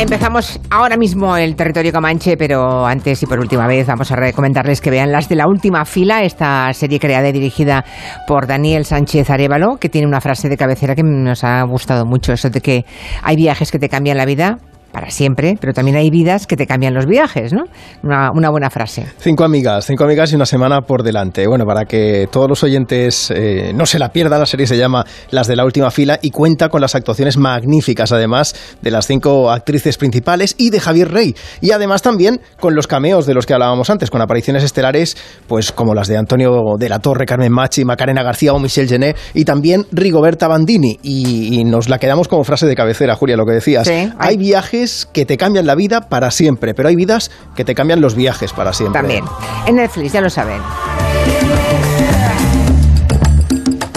Empezamos 0.00 0.58
ahora 0.70 0.96
mismo 0.96 1.36
el 1.36 1.54
territorio 1.54 1.92
Comanche, 1.92 2.38
pero 2.38 2.86
antes 2.86 3.22
y 3.22 3.26
por 3.26 3.38
última 3.38 3.66
vez 3.66 3.86
vamos 3.86 4.10
a 4.10 4.16
recomendarles 4.16 4.80
que 4.80 4.90
vean 4.90 5.12
las 5.12 5.28
de 5.28 5.34
la 5.36 5.46
última 5.46 5.84
fila, 5.84 6.22
esta 6.22 6.72
serie 6.72 6.98
creada 6.98 7.28
y 7.28 7.32
dirigida 7.32 7.84
por 8.26 8.46
Daniel 8.46 8.86
Sánchez 8.86 9.28
Arevalo, 9.28 9.76
que 9.76 9.90
tiene 9.90 10.06
una 10.06 10.22
frase 10.22 10.48
de 10.48 10.56
cabecera 10.56 10.94
que 10.94 11.02
nos 11.02 11.44
ha 11.44 11.62
gustado 11.64 12.06
mucho, 12.06 12.32
eso 12.32 12.48
de 12.48 12.62
que 12.62 12.86
hay 13.22 13.36
viajes 13.36 13.70
que 13.70 13.78
te 13.78 13.90
cambian 13.90 14.16
la 14.16 14.24
vida, 14.24 14.56
para 14.92 15.10
siempre, 15.10 15.56
pero 15.60 15.72
también 15.72 15.96
hay 15.96 16.10
vidas 16.10 16.46
que 16.46 16.56
te 16.56 16.66
cambian 16.66 16.94
los 16.94 17.06
viajes, 17.06 17.52
¿no? 17.52 17.64
Una, 18.02 18.30
una 18.32 18.50
buena 18.50 18.70
frase. 18.70 19.06
Cinco 19.18 19.44
amigas, 19.44 19.86
cinco 19.86 20.04
amigas 20.04 20.32
y 20.32 20.34
una 20.36 20.46
semana 20.46 20.80
por 20.82 21.02
delante. 21.02 21.46
Bueno, 21.46 21.64
para 21.64 21.84
que 21.84 22.28
todos 22.30 22.48
los 22.48 22.62
oyentes 22.62 23.30
eh, 23.34 23.72
no 23.74 23.86
se 23.86 23.98
la 23.98 24.10
pierdan, 24.10 24.40
la 24.40 24.46
serie 24.46 24.66
se 24.66 24.76
llama 24.76 25.04
Las 25.30 25.46
de 25.46 25.56
la 25.56 25.64
última 25.64 25.90
fila 25.90 26.18
y 26.22 26.30
cuenta 26.30 26.68
con 26.68 26.80
las 26.80 26.94
actuaciones 26.94 27.36
magníficas, 27.36 28.12
además 28.12 28.54
de 28.82 28.90
las 28.90 29.06
cinco 29.06 29.50
actrices 29.50 29.96
principales 29.96 30.54
y 30.58 30.70
de 30.70 30.80
Javier 30.80 31.10
Rey. 31.12 31.34
Y 31.60 31.70
además 31.70 32.02
también 32.02 32.40
con 32.58 32.74
los 32.74 32.86
cameos 32.86 33.26
de 33.26 33.34
los 33.34 33.46
que 33.46 33.54
hablábamos 33.54 33.90
antes, 33.90 34.10
con 34.10 34.20
apariciones 34.22 34.64
estelares, 34.64 35.16
pues 35.46 35.72
como 35.72 35.94
las 35.94 36.08
de 36.08 36.16
Antonio 36.16 36.76
de 36.78 36.88
la 36.88 36.98
Torre, 36.98 37.26
Carmen 37.26 37.52
Machi, 37.52 37.84
Macarena 37.84 38.22
García 38.22 38.52
o 38.52 38.58
Michelle 38.58 38.88
Gené 38.88 39.14
y 39.34 39.44
también 39.44 39.86
Rigoberta 39.92 40.48
Bandini. 40.48 40.98
Y, 41.02 41.60
y 41.60 41.64
nos 41.64 41.88
la 41.88 41.98
quedamos 41.98 42.26
como 42.28 42.42
frase 42.44 42.66
de 42.66 42.74
cabecera, 42.74 43.14
Julia, 43.14 43.36
lo 43.36 43.44
que 43.46 43.52
decías. 43.52 43.86
Sí, 43.86 43.92
hay, 43.92 44.10
hay- 44.18 44.36
viajes 44.36 44.79
que 45.12 45.26
te 45.26 45.36
cambian 45.36 45.66
la 45.66 45.74
vida 45.74 46.08
para 46.08 46.30
siempre, 46.30 46.74
pero 46.74 46.88
hay 46.88 46.96
vidas 46.96 47.30
que 47.54 47.64
te 47.64 47.74
cambian 47.74 48.00
los 48.00 48.14
viajes 48.14 48.52
para 48.52 48.72
siempre. 48.72 49.00
También. 49.00 49.24
En 49.66 49.76
Netflix, 49.76 50.12
ya 50.12 50.20
lo 50.20 50.30
saben. 50.30 50.60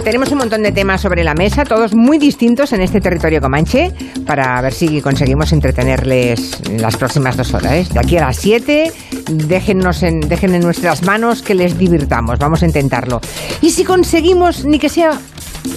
Tenemos 0.03 0.29
un 0.33 0.39
montón 0.39 0.63
de 0.63 0.73
temas 0.73 0.99
sobre 0.99 1.23
la 1.23 1.33
mesa, 1.33 1.63
todos 1.63 1.95
muy 1.95 2.17
distintos 2.17 2.73
en 2.73 2.81
este 2.81 2.99
territorio 2.99 3.39
comanche, 3.39 3.93
para 4.27 4.61
ver 4.61 4.73
si 4.73 5.01
conseguimos 5.01 5.53
entretenerles 5.53 6.59
en 6.69 6.81
las 6.81 6.97
próximas 6.97 7.37
dos 7.37 7.53
horas. 7.53 7.87
De 7.87 7.99
aquí 8.01 8.17
a 8.17 8.25
las 8.25 8.35
7, 8.35 8.91
déjennos 9.29 10.03
en, 10.03 10.19
dejen 10.19 10.55
en 10.55 10.61
nuestras 10.61 11.03
manos 11.03 11.41
que 11.41 11.55
les 11.55 11.77
divirtamos. 11.77 12.37
Vamos 12.37 12.63
a 12.63 12.65
intentarlo. 12.65 13.21
Y 13.61 13.69
si 13.69 13.85
conseguimos, 13.85 14.65
ni 14.65 14.77
que 14.77 14.89
sea 14.89 15.17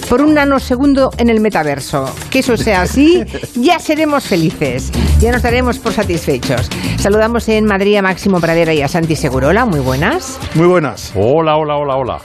por 0.09 0.21
un 0.21 0.33
nanosegundo 0.33 1.09
en 1.17 1.29
el 1.29 1.39
metaverso, 1.39 2.13
que 2.29 2.39
eso 2.39 2.57
sea 2.57 2.81
así, 2.81 3.23
ya 3.55 3.79
seremos 3.79 4.25
felices. 4.25 4.91
Ya 5.21 5.31
nos 5.31 5.41
daremos 5.41 5.79
por 5.79 5.93
satisfechos. 5.93 6.69
Saludamos 6.97 7.47
en 7.47 7.63
Madrid 7.63 7.95
a 7.95 8.01
Máximo 8.01 8.41
Pradera 8.41 8.73
y 8.73 8.81
a 8.81 8.89
Santi 8.89 9.15
Segurola. 9.15 9.63
Muy 9.63 9.79
buenas. 9.79 10.37
Muy 10.53 10.67
buenas. 10.67 11.13
Hola, 11.15 11.55
hola, 11.55 11.77
hola, 11.77 11.95
hola. 11.95 12.21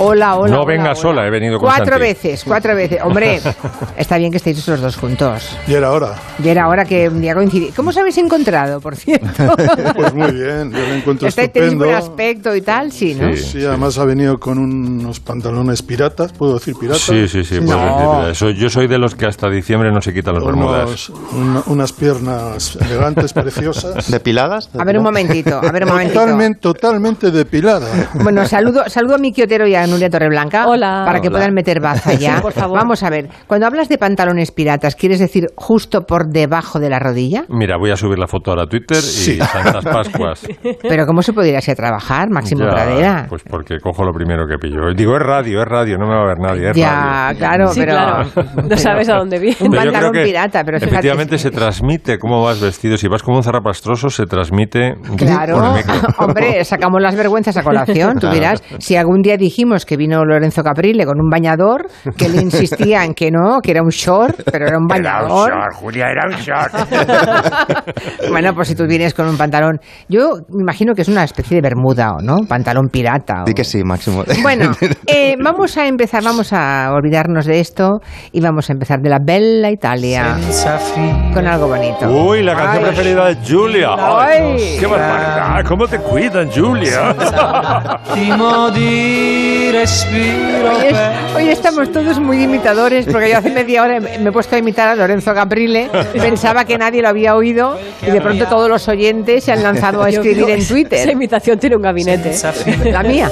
Hola, 0.00 0.36
hola. 0.36 0.54
No 0.54 0.62
hola, 0.62 0.66
venga 0.66 0.84
hola. 0.90 0.94
sola, 0.94 1.26
he 1.26 1.30
venido 1.30 1.58
con 1.58 1.66
Cuatro 1.68 1.86
Santi. 1.86 2.00
veces, 2.02 2.44
cuatro 2.46 2.76
veces. 2.76 3.00
Hombre, 3.02 3.40
está 3.96 4.16
bien 4.16 4.30
que 4.30 4.36
estéis 4.36 4.66
los 4.68 4.80
dos 4.80 4.96
juntos. 4.96 5.56
Y 5.66 5.74
era 5.74 5.90
hora. 5.90 6.14
Y 6.42 6.48
era 6.48 6.68
hora 6.68 6.84
que 6.84 7.08
un 7.08 7.20
día 7.20 7.34
coincidí. 7.34 7.72
¿Cómo 7.74 7.90
os 7.90 7.96
habéis 7.96 8.16
encontrado, 8.18 8.80
por 8.80 8.94
cierto? 8.96 9.26
Pues 9.96 10.14
muy 10.14 10.30
bien, 10.32 10.70
yo 10.70 10.78
me 10.78 10.96
encuentro 10.98 11.26
estupendo. 11.28 11.84
buen 11.84 11.96
aspecto 11.96 12.54
y 12.54 12.60
tal, 12.60 12.92
sí, 12.92 13.14
¿no? 13.14 13.34
Sí. 13.34 13.42
Sí, 13.42 13.64
además 13.66 13.98
ha 13.98 14.04
venido 14.04 14.38
con 14.38 14.58
unos 14.58 15.18
pantalones 15.18 15.82
piratas, 15.82 16.32
¿puedo 16.32 16.54
decir 16.54 16.74
piratas? 16.78 17.00
Sí, 17.02 17.26
sí, 17.26 17.42
sí. 17.42 17.56
puedes 17.60 17.70
No. 17.70 18.18
decir 18.26 18.30
eso. 18.30 18.50
Yo 18.50 18.70
soy 18.70 18.86
de 18.86 18.98
los 18.98 19.14
que 19.16 19.26
hasta 19.26 19.48
diciembre 19.50 19.90
no 19.90 20.00
se 20.00 20.12
quitan 20.14 20.34
los 20.36 20.44
bermudas. 20.44 21.10
Una- 21.32 21.62
unas 21.66 21.92
piernas 21.92 22.76
elegantes, 22.80 23.32
preciosas. 23.32 24.08
¿Depiladas? 24.10 24.70
A 24.78 24.84
ver 24.84 24.98
un 24.98 25.04
momentito, 25.04 25.56
a 25.58 25.72
ver 25.72 25.82
un 25.84 25.88
momentito. 25.90 26.20
Totalmente, 26.20 26.60
totalmente 26.60 27.30
depilada. 27.32 28.10
Bueno, 28.22 28.46
saludo, 28.46 28.84
saludo 28.88 29.16
a 29.16 29.18
Miki 29.18 29.42
Otero 29.42 29.66
y 29.66 29.74
a 29.74 29.86
Nuria 29.90 30.10
Torreblanca. 30.10 30.66
Hola. 30.68 31.02
Para 31.06 31.20
que 31.20 31.28
Hola. 31.28 31.38
puedan 31.38 31.54
meter 31.54 31.80
baza 31.80 32.14
ya. 32.14 32.36
Sí, 32.36 32.42
por 32.42 32.52
favor. 32.52 32.78
Vamos 32.78 33.02
a 33.02 33.10
ver, 33.10 33.28
cuando 33.46 33.66
hablas 33.66 33.88
de 33.88 33.98
pantalones 33.98 34.50
piratas, 34.52 34.94
¿quieres 34.96 35.18
decir 35.18 35.46
justo 35.56 36.02
por 36.02 36.28
debajo 36.28 36.78
de 36.78 36.90
la 36.90 36.98
rodilla? 36.98 37.44
Mira, 37.48 37.76
voy 37.78 37.90
a 37.90 37.96
subir 37.96 38.18
la 38.18 38.26
foto 38.26 38.50
ahora 38.50 38.64
a 38.64 38.66
Twitter 38.66 38.98
y 38.98 39.38
Santas 39.40 39.84
Pascuas. 39.84 40.46
Pero 40.82 41.06
¿cómo 41.06 41.22
se 41.22 41.32
podría 41.32 41.58
ir 41.58 41.70
a 41.70 41.74
trabajar, 41.74 42.28
Máximo 42.30 42.64
Ya, 42.64 42.70
Pradera? 42.70 43.26
Pues 43.28 43.42
porque 43.48 43.78
cojo 43.80 44.04
lo 44.04 44.12
primero 44.12 44.46
que 44.46 44.56
pillo. 44.58 44.92
Digo, 44.94 45.16
es 45.16 45.22
radio, 45.22 45.60
es 45.62 45.68
radio, 45.68 45.96
no 45.98 46.06
me 46.06 46.14
va 46.14 46.22
a 46.22 46.26
ver 46.26 46.38
nadie, 46.38 46.70
es 46.70 46.76
ya, 46.76 46.90
radio. 47.32 47.38
claro, 47.38 47.68
Sí, 47.68 47.80
pero... 47.80 47.92
claro. 47.92 48.28
No 48.68 48.76
sabes 48.76 49.08
a 49.08 49.16
dónde 49.16 49.38
viene. 49.38 49.56
Un 49.60 49.72
pantalón 49.72 50.12
que 50.12 50.24
pirata, 50.24 50.64
pero 50.64 50.78
fíjate. 50.78 50.94
efectivamente 50.94 51.38
se 51.38 51.50
transmite 51.50 52.18
cómo 52.18 52.42
vas 52.42 52.60
vestido. 52.60 52.96
Si 52.96 53.08
vas 53.08 53.22
como 53.22 53.38
un 53.38 53.42
zarrapastroso, 53.42 54.10
se 54.10 54.26
transmite 54.26 54.94
por 54.94 55.10
el 55.12 55.16
Claro, 55.16 55.72
micro. 55.74 55.94
hombre, 56.18 56.64
sacamos 56.64 57.00
las 57.00 57.14
vergüenzas 57.16 57.56
a 57.56 57.62
colación. 57.62 58.18
Tú 58.18 58.28
dirás, 58.30 58.62
si 58.78 58.96
algún 58.96 59.22
día 59.22 59.36
dijimos 59.36 59.77
que 59.84 59.96
vino 59.96 60.24
Lorenzo 60.24 60.62
Caprile 60.62 61.04
con 61.04 61.20
un 61.20 61.28
bañador, 61.30 61.86
que 62.16 62.28
le 62.28 62.40
insistía 62.42 63.04
en 63.04 63.14
que 63.14 63.30
no, 63.30 63.60
que 63.62 63.70
era 63.72 63.82
un 63.82 63.88
short, 63.90 64.40
pero 64.50 64.66
era 64.66 64.78
un 64.78 64.86
bañador. 64.86 65.52
Julia, 65.74 66.06
era 66.10 66.26
un 66.28 66.34
short. 66.42 66.72
bueno, 68.30 68.54
pues 68.54 68.68
si 68.68 68.74
tú 68.74 68.86
vienes 68.86 69.14
con 69.14 69.28
un 69.28 69.36
pantalón, 69.36 69.78
yo 70.08 70.30
me 70.50 70.62
imagino 70.62 70.94
que 70.94 71.02
es 71.02 71.08
una 71.08 71.24
especie 71.24 71.56
de 71.56 71.62
bermuda, 71.62 72.12
¿o 72.18 72.22
no? 72.22 72.38
Pantalón 72.48 72.88
pirata. 72.88 73.42
o- 73.42 73.44
Di 73.44 73.54
que 73.54 73.64
sí, 73.64 73.82
Máximo. 73.84 74.24
Bueno, 74.42 74.72
eh, 75.06 75.34
vamos 75.42 75.76
a 75.76 75.86
empezar, 75.86 76.22
vamos 76.22 76.52
a 76.52 76.90
olvidarnos 76.92 77.44
de 77.46 77.60
esto 77.60 78.00
y 78.32 78.40
vamos 78.40 78.70
a 78.70 78.72
empezar 78.72 79.00
de 79.00 79.10
la 79.10 79.18
Bella 79.22 79.70
Italia 79.70 80.36
con 81.34 81.46
algo 81.46 81.68
bonito. 81.68 82.08
Uy, 82.10 82.42
la 82.42 82.54
canción 82.54 82.84
Ay. 82.84 82.90
preferida 82.92 83.26
de 83.26 83.36
Julia. 83.46 83.88
Ay, 83.98 84.38
Ay. 84.42 84.76
¡Qué 84.80 84.86
barbaridad! 84.86 85.64
¿Cómo 85.66 85.86
te 85.86 85.98
cuidan, 85.98 86.50
Julia? 86.50 87.14
Hoy, 89.68 90.86
es- 90.86 91.34
hoy 91.36 91.48
estamos 91.50 91.92
todos 91.92 92.18
muy 92.18 92.42
imitadores 92.42 93.04
porque 93.06 93.30
yo 93.30 93.38
hace 93.38 93.50
media 93.50 93.82
hora 93.82 94.00
me 94.00 94.28
he 94.28 94.32
puesto 94.32 94.56
a 94.56 94.58
imitar 94.58 94.88
a 94.88 94.94
Lorenzo 94.94 95.34
Caprile, 95.34 95.90
pensaba 96.14 96.64
que 96.64 96.78
nadie 96.78 97.02
lo 97.02 97.08
había 97.08 97.36
oído 97.36 97.78
y 98.06 98.10
de 98.10 98.20
pronto 98.20 98.46
todos 98.46 98.68
los 98.70 98.88
oyentes 98.88 99.44
se 99.44 99.52
han 99.52 99.62
lanzado 99.62 100.02
a 100.02 100.08
escribir 100.08 100.40
en 100.40 100.46
que 100.46 100.54
Esa 100.62 100.68
Twitter. 100.72 101.10
imitación 101.10 101.58
tiene 101.58 101.76
un 101.76 101.82
gabinete. 101.82 102.34
La 102.90 103.02
mía. 103.02 103.30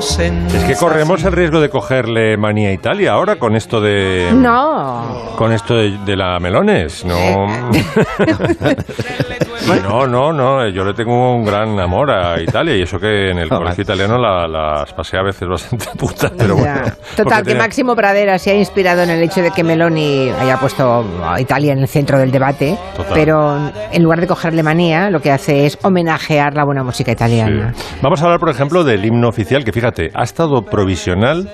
senza 0.00 0.56
Es 0.58 0.64
que 0.64 0.74
corremos 0.74 1.22
el 1.24 1.32
riesgo 1.32 1.60
de 1.60 1.68
cogerle 1.70 2.36
manía 2.36 2.70
a 2.70 2.72
Italia 2.72 3.12
ahora 3.12 3.36
con 3.38 3.54
esto 3.56 3.80
de... 3.80 4.30
No. 4.34 5.32
Con 5.36 5.52
esto 5.52 5.74
de, 5.76 5.96
de 6.04 6.16
la 6.16 6.38
melones, 6.40 7.04
no. 7.04 7.46
no, 9.82 10.06
no, 10.06 10.32
no. 10.32 10.68
Yo 10.68 10.84
le 10.84 10.94
tengo 10.94 11.34
un 11.36 11.44
gran 11.44 11.78
amor 11.80 12.10
a 12.10 12.40
Italia 12.40 12.76
y 12.76 12.82
eso 12.82 12.98
que 12.98 13.30
en 13.30 13.38
el 13.38 13.48
colegio 13.48 13.82
italiano 13.82 14.18
la- 14.18 14.46
las 14.46 14.92
pasé 14.92 15.16
a 15.18 15.22
veces 15.22 15.48
bastante 15.48 15.86
putas, 15.98 16.32
pero 16.36 16.56
bueno. 16.56 16.82
Total, 17.16 17.38
que 17.42 17.50
tenía- 17.50 17.62
Máximo 17.62 17.94
Pradera 17.96 18.38
se 18.38 18.50
ha 18.50 18.54
inspirado 18.54 19.02
en 19.02 19.10
el 19.10 19.22
hecho 19.22 19.40
de 19.42 19.50
que 19.50 19.62
Meloni 19.64 20.30
haya 20.30 20.58
puesto 20.58 21.04
a 21.24 21.40
Italia 21.40 21.72
en 21.72 21.80
el 21.80 21.88
centro 21.88 22.18
del 22.18 22.30
debate, 22.30 22.76
Total. 22.96 23.12
pero 23.14 23.56
en 23.92 24.02
lugar 24.02 24.20
de 24.20 24.26
cogerle 24.26 24.62
manía, 24.62 25.10
lo 25.10 25.20
que 25.20 25.30
hace 25.30 25.66
es 25.66 25.78
homenajear 25.82 26.54
la 26.54 26.64
buena 26.64 26.82
música 26.82 27.12
italiana. 27.12 27.72
Sí. 27.74 27.98
Vamos 28.02 28.20
a 28.22 28.24
hablar, 28.24 28.40
por 28.40 28.50
ejemplo, 28.50 28.84
del 28.84 29.04
himno 29.04 29.28
oficial, 29.28 29.64
que 29.64 29.72
fíjate, 29.72 30.10
ha 30.14 30.22
estado 30.22 30.62
provisional 30.62 31.48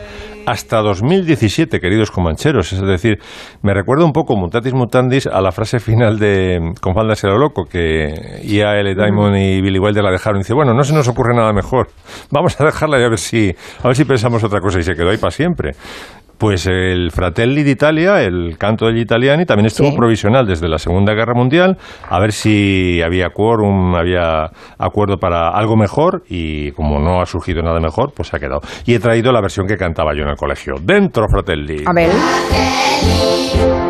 hasta 0.46 0.78
2017, 0.78 1.80
queridos 1.80 2.10
comancheros. 2.10 2.72
Es 2.72 2.80
decir, 2.80 3.18
me 3.62 3.74
recuerda 3.74 4.04
un 4.04 4.12
poco, 4.12 4.36
mutatis 4.36 4.72
mutandis, 4.72 5.26
a 5.26 5.40
la 5.40 5.52
frase 5.52 5.80
final 5.80 6.18
de 6.18 6.72
Con 6.80 6.94
falda 6.94 7.14
será 7.14 7.36
loco, 7.36 7.64
que 7.64 8.40
I.A.L. 8.44 8.94
Diamond 8.94 9.36
y 9.36 9.60
Billy 9.60 9.78
Wilder 9.78 10.02
la 10.02 10.10
dejaron. 10.10 10.38
Y 10.38 10.42
dice, 10.42 10.54
bueno, 10.54 10.74
no 10.74 10.82
se 10.82 10.94
nos 10.94 11.08
ocurre 11.08 11.34
nada 11.34 11.52
mejor. 11.52 11.88
Vamos 12.30 12.60
a 12.60 12.64
dejarla 12.64 13.00
y 13.00 13.04
a 13.04 13.08
ver 13.08 13.18
si, 13.18 13.54
a 13.82 13.86
ver 13.88 13.96
si 13.96 14.04
pensamos 14.04 14.42
otra 14.44 14.60
cosa. 14.60 14.78
Y 14.78 14.82
se 14.82 14.94
quedó 14.94 15.10
ahí 15.10 15.18
para 15.18 15.30
siempre. 15.30 15.72
Pues 16.42 16.66
el 16.66 17.12
Fratelli 17.12 17.62
d'Italia, 17.62 18.20
el 18.20 18.56
canto 18.58 18.86
degli 18.86 18.98
italiani, 19.02 19.46
también 19.46 19.66
estuvo 19.66 19.90
Sí. 19.90 19.96
provisional 19.96 20.44
desde 20.44 20.66
la 20.68 20.76
Segunda 20.80 21.14
Guerra 21.14 21.34
Mundial, 21.34 21.78
a 22.10 22.18
ver 22.18 22.32
si 22.32 23.00
había 23.00 23.28
quórum, 23.30 23.94
había 23.94 24.50
acuerdo 24.76 25.18
para 25.18 25.50
algo 25.50 25.76
mejor, 25.76 26.24
y 26.28 26.72
como 26.72 26.98
no 26.98 27.22
ha 27.22 27.26
surgido 27.26 27.62
nada 27.62 27.78
mejor, 27.78 28.12
pues 28.12 28.30
se 28.30 28.36
ha 28.38 28.40
quedado. 28.40 28.60
Y 28.86 28.94
he 28.94 28.98
traído 28.98 29.30
la 29.30 29.40
versión 29.40 29.68
que 29.68 29.76
cantaba 29.76 30.14
yo 30.16 30.24
en 30.24 30.30
el 30.30 30.36
colegio. 30.36 30.74
Dentro, 30.82 31.28
Fratelli. 31.28 31.84
A 31.86 31.92
ver, 31.94 32.10
L'Italia, 32.10 33.81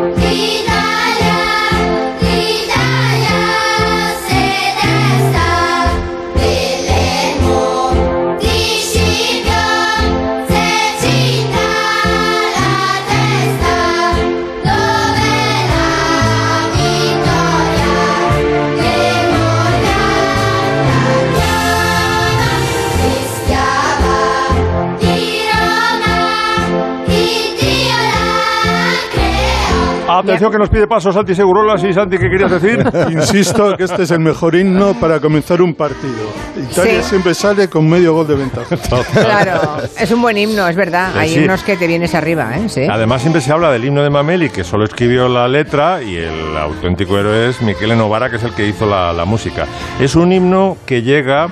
Atención 30.23 30.51
que 30.51 30.57
nos 30.57 30.69
pide 30.69 30.87
paso 30.87 31.11
Santi 31.11 31.35
Segurola. 31.35 31.77
Sí, 31.77 31.91
Santi, 31.93 32.17
¿qué 32.17 32.29
querías 32.29 32.51
decir? 32.51 32.83
Insisto 33.11 33.75
que 33.77 33.83
este 33.83 34.03
es 34.03 34.11
el 34.11 34.19
mejor 34.19 34.55
himno 34.55 34.93
para 34.99 35.19
comenzar 35.19 35.61
un 35.61 35.73
partido. 35.75 36.13
Italia 36.57 37.01
Sí. 37.03 37.09
siempre 37.09 37.33
sale 37.33 37.67
con 37.69 37.87
medio 37.89 38.13
gol 38.13 38.27
de 38.27 38.35
ventaja. 38.35 38.75
Claro, 39.13 39.77
es 39.99 40.11
un 40.11 40.21
buen 40.21 40.37
himno, 40.37 40.67
es 40.67 40.75
verdad. 40.75 41.11
Sí, 41.13 41.19
Hay 41.19 41.29
sí. 41.29 41.39
unos 41.43 41.63
que 41.63 41.75
te 41.77 41.87
vienes 41.87 42.15
arriba, 42.15 42.57
¿eh? 42.57 42.69
Sí. 42.69 42.81
Además 42.89 43.21
siempre 43.21 43.41
se 43.41 43.51
habla 43.51 43.71
del 43.71 43.83
himno 43.85 44.01
de 44.03 44.09
Mameli, 44.09 44.49
que 44.49 44.63
solo 44.63 44.85
escribió 44.85 45.27
la 45.27 45.47
letra, 45.47 46.01
y 46.01 46.15
el 46.15 46.55
auténtico 46.57 47.17
héroe 47.17 47.49
es 47.49 47.61
Michele 47.61 47.95
Novara, 47.95 48.29
que 48.29 48.37
es 48.37 48.43
el 48.43 48.53
que 48.53 48.67
hizo 48.67 48.85
la, 48.85 49.11
la 49.13 49.25
música. 49.25 49.65
Es 49.99 50.15
un 50.15 50.31
himno 50.31 50.77
que 50.85 51.01
llega 51.01 51.47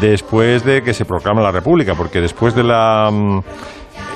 después 0.00 0.64
de 0.64 0.82
que 0.82 0.92
se 0.92 1.04
proclama 1.04 1.40
la 1.40 1.50
República, 1.52 1.94
porque 1.94 2.20
después 2.20 2.54
de 2.54 2.64
la... 2.64 3.10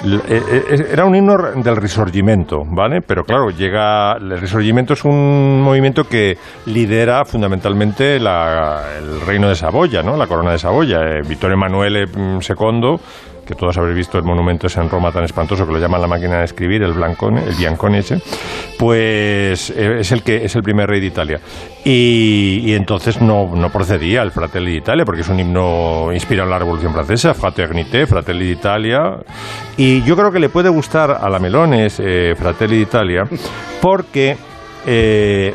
mm, 0.05 0.15
eh, 0.29 0.43
eh, 0.71 0.87
Era 0.93 1.05
un 1.05 1.15
himno 1.15 1.37
del 1.57 1.77
Risorgimento, 1.77 2.65
¿vale? 2.67 3.01
Pero 3.03 3.25
claro, 3.25 3.51
llega. 3.51 4.13
El 4.17 4.39
Risorgimento 4.41 4.95
es 4.95 5.05
un 5.05 5.61
movimiento 5.63 6.05
que 6.09 6.37
lidera 6.67 7.25
fundamentalmente 7.25 8.19
la- 8.21 8.83
el 8.99 9.21
reino 9.23 9.49
de 9.49 9.55
Saboya, 9.55 10.03
¿no? 10.03 10.17
La 10.17 10.27
corona 10.27 10.53
de 10.53 10.59
Saboya. 10.59 11.01
Eh, 11.03 11.23
Vittorio 11.23 11.55
Emanuele 11.55 12.07
mm, 12.07 12.39
II, 12.41 12.97
que 13.47 13.55
todos 13.55 13.77
habréis 13.79 13.97
visto 13.97 14.19
el 14.19 14.25
monumento 14.25 14.67
ese 14.67 14.81
en 14.81 14.89
Roma 14.89 15.13
tan 15.13 15.25
espantoso 15.25 15.67
que 15.67 15.73
lo 15.73 15.79
llaman 15.79 16.01
la 16.01 16.07
máquina 16.07 16.39
de 16.39 16.45
escribir, 16.45 16.83
el 16.83 16.93
Blancone, 16.93 17.43
el 17.45 17.55
Biancone 17.55 17.99
ese, 17.99 18.21
pues 18.79 19.71
eh, 19.71 19.99
es 20.01 20.13
el 20.13 20.23
que 20.23 20.45
es 20.45 20.55
el 20.55 20.63
primer 20.63 20.89
rey 20.89 21.01
de 21.01 21.07
Italia. 21.07 21.41
Y, 21.85 22.73
entonces 22.75 23.21
no, 23.21 23.51
no 23.55 23.71
procedía 23.71 24.23
el 24.23 24.31
Fratelli 24.31 24.73
d'Italia, 24.73 25.05
porque 25.05 25.23
es 25.23 25.29
un 25.29 25.41
himno 25.41 26.11
inspirado 26.13 26.47
en 26.47 26.51
la 26.51 26.59
Revolución 26.59 26.93
Francesa, 26.93 27.35
Fraternité, 27.35 28.07
Fratelli 28.07 28.47
d'Italia. 28.47 29.17
Y 29.77 30.03
yo 30.03 30.17
creo 30.17 30.31
que 30.31 30.39
le 30.39 30.49
puede 30.49 30.69
gustar 30.69 31.11
a 31.11 31.29
la 31.29 31.39
Melones 31.39 31.99
eh, 31.99 32.35
Fratelli 32.39 32.79
d'Italia, 32.79 33.25
porque 33.81 34.37
eh, 34.87 35.55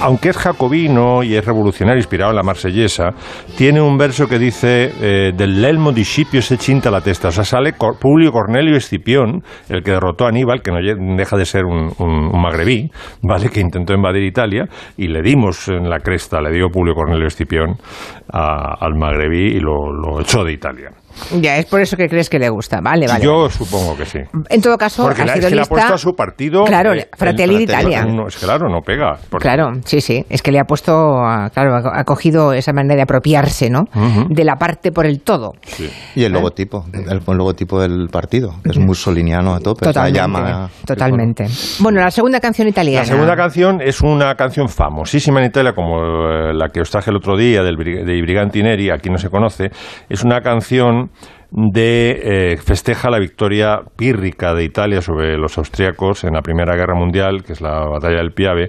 aunque 0.00 0.30
es 0.30 0.36
jacobino 0.36 1.22
y 1.22 1.34
es 1.34 1.44
revolucionario, 1.44 1.98
inspirado 1.98 2.30
en 2.30 2.36
la 2.36 2.42
marsellesa, 2.42 3.10
tiene 3.56 3.80
un 3.80 3.96
verso 3.96 4.26
que 4.28 4.38
dice 4.38 4.92
eh, 5.00 5.32
del 5.36 5.60
Lelmo 5.62 5.92
di 5.92 6.04
Scipio 6.04 6.42
se 6.42 6.56
cinta 6.56 6.90
la 6.90 7.00
testa. 7.00 7.28
O 7.28 7.32
sea, 7.32 7.44
sale 7.44 7.72
Cor- 7.74 7.98
Publio 7.98 8.32
Cornelio 8.32 8.76
Escipión, 8.76 9.42
el 9.68 9.82
que 9.82 9.92
derrotó 9.92 10.26
a 10.26 10.28
Aníbal, 10.28 10.62
que 10.62 10.70
no 10.72 10.78
deja 11.16 11.36
de 11.36 11.44
ser 11.44 11.64
un, 11.64 11.92
magrebí, 12.40 12.90
¿vale? 13.22 13.48
que 13.48 13.60
intentó 13.60 13.94
invadir 13.94 14.22
Italia, 14.24 14.66
y 14.96 15.08
le 15.08 15.22
dimos 15.22 15.68
en 15.68 15.88
la 15.88 16.00
cresta, 16.00 16.40
le 16.40 16.50
dio 16.52 16.68
Publio 16.68 16.94
Cornelio 16.94 17.26
Escipión 17.26 17.76
a- 18.32 18.74
al 18.80 18.94
magrebí 18.94 19.56
y 19.56 19.60
lo 19.60 20.20
echó 20.20 20.44
de 20.44 20.52
Italia. 20.52 20.90
Ya, 21.40 21.56
es 21.58 21.66
por 21.66 21.80
eso 21.80 21.96
que 21.96 22.08
crees 22.08 22.28
que 22.28 22.38
le 22.38 22.48
gusta. 22.48 22.80
Vale, 22.80 23.06
vale. 23.06 23.24
Yo 23.24 23.48
supongo 23.50 23.96
que 23.96 24.04
sí. 24.04 24.18
En 24.48 24.60
todo 24.60 24.76
caso, 24.76 25.02
Porque 25.04 25.22
ha 25.22 25.26
es 25.26 25.32
sido 25.32 25.48
que 25.48 25.54
le 25.54 25.60
ha 25.60 25.62
lista... 25.62 25.74
puesto 25.74 25.94
a 25.94 25.98
su 25.98 26.14
partido. 26.14 26.64
Claro, 26.64 26.92
eh, 26.94 27.08
Fratelli 27.16 27.54
el- 27.54 27.58
d'Italia. 27.60 28.04
No, 28.04 28.26
es 28.28 28.36
claro, 28.36 28.68
no 28.68 28.80
pega. 28.80 29.16
porque- 29.30 29.42
Claro, 29.48 29.72
sí, 29.84 30.00
sí. 30.00 30.24
Es 30.28 30.42
que 30.42 30.50
le 30.52 30.58
ha 30.60 30.64
puesto, 30.64 30.92
a- 31.20 31.50
claro, 31.50 31.76
ha 31.76 32.04
cogido 32.04 32.52
esa 32.52 32.72
manera 32.72 32.96
de 32.96 33.02
apropiarse, 33.02 33.70
¿no? 33.70 33.84
De 34.28 34.44
la 34.44 34.56
parte 34.56 34.92
por 34.92 35.06
el 35.06 35.20
todo. 35.20 35.52
Y 36.14 36.24
el 36.24 36.32
logotipo, 36.32 36.84
el, 36.92 37.10
el 37.10 37.36
logotipo 37.36 37.80
del 37.80 38.08
partido, 38.10 38.54
que 38.62 38.70
es 38.70 38.78
mussoliniano 38.78 39.54
a 39.54 39.60
tope. 39.60 39.86
Totalmente. 39.86 40.18
La 40.18 40.22
llama, 40.26 40.70
totalmente. 40.86 41.46
Bueno, 41.80 42.00
la 42.00 42.10
segunda 42.10 42.40
canción 42.40 42.68
italiana. 42.68 43.00
La 43.00 43.06
segunda 43.12 43.36
canción 43.36 43.80
es 43.80 44.00
una 44.00 44.34
canción 44.34 44.68
famosísima 44.68 45.40
en 45.40 45.46
Italia, 45.46 45.72
como 45.74 45.98
eh, 46.02 46.54
la 46.54 46.68
que 46.68 46.80
os 46.80 46.90
traje 46.90 47.10
el 47.10 47.16
otro 47.16 47.36
día 47.36 47.62
del, 47.62 47.76
Bri- 47.76 48.04
de 48.04 48.16
I 48.16 48.22
Briganti 48.22 48.62
Neri, 48.62 48.90
aquí 48.90 49.10
no 49.10 49.18
se 49.18 49.28
conoce. 49.30 49.70
Es 50.08 50.22
una 50.24 50.40
canción 50.40 51.03
de 51.50 52.52
eh, 52.52 52.56
festeja 52.56 53.10
la 53.10 53.18
victoria 53.18 53.80
pírrica 53.96 54.54
de 54.54 54.64
Italia 54.64 55.00
sobre 55.00 55.38
los 55.38 55.56
austriacos 55.56 56.24
en 56.24 56.34
la 56.34 56.42
Primera 56.42 56.74
Guerra 56.74 56.94
Mundial, 56.94 57.44
que 57.44 57.52
es 57.52 57.60
la 57.60 57.86
batalla 57.86 58.18
del 58.18 58.32
Piave. 58.32 58.68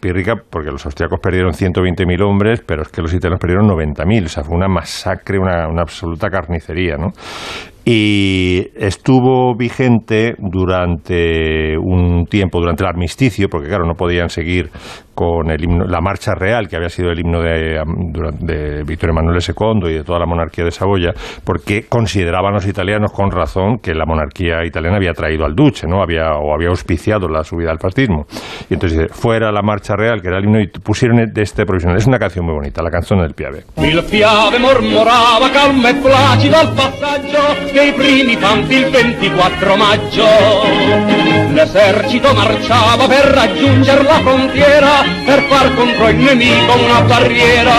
Pírrica 0.00 0.34
porque 0.50 0.70
los 0.70 0.84
austriacos 0.84 1.20
perdieron 1.20 1.52
120.000 1.52 2.20
hombres, 2.22 2.60
pero 2.66 2.82
es 2.82 2.88
que 2.88 3.02
los 3.02 3.14
italianos 3.14 3.40
perdieron 3.40 3.68
90.000. 3.68 4.24
O 4.24 4.28
sea, 4.28 4.42
fue 4.42 4.56
una 4.56 4.68
masacre, 4.68 5.38
una, 5.38 5.68
una 5.68 5.82
absoluta 5.82 6.28
carnicería, 6.28 6.96
¿no? 6.96 7.12
Y 7.88 8.66
estuvo 8.74 9.54
vigente 9.56 10.34
durante 10.38 11.78
un 11.78 12.26
tiempo, 12.26 12.58
durante 12.58 12.82
el 12.82 12.88
armisticio, 12.88 13.46
porque 13.48 13.68
claro, 13.68 13.86
no 13.86 13.94
podían 13.94 14.28
seguir 14.28 14.70
con 15.14 15.50
el 15.50 15.64
himno, 15.64 15.86
la 15.86 16.00
marcha 16.00 16.34
real, 16.34 16.68
que 16.68 16.76
había 16.76 16.88
sido 16.88 17.10
el 17.10 17.20
himno 17.20 17.40
de, 17.40 17.80
de 18.40 18.82
Vittorio 18.84 19.12
Emanuele 19.12 19.38
II 19.40 19.88
y 19.88 19.94
de 19.94 20.04
toda 20.04 20.18
la 20.18 20.26
monarquía 20.26 20.64
de 20.64 20.72
Saboya, 20.72 21.12
porque 21.44 21.86
consideraban 21.88 22.52
los 22.52 22.66
italianos 22.66 23.12
con 23.12 23.30
razón 23.30 23.78
que 23.78 23.94
la 23.94 24.04
monarquía 24.04 24.66
italiana 24.66 24.96
había 24.96 25.12
traído 25.12 25.46
al 25.46 25.54
duce, 25.54 25.86
¿no? 25.86 26.02
Había, 26.02 26.32
o 26.32 26.52
había 26.52 26.68
auspiciado 26.68 27.28
la 27.28 27.44
subida 27.44 27.70
al 27.70 27.78
fascismo. 27.78 28.26
Y 28.68 28.74
entonces, 28.74 29.10
fuera 29.12 29.52
la 29.52 29.62
marcha 29.62 29.94
real, 29.96 30.20
que 30.20 30.28
era 30.28 30.38
el 30.38 30.44
himno, 30.44 30.60
y 30.60 30.66
pusieron 30.66 31.32
de 31.32 31.42
este 31.42 31.64
provisional. 31.64 31.96
Es 31.96 32.06
una 32.06 32.18
canción 32.18 32.44
muy 32.44 32.54
bonita, 32.54 32.82
la 32.82 32.90
canción 32.90 33.20
del 33.20 33.32
Piave. 33.32 33.62
Piave 33.76 34.58
calmo 35.52 35.88
e 35.88 35.94
placido 35.94 36.56
al 36.56 36.74
dei 37.76 37.92
primi 37.92 38.36
fanti 38.36 38.74
il 38.76 38.88
24 38.88 39.76
maggio. 39.76 40.26
L'esercito 41.52 42.32
marciava 42.32 43.06
per 43.06 43.24
raggiungere 43.26 44.02
la 44.02 44.18
frontiera, 44.22 45.04
per 45.26 45.42
far 45.42 45.74
contro 45.74 46.08
il 46.08 46.16
nemico 46.16 46.72
una 46.72 47.02
barriera. 47.02 47.74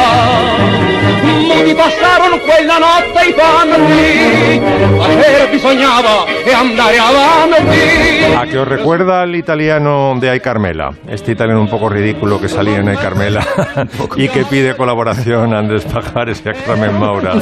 Molti 1.48 1.74
passarono 1.74 2.38
quella 2.38 2.78
notte 2.78 3.28
i 3.28 3.34
panni, 3.34 4.62
facere 4.98 5.48
bisognava 5.50 6.26
e 6.46 6.54
andare 6.54 6.98
avanti. 6.98 8.36
A 8.36 8.46
que 8.46 8.60
os 8.60 8.68
recuerda 8.68 9.22
al 9.22 9.34
italiano 9.34 10.16
de 10.20 10.30
Ay 10.30 10.40
Carmela, 10.42 10.94
este 11.08 11.32
italiano 11.32 11.60
un 11.60 11.70
poco 11.70 11.90
ridículo 11.90 12.40
que 12.40 12.48
salía 12.48 12.78
en 12.78 12.90
Ay 12.90 12.98
Carmela 12.98 13.44
y 14.16 14.28
que 14.28 14.46
pide 14.46 14.76
colaboración 14.76 15.56
a 15.56 15.60
Andrés 15.60 15.86
Pajares 15.86 16.44
y 16.46 16.50
a 16.50 16.54
Carmen 16.54 17.00
Maura. 17.00 17.34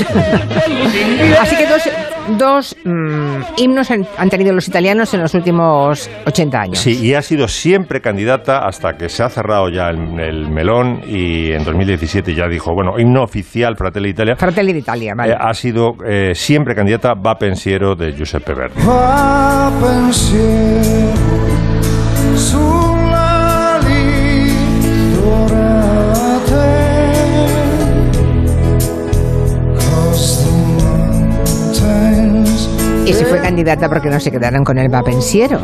Así 1.42 1.57
que 1.57 1.68
dos, 1.68 1.90
dos 2.38 2.75
mm, 2.83 3.42
himnos 3.57 3.92
han, 3.92 4.07
han 4.18 4.30
tenido 4.30 4.54
los 4.54 4.68
italianos 4.68 5.13
en 5.13 5.22
los 5.22 5.33
últimos 5.33 6.10
80 6.25 6.60
años. 6.60 6.80
Sí, 6.80 7.00
y 7.06 7.13
ha 7.13 7.22
sido 7.22 7.48
siempre 7.48 8.01
candidata 8.01 8.66
hasta 8.68 8.98
que 8.98 9.10
se 9.10 9.24
ha 9.24 9.30
cerrado 9.30 9.69
ya 9.69 9.89
el, 9.89 10.19
el 10.19 10.50
melón 10.50 11.01
y 11.07 11.51
en 11.51 11.63
2017 11.63 12.33
ya 12.36 12.48
dijo, 12.48 12.74
bueno, 12.74 13.00
himno 13.00 13.24
oficial 13.24 13.75
Fratelli 13.75 14.10
Italia. 14.10 14.36
Fratelli 14.36 14.74
d'Italia, 14.74 15.13
vale. 15.16 15.33
eh, 15.33 15.38
ha 15.39 15.54
sido 15.54 15.95
eh, 16.06 16.31
siempre 16.36 16.75
candidata 16.75 17.13
Va 17.13 17.38
Pensiero 17.38 17.95
de 17.95 18.13
Giuseppe 18.13 18.54
Verdi. 18.54 18.81
Va 18.86 19.71
pensiero 19.81 21.16
sulla 22.36 22.84
Y 33.06 33.14
si 33.14 33.24
fue 33.26 33.40
candidata 33.40 33.88
porque 33.88 34.09
no 34.09 34.19
se 34.19 34.31
quedaron 34.31 34.64
con 34.64 34.78
el 34.80 34.90
vapensiero. 34.90 35.59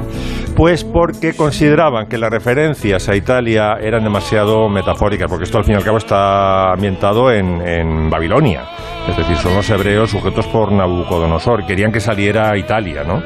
Pues 0.56 0.84
porque 0.84 1.34
consideraban 1.34 2.08
que 2.08 2.18
las 2.18 2.30
referencias 2.30 3.10
a 3.10 3.16
Italia 3.16 3.78
eran 3.82 4.04
demasiado 4.04 4.70
metafóricas, 4.70 5.28
porque 5.28 5.46
esto 5.46 5.58
al 5.58 5.64
fin 5.64 5.74
y 5.74 5.78
al 5.78 5.84
cabo 5.84 5.98
está 5.98 6.72
ambientado 6.74 7.32
en, 7.32 7.62
en 7.68 8.10
Babilonia. 8.10 8.62
Es 9.10 9.18
decir, 9.18 9.36
son 9.38 9.56
los 9.56 9.68
hebreos 9.70 10.12
sujetos 10.12 10.46
por 10.48 10.72
Nabucodonosor. 10.72 11.66
Querían 11.66 11.92
que 11.92 12.00
saliera 12.00 12.56
Italia, 12.56 13.04
¿no? 13.04 13.22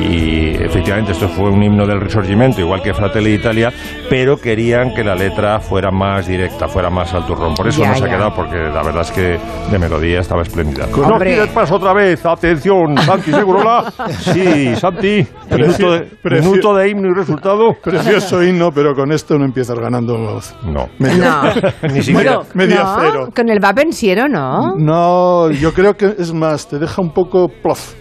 Y 0.00 0.50
efectivamente 0.54 1.12
esto 1.12 1.28
fue 1.28 1.50
un 1.50 1.62
himno 1.62 1.84
del 1.84 2.00
Risorgimento, 2.00 2.60
igual 2.60 2.80
que 2.80 2.94
Fratelli 2.94 3.32
d'Italia, 3.32 3.72
pero 4.08 4.36
querían 4.36 4.94
que 4.94 5.02
la 5.02 5.14
letra 5.14 5.58
fuera 5.58 5.90
más 5.90 6.26
directa, 6.26 6.68
fuera 6.68 6.90
más 6.90 7.12
al 7.12 7.26
turrón. 7.26 7.54
Por 7.54 7.66
eso 7.68 7.82
Ya, 7.82 7.88
no 7.88 7.96
se 7.96 8.04
ha 8.04 8.08
quedado, 8.08 8.34
porque 8.34 8.56
la 8.56 8.82
verdad 8.82 9.02
es 9.02 9.10
que 9.10 9.38
de 9.70 9.78
melodía 9.78 10.20
estaba 10.20 10.42
espléndida. 10.42 10.86
No 10.86 11.18
tires 11.18 11.48
paso 11.48 11.74
otra 11.74 11.92
vez, 11.92 12.24
atención, 12.24 12.96
Santi 12.98 13.32
Segurola. 13.40 13.92
Sí, 14.20 14.74
Santi, 14.76 15.26
minuto 15.50 15.90
de, 15.92 16.10
Prefi- 16.22 16.40
minuto 16.44 16.74
de 16.74 16.88
himno 16.90 17.08
y 17.10 17.14
resultado. 17.14 17.72
Precioso 17.82 18.42
himno, 18.42 18.70
pero 18.72 18.94
con 18.94 19.12
esto 19.12 19.36
no 19.38 19.44
empiezas 19.44 19.78
ganando 19.78 20.16
No. 20.66 20.86
medio, 20.98 21.24
No. 21.24 21.42
Ni 21.94 22.02
siquiera. 22.02 22.36
Bueno, 22.36 22.50
medio 22.54 22.82
no, 22.82 22.96
cero. 23.00 23.28
Con 23.34 23.48
el 23.48 23.60
vapensiero, 23.60 24.28
¿no? 24.28 24.74
No, 24.76 25.50
yo 25.50 25.72
creo 25.72 25.94
que 25.94 26.14
es 26.18 26.32
más, 26.32 26.68
te 26.68 26.78
deja 26.78 27.00
un 27.02 27.12
poco 27.12 27.48
plof. 27.62 27.94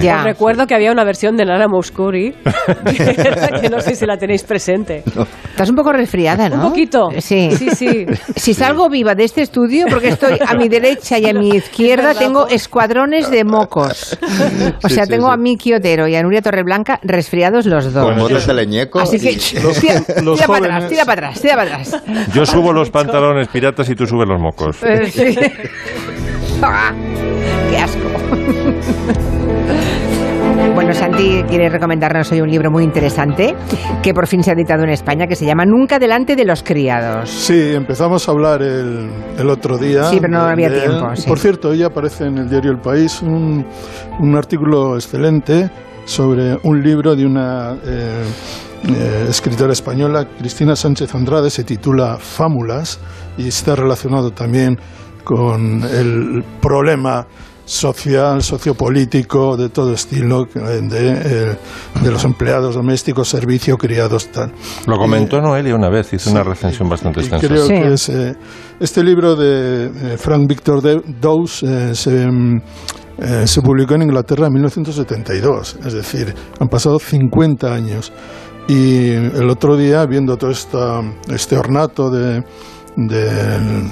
Ya. 0.00 0.18
Os 0.18 0.24
recuerdo 0.24 0.66
que 0.66 0.74
había 0.74 0.92
una 0.92 1.04
versión 1.04 1.36
de 1.36 1.44
Nana 1.44 1.66
Mouskouri 1.68 2.32
que 3.60 3.68
no 3.70 3.80
sé 3.80 3.94
si 3.94 4.06
la 4.06 4.16
tenéis 4.16 4.42
presente. 4.42 5.02
Estás 5.50 5.70
un 5.70 5.76
poco 5.76 5.92
resfriada, 5.92 6.48
¿no? 6.48 6.56
Un 6.56 6.70
poquito. 6.70 7.08
Sí. 7.18 7.50
Sí, 7.56 7.70
sí. 7.70 8.06
Si 8.36 8.54
salgo 8.54 8.88
viva 8.88 9.14
de 9.14 9.24
este 9.24 9.42
estudio, 9.42 9.86
porque 9.90 10.08
estoy 10.08 10.38
a 10.46 10.54
mi 10.54 10.68
derecha 10.68 11.18
y 11.18 11.26
a 11.28 11.32
mi 11.32 11.50
izquierda, 11.50 12.14
tengo 12.18 12.46
escuadrones 12.48 13.30
de 13.30 13.44
mocos. 13.44 14.18
O 14.82 14.88
Sí, 14.88 14.94
sea, 14.94 15.04
sí, 15.04 15.10
tengo 15.10 15.26
sí. 15.28 15.32
a 15.32 15.36
Miki 15.36 15.74
Otero 15.74 16.06
y 16.08 16.16
a 16.16 16.22
Nuria 16.22 16.42
Torreblanca 16.42 16.98
resfriados 17.02 17.66
los 17.66 17.92
dos. 17.92 18.04
con 18.04 18.46
de 18.46 18.54
leñeco. 18.54 19.00
Así 19.00 19.18
que 19.20 19.32
y- 19.32 19.36
tira, 19.36 20.02
los 20.22 20.36
tira 20.36 20.46
para 20.46 20.76
atrás, 20.76 20.88
tira 20.90 21.04
para 21.04 21.28
atrás, 21.28 21.40
tira 21.40 21.54
para 21.56 21.70
atrás. 21.76 22.02
Yo 22.34 22.46
subo 22.46 22.72
los 22.72 22.90
pantalones 22.90 23.48
piratas 23.48 23.88
y 23.90 23.94
tú 23.94 24.06
subes 24.06 24.28
los 24.28 24.40
mocos. 24.40 24.76
Eh, 24.82 25.10
sí. 25.10 25.36
Ah, 26.62 26.92
¡Qué 27.70 27.78
asco! 27.78 29.39
Bueno, 30.74 30.94
Santi 30.94 31.42
quiere 31.48 31.68
recomendarnos 31.68 32.30
hoy 32.32 32.40
un 32.40 32.50
libro 32.50 32.70
muy 32.70 32.84
interesante 32.84 33.54
que 34.02 34.14
por 34.14 34.26
fin 34.26 34.42
se 34.42 34.50
ha 34.50 34.54
editado 34.54 34.84
en 34.84 34.90
España 34.90 35.26
que 35.26 35.36
se 35.36 35.44
llama 35.44 35.64
Nunca 35.66 35.98
delante 35.98 36.36
de 36.36 36.44
los 36.44 36.62
criados. 36.62 37.28
Sí, 37.28 37.72
empezamos 37.74 38.26
a 38.28 38.32
hablar 38.32 38.62
el, 38.62 39.10
el 39.38 39.50
otro 39.50 39.76
día. 39.76 40.04
Sí, 40.04 40.18
pero 40.20 40.32
no 40.32 40.40
había 40.40 40.70
de 40.70 40.80
tiempo, 40.80 41.14
sí. 41.14 41.28
Por 41.28 41.38
cierto, 41.38 41.68
hoy 41.70 41.82
aparece 41.82 42.24
en 42.26 42.38
el 42.38 42.48
diario 42.48 42.70
El 42.70 42.78
País 42.78 43.20
un, 43.20 43.66
un 44.20 44.36
artículo 44.36 44.94
excelente 44.94 45.70
sobre 46.06 46.56
un 46.62 46.82
libro 46.82 47.14
de 47.14 47.26
una 47.26 47.74
eh, 47.84 48.24
eh, 48.88 49.26
escritora 49.28 49.72
española, 49.72 50.26
Cristina 50.38 50.74
Sánchez 50.74 51.14
Andrade, 51.14 51.50
se 51.50 51.64
titula 51.64 52.16
Fámulas 52.18 52.98
y 53.36 53.48
está 53.48 53.76
relacionado 53.76 54.30
también 54.30 54.78
con 55.24 55.82
el 55.84 56.42
problema 56.60 57.26
social, 57.70 58.42
sociopolítico, 58.42 59.56
de 59.56 59.68
todo 59.68 59.92
estilo, 59.92 60.48
eh, 60.54 60.80
de, 60.82 61.08
eh, 61.52 61.56
de 62.02 62.10
los 62.10 62.24
empleados 62.24 62.74
domésticos, 62.74 63.28
servicio, 63.28 63.76
criados, 63.76 64.28
tal. 64.32 64.52
Lo 64.88 64.96
comentó 64.98 65.40
Noelia 65.40 65.76
una 65.76 65.88
vez, 65.88 66.12
hizo 66.12 66.30
una 66.32 66.42
recensión 66.42 66.88
bastante 66.88 67.20
Y 67.20 67.22
extensa. 67.22 67.46
creo 67.46 67.66
Sí. 67.66 67.72
que 67.74 67.92
es, 67.94 68.08
eh, 68.08 68.34
este 68.80 69.04
libro 69.04 69.36
de 69.36 69.86
eh, 69.86 70.16
Frank 70.18 70.48
Victor 70.48 70.82
De- 70.82 71.00
Dawes 71.20 71.62
eh, 71.62 71.94
se, 71.94 72.26
mm, 72.26 72.60
eh, 73.18 73.46
se 73.46 73.62
publicó 73.62 73.94
en 73.94 74.02
Inglaterra 74.02 74.48
en 74.48 74.52
1972, 74.54 75.76
es 75.86 75.92
decir, 75.92 76.34
han 76.58 76.68
pasado 76.68 76.98
50 76.98 77.72
años. 77.72 78.12
Y 78.68 79.10
el 79.10 79.48
otro 79.48 79.76
día, 79.76 80.04
viendo 80.06 80.36
todo 80.36 80.50
esta, 80.50 81.00
este 81.32 81.56
ornato 81.56 82.10
de, 82.10 82.42
de 83.06 83.88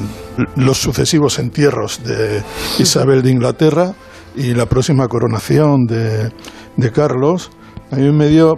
los 0.56 0.78
sucesivos 0.78 1.38
entierros 1.38 2.02
de 2.04 2.42
Isabel 2.78 3.22
de 3.22 3.30
Inglaterra 3.30 3.92
y 4.36 4.54
la 4.54 4.66
próxima 4.66 5.08
coronación 5.08 5.86
de, 5.86 6.30
de 6.76 6.92
Carlos, 6.92 7.50
a 7.90 7.96
mí 7.96 8.10
me 8.12 8.28
dio 8.28 8.54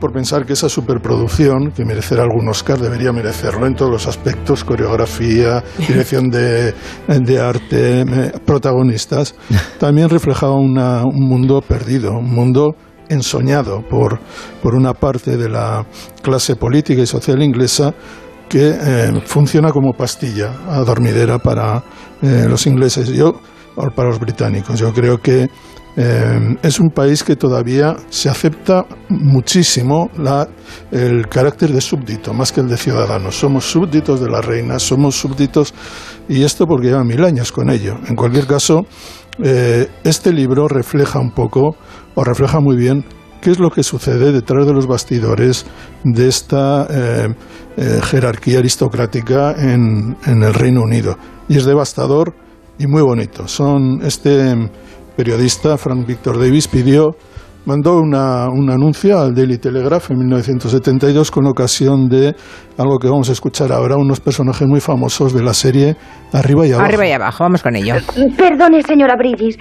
por 0.00 0.12
pensar 0.12 0.44
que 0.44 0.52
esa 0.52 0.68
superproducción, 0.68 1.70
que 1.72 1.84
merecerá 1.84 2.24
algún 2.24 2.46
Oscar, 2.48 2.78
debería 2.78 3.10
merecerlo 3.12 3.66
en 3.66 3.74
todos 3.74 3.90
los 3.90 4.06
aspectos, 4.06 4.62
coreografía, 4.62 5.64
dirección 5.78 6.28
de, 6.28 6.74
de 7.08 7.40
arte, 7.40 8.04
protagonistas, 8.44 9.34
también 9.78 10.10
reflejaba 10.10 10.56
una- 10.56 11.04
un 11.04 11.26
mundo 11.26 11.62
perdido, 11.62 12.12
un 12.18 12.30
mundo 12.34 12.76
ensoñado 13.08 13.82
por, 13.88 14.18
por 14.62 14.74
una 14.74 14.92
parte 14.94 15.36
de 15.36 15.48
la 15.48 15.86
clase 16.22 16.56
política 16.56 17.00
y 17.02 17.06
social 17.06 17.42
inglesa 17.42 17.94
que 18.48 18.68
eh, 18.70 19.12
funciona 19.26 19.70
como 19.70 19.92
pastilla 19.92 20.52
adormidera 20.68 21.38
para 21.38 21.82
eh, 22.22 22.46
los 22.48 22.66
ingleses 22.66 23.08
yo, 23.08 23.40
o 23.76 23.90
para 23.90 24.08
los 24.08 24.20
británicos. 24.20 24.78
Yo 24.78 24.92
creo 24.92 25.18
que 25.18 25.48
eh, 25.96 26.56
es 26.62 26.80
un 26.80 26.90
país 26.90 27.22
que 27.22 27.36
todavía 27.36 27.96
se 28.10 28.28
acepta 28.28 28.84
muchísimo 29.08 30.10
la- 30.18 30.48
el 30.90 31.28
carácter 31.28 31.70
de 31.72 31.80
súbdito, 31.80 32.32
más 32.32 32.50
que 32.52 32.60
el 32.60 32.68
de 32.68 32.76
ciudadano. 32.76 33.30
Somos 33.30 33.64
súbditos 33.64 34.20
de 34.20 34.28
la 34.28 34.40
reina, 34.40 34.78
somos 34.78 35.14
súbditos, 35.16 35.72
y 36.28 36.42
esto 36.42 36.66
porque 36.66 36.88
llevan 36.88 37.06
mil 37.06 37.24
años 37.24 37.52
con 37.52 37.70
ello. 37.70 37.96
En 38.08 38.16
cualquier 38.16 38.46
caso, 38.46 38.86
este 40.04 40.32
libro 40.32 40.66
refleja 40.68 41.18
un 41.20 41.30
poco, 41.32 41.76
o 42.14 42.24
refleja 42.24 42.58
muy 42.60 42.76
bien, 42.76 43.04
qué 43.44 43.50
es 43.50 43.58
lo 43.58 43.70
que 43.70 43.82
sucede 43.82 44.32
detrás 44.32 44.66
de 44.66 44.72
los 44.72 44.86
bastidores 44.86 45.66
de 46.02 46.28
esta 46.28 46.86
eh, 46.88 47.34
eh, 47.76 48.00
jerarquía 48.02 48.60
aristocrática 48.60 49.52
en, 49.52 50.16
en 50.24 50.42
el 50.42 50.54
Reino 50.54 50.80
Unido. 50.80 51.18
Y 51.46 51.58
es 51.58 51.66
devastador 51.66 52.34
y 52.78 52.86
muy 52.86 53.02
bonito. 53.02 53.46
Son 53.46 54.00
este 54.02 54.70
periodista, 55.14 55.76
Frank 55.76 56.06
Victor 56.06 56.40
Davis, 56.40 56.68
pidió, 56.68 57.16
mandó 57.66 57.98
una- 58.00 58.48
un 58.48 58.70
anuncio 58.70 59.18
al 59.18 59.34
Daily 59.34 59.58
Telegraph 59.58 60.10
en 60.10 60.18
1972 60.18 61.30
con 61.30 61.46
ocasión 61.46 62.08
de 62.08 62.34
algo 62.78 62.98
que 62.98 63.08
vamos 63.08 63.28
a 63.28 63.32
escuchar 63.32 63.72
ahora, 63.72 63.96
unos 63.96 64.20
personajes 64.20 64.66
muy 64.66 64.80
famosos 64.80 65.32
de 65.34 65.42
la 65.42 65.54
serie 65.54 65.96
Arriba 66.32 66.66
y 66.66 66.72
Abajo. 66.72 66.86
Arriba 66.88 67.06
y 67.06 67.12
abajo, 67.12 67.44
vamos 67.44 67.62
con 67.62 67.76
ello. 67.76 67.94
Perdone, 68.36 68.82
señora 68.82 69.14
Bridges, 69.16 69.56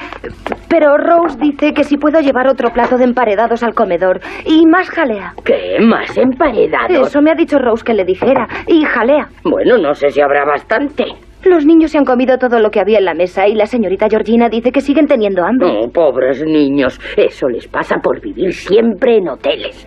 pero 0.68 0.98
Rose 0.98 1.38
dice 1.40 1.72
que 1.74 1.84
si 1.84 1.98
puedo 1.98 2.20
llevar 2.20 2.48
otro 2.48 2.70
plato 2.74 2.98
de 2.98 3.04
emparedados 3.04 3.62
al 3.64 3.74
comedor 3.76 4.20
y 4.46 4.66
más 4.66 4.90
jalea. 4.90 5.34
¿Qué? 5.46 5.78
¿Más 5.86 6.18
emparedados? 6.18 7.08
Eso 7.10 7.22
me 7.22 7.32
ha 7.32 7.36
dicho 7.36 7.58
Rose 7.60 7.84
que 7.86 7.94
le 7.94 8.04
dijera. 8.06 8.48
Y 8.68 8.84
jalea. 8.86 9.28
Bueno, 9.44 9.78
no 9.78 9.94
sé 9.94 10.10
si 10.10 10.20
habrá 10.22 10.46
bastante. 10.46 11.06
Los 11.46 11.66
niños 11.66 11.92
se 11.92 11.98
han 11.98 12.06
comido 12.06 12.38
todo 12.38 12.60
lo 12.60 12.72
que 12.72 12.80
había 12.80 13.00
en 13.00 13.06
la 13.06 13.14
mesa 13.14 13.48
y 13.48 13.56
la 13.56 13.66
señorita 13.66 14.08
Georgina 14.10 14.48
dice 14.50 14.72
que 14.72 14.82
siguen 14.82 15.08
teniendo 15.08 15.44
hambre. 15.44 15.68
Oh, 15.70 15.90
pobres 15.90 16.44
niños. 16.46 17.00
Eso 17.18 17.50
les 17.50 17.68
pasa 17.68 17.98
por 18.02 18.22
vivir 18.22 18.54
siempre 18.54 19.18
en 19.18 19.28
hoteles. 19.28 19.86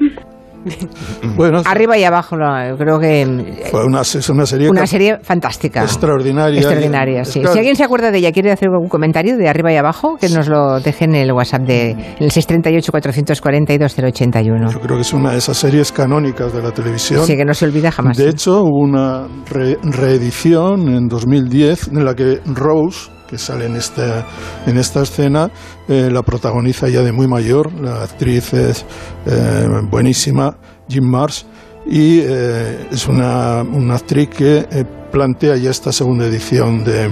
Bueno, 1.36 1.62
Arriba 1.64 1.96
y 1.98 2.04
abajo, 2.04 2.36
no, 2.36 2.76
creo 2.76 2.98
que 2.98 3.66
fue 3.70 3.84
una, 3.84 4.00
es 4.02 4.28
una 4.30 4.46
serie 4.46 4.68
una 4.70 4.86
serie 4.86 5.18
fantástica. 5.22 5.82
extraordinaria. 5.82 6.60
Extraordinaria, 6.60 7.24
sí. 7.24 7.40
Claro, 7.40 7.52
Si 7.52 7.58
alguien 7.58 7.76
se 7.76 7.84
acuerda 7.84 8.10
de 8.10 8.18
ella, 8.18 8.32
quiere 8.32 8.52
hacer 8.52 8.68
algún 8.68 8.88
comentario 8.88 9.36
de 9.36 9.48
arriba 9.48 9.72
y 9.72 9.76
abajo, 9.76 10.16
que 10.20 10.28
nos 10.28 10.48
lo 10.48 10.80
deje 10.80 11.04
en 11.04 11.14
el 11.14 11.32
WhatsApp 11.32 11.62
de 11.62 11.90
en 11.90 11.98
el 12.20 12.30
638 12.30 12.90
442 12.92 13.94
081. 13.98 14.70
Yo 14.70 14.80
creo 14.80 14.96
que 14.96 15.02
es 15.02 15.12
una 15.12 15.32
de 15.32 15.38
esas 15.38 15.56
series 15.56 15.92
canónicas 15.92 16.52
de 16.52 16.62
la 16.62 16.72
televisión. 16.72 17.24
Sí, 17.24 17.36
que 17.36 17.44
no 17.44 17.54
se 17.54 17.64
olvida 17.66 17.90
jamás. 17.90 18.16
De 18.16 18.28
hecho, 18.28 18.62
hubo 18.62 18.80
una 18.84 19.26
re- 19.50 19.78
reedición 19.82 20.88
en 20.88 21.08
2010 21.08 21.88
en 21.88 22.04
la 22.04 22.14
que 22.14 22.40
Rose, 22.46 23.10
que 23.28 23.38
sale 23.38 23.66
en 23.66 23.76
esta, 23.76 24.26
en 24.66 24.78
esta 24.78 25.02
escena, 25.02 25.50
eh, 25.88 26.08
la 26.10 26.22
protagoniza 26.22 26.88
ya 26.88 27.02
de 27.02 27.12
muy 27.12 27.26
mayor. 27.26 27.72
La 27.72 28.02
actriz 28.02 28.52
es 28.54 28.84
eh, 29.26 29.68
buenísima, 29.90 30.56
Jim 30.88 31.04
Marsh, 31.04 31.44
y 31.86 32.20
eh, 32.20 32.88
es 32.90 33.06
una, 33.06 33.62
una 33.62 33.96
actriz 33.96 34.28
que 34.30 34.86
plantea 35.12 35.56
ya 35.56 35.70
esta 35.70 35.92
segunda 35.92 36.26
edición 36.26 36.84
de, 36.84 37.10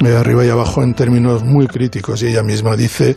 de 0.00 0.16
Arriba 0.16 0.44
y 0.44 0.48
Abajo 0.48 0.82
en 0.82 0.94
términos 0.94 1.44
muy 1.44 1.66
críticos 1.66 2.22
y 2.22 2.28
ella 2.28 2.42
misma 2.42 2.76
dice 2.76 3.16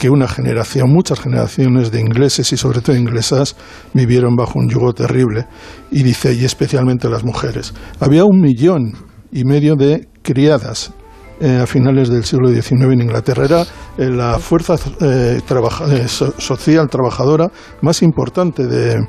que 0.00 0.08
una 0.08 0.26
generación, 0.26 0.90
muchas 0.90 1.20
generaciones 1.20 1.90
de 1.90 2.00
ingleses 2.00 2.52
y 2.52 2.56
sobre 2.56 2.80
todo 2.80 2.96
inglesas 2.96 3.54
vivieron 3.92 4.34
bajo 4.34 4.58
un 4.58 4.68
yugo 4.68 4.94
terrible 4.94 5.46
y 5.90 6.02
dice, 6.02 6.32
y 6.32 6.44
especialmente 6.44 7.08
las 7.10 7.22
mujeres. 7.22 7.74
Había 8.00 8.24
un 8.24 8.40
millón 8.40 8.94
y 9.30 9.44
medio 9.44 9.76
de 9.76 10.08
criadas 10.22 10.92
eh, 11.40 11.56
a 11.62 11.66
finales 11.66 12.08
del 12.10 12.24
siglo 12.24 12.48
XIX 12.50 12.82
en 12.92 13.02
Inglaterra. 13.02 13.44
Era 13.44 13.62
eh, 13.98 14.08
la 14.10 14.38
fuerza 14.38 14.76
eh, 15.00 15.40
trabaja- 15.46 15.86
so- 16.08 16.34
social 16.38 16.88
trabajadora 16.88 17.50
más 17.82 18.02
importante 18.02 18.66
de- 18.66 19.00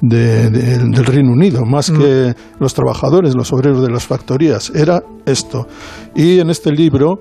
de- 0.00 0.50
de- 0.50 0.78
del 0.78 1.04
Reino 1.04 1.32
Unido, 1.32 1.64
más 1.64 1.90
que 1.90 2.34
los 2.60 2.74
trabajadores, 2.74 3.34
los 3.34 3.52
obreros 3.52 3.82
de 3.82 3.90
las 3.90 4.04
factorías. 4.06 4.70
Era 4.74 5.02
esto. 5.26 5.66
Y 6.14 6.38
en 6.38 6.50
este 6.50 6.70
libro 6.72 7.20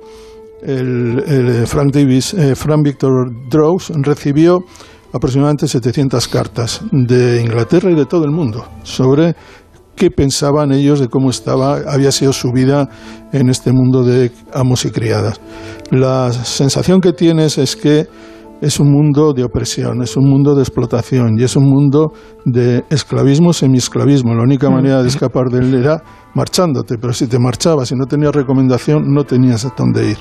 el, 0.61 1.23
el 1.27 1.67
Frank 1.67 1.91
Davis, 1.93 2.35
Frank 2.55 2.83
Victor 2.83 3.29
Draws 3.49 3.91
recibió 4.01 4.59
aproximadamente 5.13 5.67
700 5.67 6.27
cartas 6.27 6.81
de 6.91 7.41
Inglaterra 7.41 7.89
y 7.91 7.95
de 7.95 8.05
todo 8.05 8.25
el 8.25 8.31
mundo 8.31 8.65
sobre 8.83 9.35
qué 9.97 10.11
pensaban 10.11 10.71
ellos 10.71 10.99
de 10.99 11.09
cómo 11.09 11.29
estaba, 11.29 11.79
había 11.87 12.11
sido 12.11 12.31
su 12.31 12.51
vida 12.51 12.87
en 13.33 13.49
este 13.49 13.73
mundo 13.73 14.03
de 14.03 14.31
amos 14.53 14.85
y 14.85 14.91
criadas. 14.91 15.41
La 15.91 16.31
sensación 16.31 17.01
que 17.01 17.11
tienes 17.11 17.57
es 17.57 17.75
que 17.75 18.07
es 18.61 18.79
un 18.79 18.91
mundo 18.91 19.33
de 19.33 19.43
opresión, 19.43 20.01
es 20.01 20.17
un 20.17 20.27
mundo 20.29 20.55
de 20.55 20.61
explotación 20.63 21.39
y 21.39 21.43
es 21.43 21.55
un 21.55 21.65
mundo 21.65 22.13
de 22.45 22.83
esclavismo, 22.89 23.53
semiesclavismo. 23.53 24.33
La 24.33 24.43
única 24.43 24.69
manera 24.69 25.01
de 25.01 25.07
escapar 25.07 25.49
de 25.49 25.59
él 25.59 25.75
era 25.75 26.01
marchándote, 26.33 26.97
pero 26.97 27.13
si 27.13 27.27
te 27.27 27.39
marchabas 27.39 27.91
y 27.91 27.95
no 27.95 28.05
tenías 28.05 28.33
recomendación, 28.33 29.13
no 29.13 29.23
tenías 29.23 29.65
a 29.65 29.73
dónde 29.77 30.11
ir. 30.11 30.17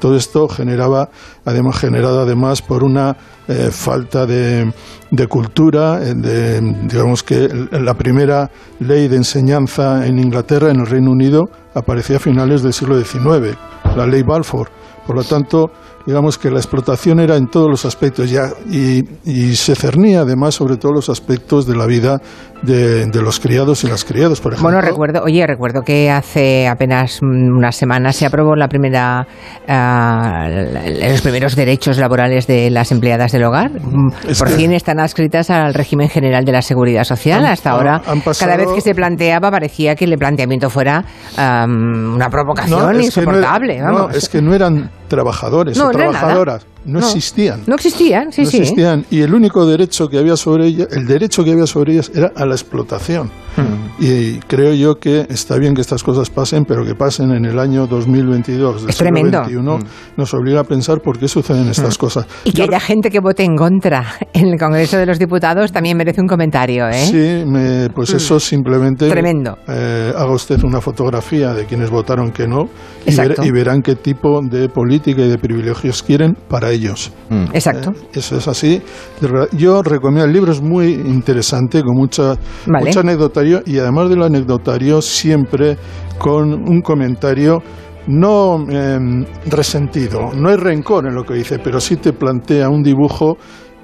Todo 0.00 0.16
esto 0.16 0.48
generaba, 0.48 1.10
además, 1.44 1.78
generado 1.78 2.20
además 2.20 2.62
por 2.62 2.84
una 2.84 3.16
eh, 3.48 3.70
falta 3.70 4.26
de, 4.26 4.72
de 5.10 5.26
cultura, 5.26 6.00
eh, 6.02 6.14
de, 6.14 6.60
digamos 6.88 7.22
que 7.22 7.48
la 7.72 7.94
primera 7.94 8.50
ley 8.80 9.08
de 9.08 9.16
enseñanza 9.16 10.06
en 10.06 10.18
Inglaterra, 10.18 10.70
en 10.70 10.80
el 10.80 10.86
Reino 10.86 11.10
Unido, 11.10 11.44
apareció 11.74 12.16
a 12.16 12.20
finales 12.20 12.62
del 12.62 12.72
siglo 12.72 12.98
XIX, 12.98 13.56
la 13.96 14.06
ley 14.06 14.22
Balfour. 14.22 14.68
Por 15.06 15.16
lo 15.16 15.22
tanto, 15.22 15.70
digamos 16.06 16.38
que 16.38 16.50
la 16.50 16.58
explotación 16.58 17.18
era 17.20 17.36
en 17.36 17.48
todos 17.48 17.68
los 17.68 17.84
aspectos 17.84 18.30
ya 18.30 18.50
y, 18.70 19.02
y 19.24 19.56
se 19.56 19.74
cernía 19.74 20.20
además 20.20 20.54
sobre 20.54 20.76
todos 20.76 20.94
los 20.94 21.08
aspectos 21.08 21.66
de 21.66 21.76
la 21.76 21.86
vida 21.86 22.20
de, 22.62 23.06
de 23.06 23.22
los 23.22 23.38
criados 23.40 23.84
y 23.84 23.88
las 23.88 24.04
criadas, 24.04 24.40
por 24.40 24.52
ejemplo. 24.54 24.70
Bueno, 24.72 24.80
recuerdo, 24.80 25.22
oye, 25.24 25.46
recuerdo 25.46 25.82
que 25.82 26.10
hace 26.10 26.66
apenas 26.68 27.18
mm, 27.20 27.56
unas 27.56 27.76
semanas 27.76 28.16
se 28.16 28.24
aprobó 28.24 28.56
la 28.56 28.66
primera, 28.68 29.26
ah, 29.68 30.48
los 30.48 31.20
primeros 31.20 31.54
derechos 31.54 31.98
laborales 31.98 32.46
de 32.46 32.70
las 32.70 32.92
empleadas 32.92 33.32
del 33.32 33.44
hogar. 33.44 33.70
Mm, 33.72 34.08
Es 34.28 34.38
Por 34.38 34.48
fin 34.48 34.72
están 34.72 35.00
adscritas 35.00 35.50
al 35.50 35.74
régimen 35.74 36.08
general 36.08 36.44
de 36.44 36.52
la 36.52 36.62
seguridad 36.62 37.04
social. 37.04 37.44
Han- 37.44 37.52
Hasta 37.52 37.70
ahora, 37.70 38.00
han 38.06 38.20
pasado- 38.22 38.50
cada 38.50 38.56
vez 38.56 38.74
que 38.74 38.80
se 38.80 38.94
planteaba, 38.94 39.50
parecía 39.50 39.94
que 39.94 40.04
el 40.06 40.16
planteamiento 40.16 40.70
fuera 40.70 41.04
una 41.36 42.28
provocación 42.30 42.80
No, 42.80 42.88
que 42.88 42.94
no 42.94 43.02
insoportable. 43.04 43.78
no, 43.80 43.84
vamos. 43.92 44.16
es 44.16 44.28
que 44.28 44.40
no 44.40 44.54
eran 44.54 44.90
trabajadores 45.08 45.76
No, 45.76 45.88
o 45.88 45.90
trabajadoras. 45.90 46.66
No, 46.86 47.00
No. 47.00 47.06
existían. 47.06 47.62
No 47.66 47.74
existían, 47.74 48.32
sí, 48.32 48.42
no 48.42 48.50
sí. 48.50 48.56
existían. 48.58 49.04
Y 49.10 49.20
el 49.20 49.34
único 49.34 49.66
derecho 49.66 50.08
que 50.08 50.18
había 50.18 50.36
sobre 50.36 50.66
ellas, 50.68 50.88
el 50.92 51.06
derecho 51.06 51.44
que 51.44 51.52
había 51.52 51.66
sobre 51.66 51.94
ellas 51.94 52.10
era 52.14 52.32
a 52.34 52.46
la 52.46 52.54
explotación. 52.54 53.30
Hmm. 53.56 53.86
Y 54.02 54.34
creo 54.40 54.74
yo 54.74 54.96
que 54.96 55.26
está 55.30 55.56
bien 55.58 55.74
que 55.74 55.80
estas 55.80 56.02
cosas 56.02 56.28
pasen, 56.30 56.64
pero 56.66 56.84
que 56.84 56.94
pasen 56.94 57.30
en 57.32 57.44
el 57.46 57.58
año 57.58 57.86
2022 57.86 58.82
del 58.82 58.90
Es 58.90 58.96
siglo 58.96 59.12
tremendo. 59.12 59.44
XXI, 59.44 59.56
Mm. 59.56 59.88
nos 60.18 60.34
obliga 60.34 60.60
a 60.60 60.64
pensar 60.64 61.00
por 61.00 61.18
qué 61.18 61.26
suceden 61.28 61.68
estas 61.68 61.96
Mm. 61.96 62.00
cosas. 62.00 62.26
Y 62.44 62.52
que 62.52 62.62
haya 62.62 62.78
gente 62.80 63.10
que 63.10 63.20
vote 63.20 63.42
en 63.44 63.56
contra 63.56 64.04
en 64.34 64.48
el 64.48 64.58
Congreso 64.58 64.98
de 64.98 65.06
los 65.06 65.18
Diputados 65.18 65.72
también 65.72 65.96
merece 65.96 66.20
un 66.20 66.26
comentario, 66.28 66.86
¿eh? 66.88 66.92
Sí, 67.06 67.44
me- 67.50 67.88
pues 67.90 68.12
Mm. 68.12 68.16
eso 68.16 68.40
simplemente. 68.40 69.08
Tremendo. 69.08 69.56
eh, 69.68 70.12
haga 70.14 70.32
usted 70.32 70.62
una 70.62 70.80
fotografía 70.80 71.54
de 71.54 71.64
quienes 71.66 71.90
votaron 71.90 72.30
que 72.32 72.46
no 72.46 72.68
y, 73.06 73.14
ver- 73.16 73.36
y 73.42 73.50
verán 73.50 73.80
qué 73.82 73.94
tipo 73.96 74.40
de 74.42 74.68
política 74.68 75.22
y 75.22 75.28
de 75.28 75.38
privilegios 75.38 76.02
quieren 76.02 76.36
para 76.48 76.72
ellos. 76.76 77.12
Exacto. 77.52 77.90
Eh, 77.90 78.18
eso 78.18 78.36
es 78.36 78.48
así. 78.48 78.80
De 79.20 79.48
Yo 79.56 79.82
recomiendo 79.82 80.24
el 80.24 80.32
libro, 80.32 80.52
es 80.52 80.62
muy 80.62 80.92
interesante, 80.92 81.82
con 81.82 81.96
mucha, 81.96 82.34
Vale. 82.66 82.86
mucho 82.86 83.00
anecdotario 83.00 83.62
y 83.66 83.78
además 83.78 84.08
del 84.08 84.22
anecdotario, 84.22 85.02
siempre 85.02 85.76
con 86.18 86.52
un 86.52 86.80
comentario 86.80 87.62
no 88.06 88.64
eh, 88.70 88.98
resentido. 89.46 90.32
No 90.34 90.48
hay 90.48 90.56
rencor 90.56 91.06
en 91.06 91.14
lo 91.14 91.24
que 91.24 91.34
dice, 91.34 91.58
pero 91.58 91.80
sí 91.80 91.96
te 91.96 92.12
plantea 92.12 92.68
un 92.68 92.82
dibujo 92.82 93.36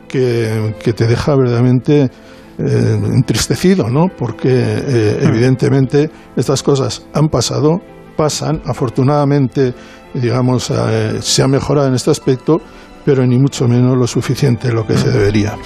que, 0.08 0.76
que 0.82 0.92
te 0.92 1.06
deja 1.06 1.34
verdaderamente 1.34 2.10
eh, 2.58 3.00
entristecido, 3.14 3.88
¿no? 3.88 4.08
Porque 4.08 4.48
eh, 4.50 5.18
evidentemente 5.22 6.10
estas 6.36 6.62
cosas 6.62 7.06
han 7.14 7.28
pasado, 7.28 7.80
pasan, 8.16 8.60
afortunadamente, 8.66 9.74
digamos, 10.14 10.70
eh, 10.70 11.18
se 11.20 11.42
ha 11.42 11.48
mejorado 11.48 11.88
en 11.88 11.94
este 11.94 12.10
aspecto, 12.10 12.58
pero 13.04 13.26
ni 13.26 13.36
mucho 13.36 13.66
menos 13.66 13.96
lo 13.98 14.06
suficiente 14.06 14.70
lo 14.70 14.86
que 14.86 14.96
se 14.96 15.10
debería. 15.10 15.56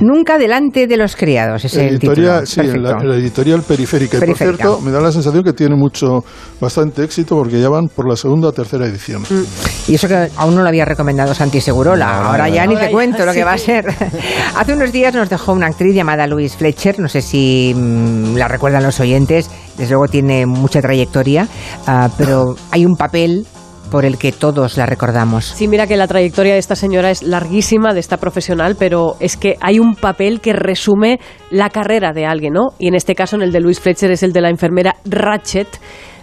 Nunca 0.00 0.36
delante 0.36 0.88
de 0.88 0.96
los 0.96 1.14
criados, 1.14 1.64
es 1.64 1.74
el 1.76 1.90
editorial, 1.90 2.42
título. 2.44 2.46
sí, 2.46 2.56
la, 2.76 2.88
Perfecto. 2.88 3.04
la 3.06 3.14
editorial 3.14 3.62
periférica. 3.62 4.16
Y 4.16 4.18
por 4.20 4.26
Periférica. 4.26 4.64
cierto, 4.64 4.80
me 4.80 4.90
da 4.90 5.00
la 5.00 5.12
sensación 5.12 5.44
que 5.44 5.52
tiene 5.52 5.76
mucho, 5.76 6.24
bastante 6.60 7.04
éxito 7.04 7.36
porque 7.36 7.60
ya 7.60 7.68
van 7.68 7.86
por 7.86 8.08
la 8.08 8.16
segunda 8.16 8.48
o 8.48 8.52
tercera 8.52 8.84
edición. 8.86 9.22
Y 9.86 9.94
eso 9.94 10.08
que 10.08 10.28
aún 10.36 10.56
no 10.56 10.62
lo 10.62 10.68
había 10.68 10.84
recomendado 10.84 11.32
Santi 11.34 11.60
Segurola. 11.60 12.26
Ahora 12.26 12.48
ya 12.48 12.66
ni 12.66 12.74
Ahora 12.74 12.86
te 12.86 12.90
ya, 12.90 12.92
cuento 12.92 13.26
lo 13.26 13.32
que 13.32 13.38
sí. 13.38 13.44
va 13.44 13.52
a 13.52 13.58
ser. 13.58 13.86
Hace 14.56 14.72
unos 14.72 14.90
días 14.90 15.14
nos 15.14 15.30
dejó 15.30 15.52
una 15.52 15.68
actriz 15.68 15.94
llamada 15.94 16.26
Louise 16.26 16.56
Fletcher. 16.58 16.98
No 16.98 17.08
sé 17.08 17.22
si 17.22 17.72
mm, 17.76 18.34
la 18.36 18.48
recuerdan 18.48 18.82
los 18.82 18.98
oyentes. 18.98 19.48
Desde 19.78 19.92
luego 19.92 20.08
tiene 20.08 20.46
mucha 20.46 20.80
trayectoria. 20.82 21.46
ah, 21.86 22.10
pero 22.18 22.56
hay 22.72 22.84
un 22.84 22.96
papel 22.96 23.46
por 23.92 24.06
el 24.06 24.16
que 24.16 24.32
todos 24.32 24.78
la 24.78 24.86
recordamos. 24.86 25.44
Sí, 25.44 25.68
mira 25.68 25.86
que 25.86 25.98
la 25.98 26.08
trayectoria 26.08 26.54
de 26.54 26.58
esta 26.58 26.74
señora 26.74 27.10
es 27.10 27.22
larguísima, 27.22 27.92
de 27.92 28.00
esta 28.00 28.16
profesional, 28.16 28.74
pero 28.78 29.16
es 29.20 29.36
que 29.36 29.58
hay 29.60 29.78
un 29.78 29.96
papel 29.96 30.40
que 30.40 30.54
resume 30.54 31.20
la 31.50 31.68
carrera 31.68 32.12
de 32.14 32.24
alguien, 32.24 32.54
¿no? 32.54 32.70
Y 32.78 32.88
en 32.88 32.94
este 32.94 33.14
caso, 33.14 33.36
en 33.36 33.42
el 33.42 33.52
de 33.52 33.60
Louis 33.60 33.78
Fletcher, 33.78 34.10
es 34.10 34.22
el 34.22 34.32
de 34.32 34.40
la 34.40 34.48
enfermera 34.48 34.96
Ratchet, 35.04 35.68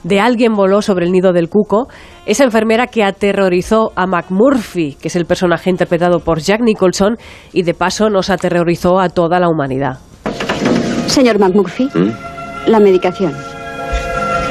de 0.04 0.20
Alguien 0.20 0.54
voló 0.54 0.82
sobre 0.82 1.06
el 1.06 1.12
nido 1.12 1.32
del 1.32 1.48
cuco, 1.48 1.88
esa 2.26 2.44
enfermera 2.44 2.88
que 2.88 3.04
aterrorizó 3.04 3.92
a 3.96 4.08
McMurphy, 4.08 4.96
que 4.96 5.10
es 5.10 5.16
el 5.16 5.26
personaje 5.26 5.70
interpretado 5.70 6.22
por 6.22 6.40
Jack 6.40 6.62
Nicholson, 6.62 7.18
y 7.54 7.62
de 7.62 7.76
paso 7.76 8.10
nos 8.10 8.32
aterrorizó 8.32 9.00
a 9.00 9.10
toda 9.10 9.40
la 9.40 9.48
humanidad. 9.48 10.00
Señor 11.06 11.38
McMurphy, 11.38 11.88
la 12.66 12.80
medicación. 12.80 13.49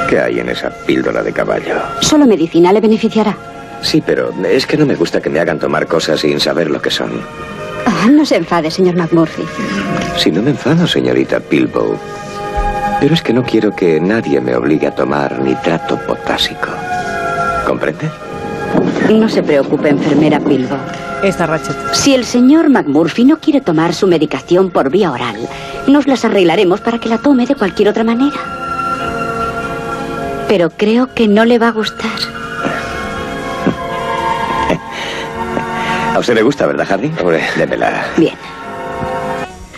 ¿Qué 0.09 0.19
hay 0.19 0.39
en 0.39 0.49
esa 0.49 0.71
píldora 0.71 1.21
de 1.21 1.31
caballo? 1.31 1.75
Solo 2.01 2.25
medicina 2.25 2.73
le 2.73 2.81
beneficiará. 2.81 3.37
Sí, 3.83 4.01
pero 4.03 4.33
es 4.43 4.65
que 4.65 4.75
no 4.75 4.87
me 4.87 4.95
gusta 4.95 5.21
que 5.21 5.29
me 5.29 5.39
hagan 5.39 5.59
tomar 5.59 5.85
cosas 5.85 6.21
sin 6.21 6.39
saber 6.39 6.71
lo 6.71 6.81
que 6.81 6.89
son. 6.89 7.11
Ah, 7.85 8.07
no 8.09 8.25
se 8.25 8.37
enfade, 8.37 8.71
señor 8.71 8.95
McMurphy. 8.95 9.43
Si 10.17 10.31
no 10.31 10.41
me 10.41 10.49
enfado, 10.49 10.87
señorita 10.87 11.39
Pilbow. 11.39 11.95
Pero 12.99 13.13
es 13.13 13.21
que 13.21 13.33
no 13.33 13.43
quiero 13.43 13.75
que 13.75 13.99
nadie 14.01 14.41
me 14.41 14.55
obligue 14.55 14.87
a 14.87 14.95
tomar 14.95 15.39
nitrato 15.39 15.99
potásico. 16.07 16.69
¿Comprende? 17.67 18.09
No 19.11 19.29
se 19.29 19.43
preocupe, 19.43 19.89
enfermera 19.89 20.39
Pilbo. 20.39 20.75
Esta 21.21 21.45
Ratchet. 21.45 21.77
Si 21.93 22.15
el 22.15 22.25
señor 22.25 22.69
McMurphy 22.69 23.25
no 23.25 23.37
quiere 23.37 23.61
tomar 23.61 23.93
su 23.93 24.07
medicación 24.07 24.71
por 24.71 24.89
vía 24.89 25.11
oral, 25.11 25.37
nos 25.87 26.07
las 26.07 26.25
arreglaremos 26.25 26.81
para 26.81 26.99
que 26.99 27.09
la 27.09 27.19
tome 27.19 27.45
de 27.45 27.53
cualquier 27.53 27.89
otra 27.89 28.03
manera. 28.03 28.68
Pero 30.49 30.71
creo 30.71 31.13
que 31.13 31.27
no 31.27 31.45
le 31.45 31.59
va 31.59 31.67
a 31.67 31.71
gustar. 31.71 32.09
A 36.15 36.19
usted 36.19 36.33
le 36.33 36.41
gusta, 36.41 36.65
¿verdad, 36.65 36.87
Harry? 36.91 37.13
Hombre, 37.21 37.41
démela. 37.55 38.03
Bien. 38.17 38.33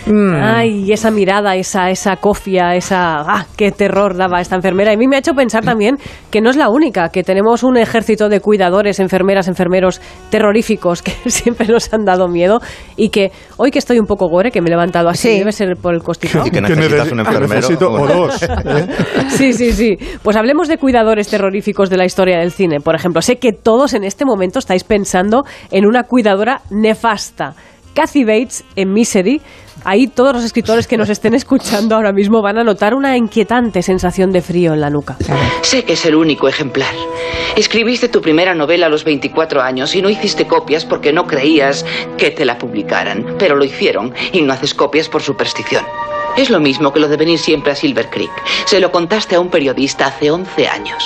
Ay, 0.07 0.91
esa 0.91 1.11
mirada, 1.11 1.55
esa, 1.55 1.89
esa 1.89 2.15
cofia, 2.17 2.75
esa... 2.75 3.21
¡Ah, 3.21 3.45
qué 3.55 3.71
terror 3.71 4.15
daba 4.17 4.41
esta 4.41 4.55
enfermera! 4.55 4.91
Y 4.91 4.95
a 4.95 4.97
mí 4.97 5.07
me 5.07 5.15
ha 5.15 5.19
hecho 5.19 5.33
pensar 5.33 5.63
también 5.63 5.97
que 6.29 6.41
no 6.41 6.49
es 6.49 6.55
la 6.55 6.69
única, 6.69 7.09
que 7.09 7.23
tenemos 7.23 7.63
un 7.63 7.77
ejército 7.77 8.29
de 8.29 8.39
cuidadores, 8.39 8.99
enfermeras, 8.99 9.47
enfermeros 9.47 10.01
terroríficos 10.29 11.01
que 11.01 11.11
siempre 11.29 11.67
nos 11.67 11.93
han 11.93 12.05
dado 12.05 12.27
miedo 12.27 12.59
y 12.95 13.09
que 13.09 13.31
hoy 13.57 13.71
que 13.71 13.79
estoy 13.79 13.99
un 13.99 14.07
poco 14.07 14.27
gore, 14.27 14.51
que 14.51 14.61
me 14.61 14.67
he 14.67 14.71
levantado 14.71 15.09
así, 15.09 15.37
debe 15.37 15.51
ser 15.51 15.75
por 15.77 15.93
el 15.93 16.01
constipado. 16.01 16.47
Y 16.47 16.51
que 16.51 16.61
necesitas 16.61 17.11
un 17.11 17.19
enfermero. 17.19 17.55
necesito 17.55 17.91
o 17.91 18.07
dos. 18.07 18.45
Sí, 19.29 19.53
sí, 19.53 19.71
sí. 19.71 19.97
Pues 20.21 20.35
hablemos 20.35 20.67
de 20.67 20.77
cuidadores 20.77 21.27
terroríficos 21.27 21.89
de 21.89 21.97
la 21.97 22.05
historia 22.05 22.39
del 22.39 22.51
cine. 22.51 22.79
Por 22.79 22.95
ejemplo, 22.95 23.21
sé 23.21 23.37
que 23.37 23.53
todos 23.53 23.93
en 23.93 24.03
este 24.03 24.25
momento 24.25 24.59
estáis 24.59 24.83
pensando 24.83 25.43
en 25.71 25.85
una 25.85 26.03
cuidadora 26.03 26.61
nefasta. 26.69 27.55
Kathy 27.93 28.23
Bates 28.23 28.63
en 28.75 28.93
Misery. 28.93 29.41
Ahí 29.83 30.07
todos 30.07 30.33
los 30.33 30.43
escritores 30.43 30.87
que 30.87 30.97
nos 30.97 31.09
estén 31.09 31.33
escuchando 31.33 31.95
ahora 31.95 32.11
mismo 32.11 32.41
van 32.41 32.57
a 32.57 32.63
notar 32.63 32.93
una 32.93 33.17
inquietante 33.17 33.81
sensación 33.81 34.31
de 34.31 34.41
frío 34.41 34.73
en 34.73 34.81
la 34.81 34.89
nuca. 34.89 35.17
Sé 35.61 35.83
que 35.83 35.93
es 35.93 36.05
el 36.05 36.15
único 36.15 36.47
ejemplar. 36.47 36.93
Escribiste 37.55 38.07
tu 38.07 38.21
primera 38.21 38.53
novela 38.53 38.85
a 38.85 38.89
los 38.89 39.03
24 39.03 39.61
años 39.61 39.95
y 39.95 40.01
no 40.01 40.09
hiciste 40.09 40.45
copias 40.45 40.85
porque 40.85 41.11
no 41.11 41.25
creías 41.25 41.85
que 42.17 42.31
te 42.31 42.45
la 42.45 42.57
publicaran, 42.57 43.35
pero 43.39 43.55
lo 43.55 43.65
hicieron 43.65 44.13
y 44.31 44.41
no 44.41 44.53
haces 44.53 44.73
copias 44.73 45.09
por 45.09 45.21
superstición. 45.21 45.83
Es 46.37 46.49
lo 46.49 46.59
mismo 46.59 46.93
que 46.93 46.99
lo 46.99 47.09
de 47.09 47.17
venir 47.17 47.39
siempre 47.39 47.73
a 47.73 47.75
Silver 47.75 48.09
Creek. 48.09 48.31
Se 48.65 48.79
lo 48.79 48.91
contaste 48.91 49.35
a 49.35 49.39
un 49.39 49.49
periodista 49.49 50.07
hace 50.07 50.31
11 50.31 50.67
años. 50.67 51.03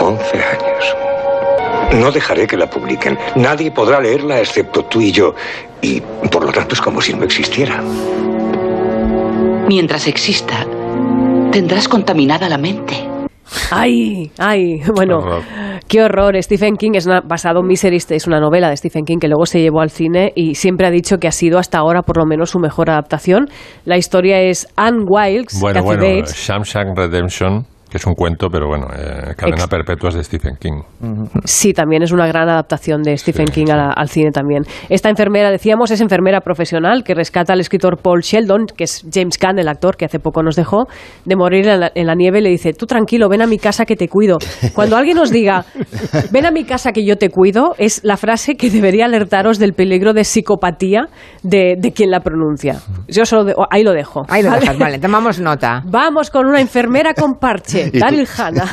11 0.00 0.42
años. 0.42 0.55
No 1.94 2.10
dejaré 2.10 2.46
que 2.46 2.56
la 2.56 2.68
publiquen. 2.68 3.16
Nadie 3.36 3.70
podrá 3.70 4.00
leerla 4.00 4.40
excepto 4.40 4.84
tú 4.84 5.00
y 5.00 5.12
yo. 5.12 5.34
Y 5.80 6.00
por 6.00 6.44
lo 6.44 6.52
tanto 6.52 6.74
es 6.74 6.80
como 6.80 7.00
si 7.00 7.14
no 7.14 7.24
existiera. 7.24 7.82
Mientras 9.68 10.06
exista, 10.06 10.64
tendrás 11.50 11.88
contaminada 11.88 12.48
la 12.48 12.58
mente. 12.58 13.08
Ay, 13.70 14.30
ay, 14.38 14.80
bueno, 14.94 15.18
qué 15.88 16.02
horror. 16.02 16.40
Stephen 16.42 16.76
King 16.76 16.92
es 16.94 17.06
una, 17.06 17.20
basado 17.20 17.60
en 17.60 17.66
Misery, 17.66 17.96
es 17.96 18.26
una 18.26 18.40
novela 18.40 18.68
de 18.68 18.76
Stephen 18.76 19.04
King 19.04 19.18
que 19.18 19.28
luego 19.28 19.46
se 19.46 19.60
llevó 19.60 19.80
al 19.80 19.90
cine 19.90 20.32
y 20.34 20.54
siempre 20.56 20.86
ha 20.86 20.90
dicho 20.90 21.18
que 21.18 21.28
ha 21.28 21.32
sido 21.32 21.58
hasta 21.58 21.78
ahora 21.78 22.02
por 22.02 22.16
lo 22.18 22.26
menos 22.26 22.50
su 22.50 22.58
mejor 22.58 22.90
adaptación. 22.90 23.46
La 23.84 23.96
historia 23.96 24.40
es 24.40 24.68
Anne 24.76 25.04
Wilkes, 25.08 25.60
Bueno, 25.60 25.74
Kathy 25.80 25.84
bueno, 25.86 26.02
Bates. 26.02 26.34
Shawshank 26.36 26.96
Redemption, 26.96 27.66
que 27.96 28.02
es 28.02 28.06
un 28.06 28.14
cuento, 28.14 28.48
pero 28.50 28.66
bueno, 28.68 28.86
eh, 28.94 29.32
cadena 29.36 29.56
Ex- 29.62 29.68
perpetua 29.68 30.10
es 30.10 30.16
de 30.16 30.24
Stephen 30.24 30.56
King. 30.60 30.82
Sí, 31.44 31.72
también 31.72 32.02
es 32.02 32.12
una 32.12 32.26
gran 32.26 32.46
adaptación 32.48 33.02
de 33.02 33.16
Stephen 33.16 33.46
King 33.46 33.66
la- 33.68 33.90
al 33.90 34.08
cine 34.10 34.30
también. 34.32 34.64
Esta 34.90 35.08
enfermera, 35.08 35.50
decíamos, 35.50 35.90
es 35.90 36.00
enfermera 36.02 36.40
profesional 36.40 37.02
que 37.04 37.14
rescata 37.14 37.54
al 37.54 37.60
escritor 37.60 37.96
Paul 38.02 38.20
Sheldon, 38.20 38.66
que 38.76 38.84
es 38.84 39.02
James 39.10 39.38
Caan, 39.38 39.58
el 39.58 39.68
actor 39.68 39.96
que 39.96 40.04
hace 40.04 40.18
poco 40.18 40.42
nos 40.42 40.56
dejó, 40.56 40.86
de 41.24 41.36
morir 41.36 41.66
en 41.68 41.80
la, 41.80 41.92
en 41.94 42.06
la 42.06 42.14
nieve 42.14 42.40
y 42.40 42.42
le 42.42 42.50
dice, 42.50 42.74
tú 42.74 42.84
tranquilo, 42.86 43.28
ven 43.30 43.40
a 43.40 43.46
mi 43.46 43.58
casa 43.58 43.86
que 43.86 43.96
te 43.96 44.08
cuido. 44.08 44.36
Cuando 44.74 44.96
alguien 44.96 45.18
os 45.18 45.30
diga, 45.30 45.64
ven 46.30 46.44
a 46.44 46.50
mi 46.50 46.64
casa 46.64 46.92
que 46.92 47.04
yo 47.06 47.16
te 47.16 47.30
cuido, 47.30 47.74
es 47.78 48.04
la 48.04 48.16
frase 48.18 48.56
que 48.56 48.68
debería 48.68 49.06
alertaros 49.06 49.58
del 49.58 49.72
peligro 49.72 50.12
de 50.12 50.24
psicopatía 50.24 51.06
de, 51.42 51.76
de 51.78 51.92
quien 51.92 52.10
la 52.10 52.20
pronuncia. 52.20 52.76
Yo 53.08 53.24
solo 53.24 53.44
de- 53.44 53.54
ahí 53.70 53.82
lo 53.82 53.92
dejo. 53.92 54.24
Ahí 54.28 54.42
lo 54.42 54.50
¿vale? 54.50 54.60
dejas, 54.60 54.78
vale, 54.78 54.98
tomamos 54.98 55.40
nota. 55.40 55.82
Vamos 55.86 56.30
con 56.30 56.46
una 56.46 56.60
enfermera 56.60 57.14
con 57.14 57.34
parche. 57.38 57.85
Daryl 57.92 58.26
Hannah. 58.36 58.68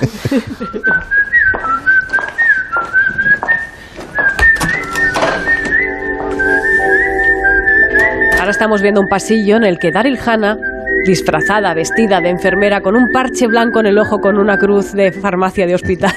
Ahora 8.39 8.52
estamos 8.52 8.82
viendo 8.82 8.99
un 8.99 9.08
pasillo 9.08 9.56
en 9.56 9.63
el 9.63 9.80
que 9.80 9.91
Daryl 9.91 10.19
Hannah, 10.26 10.58
disfrazada, 11.06 11.73
vestida 11.73 12.19
de 12.19 12.30
enfermera, 12.30 12.82
con 12.82 12.95
un 12.95 13.10
parche 13.12 13.47
blanco 13.47 13.80
en 13.80 13.86
el 13.86 13.97
ojo, 13.97 14.19
con 14.19 14.38
una 14.38 14.58
cruz 14.58 14.91
de 14.91 15.12
farmacia 15.12 15.65
de 15.65 15.76
hospital, 15.76 16.12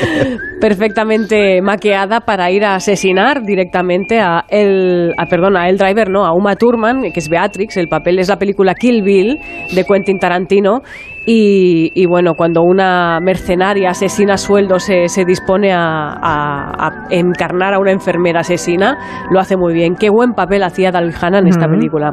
perfectamente 0.60 1.62
maqueada 1.62 2.20
para 2.20 2.50
ir 2.50 2.64
a 2.64 2.74
asesinar 2.74 3.42
directamente 3.42 4.20
a 4.20 4.44
el, 4.48 5.12
a, 5.16 5.26
perdón, 5.26 5.56
a 5.56 5.68
el 5.68 5.78
driver, 5.78 6.10
no, 6.10 6.26
a 6.26 6.34
Uma 6.34 6.56
Thurman, 6.56 7.10
que 7.12 7.20
es 7.20 7.28
Beatrix. 7.28 7.76
El 7.78 7.88
papel 7.88 8.18
es 8.18 8.28
la 8.28 8.36
película 8.36 8.74
Kill 8.74 9.02
Bill 9.02 9.38
de 9.74 9.84
Quentin 9.84 10.18
Tarantino. 10.18 10.82
Y, 11.24 11.92
y 11.94 12.06
bueno, 12.06 12.34
cuando 12.34 12.62
una 12.62 13.20
mercenaria 13.20 13.90
asesina 13.90 14.34
a 14.34 14.36
sueldo 14.38 14.80
se, 14.80 15.08
se 15.08 15.24
dispone 15.24 15.72
a, 15.72 15.78
a- 16.12 16.88
a 16.88 17.06
encarnar 17.10 17.74
a 17.74 17.78
una 17.78 17.92
enfermera 17.92 18.40
asesina, 18.40 18.98
lo 19.30 19.38
hace 19.38 19.56
muy 19.56 19.72
bien. 19.72 19.94
Qué 19.94 20.10
buen 20.10 20.32
papel 20.32 20.64
hacía 20.64 20.90
Daryl 20.90 21.14
Hannah 21.20 21.38
en 21.38 21.46
esta 21.48 21.68
película. 21.68 22.10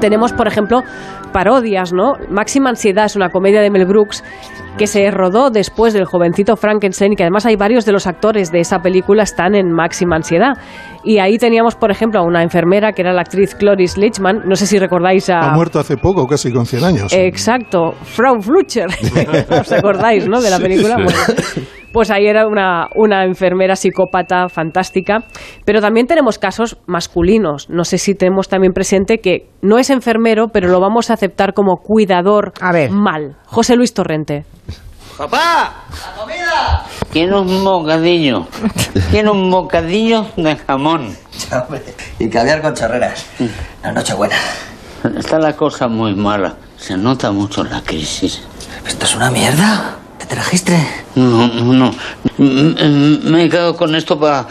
Tenemos, 0.00 0.32
por 0.32 0.46
ejemplo, 0.46 0.82
parodias, 1.32 1.92
¿no? 1.92 2.14
Máxima 2.30 2.70
Ansiedad 2.70 3.06
es 3.06 3.16
una 3.16 3.30
comedia 3.30 3.60
de 3.60 3.70
Mel 3.70 3.84
Brooks 3.86 4.22
que 4.76 4.86
se 4.86 5.10
rodó 5.10 5.50
después 5.50 5.94
del 5.94 6.04
jovencito 6.04 6.56
Frankenstein 6.56 7.12
y 7.12 7.16
que 7.16 7.22
además 7.22 7.46
hay 7.46 7.56
varios 7.56 7.86
de 7.86 7.92
los 7.92 8.06
actores 8.06 8.52
de 8.52 8.60
esa 8.60 8.80
película 8.80 9.22
están 9.22 9.54
en 9.54 9.72
Máxima 9.72 10.16
Ansiedad. 10.16 10.58
Y 11.02 11.18
ahí 11.18 11.38
teníamos, 11.38 11.76
por 11.76 11.90
ejemplo, 11.90 12.20
a 12.20 12.22
una 12.24 12.42
enfermera 12.42 12.92
que 12.92 13.02
era 13.02 13.12
la 13.12 13.22
actriz 13.22 13.54
Cloris 13.54 13.96
Leachman. 13.96 14.42
No 14.44 14.54
sé 14.56 14.66
si 14.66 14.78
recordáis 14.78 15.30
a... 15.30 15.38
Ha 15.38 15.54
muerto 15.54 15.78
hace 15.78 15.96
poco, 15.96 16.26
casi 16.26 16.52
con 16.52 16.66
100 16.66 16.84
años. 16.84 17.12
Exacto, 17.12 17.92
Frau 18.02 18.40
Flucher. 18.40 18.88
¿Os 19.60 19.72
acordáis, 19.72 20.28
no? 20.28 20.40
De 20.40 20.50
la 20.50 20.58
película. 20.58 20.96
sí. 20.96 21.60
Bueno, 21.60 21.76
pues 21.96 22.10
ahí 22.10 22.26
era 22.26 22.46
una, 22.46 22.88
una 22.94 23.24
enfermera 23.24 23.74
psicópata 23.74 24.50
fantástica. 24.50 25.20
Pero 25.64 25.80
también 25.80 26.06
tenemos 26.06 26.38
casos 26.38 26.76
masculinos. 26.86 27.70
No 27.70 27.84
sé 27.84 27.96
si 27.96 28.14
tenemos 28.14 28.50
también 28.50 28.74
presente 28.74 29.16
que 29.16 29.48
no 29.62 29.78
es 29.78 29.88
enfermero, 29.88 30.48
pero 30.48 30.68
lo 30.68 30.78
vamos 30.78 31.08
a 31.08 31.14
aceptar 31.14 31.54
como 31.54 31.78
cuidador 31.78 32.52
mal. 32.90 33.36
José 33.46 33.76
Luis 33.76 33.94
Torrente. 33.94 34.44
¡Papá! 35.16 35.84
Quiero 37.10 37.40
un 37.42 37.64
bocadillo. 37.64 38.46
Quiero 39.10 39.32
un 39.32 39.50
bocadillo 39.50 40.26
de 40.36 40.56
jamón. 40.56 41.16
Y 42.18 42.28
caviar 42.28 42.60
con 42.60 42.74
chorreras. 42.74 43.24
La 43.82 43.92
noche 43.92 44.14
buena. 44.14 44.36
Está 45.16 45.38
la 45.38 45.54
cosa 45.56 45.88
muy 45.88 46.14
mala. 46.14 46.56
Se 46.76 46.96
nota 46.96 47.30
mucho 47.30 47.64
la 47.64 47.80
crisis. 47.82 48.42
¿Esto 48.86 49.06
es 49.06 49.14
una 49.16 49.30
mierda? 49.30 49.96
¿Qué 50.18 50.26
te 50.26 50.34
trajiste? 50.34 50.86
No, 51.14 51.46
no, 51.48 51.72
no. 51.72 51.94
M- 52.38 52.74
m- 52.78 53.18
Me 53.30 53.44
he 53.44 53.48
quedado 53.48 53.74
con 53.76 53.94
esto 53.94 54.18
pa- 54.20 54.46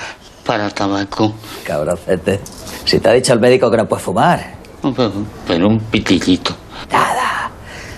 para 0.45 0.69
tabaco. 0.71 1.35
Cabroncete. 1.63 2.39
Si 2.85 2.99
te 2.99 3.09
ha 3.09 3.13
dicho 3.13 3.33
el 3.33 3.39
médico 3.39 3.69
que 3.69 3.77
no 3.77 3.87
puedes 3.87 4.03
fumar. 4.03 4.55
Pero, 4.81 5.11
pero 5.47 5.67
un 5.67 5.79
pitillito. 5.79 6.55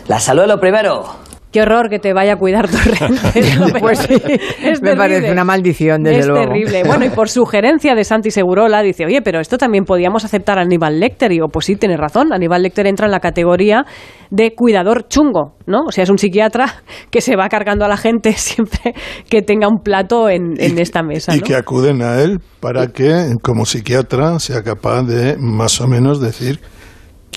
La 0.07 0.19
salud 0.19 0.43
es 0.43 0.47
lo 0.47 0.59
primero. 0.59 1.26
Qué 1.57 1.63
horror 1.63 1.89
que 1.89 1.97
te 1.97 2.13
vaya 2.13 2.33
a 2.33 2.35
cuidar 2.35 2.67
Torrente. 2.69 3.39
Es 3.39 3.57
lo 3.57 3.65
Pues 3.79 3.97
sí, 3.97 4.13
Es 4.13 4.79
me 4.79 4.91
terrible. 4.91 4.95
parece 4.95 5.31
una 5.31 5.43
maldición, 5.43 6.03
desde 6.03 6.19
es 6.19 6.27
luego. 6.27 6.45
terrible. 6.45 6.83
Bueno, 6.85 7.05
y 7.05 7.09
por 7.09 7.29
sugerencia 7.29 7.95
de 7.95 8.03
Santi 8.03 8.29
Segurola, 8.29 8.83
dice, 8.83 9.07
oye, 9.07 9.23
pero 9.23 9.39
esto 9.39 9.57
también 9.57 9.83
podíamos 9.83 10.23
aceptar 10.23 10.59
a 10.59 10.61
Aníbal 10.61 10.99
Lecter. 10.99 11.31
Y 11.31 11.35
digo, 11.37 11.47
pues 11.47 11.65
sí, 11.65 11.75
tienes 11.75 11.97
razón. 11.97 12.31
Aníbal 12.31 12.61
Lecter 12.61 12.85
entra 12.85 13.07
en 13.07 13.11
la 13.11 13.19
categoría 13.19 13.85
de 14.29 14.53
cuidador 14.53 15.07
chungo, 15.07 15.55
¿no? 15.65 15.85
O 15.87 15.91
sea, 15.91 16.03
es 16.03 16.11
un 16.11 16.19
psiquiatra 16.19 16.75
que 17.09 17.21
se 17.21 17.35
va 17.35 17.49
cargando 17.49 17.85
a 17.85 17.87
la 17.87 17.97
gente 17.97 18.33
siempre 18.37 18.93
que 19.27 19.41
tenga 19.41 19.67
un 19.67 19.79
plato 19.79 20.29
en, 20.29 20.61
en 20.61 20.77
esta 20.77 21.01
mesa, 21.01 21.35
y 21.35 21.39
¿no? 21.39 21.43
que 21.43 21.55
acuden 21.55 22.03
a 22.03 22.21
él 22.21 22.37
para 22.59 22.85
que, 22.89 23.33
como 23.41 23.65
psiquiatra, 23.65 24.37
sea 24.37 24.61
capaz 24.61 25.01
de 25.07 25.37
más 25.39 25.81
o 25.81 25.87
menos 25.87 26.21
decir 26.21 26.59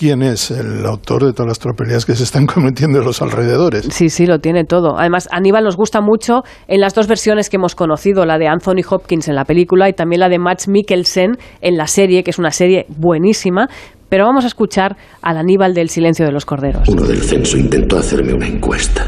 quién 0.01 0.23
es 0.23 0.49
el 0.49 0.83
autor 0.87 1.25
de 1.25 1.31
todas 1.31 1.47
las 1.47 1.59
tropelías 1.59 2.07
que 2.07 2.15
se 2.15 2.23
están 2.23 2.45
cometiendo 2.53 2.97
en 2.97 3.05
los 3.05 3.21
alrededores. 3.21 3.87
Sí, 3.91 4.09
sí, 4.09 4.25
lo 4.25 4.39
tiene 4.39 4.63
todo. 4.63 4.97
Además, 4.97 5.29
Aníbal 5.31 5.63
nos 5.63 5.77
gusta 5.77 6.01
mucho 6.01 6.41
en 6.67 6.81
las 6.81 6.95
dos 6.95 7.05
versiones 7.05 7.51
que 7.51 7.57
hemos 7.57 7.75
conocido, 7.75 8.25
la 8.25 8.39
de 8.39 8.47
Anthony 8.47 8.81
Hopkins 8.89 9.27
en 9.27 9.35
la 9.35 9.45
película 9.45 9.89
y 9.89 9.93
también 9.93 10.21
la 10.21 10.29
de 10.29 10.39
Max 10.39 10.67
Mikkelsen 10.67 11.37
en 11.61 11.77
la 11.77 11.85
serie, 11.85 12.23
que 12.23 12.31
es 12.31 12.39
una 12.39 12.49
serie 12.49 12.87
buenísima. 12.89 13.69
Pero 14.09 14.25
vamos 14.25 14.43
a 14.43 14.47
escuchar 14.47 14.97
al 15.21 15.37
Aníbal 15.37 15.75
del 15.75 15.89
Silencio 15.89 16.25
de 16.25 16.31
los 16.31 16.45
Corderos. 16.45 16.89
Uno 16.89 17.03
del 17.03 17.21
censo 17.21 17.55
intentó 17.57 17.99
hacerme 17.99 18.33
una 18.33 18.47
encuesta. 18.47 19.05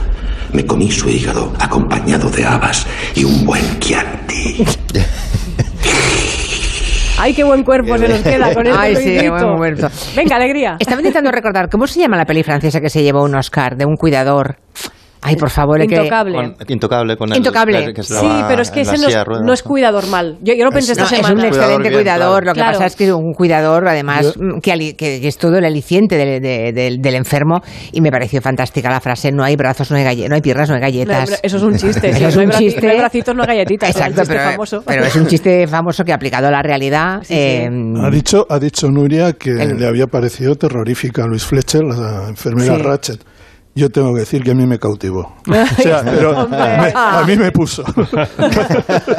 Me 0.53 0.63
comí 0.63 0.91
su 0.91 1.10
hígado 1.10 1.53
acompañado 1.60 2.29
de 2.29 2.45
habas 2.45 2.86
y 3.15 3.23
un 3.23 3.47
buen 3.47 3.79
Chianti. 3.79 4.63
¡Ay, 7.23 7.33
qué 7.33 7.45
buen 7.45 7.63
cuerpo 7.63 7.97
se 7.97 8.09
nos 8.09 8.19
queda 8.21 8.53
con 8.53 8.67
este 8.67 8.77
Ay, 8.77 8.95
sí, 8.97 9.12
Luisito! 9.13 9.31
buen 9.31 9.55
muerto. 9.55 9.88
Venga, 10.13 10.36
alegría. 10.36 10.75
Estaba 10.77 10.99
intentando 10.99 11.31
recordar, 11.31 11.69
¿cómo 11.69 11.88
se 11.88 12.01
llama 12.01 12.17
la 12.17 12.25
peli 12.25 12.43
francesa 12.43 12.81
que 12.81 12.89
se 12.89 13.01
llevó 13.01 13.23
un 13.23 13.33
Oscar 13.33 13.77
de 13.77 13.86
un 13.86 13.95
cuidador? 13.95 14.57
Ay, 15.23 15.36
por 15.36 15.49
favor, 15.49 15.81
es 15.81 15.88
que- 15.88 15.95
Intocable. 15.95 16.33
Con- 16.36 16.55
intocable 16.67 17.17
con 17.17 17.31
el 17.31 17.38
Intocable. 17.38 17.93
que 17.93 18.03
Sí, 18.03 18.13
pero 18.47 18.62
es 18.62 18.71
que 18.71 18.81
ese 18.81 18.97
no 18.97 19.07
es, 19.07 19.23
ruedas, 19.25 19.45
no 19.45 19.53
es 19.53 19.63
cuidador 19.63 20.07
mal. 20.07 20.38
Yo, 20.41 20.53
yo 20.53 20.65
lo 20.65 20.71
pensé 20.71 20.91
esta 20.93 21.03
No, 21.03 21.09
semana. 21.09 21.33
Es 21.36 21.39
un 21.39 21.45
excelente 21.47 21.89
bien, 21.89 22.01
cuidador. 22.01 22.43
claro. 22.43 22.45
Lo 22.45 22.53
que 22.53 22.59
Claro. 22.59 22.73
pasa 22.73 22.86
es 22.88 22.95
que 22.95 23.05
es 23.05 23.12
un 23.12 23.33
cuidador, 23.33 23.88
además, 23.88 24.36
mm, 24.38 24.59
que, 24.59 24.71
ali- 24.71 24.93
que 24.93 25.25
es 25.27 25.38
todo 25.38 25.57
el 25.57 25.65
aliciente 25.65 26.15
del, 26.17 26.41
de- 26.41 26.71
del- 26.73 27.01
del 27.01 27.15
enfermo. 27.15 27.62
Y 27.91 28.01
me 28.01 28.12
pareció 28.12 28.41
fantástica 28.41 28.89
la 28.89 28.99
frase: 28.99 29.31
no 29.31 29.43
hay 29.43 29.55
brazos, 29.55 29.89
no 29.91 29.97
hay, 29.97 30.03
galle- 30.03 30.27
no 30.29 30.36
hay 30.36 30.41
piernas, 30.41 30.69
no 30.69 30.75
hay 30.75 30.81
No, 30.81 30.88
galletas. 30.88 31.39
eso 31.41 31.57
es 31.57 31.63
un 31.63 31.75
chiste. 31.77 32.09
Eso 32.23 32.27
es 32.27 32.36
no 32.36 32.41
hay 32.41 32.47
un 32.47 32.53
chiste. 32.53 32.81
no 32.86 32.91
hay 32.91 32.97
bracitos, 32.97 33.36
no 33.36 33.41
hay 33.43 33.47
galletitas. 33.47 33.89
es 33.89 33.95
un 33.95 34.01
Exacto, 34.01 34.21
chiste 34.21 34.36
pero, 34.36 34.49
famoso. 34.51 34.83
pero 34.86 35.05
es 35.05 35.15
un 35.15 35.27
chiste 35.27 35.67
famoso 35.67 36.03
que 36.03 36.13
aplicado 36.13 36.47
a 36.47 36.51
la 36.51 36.62
realidad. 36.62 37.21
eh, 37.29 37.69
Ha 38.01 38.09
dicho, 38.09 38.45
ha 38.49 38.59
dicho 38.59 38.88
Nuria 38.89 39.33
que 39.33 39.51
le 39.51 39.88
había 39.88 40.07
parecido 40.07 40.55
terrorífica 40.55 41.23
a 41.23 41.27
Luis 41.27 41.43
Fletcher, 41.45 41.83
la 41.83 42.27
enfermera 42.29 42.75
Sí. 42.75 42.81
Ratchet. 42.81 43.19
Yo 43.75 43.89
tengo 43.89 44.13
que 44.13 44.19
decir 44.19 44.43
que 44.43 44.51
a 44.51 44.53
mí 44.55 44.67
me 44.67 44.77
cautivó. 44.77 45.33
O 45.47 45.81
sea, 45.81 46.03
pero 46.05 46.47
me- 46.47 46.91
a 46.95 47.23
mí 47.27 47.36
me 47.36 47.51
puso. 47.51 47.83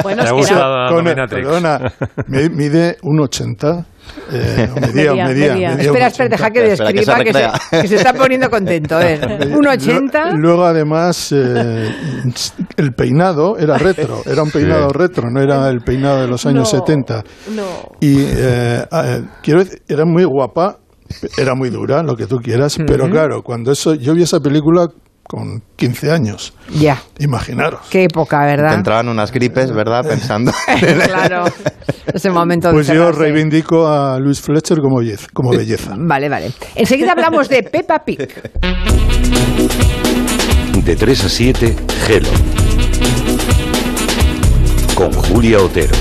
Bueno, 0.02 0.22
¿Te 0.22 0.22
ha 0.22 0.24
es 0.24 0.30
que 0.30 0.32
gustado 0.32 0.74
era- 0.74 0.84
la 0.84 1.16
Con- 1.18 1.28
perdona, 1.28 1.92
me- 2.28 2.48
mide 2.50 2.96
un 3.02 3.20
80. 3.20 3.86
Eh, 4.30 4.68
medía, 4.80 5.12
Medía, 5.12 5.26
medía, 5.26 5.26
medía. 5.54 5.68
medía 5.70 5.82
Espera, 5.86 6.06
espera, 6.08 6.28
deja 6.28 6.46
80. 6.48 6.52
que 6.52 6.72
Espera, 6.72 6.92
que 6.92 7.04
se 7.04 7.10
describa 7.10 7.24
que 7.24 7.76
se, 7.76 7.80
que 7.82 7.88
se 7.88 7.96
está 7.96 8.12
poniendo 8.12 8.50
contento. 8.50 9.00
¿eh? 9.00 9.18
Un 9.56 9.66
80. 9.66 10.30
Lu- 10.32 10.38
Luego, 10.38 10.64
además, 10.66 11.32
eh, 11.32 11.90
el 12.76 12.92
peinado 12.92 13.56
era 13.58 13.78
retro, 13.78 14.20
era 14.26 14.42
un 14.42 14.50
peinado 14.50 14.88
Sí. 14.90 14.98
retro, 14.98 15.30
no 15.30 15.40
era 15.40 15.68
el 15.70 15.80
peinado 15.80 16.20
de 16.20 16.28
los 16.28 16.44
años 16.46 16.72
No, 16.72 16.80
70. 16.80 17.24
No. 17.56 17.62
Y 18.00 18.20
eh, 18.20 18.84
eh, 18.92 19.22
quiero 19.42 19.64
decir, 19.64 19.82
era 19.88 20.04
muy 20.04 20.24
guapa, 20.24 20.78
era 21.38 21.54
muy 21.54 21.70
dura, 21.70 22.02
lo 22.02 22.16
que 22.16 22.26
tú 22.26 22.36
quieras, 22.38 22.76
pero 22.86 23.08
claro, 23.08 23.42
cuando 23.42 23.72
eso, 23.72 23.94
yo 23.94 24.14
vi 24.14 24.22
esa 24.22 24.40
película 24.40 24.88
con 25.26 25.62
15 25.76 26.10
años, 26.10 26.52
Ya, 26.78 27.02
imaginaros. 27.18 27.80
qué 27.90 28.04
época, 28.04 28.40
Te 28.40 28.46
¿verdad? 28.56 28.74
entraban 28.74 29.08
unas 29.08 29.32
gripes, 29.32 29.72
¿verdad? 29.72 30.04
Pensando. 30.08 30.52
claro, 31.06 31.44
ese 32.12 32.30
momento 32.30 32.68
de 32.68 32.74
Pues 32.74 32.88
yo 32.88 33.10
reivindico 33.10 33.86
a 33.86 34.18
Luis 34.18 34.40
Fletcher 34.40 34.78
como 34.78 34.98
belleza. 34.98 35.26
Como 35.32 35.50
belleza. 35.50 35.94
Vale, 35.98 36.28
vale. 36.28 36.52
Enseguida 36.74 37.12
hablamos 37.12 37.48
de 37.48 37.62
Peppa 37.62 38.04
Pig. 38.04 38.28
De 40.84 40.96
3 40.96 41.24
a 41.24 41.28
7, 41.30 41.76
Gelo. 42.06 42.28
Con 44.94 45.10
Julia 45.12 45.58
Otero. 45.58 45.94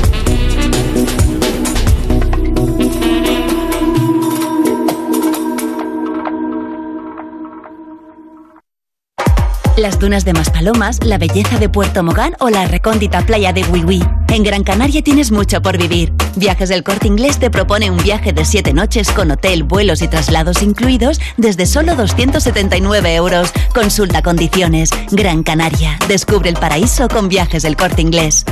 Las 9.76 9.98
dunas 9.98 10.24
de 10.24 10.34
Maspalomas, 10.34 11.04
la 11.04 11.18
belleza 11.18 11.58
de 11.58 11.68
Puerto 11.68 12.04
Mogán 12.04 12.36
o 12.40 12.52
la 12.52 12.66
recóndita 12.66 13.26
playa 13.26 13.54
de 13.54 13.64
Wiwi. 13.64 14.04
En 14.30 14.44
Gran 14.44 14.64
Canaria 14.64 15.02
tienes 15.02 15.32
mucho 15.32 15.64
por 15.64 15.80
vivir. 15.80 16.14
Viajes 16.36 16.70
del 16.70 16.84
Corte 16.84 17.08
Inglés 17.08 17.40
te 17.40 17.50
propone 17.50 17.90
un 17.90 17.98
viaje 17.98 18.34
de 18.34 18.46
7 18.46 18.72
noches 18.74 19.10
con 19.10 19.32
hotel, 19.32 19.64
vuelos 19.64 20.04
y 20.04 20.08
traslados 20.08 20.62
incluidos 20.62 21.20
desde 21.38 21.66
solo 21.66 21.96
279 21.96 23.16
euros. 23.16 23.52
Consulta 23.74 24.22
condiciones. 24.22 24.92
Gran 25.10 25.42
Canaria. 25.42 25.98
Descubre 26.08 26.50
el 26.50 26.56
paraíso 26.56 27.08
con 27.08 27.28
Viajes 27.28 27.64
del 27.64 27.76
Corte 27.76 28.04
Inglés. 28.04 28.46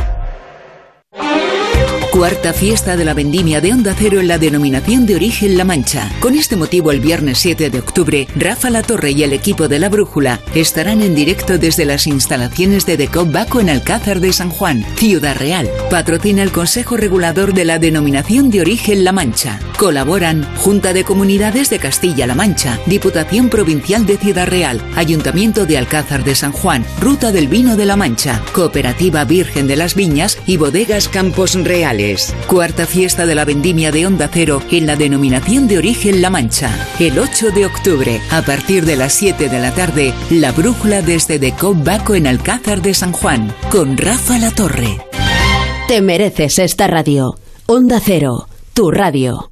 Cuarta 2.12 2.52
fiesta 2.52 2.98
de 2.98 3.06
la 3.06 3.14
vendimia 3.14 3.62
de 3.62 3.72
Onda 3.72 3.96
Cero 3.98 4.20
en 4.20 4.28
la 4.28 4.38
denominación 4.38 5.06
de 5.06 5.16
origen 5.16 5.58
La 5.58 5.64
Mancha. 5.64 6.12
Con 6.20 6.36
este 6.36 6.58
motivo, 6.58 6.92
el 6.92 7.00
viernes 7.00 7.40
7 7.40 7.70
de 7.70 7.80
octubre, 7.80 8.28
Rafa 8.36 8.70
La 8.70 8.84
Torre 8.84 9.12
y 9.12 9.24
el 9.24 9.32
equipo 9.32 9.70
de 9.70 9.80
La 9.80 9.88
Brújula 9.88 10.42
estarán 10.54 11.02
en 11.02 11.16
directo 11.16 11.58
desde 11.58 11.86
las 11.86 12.08
instalaciones 12.08 12.86
de 12.86 12.98
Decop 12.98 13.32
Baco 13.32 13.62
en 13.62 13.70
Alcázar 13.70 14.20
de 14.20 14.34
San 14.34 14.50
Juan, 14.50 14.86
Ciudad 14.98 15.38
Real. 15.38 15.70
Patrocina 15.90 16.44
el 16.44 16.52
Consejo 16.52 16.98
Regulador 16.98 17.54
de 17.54 17.64
la 17.64 17.80
denominación 17.80 18.50
de 18.50 18.60
origen 18.60 19.06
La 19.06 19.14
Mancha. 19.14 19.62
Colaboran 19.78 20.46
Junta 20.58 20.92
de 20.92 21.06
Comunidades 21.06 21.70
de 21.70 21.80
Castilla-La 21.80 22.36
Mancha, 22.36 22.78
Diputación 22.88 23.48
Provincial 23.50 24.06
de 24.06 24.18
Ciudad 24.18 24.48
Real, 24.48 24.82
Ayuntamiento 24.98 25.66
de 25.66 25.78
Alcázar 25.78 26.26
de 26.26 26.36
San 26.36 26.52
Juan, 26.52 26.86
Ruta 27.00 27.32
del 27.32 27.48
Vino 27.48 27.78
de 27.78 27.86
La 27.86 27.96
Mancha, 27.96 28.44
Cooperativa 28.52 29.24
Virgen 29.24 29.66
de 29.66 29.78
las 29.78 29.96
Viñas 29.96 30.38
y 30.46 30.58
Bodegas 30.58 31.08
Campos 31.08 31.56
Reales. 31.56 32.01
Cuarta 32.48 32.88
fiesta 32.88 33.28
de 33.28 33.36
la 33.36 33.46
vendimia 33.46 33.92
de 33.92 34.08
Onda 34.08 34.28
Cero 34.32 34.62
en 34.72 34.88
la 34.88 34.96
denominación 34.96 35.68
de 35.68 35.78
origen 35.78 36.22
La 36.22 36.32
Mancha. 36.32 36.72
El 37.00 37.20
8 37.20 37.52
de 37.52 37.68
octubre, 37.68 38.20
a 38.32 38.42
partir 38.42 38.86
de 38.86 38.96
las 38.96 39.14
7 39.14 39.50
de 39.50 39.60
la 39.60 39.72
tarde, 39.72 40.12
la 40.32 40.52
brújula 40.52 41.04
desde 41.04 41.38
Decop 41.38 41.84
Baco 41.84 42.16
en 42.16 42.26
Alcázar 42.26 42.82
de 42.82 42.96
San 42.96 43.12
Juan, 43.12 43.54
con 43.70 43.98
Rafa 43.98 44.40
La 44.40 44.50
Torre. 44.50 44.98
Te 45.88 46.02
mereces 46.02 46.58
esta 46.58 46.88
radio. 46.88 47.38
Onda 47.68 48.02
Cero, 48.04 48.48
tu 48.74 48.90
radio. 48.90 49.52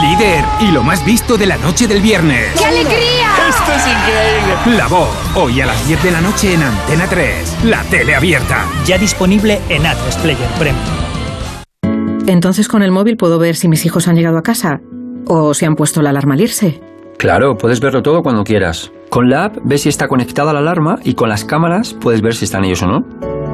Líder 0.00 0.44
y 0.60 0.70
lo 0.70 0.84
más 0.84 1.04
visto 1.04 1.36
de 1.36 1.46
la 1.46 1.56
noche 1.56 1.88
del 1.88 2.00
viernes. 2.00 2.52
¡Qué 2.56 2.64
alegría! 2.66 3.34
Esto 3.48 3.72
es 3.72 3.82
increíble. 3.82 4.35
La 4.64 4.88
voz, 4.88 5.08
hoy 5.36 5.60
a 5.60 5.66
las 5.66 5.86
10 5.86 6.02
de 6.02 6.10
la 6.10 6.20
noche 6.20 6.54
en 6.54 6.62
Antena 6.62 7.06
3. 7.08 7.64
La 7.66 7.84
tele 7.84 8.16
abierta. 8.16 8.64
Ya 8.84 8.98
disponible 8.98 9.60
en 9.68 9.82
A3 9.82 10.22
Player 10.22 10.48
Premium. 10.58 12.26
Entonces 12.26 12.66
con 12.66 12.82
el 12.82 12.90
móvil 12.90 13.16
puedo 13.16 13.38
ver 13.38 13.54
si 13.54 13.68
mis 13.68 13.86
hijos 13.86 14.08
han 14.08 14.16
llegado 14.16 14.38
a 14.38 14.42
casa 14.42 14.80
o 15.26 15.54
si 15.54 15.66
han 15.66 15.76
puesto 15.76 16.02
la 16.02 16.10
alarma 16.10 16.34
al 16.34 16.40
irse. 16.40 16.80
Claro, 17.16 17.56
puedes 17.56 17.78
verlo 17.78 18.02
todo 18.02 18.24
cuando 18.24 18.42
quieras. 18.42 18.90
Con 19.08 19.30
la 19.30 19.44
app 19.44 19.58
ves 19.62 19.82
si 19.82 19.88
está 19.88 20.08
conectada 20.08 20.52
la 20.52 20.58
alarma 20.58 20.98
y 21.04 21.14
con 21.14 21.28
las 21.28 21.44
cámaras 21.44 21.94
puedes 21.94 22.20
ver 22.20 22.34
si 22.34 22.46
están 22.46 22.64
ellos 22.64 22.82
o 22.82 22.88
no. 22.88 23.00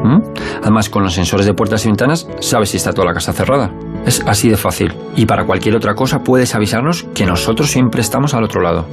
¿Mm? 0.05 0.23
Además, 0.63 0.89
con 0.89 1.03
los 1.03 1.13
sensores 1.13 1.45
de 1.45 1.53
puertas 1.53 1.85
y 1.85 1.89
ventanas 1.89 2.27
sabes 2.41 2.71
si 2.71 2.79
está 2.79 2.93
toda 2.93 3.09
la 3.09 3.15
casa 3.15 3.35
cerrada. 3.35 3.71
Es 4.07 4.23
así 4.27 4.49
de 4.49 4.57
fácil. 4.57 4.95
Y 5.17 5.27
para 5.27 5.45
cualquier 5.45 5.77
otra 5.77 5.95
cosa 5.95 6.23
puedes 6.23 6.55
avisarnos 6.55 7.05
que 7.15 7.27
nosotros 7.27 7.71
siempre 7.71 8.01
estamos 8.01 8.35
al 8.35 8.45
otro 8.45 8.61
lado. 8.61 8.87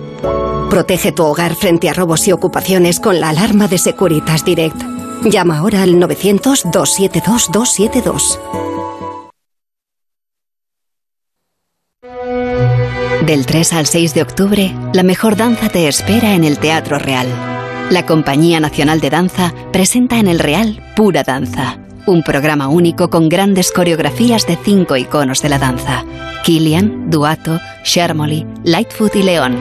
Protege 0.69 1.11
tu 1.11 1.23
hogar 1.23 1.55
frente 1.55 1.89
a 1.89 1.93
robos 1.93 2.27
y 2.27 2.31
ocupaciones 2.31 2.99
con 2.99 3.19
la 3.19 3.29
alarma 3.29 3.67
de 3.67 3.79
Securitas 3.79 4.45
Direct. 4.45 4.79
Llama 5.23 5.57
ahora 5.57 5.83
al 5.83 5.95
900-272-272. 5.95 8.39
Del 13.25 13.45
3 13.45 13.73
al 13.73 13.85
6 13.85 14.13
de 14.13 14.21
octubre, 14.21 14.73
la 14.93 15.03
mejor 15.03 15.35
danza 15.35 15.69
te 15.69 15.87
espera 15.87 16.33
en 16.33 16.43
el 16.43 16.57
Teatro 16.57 16.97
Real. 16.97 17.27
La 17.91 18.05
Compañía 18.05 18.59
Nacional 18.59 19.01
de 19.01 19.09
Danza 19.09 19.53
presenta 19.71 20.19
en 20.19 20.27
el 20.27 20.39
Real 20.39 20.81
Pura 20.95 21.23
Danza, 21.23 21.79
un 22.09 22.23
programa 22.23 22.67
único 22.67 23.09
con 23.09 23.29
grandes 23.29 23.71
coreografías 23.71 24.47
de 24.47 24.57
cinco 24.57 24.97
iconos 24.97 25.41
de 25.41 25.49
la 25.49 25.59
danza: 25.59 26.03
Kilian, 26.43 27.09
Duato, 27.09 27.59
Shermolly, 27.83 28.45
Lightfoot 28.63 29.15
y 29.15 29.23
León. 29.23 29.57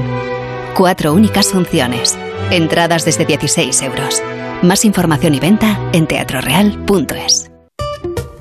Cuatro 0.74 1.12
únicas 1.12 1.48
funciones. 1.48 2.18
Entradas 2.50 3.04
desde 3.04 3.24
16 3.24 3.82
euros. 3.82 4.22
Más 4.62 4.84
información 4.84 5.34
y 5.34 5.40
venta 5.40 5.78
en 5.92 6.06
teatroreal.es. 6.06 7.57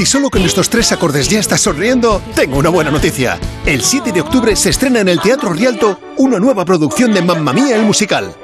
Si 0.00 0.06
solo 0.06 0.30
con 0.30 0.40
estos 0.40 0.70
tres 0.70 0.92
acordes 0.92 1.28
ya 1.28 1.40
estás 1.40 1.60
sonriendo, 1.60 2.22
tengo 2.34 2.56
una 2.56 2.70
buena 2.70 2.90
noticia. 2.90 3.38
El 3.66 3.82
7 3.82 4.12
de 4.12 4.22
octubre 4.22 4.56
se 4.56 4.70
estrena 4.70 5.00
en 5.00 5.10
el 5.10 5.20
Teatro 5.20 5.52
Rialto 5.52 6.00
una 6.16 6.38
nueva 6.38 6.64
producción 6.64 7.12
de 7.12 7.20
Mamma 7.20 7.52
Mía 7.52 7.76
el 7.76 7.82
musical. 7.82 8.34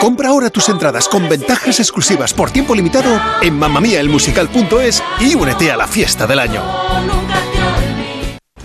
Compra 0.00 0.28
ahora 0.28 0.48
tus 0.48 0.68
entradas 0.68 1.08
con 1.08 1.28
ventajas 1.28 1.80
exclusivas 1.80 2.32
por 2.32 2.52
tiempo 2.52 2.72
limitado 2.72 3.20
en 3.42 3.58
mamamíaelmusical.es 3.58 5.02
y 5.18 5.34
únete 5.34 5.72
a 5.72 5.76
la 5.76 5.88
fiesta 5.88 6.24
del 6.24 6.38
año. 6.38 6.62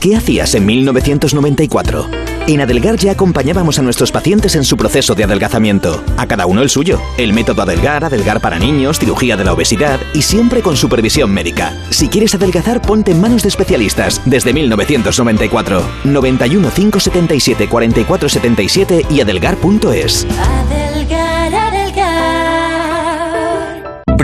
¿Qué 0.00 0.16
hacías 0.16 0.54
en 0.54 0.66
1994? 0.66 2.08
En 2.48 2.60
Adelgar 2.60 2.96
ya 2.96 3.12
acompañábamos 3.12 3.78
a 3.80 3.82
nuestros 3.82 4.12
pacientes 4.12 4.54
en 4.54 4.62
su 4.62 4.76
proceso 4.76 5.16
de 5.16 5.24
adelgazamiento. 5.24 6.04
A 6.16 6.26
cada 6.26 6.46
uno 6.46 6.62
el 6.62 6.70
suyo. 6.70 7.00
El 7.18 7.32
método 7.32 7.62
Adelgar, 7.62 8.04
Adelgar 8.04 8.40
para 8.40 8.58
niños, 8.58 9.00
cirugía 9.00 9.36
de 9.36 9.44
la 9.44 9.52
obesidad 9.52 9.98
y 10.14 10.22
siempre 10.22 10.62
con 10.62 10.76
supervisión 10.76 11.32
médica. 11.32 11.76
Si 11.90 12.08
quieres 12.08 12.36
adelgazar, 12.36 12.82
ponte 12.82 13.10
en 13.10 13.20
manos 13.20 13.42
de 13.42 13.48
especialistas 13.48 14.22
desde 14.26 14.52
1994. 14.52 15.82
91 16.04 16.70
577 16.70 17.68
4477 17.68 19.06
y 19.10 19.20
adelgar.es. 19.20 20.24
Adelgar, 20.38 20.85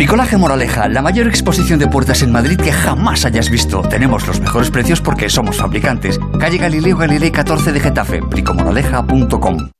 Bricolaje 0.03 0.37
Moraleja, 0.37 0.88
la 0.88 1.01
mayor 1.01 1.29
exposición 1.29 1.79
de 1.79 1.87
puertas 1.87 2.23
en 2.23 2.33
Madrid 2.33 2.59
que 2.59 2.73
jamás 2.73 3.25
hayas 3.25 3.49
visto. 3.49 3.83
Tenemos 3.83 4.27
los 4.27 4.41
mejores 4.41 4.69
precios 4.69 5.01
porque 5.01 5.31
somos 5.31 5.57
fabricantes. 5.57 6.19
Calle 6.41 6.59
Galileo 6.59 6.97
Galilei 6.97 7.31
14 7.31 7.71
de 7.71 7.79
Getafe, 7.79 8.21
bricomoraleja.com. 8.21 9.71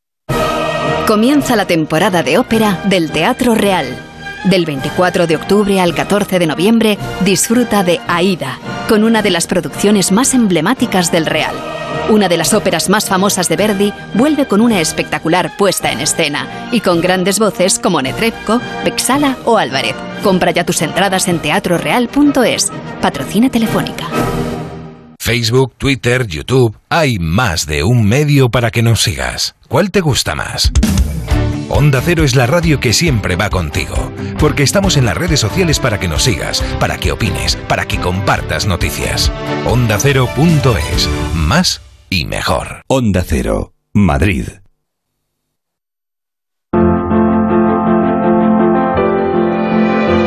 Comienza 1.09 1.57
la 1.57 1.67
temporada 1.67 2.23
de 2.23 2.39
ópera 2.39 2.79
del 2.85 3.11
Teatro 3.11 3.57
Real. 3.57 4.12
Del 4.45 4.67
24 4.67 5.29
de 5.29 5.37
octubre 5.37 5.81
al 5.81 5.95
14 5.95 6.41
de 6.41 6.47
noviembre, 6.49 6.99
disfruta 7.25 7.85
de 7.85 8.01
Aida, 8.09 8.59
con 8.89 9.05
una 9.05 9.23
de 9.23 9.31
las 9.31 9.47
producciones 9.47 10.11
más 10.11 10.35
emblemáticas 10.35 11.13
del 11.13 11.27
Real. 11.27 11.55
Una 12.11 12.29
de 12.29 12.37
las 12.37 12.53
óperas 12.53 12.89
más 12.89 13.09
famosas 13.09 13.49
de 13.49 13.55
Verdi 13.57 13.93
vuelve 14.15 14.47
con 14.47 14.61
una 14.61 14.81
espectacular 14.81 15.57
puesta 15.57 15.93
en 15.93 16.01
escena 16.01 16.69
y 16.73 16.81
con 16.81 17.01
grandes 17.01 17.39
voces 17.39 17.79
como 17.79 18.03
Netrebko, 18.03 18.61
Vexala 18.85 19.37
o 19.45 19.59
Álvarez. 19.59 19.95
Compra 20.25 20.51
ya 20.51 20.65
tus 20.65 20.83
entradas 20.83 21.29
en 21.29 21.39
teatroreal.es. 21.39 22.73
Patrocina 23.01 23.49
Telefónica. 23.49 24.09
Facebook, 25.21 25.75
Twitter, 25.79 26.27
YouTube, 26.27 26.77
hay 26.89 27.19
más 27.21 27.65
de 27.67 27.85
un 27.85 28.05
medio 28.05 28.49
para 28.49 28.73
que 28.73 28.83
nos 28.83 29.03
sigas. 29.03 29.55
¿Cuál 29.69 29.93
te 29.93 30.01
gusta 30.01 30.35
más? 30.35 30.73
Onda 31.75 32.03
Cero 32.05 32.23
es 32.23 32.37
la 32.37 32.47
radio 32.47 32.81
que 32.81 32.93
siempre 32.93 33.35
va 33.35 33.49
contigo, 33.49 33.95
porque 34.39 34.63
estamos 34.63 34.99
en 34.99 35.07
las 35.07 35.17
redes 35.17 35.41
sociales 35.41 35.81
para 35.81 35.99
que 35.99 36.07
nos 36.07 36.23
sigas, 36.23 36.63
para 36.79 36.99
que 36.99 37.13
opines, 37.13 37.57
para 37.67 37.87
que 37.87 37.99
compartas 37.99 38.67
noticias. 38.67 39.33
OndaCero.es, 39.67 41.09
más 41.35 41.81
y 42.11 42.27
mejor. 42.27 42.83
Onda 42.89 43.23
Cero, 43.25 43.73
Madrid. 43.95 44.49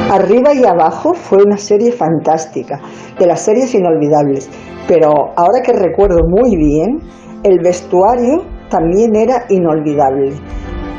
Arriba 0.09 0.51
y 0.55 0.65
abajo 0.65 1.13
fue 1.13 1.43
una 1.45 1.57
serie 1.57 1.91
fantástica, 1.91 2.81
de 3.19 3.27
las 3.27 3.41
series 3.45 3.75
inolvidables, 3.75 4.49
pero 4.87 5.11
ahora 5.37 5.61
que 5.63 5.73
recuerdo 5.73 6.21
muy 6.27 6.57
bien, 6.57 7.01
el 7.43 7.59
vestuario 7.63 8.47
también 8.71 9.15
era 9.15 9.45
inolvidable. 9.49 10.33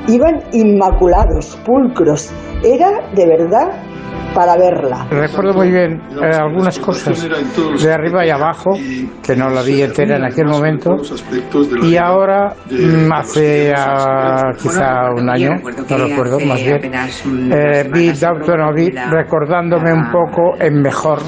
Iban 0.09 0.41
inmaculados, 0.53 1.57
pulcros, 1.65 2.33
era 2.63 3.09
de 3.15 3.27
verdad 3.27 3.73
para 4.37 4.57
verla. 4.57 5.07
Recuerdo 5.11 5.55
muy 5.55 5.71
bien 5.71 6.01
eh, 6.23 6.37
algunas 6.39 6.79
cosas 6.79 7.27
de 7.27 7.93
arriba 7.93 8.27
y 8.27 8.31
abajo, 8.31 8.73
que 9.25 9.35
no 9.35 9.49
la 9.49 9.63
vi 9.63 9.83
entera 9.83 10.17
en 10.17 10.25
aquel 10.25 10.47
momento, 10.47 10.97
y 11.83 11.97
ahora, 11.97 12.55
mm, 12.71 13.13
hace 13.13 13.73
ah, 13.75 14.53
quizá 14.61 15.11
un 15.17 15.31
año, 15.31 15.53
no 15.89 15.99
recuerdo 15.99 16.39
más 16.41 16.63
bien, 16.63 16.93
eh, 17.51 17.89
vi 17.93 18.13
Downton 18.13 18.61
recordándome 19.11 19.93
un 19.93 20.11
poco 20.13 20.55
en 20.61 20.83
mejor 20.83 21.21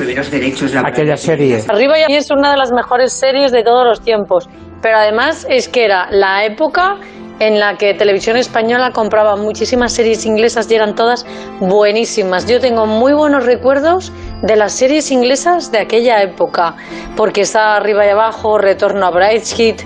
aquella 0.84 1.16
serie. 1.16 1.60
Arriba 1.68 1.98
y 1.98 2.02
Abajo 2.02 2.18
es 2.18 2.30
una 2.30 2.50
de 2.50 2.58
las 2.58 2.72
mejores 2.72 3.12
series 3.12 3.52
de 3.52 3.62
todos 3.62 3.86
los 3.86 4.02
tiempos, 4.02 4.48
pero 4.82 4.98
además 4.98 5.46
es 5.48 5.68
que 5.68 5.86
era 5.86 6.08
la 6.10 6.44
época 6.44 6.96
en 7.40 7.59
la 7.61 7.77
que 7.77 7.94
Televisión 7.94 8.37
Española 8.37 8.90
compraba 8.92 9.37
muchísimas 9.37 9.92
series 9.92 10.27
inglesas 10.27 10.70
y 10.70 10.74
eran 10.74 10.94
todas 10.94 11.24
buenísimas. 11.61 12.46
Yo 12.46 12.61
tengo 12.61 12.87
muy 12.87 13.12
buenos 13.12 13.44
recuerdos 13.46 14.12
de 14.42 14.57
las 14.57 14.72
series 14.72 15.11
inglesas 15.11 15.70
de 15.72 15.79
aquella 15.81 16.22
época, 16.22 16.74
porque 17.16 17.42
está 17.42 17.77
arriba 17.77 18.07
y 18.07 18.11
abajo, 18.11 18.59
Retorno 18.59 19.07
a 19.07 19.11
Brideshead, 19.11 19.77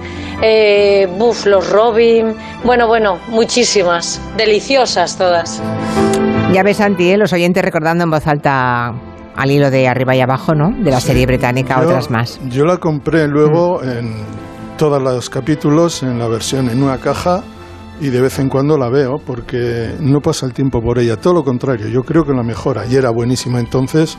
eh, 0.43 1.07
Buff, 1.19 1.47
los 1.47 1.71
Robin, 1.71 2.35
bueno, 2.65 2.87
bueno, 2.87 3.19
muchísimas, 3.29 4.21
deliciosas 4.37 5.17
todas. 5.17 5.63
Ya 6.53 6.63
ves, 6.63 6.79
Santi, 6.79 7.11
¿eh? 7.11 7.17
los 7.17 7.33
oyentes 7.33 7.63
recordando 7.65 8.05
en 8.05 8.11
voz 8.11 8.27
alta 8.27 8.93
al 9.35 9.51
hilo 9.51 9.71
de 9.71 9.89
arriba 9.89 10.15
y 10.15 10.21
abajo, 10.21 10.55
¿no? 10.55 10.71
De 10.85 10.91
la 10.91 11.01
serie 11.01 11.25
británica, 11.27 11.77
Yo- 11.81 11.87
otras 11.89 12.11
más. 12.11 12.39
Yo 12.51 12.65
la 12.65 12.77
compré 12.77 13.27
luego 13.29 13.81
Mm. 13.83 13.89
en 13.89 14.15
todos 14.83 15.01
los 15.01 15.31
capítulos, 15.31 16.03
en 16.03 16.19
la 16.19 16.27
versión 16.27 16.69
en 16.69 16.83
una 16.83 16.99
caja 16.99 17.45
y 18.01 18.09
de 18.09 18.21
vez 18.21 18.41
en 18.41 18.49
cuando 18.49 18.77
la 18.77 18.89
veo 18.89 19.19
porque 19.25 19.95
no 20.01 20.19
pasa 20.19 20.45
el 20.45 20.53
tiempo 20.53 20.83
por 20.83 20.99
ella, 20.99 21.17
todo 21.17 21.35
lo 21.35 21.45
contrario, 21.45 21.87
yo 21.87 22.03
creo 22.03 22.25
que 22.25 22.33
la 22.33 22.43
mejora 22.43 22.85
y 22.85 22.97
era 22.97 23.11
buenísima 23.11 23.61
entonces. 23.61 24.19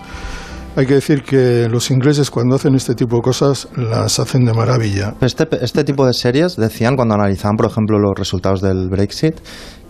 Hay 0.76 0.88
que 0.88 0.96
decir 0.96 1.22
que 1.22 1.68
los 1.70 1.92
ingleses 1.92 2.32
cuando 2.32 2.56
hacen 2.56 2.74
este 2.74 2.96
tipo 2.96 3.18
de 3.18 3.22
cosas 3.22 3.68
las 3.78 4.20
hacen 4.20 4.44
de 4.44 4.54
maravilla. 4.54 5.14
Este, 5.22 5.48
este 5.64 5.84
tipo 5.84 6.06
de 6.08 6.14
series 6.14 6.56
decían 6.56 6.96
cuando 6.96 7.14
analizaban, 7.14 7.56
por 7.58 7.68
ejemplo, 7.68 8.00
los 8.00 8.14
resultados 8.18 8.60
del 8.62 8.90
Brexit, 8.90 9.36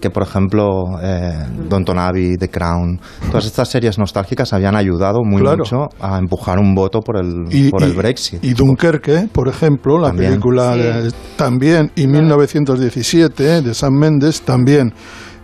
que 0.02 0.10
por 0.10 0.24
ejemplo 0.24 1.00
eh, 1.02 1.46
Downton 1.70 1.98
Abbey, 1.98 2.36
The 2.38 2.50
Crown, 2.50 3.00
todas 3.30 3.46
estas 3.46 3.70
series 3.70 3.98
nostálgicas 3.98 4.52
habían 4.52 4.76
ayudado 4.76 5.24
muy 5.24 5.42
Claro. 5.42 5.60
mucho 5.60 5.88
a 6.02 6.18
empujar 6.18 6.60
un 6.60 6.76
voto 6.76 7.00
por 7.00 7.16
el, 7.18 7.46
Y- 7.50 7.70
por 7.70 7.82
el 7.84 7.94
Brexit. 7.94 8.44
Y 8.44 8.54
Dunkerque, 8.54 9.30
por 9.32 9.48
ejemplo, 9.48 9.98
la 9.98 10.08
También. 10.10 10.32
película 10.32 10.74
Sí. 10.74 10.80
de- 10.82 11.12
también, 11.38 11.92
y 11.96 12.08
1917 12.08 13.62
de 13.62 13.74
Sam 13.74 13.94
Mendes 13.94 14.42
también. 14.42 14.94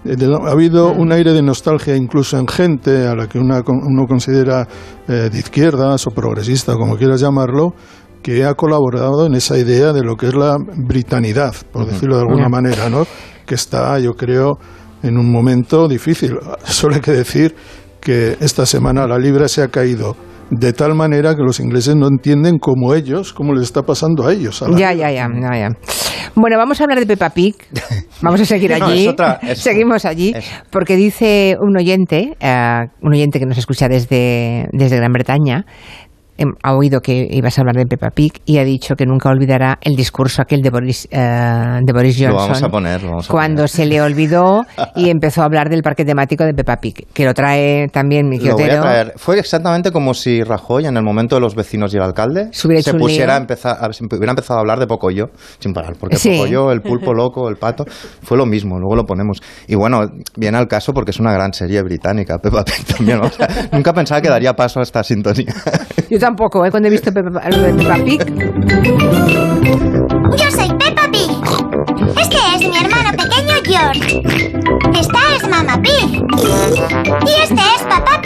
Eh, 0.10 0.16
Ha 0.44 0.52
habido 0.52 0.92
un 0.92 1.12
aire 1.12 1.34
de 1.34 1.44
nostalgia 1.44 1.96
incluso 1.96 2.38
en 2.40 2.48
gente 2.48 3.06
a 3.06 3.14
la 3.14 3.28
que 3.28 3.38
una 3.38 3.62
uno 3.68 4.08
considera 4.08 4.68
eh, 5.08 5.30
de 5.32 5.38
izquierdas 5.38 6.08
o 6.08 6.12
progresista, 6.12 6.74
como 6.74 6.98
quieras 6.98 7.22
llamarlo, 7.22 7.76
que 8.24 8.44
ha 8.44 8.56
colaborado 8.56 9.28
en 9.28 9.36
esa 9.36 9.58
idea 9.58 9.94
de 9.94 10.04
lo 10.04 10.16
que 10.16 10.28
es 10.28 10.34
la 10.34 10.58
britanidad, 10.58 11.54
por 11.72 11.86
decirlo 11.86 12.16
de 12.16 12.22
alguna 12.24 12.50
manera, 12.50 12.90
¿no? 12.90 13.06
que 13.46 13.54
está, 13.56 14.00
yo 14.00 14.14
creo, 14.14 14.58
en 15.04 15.18
un 15.18 15.32
momento 15.32 15.88
difícil. 15.88 16.38
Solo 16.64 16.96
hay 16.96 17.02
que 17.02 17.12
decir 17.12 17.56
que 18.02 18.36
esta 18.40 18.66
semana 18.66 19.06
la 19.06 19.20
libra 19.20 19.48
se 19.48 19.62
ha 19.62 19.68
caído 19.68 20.16
de 20.52 20.74
tal 20.74 20.96
manera 20.96 21.36
que 21.36 21.42
los 21.44 21.60
ingleses 21.60 21.96
no 21.96 22.08
entienden 22.08 22.58
cómo 22.60 22.94
ellos, 22.94 23.34
cómo 23.34 23.54
les 23.54 23.64
está 23.64 23.84
pasando 23.84 24.28
a 24.28 24.34
ellos. 24.34 24.62
a 24.64 24.68
Ya, 24.72 24.94
ya, 24.94 25.12
ya, 25.12 25.28
ya, 25.30 25.58
ya. 25.58 25.70
Bueno, 26.36 26.58
vamos 26.58 26.80
a 26.80 26.84
hablar 26.84 27.00
de 27.00 27.06
Peppa 27.08 27.30
Pig. 27.32 27.56
Vamos 28.22 28.42
a 28.42 28.46
seguir 28.46 28.78
No, 28.78 28.86
allí. 28.88 29.04
es 29.04 29.08
otra- 29.08 29.40
es- 29.42 29.60
Seguimos 29.64 30.04
allí. 30.06 30.34
Porque 30.70 30.96
dice 30.98 31.56
un 31.60 31.76
oyente, 31.78 32.36
eh, 32.40 32.86
un 33.02 33.14
oyente 33.14 33.40
que 33.40 33.46
nos 33.46 33.58
escucha 33.58 33.88
desde, 33.88 34.68
desde 34.74 34.98
Gran 34.98 35.12
Bretaña, 35.14 35.66
ha 36.64 36.74
oído 36.76 37.02
que 37.02 37.28
ibas 37.32 37.58
a 37.58 37.62
hablar 37.62 37.76
de 37.76 37.86
Peppa 37.86 38.10
Pig 38.12 38.34
y 38.46 38.58
ha 38.58 38.64
dicho 38.64 38.96
que 38.96 39.06
nunca 39.06 39.30
olvidará 39.30 39.78
el 39.82 39.96
discurso 39.96 40.42
aquel 40.42 40.62
de 40.62 40.70
Boris, 40.70 41.08
eh, 41.12 41.80
de 41.84 41.94
Boris 41.94 42.16
Johnson. 42.18 42.32
Lo 42.34 42.42
vamos 42.42 42.64
a 42.64 42.70
poner, 42.70 43.04
lo 43.04 43.10
vamos 43.10 43.30
a 43.30 43.32
cuando 43.32 43.68
se 43.68 43.86
le 43.86 44.02
olvidó 44.02 44.66
y 44.96 45.10
empezó 45.10 45.42
a 45.42 45.46
hablar 45.46 45.70
del 45.70 45.82
parque 45.84 46.06
temático 46.06 46.44
de 46.46 46.54
Peppa 46.54 46.78
Pig, 46.78 47.08
que 47.14 47.26
lo 47.26 47.34
trae 47.34 47.88
también 47.90 48.28
Miki 48.30 48.48
Lo 48.48 48.54
voy 48.54 48.64
a 48.64 48.66
Otero. 48.68 48.82
traer. 48.82 49.14
Fue 49.18 49.40
exactamente 49.40 49.92
como 49.92 50.14
si 50.14 50.44
Rajoy, 50.44 50.86
en 50.86 50.98
el 50.98 51.04
momento 51.04 51.36
de 51.36 51.42
los 51.42 51.56
vecinos 51.56 51.94
y 51.94 51.98
el 51.98 52.04
alcalde, 52.04 52.50
Se 52.52 52.94
pusiera 52.94 53.36
a 53.36 53.38
empezar, 53.38 53.78
a- 53.80 53.92
se 53.94 54.04
hubiera 54.06 54.32
empezado 54.32 54.58
a 54.58 54.62
hablar 54.62 54.80
de 54.80 54.88
Pocoyo 54.88 55.28
sin 55.60 55.74
parar. 55.74 55.94
Porque 56.00 56.16
Sí. 56.18 56.32
Pocoyo, 56.38 56.72
el 56.72 56.82
pulpo 56.82 57.14
loco, 57.14 57.50
el 57.50 57.58
pato, 57.58 57.86
fue 58.22 58.38
lo 58.38 58.46
mismo. 58.46 58.80
Luego 58.80 58.96
lo 58.96 59.06
ponemos. 59.06 59.42
Y 59.68 59.76
bueno, 59.76 60.02
viene 60.38 60.58
al 60.58 60.68
caso 60.68 60.94
porque 60.94 61.12
es 61.12 61.20
una 61.20 61.32
gran 61.34 61.54
serie 61.54 61.82
británica, 61.84 62.38
Peppa 62.40 62.64
Pig 62.64 62.86
también. 62.86 63.20
o 63.22 63.30
sea, 63.30 63.48
nunca 63.72 63.94
pensaba 63.94 64.22
que 64.22 64.30
daría 64.30 64.54
paso 64.54 64.80
a 64.80 64.84
esta 64.84 65.04
sintonía. 65.04 65.54
Yo 66.10 66.18
tampoco, 66.30 66.64
¿eh? 66.64 66.70
cuando 66.70 66.88
he 66.88 66.92
visto 66.92 67.12
Peppa, 67.12 67.50
lo 67.50 67.58
de 67.58 67.74
Peppa 67.74 67.96
Pig. 68.06 68.24
Yo 70.38 70.52
soy 70.52 70.70
Peppa 70.78 71.10
Pig. 71.12 71.32
Este 72.22 72.38
es 72.56 72.70
mi 72.70 72.78
hermano 72.78 73.10
pequeño 73.14 73.29
Esta 73.70 75.20
es 75.36 75.48
Mamá 75.48 75.80
Pig. 75.80 76.26
Y 77.28 77.42
este 77.44 77.62
es 77.76 77.84
Papá. 77.84 78.20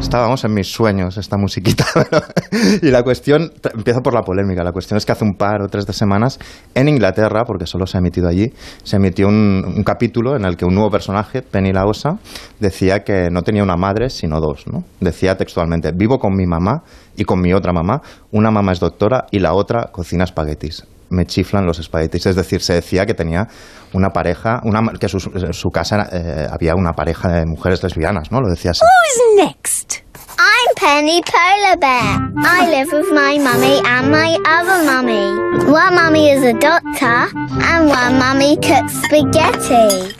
Estábamos 0.00 0.44
en 0.44 0.54
mis 0.54 0.66
sueños 0.66 1.16
esta 1.16 1.36
musiquita. 1.36 1.84
y 2.82 2.90
la 2.90 3.04
cuestión, 3.04 3.52
empiezo 3.74 4.02
por 4.02 4.12
la 4.12 4.22
polémica, 4.22 4.64
la 4.64 4.72
cuestión 4.72 4.96
es 4.96 5.06
que 5.06 5.12
hace 5.12 5.24
un 5.24 5.36
par 5.36 5.62
o 5.62 5.68
tres 5.68 5.86
de 5.86 5.92
semanas 5.92 6.40
en 6.74 6.88
Inglaterra, 6.88 7.44
porque 7.44 7.66
solo 7.66 7.86
se 7.86 7.96
ha 7.96 8.00
emitido 8.00 8.28
allí, 8.28 8.52
se 8.82 8.96
emitió 8.96 9.28
un, 9.28 9.64
un 9.64 9.84
capítulo 9.84 10.34
en 10.34 10.44
el 10.44 10.56
que 10.56 10.64
un 10.64 10.74
nuevo 10.74 10.90
personaje, 10.90 11.42
Penny 11.42 11.72
la 11.72 11.86
Osa, 11.86 12.18
decía 12.58 13.04
que 13.04 13.30
no 13.30 13.42
tenía 13.42 13.62
una 13.62 13.76
madre 13.76 14.10
sino 14.10 14.40
dos. 14.40 14.66
¿no? 14.66 14.82
Decía 14.98 15.36
textualmente, 15.36 15.92
vivo 15.92 16.18
con 16.18 16.34
mi 16.34 16.46
mamá 16.46 16.82
y 17.16 17.22
con 17.22 17.40
mi 17.40 17.52
otra 17.52 17.72
mamá, 17.72 18.02
una 18.32 18.50
mamá 18.50 18.72
es 18.72 18.80
doctora 18.80 19.26
y 19.30 19.38
la 19.38 19.54
otra 19.54 19.90
cocina 19.92 20.24
espaguetis. 20.24 20.84
Me 21.10 21.24
chiflan 21.24 21.66
los 21.66 21.78
espaguetis. 21.78 22.26
Es 22.26 22.36
decir, 22.36 22.60
se 22.62 22.74
decía 22.74 23.06
que 23.06 23.14
tenía 23.14 23.46
una 23.92 24.10
pareja, 24.10 24.60
una, 24.64 24.80
que 24.98 25.08
su, 25.08 25.18
su 25.20 25.68
casa 25.70 26.08
eh, 26.12 26.46
había 26.50 26.74
una 26.74 26.92
pareja 26.92 27.28
de 27.28 27.46
mujeres 27.46 27.82
lesbianas, 27.82 28.30
¿no? 28.30 28.40
Lo 28.40 28.48
decía 28.48 28.72
así. 28.72 28.82
Who's 28.82 29.46
next? 29.46 30.05
I'm 30.38 30.74
Penny 30.76 31.22
Polar 31.22 31.76
Bear. 31.76 32.32
I 32.44 32.68
live 32.68 32.92
with 32.92 33.12
my 33.12 33.38
mummy 33.38 33.80
and 33.84 34.10
my 34.10 34.36
other 34.46 34.84
mummy. 34.84 35.70
One 35.70 35.94
mummy 35.94 36.30
is 36.30 36.42
a 36.42 36.52
doctor 36.52 37.28
and 37.64 37.88
one 37.88 38.18
mummy 38.18 38.56
cooks 38.56 38.92
spaghetti. 39.04 40.14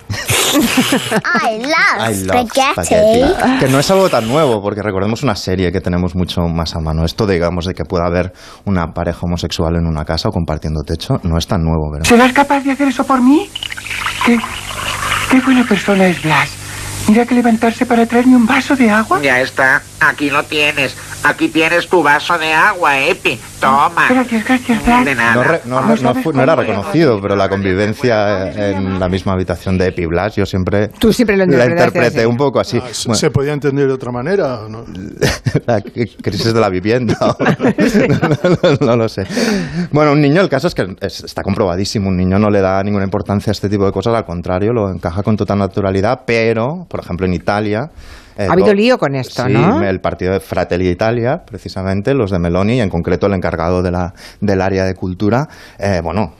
I 1.24 1.58
love 1.60 1.98
I 2.00 2.12
love 2.12 2.48
spaghetti. 2.48 2.82
spaghetti. 2.82 3.58
Que 3.60 3.68
no 3.68 3.78
es 3.78 3.90
algo 3.90 4.08
tan 4.08 4.26
nuevo, 4.26 4.62
porque 4.62 4.82
recordemos 4.82 5.22
una 5.22 5.36
serie 5.36 5.70
que 5.70 5.80
tenemos 5.80 6.14
mucho 6.14 6.42
más 6.42 6.74
a 6.74 6.80
mano. 6.80 7.04
Esto, 7.04 7.26
digamos, 7.26 7.66
de 7.66 7.74
que 7.74 7.84
pueda 7.84 8.06
haber 8.06 8.32
una 8.64 8.92
pareja 8.94 9.20
homosexual 9.22 9.76
en 9.76 9.86
una 9.86 10.04
casa 10.04 10.28
o 10.28 10.32
compartiendo 10.32 10.82
techo, 10.82 11.20
no 11.24 11.36
es 11.36 11.46
tan 11.46 11.62
nuevo, 11.62 11.90
¿verdad? 11.92 12.08
¿Serás 12.08 12.32
capaz 12.32 12.60
de 12.64 12.72
hacer 12.72 12.88
eso 12.88 13.04
por 13.04 13.20
mí? 13.20 13.50
¿Qué, 14.24 14.38
qué 15.30 15.40
buena 15.40 15.64
persona 15.64 16.06
es 16.06 16.22
Blas. 16.22 16.65
Mira 17.08 17.24
que 17.24 17.34
levantarse 17.36 17.86
para 17.86 18.04
traerme 18.04 18.34
un 18.36 18.46
vaso 18.46 18.74
de 18.74 18.90
agua. 18.90 19.20
Ya 19.22 19.40
está, 19.40 19.80
aquí 20.00 20.28
lo 20.28 20.42
tienes. 20.42 20.96
Aquí 21.22 21.48
tienes 21.48 21.88
tu 21.88 22.02
vaso 22.02 22.36
de 22.38 22.52
agua, 22.52 22.98
Epi. 23.00 23.38
Toma. 23.60 24.06
Gracias, 24.08 24.44
gracias, 24.44 24.84
Blas. 24.84 25.04
De 25.04 25.14
nada. 25.14 25.34
No, 25.34 25.42
re- 25.44 25.60
no- 25.64 25.80
no- 25.80 25.96
no 25.96 26.14
fu- 26.14 26.32
no 26.32 26.42
era 26.42 26.54
reconocido, 26.54 27.20
pero 27.20 27.34
la 27.36 27.48
convivencia 27.48 28.50
en 28.52 29.00
la 29.00 29.08
misma 29.08 29.32
habitación 29.32 29.78
de 29.78 29.86
Epi 29.88 30.06
Blas, 30.06 30.36
yo 30.36 30.44
siempre, 30.46 30.88
Tú 30.98 31.12
siempre 31.12 31.36
lo 31.36 31.46
la 31.46 31.64
interpreté 31.66 32.18
así. 32.18 32.26
un 32.26 32.36
poco 32.36 32.60
así. 32.60 32.78
Ah, 32.84 32.88
se- 32.92 33.08
Bueno, 33.08 33.18
¿Se 33.18 33.30
podía 33.30 33.52
entender 33.54 33.86
de 33.88 33.94
otra 33.94 34.12
manera? 34.12 34.60
o 34.66 34.68
no? 34.68 34.84
la 35.66 35.80
cri- 35.80 36.14
crisis 36.22 36.52
de 36.52 36.60
la 36.60 36.68
vivienda. 36.68 37.16
no, 37.40 38.58
no- 38.62 38.86
no 38.86 38.96
lo 38.96 39.08
sé. 39.08 39.24
Bueno, 39.90 40.12
un 40.12 40.20
niño, 40.20 40.40
el 40.42 40.48
caso 40.48 40.66
es 40.68 40.74
que 40.74 40.94
es- 41.00 41.24
está 41.24 41.42
comprobadísimo. 41.42 42.08
Un 42.08 42.16
niño 42.18 42.38
no 42.38 42.50
le 42.50 42.60
da 42.60 42.82
ninguna 42.84 43.04
importancia 43.04 43.50
a 43.50 43.52
este 43.52 43.68
tipo 43.68 43.84
de 43.86 43.92
cosas, 43.92 44.14
al 44.14 44.24
contrario, 44.26 44.72
lo 44.72 44.90
encaja 44.90 45.22
con 45.22 45.36
total 45.36 45.58
naturalidad. 45.58 46.20
Pero, 46.26 46.86
por 46.96 47.04
ejemplo, 47.04 47.26
en 47.26 47.34
Italia. 47.34 47.90
eh, 48.38 48.46
Ha 48.48 48.52
habido 48.54 48.72
lío 48.72 48.96
con 48.96 49.14
esto, 49.14 49.44
sí, 49.44 49.52
¿no? 49.52 49.82
el 49.82 50.00
partido 50.00 50.32
de 50.32 50.40
Fratelli 50.40 50.88
Italia, 50.88 51.42
precisamente, 51.46 52.14
los 52.14 52.30
de 52.30 52.38
Meloni, 52.38 52.78
y 52.78 52.80
en 52.80 52.88
concreto 52.88 53.26
el 53.26 53.34
encargado 53.34 53.82
de 53.82 53.90
la, 53.90 54.14
del 54.40 54.62
área 54.62 54.84
de 54.84 54.94
cultura, 54.94 55.46
eh, 55.78 56.00
bueno, 56.02 56.32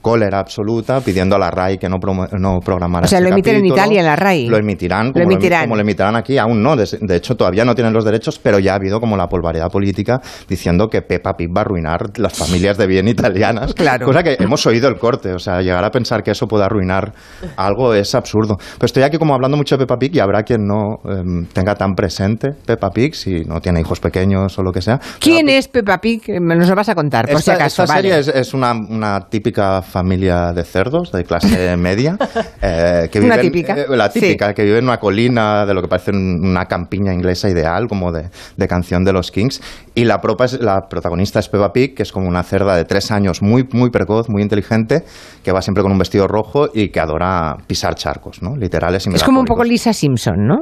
cólera 0.00 0.38
absoluta, 0.40 1.00
pidiendo 1.00 1.36
a 1.36 1.38
la 1.38 1.50
RAI 1.50 1.78
que 1.78 1.88
no, 1.88 1.96
promo- 1.98 2.28
no 2.38 2.60
programara 2.60 3.04
O 3.04 3.08
sea, 3.08 3.20
lo 3.20 3.28
emiten 3.28 3.56
en. 3.56 3.66
Italia, 3.66 4.00
en 4.00 4.06
la 4.06 4.16
RAI. 4.16 4.48
Lo 4.48 4.56
emitirán, 4.56 5.12
como 5.12 5.24
lo, 5.26 5.30
emitirán. 5.32 5.62
como 5.62 5.76
lo 5.76 5.82
emitirán 5.82 6.16
aquí, 6.16 6.38
aún 6.38 6.62
no. 6.62 6.76
De, 6.76 6.86
de 7.00 7.16
hecho, 7.16 7.36
todavía 7.36 7.64
no 7.64 7.74
tienen 7.74 7.92
los 7.92 8.04
derechos, 8.04 8.38
pero 8.38 8.58
ya 8.58 8.72
ha 8.72 8.76
habido 8.76 9.00
como 9.00 9.16
la 9.16 9.26
polvareda 9.28 9.68
política 9.68 10.20
diciendo 10.48 10.88
que 10.88 11.02
Peppa 11.02 11.34
Pig 11.36 11.48
va 11.54 11.60
a 11.60 11.64
arruinar 11.64 12.18
las 12.18 12.32
familias 12.32 12.76
de 12.78 12.86
bien 12.86 13.08
italianas. 13.08 13.74
Claro. 13.80 14.06
Cosa 14.06 14.22
que 14.22 14.36
hemos 14.38 14.64
oído 14.66 14.88
el 14.88 14.96
corte. 14.98 15.32
O 15.32 15.38
sea, 15.38 15.60
llegar 15.62 15.84
a 15.84 15.90
pensar 15.90 16.22
que 16.22 16.30
eso 16.32 16.46
puede 16.46 16.64
arruinar 16.64 17.12
algo 17.56 17.94
es 17.94 18.14
absurdo. 18.14 18.56
Pero 18.74 18.86
estoy 18.86 19.02
aquí 19.02 19.16
como 19.18 19.34
hablando 19.34 19.56
mucho 19.56 19.76
de 19.76 19.84
Peppa 19.86 19.96
Pig 19.98 20.14
y 20.16 20.18
habrá 20.20 20.42
quien 20.42 20.66
no 20.66 20.98
em, 21.04 21.46
tenga 21.46 21.74
tan 21.74 21.94
presente 21.94 22.48
Peppa 22.66 22.90
Pig, 22.90 23.14
si 23.14 23.40
no 23.44 23.60
tiene 23.60 23.80
hijos 23.80 24.00
pequeños 24.00 24.58
o 24.58 24.62
lo 24.62 24.70
que 24.72 24.82
sea. 24.82 24.98
¿Quién 25.18 25.48
es 25.48 25.68
Peppa 25.68 25.98
Pig? 25.98 26.22
Me 26.40 26.56
nos 26.56 26.68
lo 26.68 26.74
vas 26.74 26.88
a 26.90 26.94
contar, 26.94 27.26
por 27.26 27.36
si 27.40 27.50
Esta, 27.50 27.54
acaso. 27.54 27.82
esta 27.84 27.94
vale. 27.94 28.08
serie 28.10 28.18
es, 28.20 28.28
es 28.28 28.54
una, 28.54 28.72
una 28.72 29.20
típica 29.28 29.80
familia 29.90 30.52
de 30.52 30.64
cerdos 30.64 31.12
de 31.12 31.24
clase 31.24 31.76
media. 31.76 32.16
eh, 32.62 33.08
que 33.12 33.20
Una 33.20 33.38
típica. 33.38 33.74
eh, 33.74 33.86
la 33.90 34.08
típica, 34.08 34.54
que 34.54 34.64
vive 34.64 34.78
en 34.78 34.84
una 34.84 34.98
colina 34.98 35.66
de 35.66 35.74
lo 35.74 35.82
que 35.82 35.88
parece 35.88 36.10
un- 36.12 36.40
una 36.42 36.64
campiña 36.64 37.12
inglesa 37.12 37.48
ideal, 37.50 37.86
como 37.88 38.12
de, 38.12 38.30
de 38.56 38.68
canción 38.68 39.04
de 39.04 39.12
los 39.12 39.30
Kings. 39.30 39.60
Y 39.94 40.04
la, 40.04 40.18
propa 40.20 40.46
es- 40.46 40.60
la 40.60 40.82
protagonista 40.88 41.38
es 41.40 41.48
Peppa 41.48 41.72
Pig, 41.72 41.94
que 41.94 42.02
es 42.04 42.12
como 42.12 42.28
una 42.28 42.42
cerda 42.42 42.76
de 42.76 42.84
tres 42.84 43.10
años, 43.10 43.42
muy, 43.42 43.68
muy 43.72 43.90
precoz, 43.90 44.28
muy 44.28 44.42
inteligente, 44.42 45.02
que 45.42 45.52
va 45.52 45.60
siempre 45.60 45.82
con 45.82 45.92
un 45.92 45.98
vestido 45.98 46.26
rojo 46.26 46.68
y 46.72 46.88
que 46.90 47.00
adora 47.00 47.56
pisar 47.66 47.94
charcos, 47.96 48.42
¿no? 48.42 48.56
Literales 48.56 49.06
y 49.06 49.10
Es 49.14 49.24
como 49.24 49.40
un 49.40 49.46
poco 49.46 49.64
Lisa 49.64 49.92
Simpson, 49.92 50.46
¿no? 50.46 50.56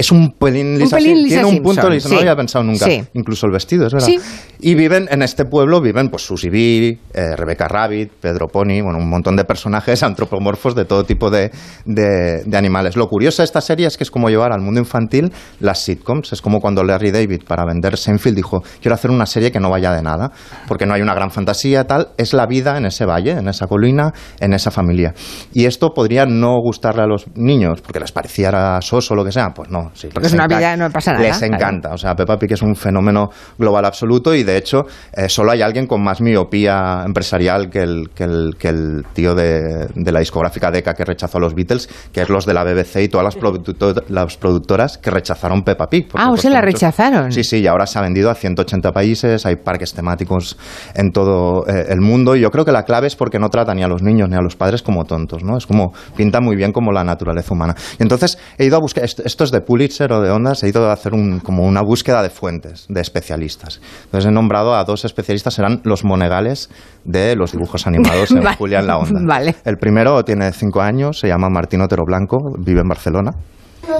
Es 0.00 0.10
un 0.10 0.32
pelín 0.32 0.78
Lisa, 0.78 0.96
pelín 0.96 1.16
Sim- 1.16 1.24
Lisa 1.24 1.40
Tiene 1.42 1.58
un 1.58 1.62
punto 1.62 1.88
Lisa, 1.90 2.08
no 2.08 2.14
lo 2.14 2.20
había 2.22 2.36
pensado 2.36 2.64
nunca. 2.64 2.86
Sí. 2.86 3.02
Incluso 3.14 3.46
el 3.46 3.52
vestido, 3.52 3.86
es 3.86 3.92
verdad. 3.92 4.06
Sí. 4.06 4.18
Y 4.60 4.74
viven 4.74 5.08
en 5.10 5.22
este 5.22 5.44
pueblo, 5.44 5.80
viven 5.80 6.08
pues 6.08 6.22
Susie 6.24 6.50
Bee, 6.50 6.98
eh, 7.14 7.36
Rebecca 7.36 7.68
Rabbit, 7.68 8.10
Pedro 8.20 8.48
Pony, 8.48 8.80
bueno, 8.82 8.98
un 8.98 9.08
montón 9.08 9.36
de 9.36 9.44
personajes 9.44 10.02
antropomorfos 10.02 10.74
de 10.74 10.84
todo 10.86 11.04
tipo 11.04 11.30
de, 11.30 11.50
de- 11.84 12.42
de 12.44 12.56
animales. 12.56 12.96
Lo 12.96 13.08
curioso 13.08 13.42
de 13.42 13.44
esta 13.44 13.60
serie 13.60 13.86
es 13.86 13.96
que 13.96 14.04
es 14.04 14.10
como 14.10 14.28
llevar 14.30 14.52
al 14.52 14.60
mundo 14.60 14.80
infantil 14.80 15.32
las 15.60 15.80
sitcoms. 15.84 16.32
Es 16.32 16.40
como 16.42 16.60
cuando 16.60 16.82
Larry 16.82 17.10
David, 17.10 17.42
para 17.46 17.64
vender 17.64 17.96
Seinfeld, 17.96 18.36
dijo, 18.36 18.62
quiero 18.80 18.94
hacer 18.94 19.10
una 19.10 19.26
serie 19.26 19.52
que 19.52 19.60
no 19.60 19.70
vaya 19.70 19.92
de 19.92 20.02
nada, 20.02 20.32
porque 20.66 20.86
no 20.86 20.94
hay 20.94 21.02
una 21.02 21.14
gran 21.14 21.30
fantasía, 21.30 21.84
tal. 21.86 22.08
Es 22.16 22.32
la 22.32 22.46
vida 22.46 22.78
en 22.78 22.86
ese 22.86 23.04
valle, 23.04 23.32
en 23.32 23.48
esa 23.48 23.66
colina, 23.66 24.12
en 24.40 24.52
esa 24.54 24.70
familia. 24.70 25.14
Y 25.52 25.66
esto 25.66 25.90
podría 25.94 26.24
no 26.26 26.56
gustarle 26.62 27.02
a 27.02 27.06
los 27.06 27.26
niños, 27.34 27.80
porque 27.82 28.00
les 28.00 28.12
pareciera 28.12 28.80
soso 28.80 29.14
o 29.14 29.16
lo 29.16 29.24
que 29.24 29.32
sea. 29.32 29.50
Pues 29.54 29.70
no, 29.70 29.89
sí. 29.94 30.08
Porque 30.12 30.28
es 30.28 30.32
una 30.32 30.46
vida, 30.46 30.76
no 30.76 30.90
pasa 30.90 31.12
nada. 31.12 31.24
Les 31.24 31.42
encanta. 31.42 31.90
O 31.92 31.98
sea, 31.98 32.14
Peppa 32.14 32.36
Pig 32.38 32.52
es 32.52 32.62
un 32.62 32.74
fenómeno 32.76 33.30
global 33.58 33.84
absoluto 33.84 34.34
y 34.34 34.42
de 34.42 34.56
hecho 34.56 34.86
eh, 35.16 35.28
solo 35.28 35.52
hay 35.52 35.62
alguien 35.62 35.86
con 35.86 36.02
más 36.02 36.20
miopía 36.20 37.02
empresarial 37.06 37.70
que 37.70 37.80
el, 37.80 38.10
que 38.14 38.24
el, 38.24 38.56
que 38.58 38.68
el 38.68 39.04
tío 39.12 39.34
de, 39.34 39.88
de 39.94 40.12
la 40.12 40.20
discográfica 40.20 40.70
Decca 40.70 40.94
que 40.94 41.04
rechazó 41.04 41.38
a 41.38 41.40
los 41.40 41.54
Beatles, 41.54 41.88
que 42.12 42.22
es 42.22 42.28
los 42.28 42.46
de 42.46 42.54
la 42.54 42.64
BBC 42.64 42.96
y 43.02 43.08
todas 43.08 43.24
las, 43.24 43.36
producto- 43.36 43.94
las 44.08 44.36
productoras 44.36 44.98
que 44.98 45.10
rechazaron 45.10 45.62
Peppa 45.62 45.88
Pig. 45.88 46.08
Ah, 46.14 46.30
o 46.30 46.36
sea, 46.36 46.50
la 46.50 46.60
muchos- 46.60 46.74
rechazaron. 46.74 47.32
Sí, 47.32 47.44
sí, 47.44 47.58
y 47.60 47.66
ahora 47.66 47.86
se 47.86 47.98
ha 47.98 48.02
vendido 48.02 48.30
a 48.30 48.34
180 48.34 48.92
países, 48.92 49.46
hay 49.46 49.56
parques 49.56 49.92
temáticos 49.94 50.56
en 50.94 51.12
todo 51.12 51.66
eh, 51.66 51.86
el 51.88 52.00
mundo 52.00 52.36
y 52.36 52.40
yo 52.40 52.50
creo 52.50 52.64
que 52.64 52.72
la 52.72 52.84
clave 52.84 53.06
es 53.06 53.16
porque 53.16 53.38
no 53.38 53.48
trata 53.48 53.74
ni 53.74 53.82
a 53.82 53.88
los 53.88 54.02
niños 54.02 54.28
ni 54.28 54.36
a 54.36 54.40
los 54.40 54.56
padres 54.56 54.82
como 54.82 55.04
tontos, 55.04 55.42
¿no? 55.44 55.56
Es 55.56 55.66
como, 55.66 55.92
pinta 56.16 56.40
muy 56.40 56.56
bien 56.56 56.72
como 56.72 56.92
la 56.92 57.04
naturaleza 57.04 57.52
humana. 57.54 57.74
Y 57.98 58.02
entonces 58.02 58.38
he 58.58 58.64
ido 58.66 58.76
a 58.76 58.80
buscar, 58.80 59.04
esto, 59.04 59.22
esto 59.24 59.44
es 59.44 59.50
de 59.50 59.60
Pulitzer 59.70 60.12
o 60.12 60.20
de 60.20 60.32
Ondas, 60.32 60.64
he 60.64 60.68
ido 60.68 60.90
a 60.90 60.92
hacer 60.92 61.14
un, 61.14 61.38
como 61.38 61.64
una 61.64 61.80
búsqueda 61.80 62.24
de 62.24 62.30
fuentes, 62.30 62.86
de 62.88 63.00
especialistas. 63.00 63.80
Entonces 64.06 64.28
he 64.28 64.32
nombrado 64.32 64.74
a 64.74 64.82
dos 64.82 65.04
especialistas, 65.04 65.54
serán 65.54 65.80
los 65.84 66.02
monegales 66.02 66.70
de 67.04 67.36
los 67.36 67.52
dibujos 67.52 67.86
animados 67.86 68.32
en 68.32 68.40
Vale. 68.42 68.56
Julián 68.56 68.88
la 68.88 68.98
Onda. 68.98 69.20
Vale. 69.24 69.54
El 69.64 69.76
primero 69.76 70.24
tiene 70.24 70.50
cinco 70.50 70.80
años, 70.80 71.20
se 71.20 71.28
llama 71.28 71.48
Martín 71.50 71.82
Otero 71.82 72.02
Blanco, 72.04 72.52
vive 72.58 72.80
en 72.80 72.88
Barcelona. 72.88 73.30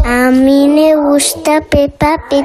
A 0.04 0.30
mí 0.30 0.68
me 0.68 0.94
gusta 0.94 1.60
Peppa 1.68 2.16
Pig 2.28 2.44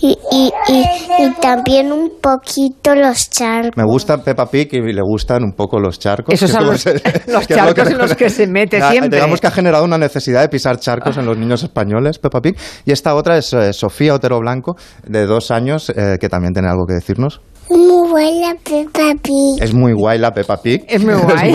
y, 0.00 0.16
y, 0.32 0.52
y, 0.68 0.84
y 1.24 1.30
también 1.40 1.92
un 1.92 2.12
poquito 2.20 2.94
los 2.94 3.28
charcos. 3.28 3.72
Me 3.76 3.84
gusta 3.84 4.16
Peppa 4.22 4.46
Pig 4.46 4.68
y 4.72 4.92
le 4.92 5.00
gustan 5.02 5.42
un 5.44 5.52
poco 5.52 5.78
los 5.78 5.98
charcos. 5.98 6.32
Esos 6.34 6.50
que 6.50 6.56
es 6.56 6.62
son 6.62 6.66
los- 6.72 6.84
que 6.84 6.90
es 7.18 7.28
lo 7.28 7.42
charcos 7.42 7.88
en 7.90 7.98
los 7.98 8.14
que 8.14 8.30
se 8.30 8.46
mete 8.46 8.78
Ya, 8.78 8.90
siempre. 8.90 9.16
Digamos 9.18 9.40
que 9.40 9.46
ha 9.46 9.50
generado 9.50 9.84
una 9.84 9.98
necesidad 9.98 10.40
de 10.42 10.48
pisar 10.48 10.78
charcos 10.78 11.16
en 11.16 11.26
los 11.26 11.36
niños 11.36 11.62
españoles, 11.62 12.18
Peppa 12.18 12.40
Pig. 12.40 12.56
Y 12.84 12.92
esta 12.92 13.14
otra 13.14 13.36
es 13.36 13.52
eh, 13.52 13.72
Sofía 13.72 14.14
Otero 14.14 14.38
Blanco, 14.40 14.76
de 15.06 15.26
dos 15.26 15.50
años, 15.50 15.90
eh, 15.90 16.16
que 16.20 16.28
también 16.28 16.52
tiene 16.54 16.68
algo 16.68 16.86
que 16.86 16.94
decirnos. 16.94 17.40
Muy 17.68 18.08
buena 18.10 18.54
Peppa 18.62 19.14
Pig. 19.22 19.60
Es 19.62 19.74
muy 19.74 19.92
guay 19.92 20.18
la 20.18 20.32
Peppa 20.32 20.56
Pig. 20.62 20.84
Es 20.88 21.04
muy 21.04 21.14
guay. 21.22 21.54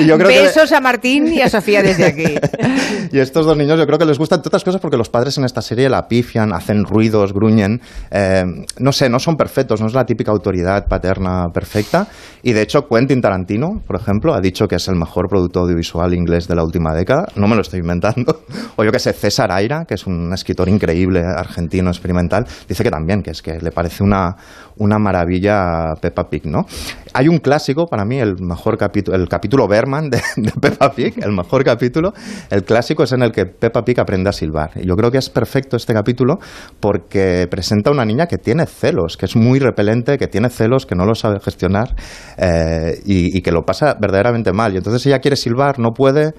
Y 0.00 0.06
yo 0.06 0.16
creo 0.18 0.28
que- 0.28 0.42
Besos 0.42 0.72
a 0.72 0.80
Martín 0.80 1.28
y 1.32 1.40
a 1.40 1.48
Sofía 1.48 1.82
desde 1.82 2.06
aquí. 2.06 2.24
Y 3.12 3.18
estos 3.18 3.44
dos 3.44 3.56
niños 3.58 3.78
yo 3.78 3.86
creo 3.86 3.98
que 3.98 4.06
les 4.06 4.16
gustan 4.18 4.40
todas 4.40 4.64
cosas 4.64 4.80
porque 4.80 4.96
los 4.96 5.10
padres 5.10 5.36
en 5.36 5.44
esta 5.44 5.60
serie 5.60 5.90
la 5.90 6.08
pifian, 6.08 6.54
hacen 6.54 6.84
ruidos, 6.84 7.34
gruñen. 7.34 7.80
eh, 8.10 8.42
no 8.78 8.90
sé, 8.92 9.10
no 9.10 9.18
son 9.18 9.36
perfectos, 9.36 9.82
no 9.82 9.86
es 9.86 9.92
la 9.92 10.06
típica 10.06 10.30
autoridad 10.32 10.86
paterna 10.86 11.48
perfecta. 11.52 12.06
Y 12.42 12.52
de 12.52 12.62
hecho 12.62 12.88
Quentin 12.88 13.20
Tarantino, 13.20 13.82
por 13.86 13.96
ejemplo, 13.96 14.32
ha 14.32 14.40
dicho 14.40 14.66
que 14.66 14.76
es 14.76 14.88
el 14.88 14.94
mejor 14.96 15.28
producto 15.28 15.60
audiovisual 15.60 16.14
inglés 16.14 16.48
de 16.48 16.54
la 16.54 16.64
última 16.64 16.94
década. 16.94 17.26
No 17.36 17.46
me 17.48 17.54
lo 17.54 17.60
estoy 17.60 17.80
inventando. 17.80 18.40
O 18.76 18.84
yo 18.84 18.90
que 18.90 18.98
sé, 18.98 19.12
César 19.12 19.52
Aira, 19.52 19.84
que 19.84 19.94
es 19.94 20.06
un 20.06 20.32
escritor 20.32 20.66
increíble, 20.68 21.20
argentino, 21.22 21.90
experimental, 21.90 22.46
dice 22.66 22.82
que 22.82 22.90
también, 22.90 23.22
que 23.22 23.32
es 23.32 23.42
que 23.42 23.58
le 23.60 23.70
parece 23.70 24.02
una, 24.02 24.31
una 24.76 24.98
maravilla 24.98 25.94
Peppa 26.00 26.28
Pig, 26.28 26.46
¿no? 26.46 26.66
Hay 27.14 27.28
un 27.28 27.38
clásico 27.38 27.86
para 27.86 28.04
mí, 28.04 28.18
el 28.18 28.34
mejor 28.40 28.78
capítulo, 28.78 29.16
el 29.16 29.28
capítulo 29.28 29.68
Berman 29.68 30.10
de, 30.10 30.20
Peppa 30.60 30.92
Pig, 30.92 31.14
el 31.22 31.32
mejor 31.32 31.64
capítulo. 31.64 32.12
El 32.50 32.64
clásico 32.64 33.02
es 33.02 33.12
en 33.12 33.22
el 33.22 33.32
que 33.32 33.46
Peppa 33.46 33.82
Pig 33.84 34.00
aprende 34.00 34.30
a 34.30 34.32
silbar. 34.32 34.70
Y 34.76 34.86
yo 34.86 34.94
creo 34.94 35.10
que 35.10 35.18
es 35.18 35.30
perfecto 35.30 35.76
este 35.76 35.92
capítulo 35.92 36.38
porque 36.80 37.46
presenta 37.50 37.90
a 37.90 37.92
una 37.92 38.04
niña 38.04 38.26
que 38.26 38.38
tiene 38.38 38.66
celos, 38.66 39.16
que 39.16 39.26
es 39.26 39.36
muy 39.36 39.58
repelente, 39.58 40.18
que 40.18 40.26
tiene 40.26 40.48
celos, 40.48 40.86
que 40.86 40.94
no 40.94 41.04
lo 41.04 41.14
sabe 41.14 41.40
gestionar 41.40 41.94
eh, 42.38 43.00
y, 43.04 43.36
y 43.36 43.42
que 43.42 43.52
lo 43.52 43.62
pasa 43.62 43.96
verdaderamente 44.00 44.52
mal. 44.52 44.72
Y 44.72 44.78
entonces 44.78 45.04
ella 45.06 45.18
quiere 45.20 45.36
silbar, 45.36 45.78
no 45.78 45.90
puede. 45.90 46.32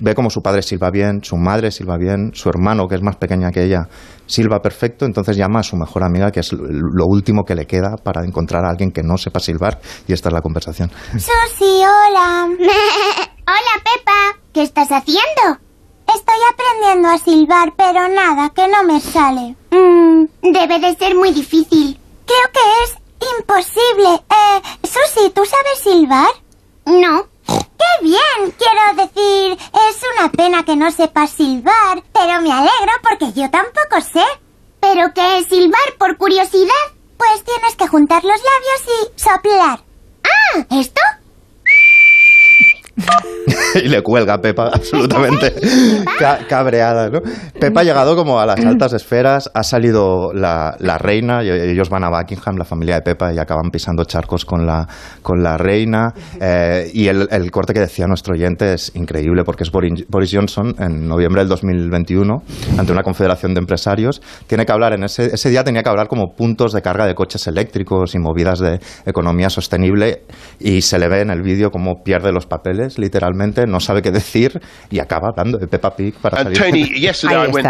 Ve 0.00 0.14
como 0.14 0.30
su 0.30 0.40
padre 0.42 0.62
silba 0.62 0.90
bien, 0.90 1.22
su 1.22 1.36
madre 1.36 1.70
silba 1.70 1.96
bien, 1.96 2.30
su 2.34 2.48
hermano, 2.48 2.88
que 2.88 2.96
es 2.96 3.02
más 3.02 3.16
pequeña 3.16 3.50
que 3.50 3.64
ella, 3.64 3.86
silba 4.26 4.60
perfecto, 4.60 5.04
entonces 5.04 5.36
llama 5.36 5.60
a 5.60 5.62
su 5.62 5.76
mejor 5.76 6.02
amiga, 6.04 6.30
que 6.30 6.40
es 6.40 6.52
lo 6.52 7.06
último 7.06 7.44
que 7.44 7.54
le 7.54 7.66
queda 7.66 7.96
para 8.02 8.24
encontrar 8.24 8.64
a 8.64 8.70
alguien 8.70 8.90
que 8.90 9.02
no 9.02 9.16
sepa 9.16 9.40
silbar, 9.40 9.80
y 10.08 10.12
esta 10.12 10.30
es 10.30 10.32
la 10.32 10.40
conversación. 10.40 10.90
Susi, 11.12 11.82
hola. 11.82 12.48
hola, 12.58 13.74
Peppa. 13.84 14.40
¿Qué 14.52 14.62
estás 14.62 14.88
haciendo? 14.90 15.60
Estoy 16.06 16.36
aprendiendo 16.52 17.08
a 17.08 17.18
silbar, 17.18 17.72
pero 17.76 18.08
nada, 18.08 18.50
que 18.50 18.68
no 18.68 18.84
me 18.84 19.00
sale. 19.00 19.56
Mm, 19.70 20.24
debe 20.52 20.78
de 20.80 20.94
ser 20.96 21.14
muy 21.14 21.32
difícil. 21.32 21.98
Creo 22.26 22.52
que 22.52 22.60
es 22.84 23.04
imposible. 23.38 24.22
Eh, 24.30 24.62
Susi, 24.82 25.30
¿tú 25.30 25.42
sabes 25.44 25.78
silbar? 25.82 26.28
No. 26.86 27.33
Quiero 28.36 29.04
decir, 29.04 29.52
es 29.52 30.00
una 30.18 30.30
pena 30.30 30.64
que 30.64 30.76
no 30.76 30.90
sepas 30.90 31.30
silbar, 31.30 32.02
pero 32.12 32.40
me 32.40 32.52
alegro 32.52 32.92
porque 33.02 33.32
yo 33.32 33.48
tampoco 33.50 34.00
sé. 34.00 34.24
¿Pero 34.80 35.12
qué 35.14 35.38
es 35.38 35.46
silbar 35.46 35.96
por 35.98 36.16
curiosidad? 36.16 36.72
Pues 37.16 37.44
tienes 37.44 37.76
que 37.76 37.86
juntar 37.88 38.22
los 38.24 38.40
labios 38.40 38.82
y 38.86 39.20
soplar. 39.20 39.84
¡Ah! 40.24 40.66
¿Esto? 40.70 41.00
y 43.74 43.88
le 43.88 44.02
cuelga 44.02 44.34
a 44.34 44.40
Pepa 44.40 44.68
absolutamente 44.72 45.52
ca- 46.18 46.40
cabreada, 46.48 47.08
¿no? 47.10 47.20
Pepa 47.58 47.80
ha 47.80 47.84
llegado 47.84 48.16
como 48.16 48.40
a 48.40 48.46
las 48.46 48.64
altas 48.64 48.92
esferas, 48.92 49.50
ha 49.54 49.62
salido 49.62 50.32
la, 50.32 50.76
la 50.78 50.98
reina, 50.98 51.42
y 51.42 51.50
ellos 51.50 51.90
van 51.90 52.04
a 52.04 52.10
Buckingham, 52.10 52.56
la 52.56 52.64
familia 52.64 52.96
de 52.96 53.02
Pepa, 53.02 53.32
y 53.32 53.38
acaban 53.38 53.70
pisando 53.70 54.04
charcos 54.04 54.44
con 54.44 54.66
la, 54.66 54.86
con 55.22 55.42
la 55.42 55.56
reina, 55.56 56.12
eh, 56.40 56.90
y 56.92 57.08
el, 57.08 57.28
el 57.30 57.50
corte 57.50 57.72
que 57.74 57.80
decía 57.80 58.06
nuestro 58.06 58.34
oyente 58.34 58.74
es 58.74 58.92
increíble, 58.94 59.42
porque 59.44 59.64
es 59.64 59.70
Boris, 59.70 60.04
Boris 60.08 60.30
Johnson, 60.32 60.74
en 60.78 61.06
noviembre 61.08 61.42
del 61.42 61.48
2021, 61.48 62.42
ante 62.78 62.92
una 62.92 63.02
confederación 63.02 63.54
de 63.54 63.60
empresarios, 63.60 64.20
tiene 64.46 64.64
que 64.66 64.72
hablar, 64.72 64.92
en 64.94 65.04
ese, 65.04 65.34
ese 65.34 65.50
día 65.50 65.64
tenía 65.64 65.82
que 65.82 65.88
hablar 65.88 66.08
como 66.08 66.34
puntos 66.36 66.72
de 66.72 66.82
carga 66.82 67.06
de 67.06 67.14
coches 67.14 67.46
eléctricos 67.46 68.14
y 68.14 68.18
movidas 68.18 68.58
de 68.58 68.78
economía 69.06 69.50
sostenible, 69.50 70.22
y 70.60 70.82
se 70.82 70.98
le 70.98 71.08
ve 71.08 71.20
en 71.20 71.30
el 71.30 71.42
vídeo 71.42 71.70
cómo 71.70 72.02
pierde 72.04 72.32
los 72.32 72.46
papeles, 72.46 72.98
literalmente, 72.98 73.33
no 73.66 73.80
sabe 73.80 74.02
qué 74.02 74.10
decir 74.10 74.60
y 74.90 75.00
acaba 75.00 75.28
hablando 75.28 75.58
de 75.58 75.66
Peppa 75.66 75.90
Pig 75.94 76.14
para 76.20 76.40
And 76.40 76.56
salir. 76.56 76.58
Tony, 76.58 77.00
yesterday 77.00 77.36
I 77.36 77.48
went, 77.48 77.66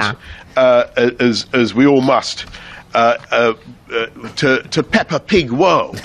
uh, 0.56 0.84
as 1.18 1.46
as 1.52 1.74
we 1.74 1.86
all 1.86 2.02
must, 2.02 2.46
uh, 2.94 3.16
uh, 3.32 3.54
uh, 3.90 4.28
to 4.36 4.62
to 4.70 4.82
Peppa 4.82 5.18
Pig 5.20 5.50
World. 5.50 6.00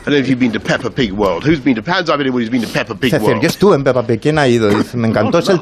I 0.00 0.04
don't 0.04 0.14
know 0.14 0.20
if 0.20 0.28
you've 0.28 0.40
been 0.40 0.52
to 0.52 0.60
Peppa 0.60 0.90
Pig 0.90 1.12
World. 1.12 1.44
Who's 1.44 1.62
been 1.62 1.74
to? 1.74 1.82
Anyone 1.90 2.40
who's 2.40 2.50
been 2.50 2.62
to 2.62 2.68
Peppa 2.68 2.94
Pig 2.94 3.12
Es 3.12 3.20
decir, 3.20 3.28
World. 3.28 3.42
yo 3.42 3.48
estuve 3.48 3.76
en 3.76 3.84
Peppa 3.84 4.02
Pig, 4.02 4.18
¿quién 4.18 4.38
ha 4.38 4.48
ido? 4.48 4.68
Dice, 4.70 4.96
me 4.96 5.08
encantó, 5.08 5.38
es 5.38 5.48
el 5.50 5.60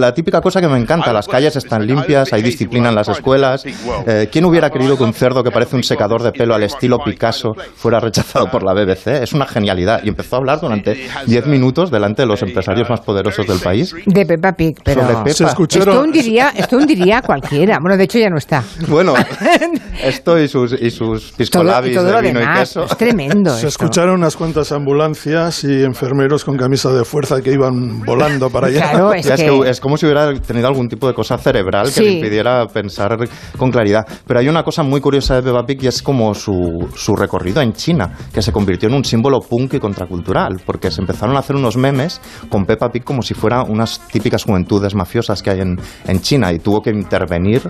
la 0.00 0.12
típica 0.12 0.40
cosa 0.40 0.60
que 0.60 0.66
me 0.66 0.78
encanta. 0.78 1.12
Las 1.12 1.28
calles 1.28 1.54
están 1.54 1.86
limpias, 1.86 2.32
hay 2.32 2.42
disciplina 2.42 2.88
en 2.88 2.96
las 2.96 3.08
escuelas. 3.08 3.64
Eh, 4.06 4.28
¿Quién 4.32 4.44
hubiera 4.46 4.70
querido 4.70 4.96
que 4.96 5.04
un 5.04 5.12
cerdo 5.12 5.44
que 5.44 5.52
parece 5.52 5.76
un 5.76 5.84
secador 5.84 6.22
de 6.22 6.32
pelo 6.32 6.54
al 6.54 6.64
estilo 6.64 6.98
Picasso 6.98 7.54
fuera 7.76 8.00
rechazado 8.00 8.50
por 8.50 8.64
la 8.64 8.74
BBC? 8.74 9.22
Es 9.22 9.32
una 9.32 9.46
genialidad. 9.46 10.02
Y 10.02 10.08
empezó 10.08 10.36
a 10.36 10.38
hablar 10.40 10.60
durante 10.60 11.06
10 11.26 11.46
minutos 11.46 11.90
delante 11.90 12.22
de 12.22 12.26
los 12.26 12.42
empresarios 12.42 12.90
más 12.90 13.00
poderosos 13.00 13.46
del 13.46 13.60
país. 13.60 13.94
De 14.06 14.26
Peppa 14.26 14.52
Pig, 14.54 14.76
pero... 14.82 15.02
Sobre 15.02 15.14
Peppa. 15.18 15.30
Se 15.30 15.78
Esto 15.78 16.02
hundiría, 16.02 16.52
esto 16.56 16.76
hundiría 16.76 17.18
a 17.18 17.22
cualquiera. 17.22 17.78
Bueno, 17.80 17.96
de 17.96 18.04
hecho 18.04 18.18
ya 18.18 18.28
no 18.28 18.38
está. 18.38 18.64
Bueno, 18.88 19.14
esto 20.02 20.38
y 20.38 20.48
sus, 20.48 20.72
y 20.72 20.90
sus 20.90 21.32
piscolabis 21.32 21.94
todo 21.94 22.10
lo 22.10 22.16
de 22.16 22.28
vino 22.28 22.40
y 22.40 22.42
demás, 22.42 22.58
queso. 22.60 22.84
es 22.84 22.96
tremendo 22.96 23.35
Se 23.44 23.52
esto. 23.56 23.66
escucharon 23.68 24.14
unas 24.16 24.36
cuantas 24.36 24.72
ambulancias 24.72 25.64
y 25.64 25.82
enfermeros 25.84 26.44
con 26.44 26.56
camisa 26.56 26.90
de 26.92 27.04
fuerza 27.04 27.40
que 27.42 27.52
iban 27.52 28.00
volando 28.02 28.50
para 28.50 28.68
allá. 28.68 28.90
Claro, 28.90 29.12
es 29.12 29.26
Ya, 29.26 29.34
es, 29.34 29.40
que- 29.42 29.60
que... 29.62 29.70
es 29.70 29.80
como 29.80 29.96
si 29.96 30.06
hubiera 30.06 30.32
tenido 30.40 30.66
algún 30.68 30.88
tipo 30.88 31.06
de 31.06 31.14
cosa 31.14 31.36
cerebral 31.38 31.86
que 31.86 31.92
Sí. 31.92 32.04
le 32.04 32.12
impidiera 32.12 32.66
pensar 32.66 33.16
con 33.58 33.70
claridad. 33.70 34.06
Pero 34.26 34.40
hay 34.40 34.48
una 34.48 34.62
cosa 34.62 34.82
muy 34.82 35.00
curiosa 35.00 35.34
de 35.36 35.42
Peppa 35.42 35.64
Pig 35.66 35.82
y 35.84 35.86
es 35.88 36.02
como 36.02 36.34
su, 36.34 36.88
su 36.94 37.14
recorrido 37.16 37.60
en 37.60 37.72
China, 37.72 38.10
que 38.32 38.42
se 38.42 38.52
convirtió 38.52 38.88
en 38.88 38.94
un 38.94 39.04
símbolo 39.04 39.40
punk 39.40 39.74
y 39.74 39.78
contracultural, 39.80 40.60
porque 40.64 40.90
se 40.90 41.00
empezaron 41.00 41.36
a 41.36 41.40
hacer 41.40 41.56
unos 41.56 41.76
memes 41.76 42.20
con 42.48 42.64
Peppa 42.64 42.90
Pig 42.90 43.04
como 43.04 43.22
si 43.22 43.34
fuera 43.34 43.62
unas 43.62 44.00
típicas 44.08 44.44
juventudes 44.44 44.94
mafiosas 44.94 45.42
que 45.42 45.50
hay 45.50 45.60
en, 45.60 45.76
en 46.06 46.20
China 46.20 46.52
y 46.52 46.58
tuvo 46.58 46.80
que 46.82 46.90
intervenir 46.90 47.62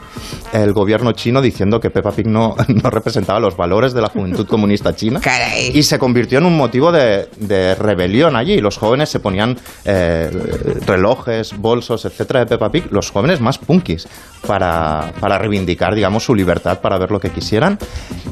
el 0.52 0.72
gobierno 0.72 1.12
chino 1.12 1.40
diciendo 1.40 1.80
que 1.80 1.90
Peppa 1.90 2.10
Pig 2.12 2.26
no, 2.28 2.54
no 2.68 2.90
representaba 2.90 3.40
los 3.40 3.56
valores 3.56 3.92
de 3.94 4.00
la 4.02 4.08
juventud 4.08 4.46
comunista 4.46 4.94
china 4.94 5.20
y 5.74 5.82
se 5.82 5.98
convirtió 5.98 6.38
en 6.38 6.46
un 6.46 6.56
motivo 6.56 6.92
de, 6.92 7.28
de 7.38 7.74
rebelión 7.74 8.36
allí. 8.36 8.58
Los 8.60 8.78
jóvenes 8.78 9.08
se 9.08 9.20
ponían 9.20 9.56
eh, 9.84 10.30
relojes, 10.86 11.56
bolsos, 11.56 12.04
etcétera, 12.04 12.40
de 12.40 12.46
Peppa 12.46 12.70
Pig, 12.70 12.86
los 12.90 13.10
jóvenes 13.10 13.40
más 13.40 13.58
punkis, 13.58 14.08
para, 14.46 15.12
para 15.20 15.38
reivindicar, 15.38 15.94
digamos, 15.94 16.24
su 16.24 16.34
libertad 16.34 16.80
para 16.80 16.98
ver 16.98 17.10
lo 17.10 17.20
que 17.20 17.30
quisieran. 17.30 17.78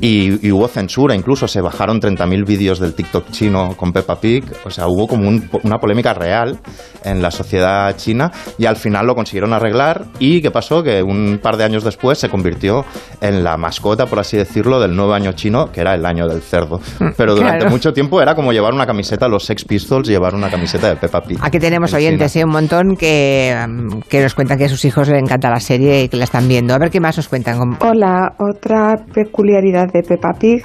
Y, 0.00 0.46
y 0.46 0.52
hubo 0.52 0.68
censura, 0.68 1.14
incluso 1.14 1.48
se 1.48 1.60
bajaron 1.60 2.00
30.000 2.00 2.44
vídeos 2.46 2.78
del 2.78 2.94
TikTok 2.94 3.30
chino 3.30 3.74
con 3.76 3.92
Peppa 3.92 4.20
Pig. 4.20 4.44
O 4.64 4.70
sea, 4.70 4.86
hubo 4.88 5.06
como 5.06 5.28
un- 5.28 5.48
una 5.62 5.78
polémica 5.78 6.14
real 6.14 6.58
en 7.04 7.22
la 7.22 7.30
sociedad 7.30 7.94
china 7.96 8.30
y 8.58 8.66
al 8.66 8.76
final 8.76 9.06
lo 9.06 9.14
consiguieron 9.14 9.52
arreglar. 9.52 10.04
¿Y 10.18 10.40
qué 10.42 10.50
pasó? 10.50 10.82
Que 10.82 11.02
un 11.02 11.38
par 11.42 11.56
de 11.56 11.64
años 11.64 11.84
después 11.84 12.18
se 12.18 12.28
convirtió 12.28 12.84
en 13.20 13.42
la 13.44 13.56
mascota, 13.56 14.06
por 14.06 14.18
así 14.18 14.36
decirlo, 14.36 14.80
del 14.80 14.94
nuevo 14.94 15.14
año 15.14 15.32
chino, 15.32 15.70
que 15.72 15.80
era 15.80 15.94
el 15.94 16.04
año 16.06 16.26
del 16.28 16.42
cerdo. 16.42 16.80
Pero 17.16 17.34
durante 17.34 17.58
Claro. 17.58 17.70
mucho 17.70 17.92
tiempo 17.92 18.20
era 18.20 18.34
como 18.34 18.52
llevar 18.52 18.72
una 18.72 18.86
camiseta 18.86 19.26
a 19.26 19.28
los 19.28 19.44
Sex 19.44 19.64
Pistols, 19.64 20.08
llevar 20.08 20.34
una 20.34 20.50
camiseta 20.50 20.88
de 20.88 20.96
Peppa 20.96 21.20
Pig. 21.22 21.38
Aquí 21.42 21.58
tenemos 21.58 21.92
En 21.92 21.98
oyentes, 21.98 22.32
China. 22.32 22.42
¿eh? 22.42 22.44
un 22.46 22.50
montón 22.52 22.96
que, 22.96 23.54
mm, 23.68 24.00
que 24.08 24.22
nos 24.22 24.34
cuentan 24.34 24.58
que 24.58 24.64
a 24.64 24.68
sus 24.68 24.84
hijos 24.84 25.08
les 25.08 25.20
encanta 25.22 25.50
la 25.50 25.60
serie 25.60 26.04
y 26.04 26.08
que 26.08 26.16
la 26.16 26.24
están 26.24 26.48
viendo. 26.48 26.74
A 26.74 26.78
ver 26.78 26.90
qué 26.90 27.00
más 27.00 27.16
nos 27.16 27.28
cuentan. 27.28 27.58
Hola, 27.80 28.32
otra 28.38 28.94
peculiaridad 29.14 29.86
de 29.92 30.02
Peppa 30.02 30.32
Pig 30.38 30.64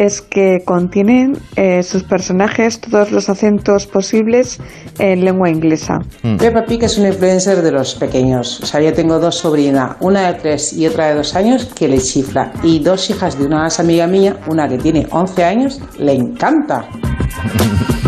es 0.00 0.22
que 0.22 0.62
contienen 0.64 1.36
eh, 1.56 1.82
sus 1.82 2.04
personajes 2.04 2.80
todos 2.80 3.12
los 3.12 3.28
acentos 3.28 3.86
posibles 3.86 4.58
en 4.98 5.26
lengua 5.26 5.50
inglesa. 5.50 5.98
Peppa 6.38 6.64
Pig 6.64 6.84
es 6.84 6.96
una 6.96 7.08
influencer 7.08 7.60
de 7.60 7.70
los 7.70 7.94
pequeños. 7.96 8.60
O 8.62 8.66
sea, 8.66 8.80
yo 8.80 8.94
tengo 8.94 9.18
dos 9.18 9.36
sobrinas, 9.36 9.96
una 10.00 10.32
de 10.32 10.40
tres 10.40 10.72
y 10.72 10.86
otra 10.86 11.08
de 11.08 11.16
dos 11.16 11.36
años, 11.36 11.66
que 11.66 11.86
le 11.86 11.98
chifla. 11.98 12.50
Y 12.62 12.78
dos 12.78 13.10
hijas 13.10 13.38
de 13.38 13.44
una 13.44 13.68
amiga 13.78 14.06
mía, 14.06 14.38
una 14.46 14.66
que 14.66 14.78
tiene 14.78 15.06
11 15.10 15.44
años, 15.44 15.80
le 15.98 16.14
encanta. 16.14 16.88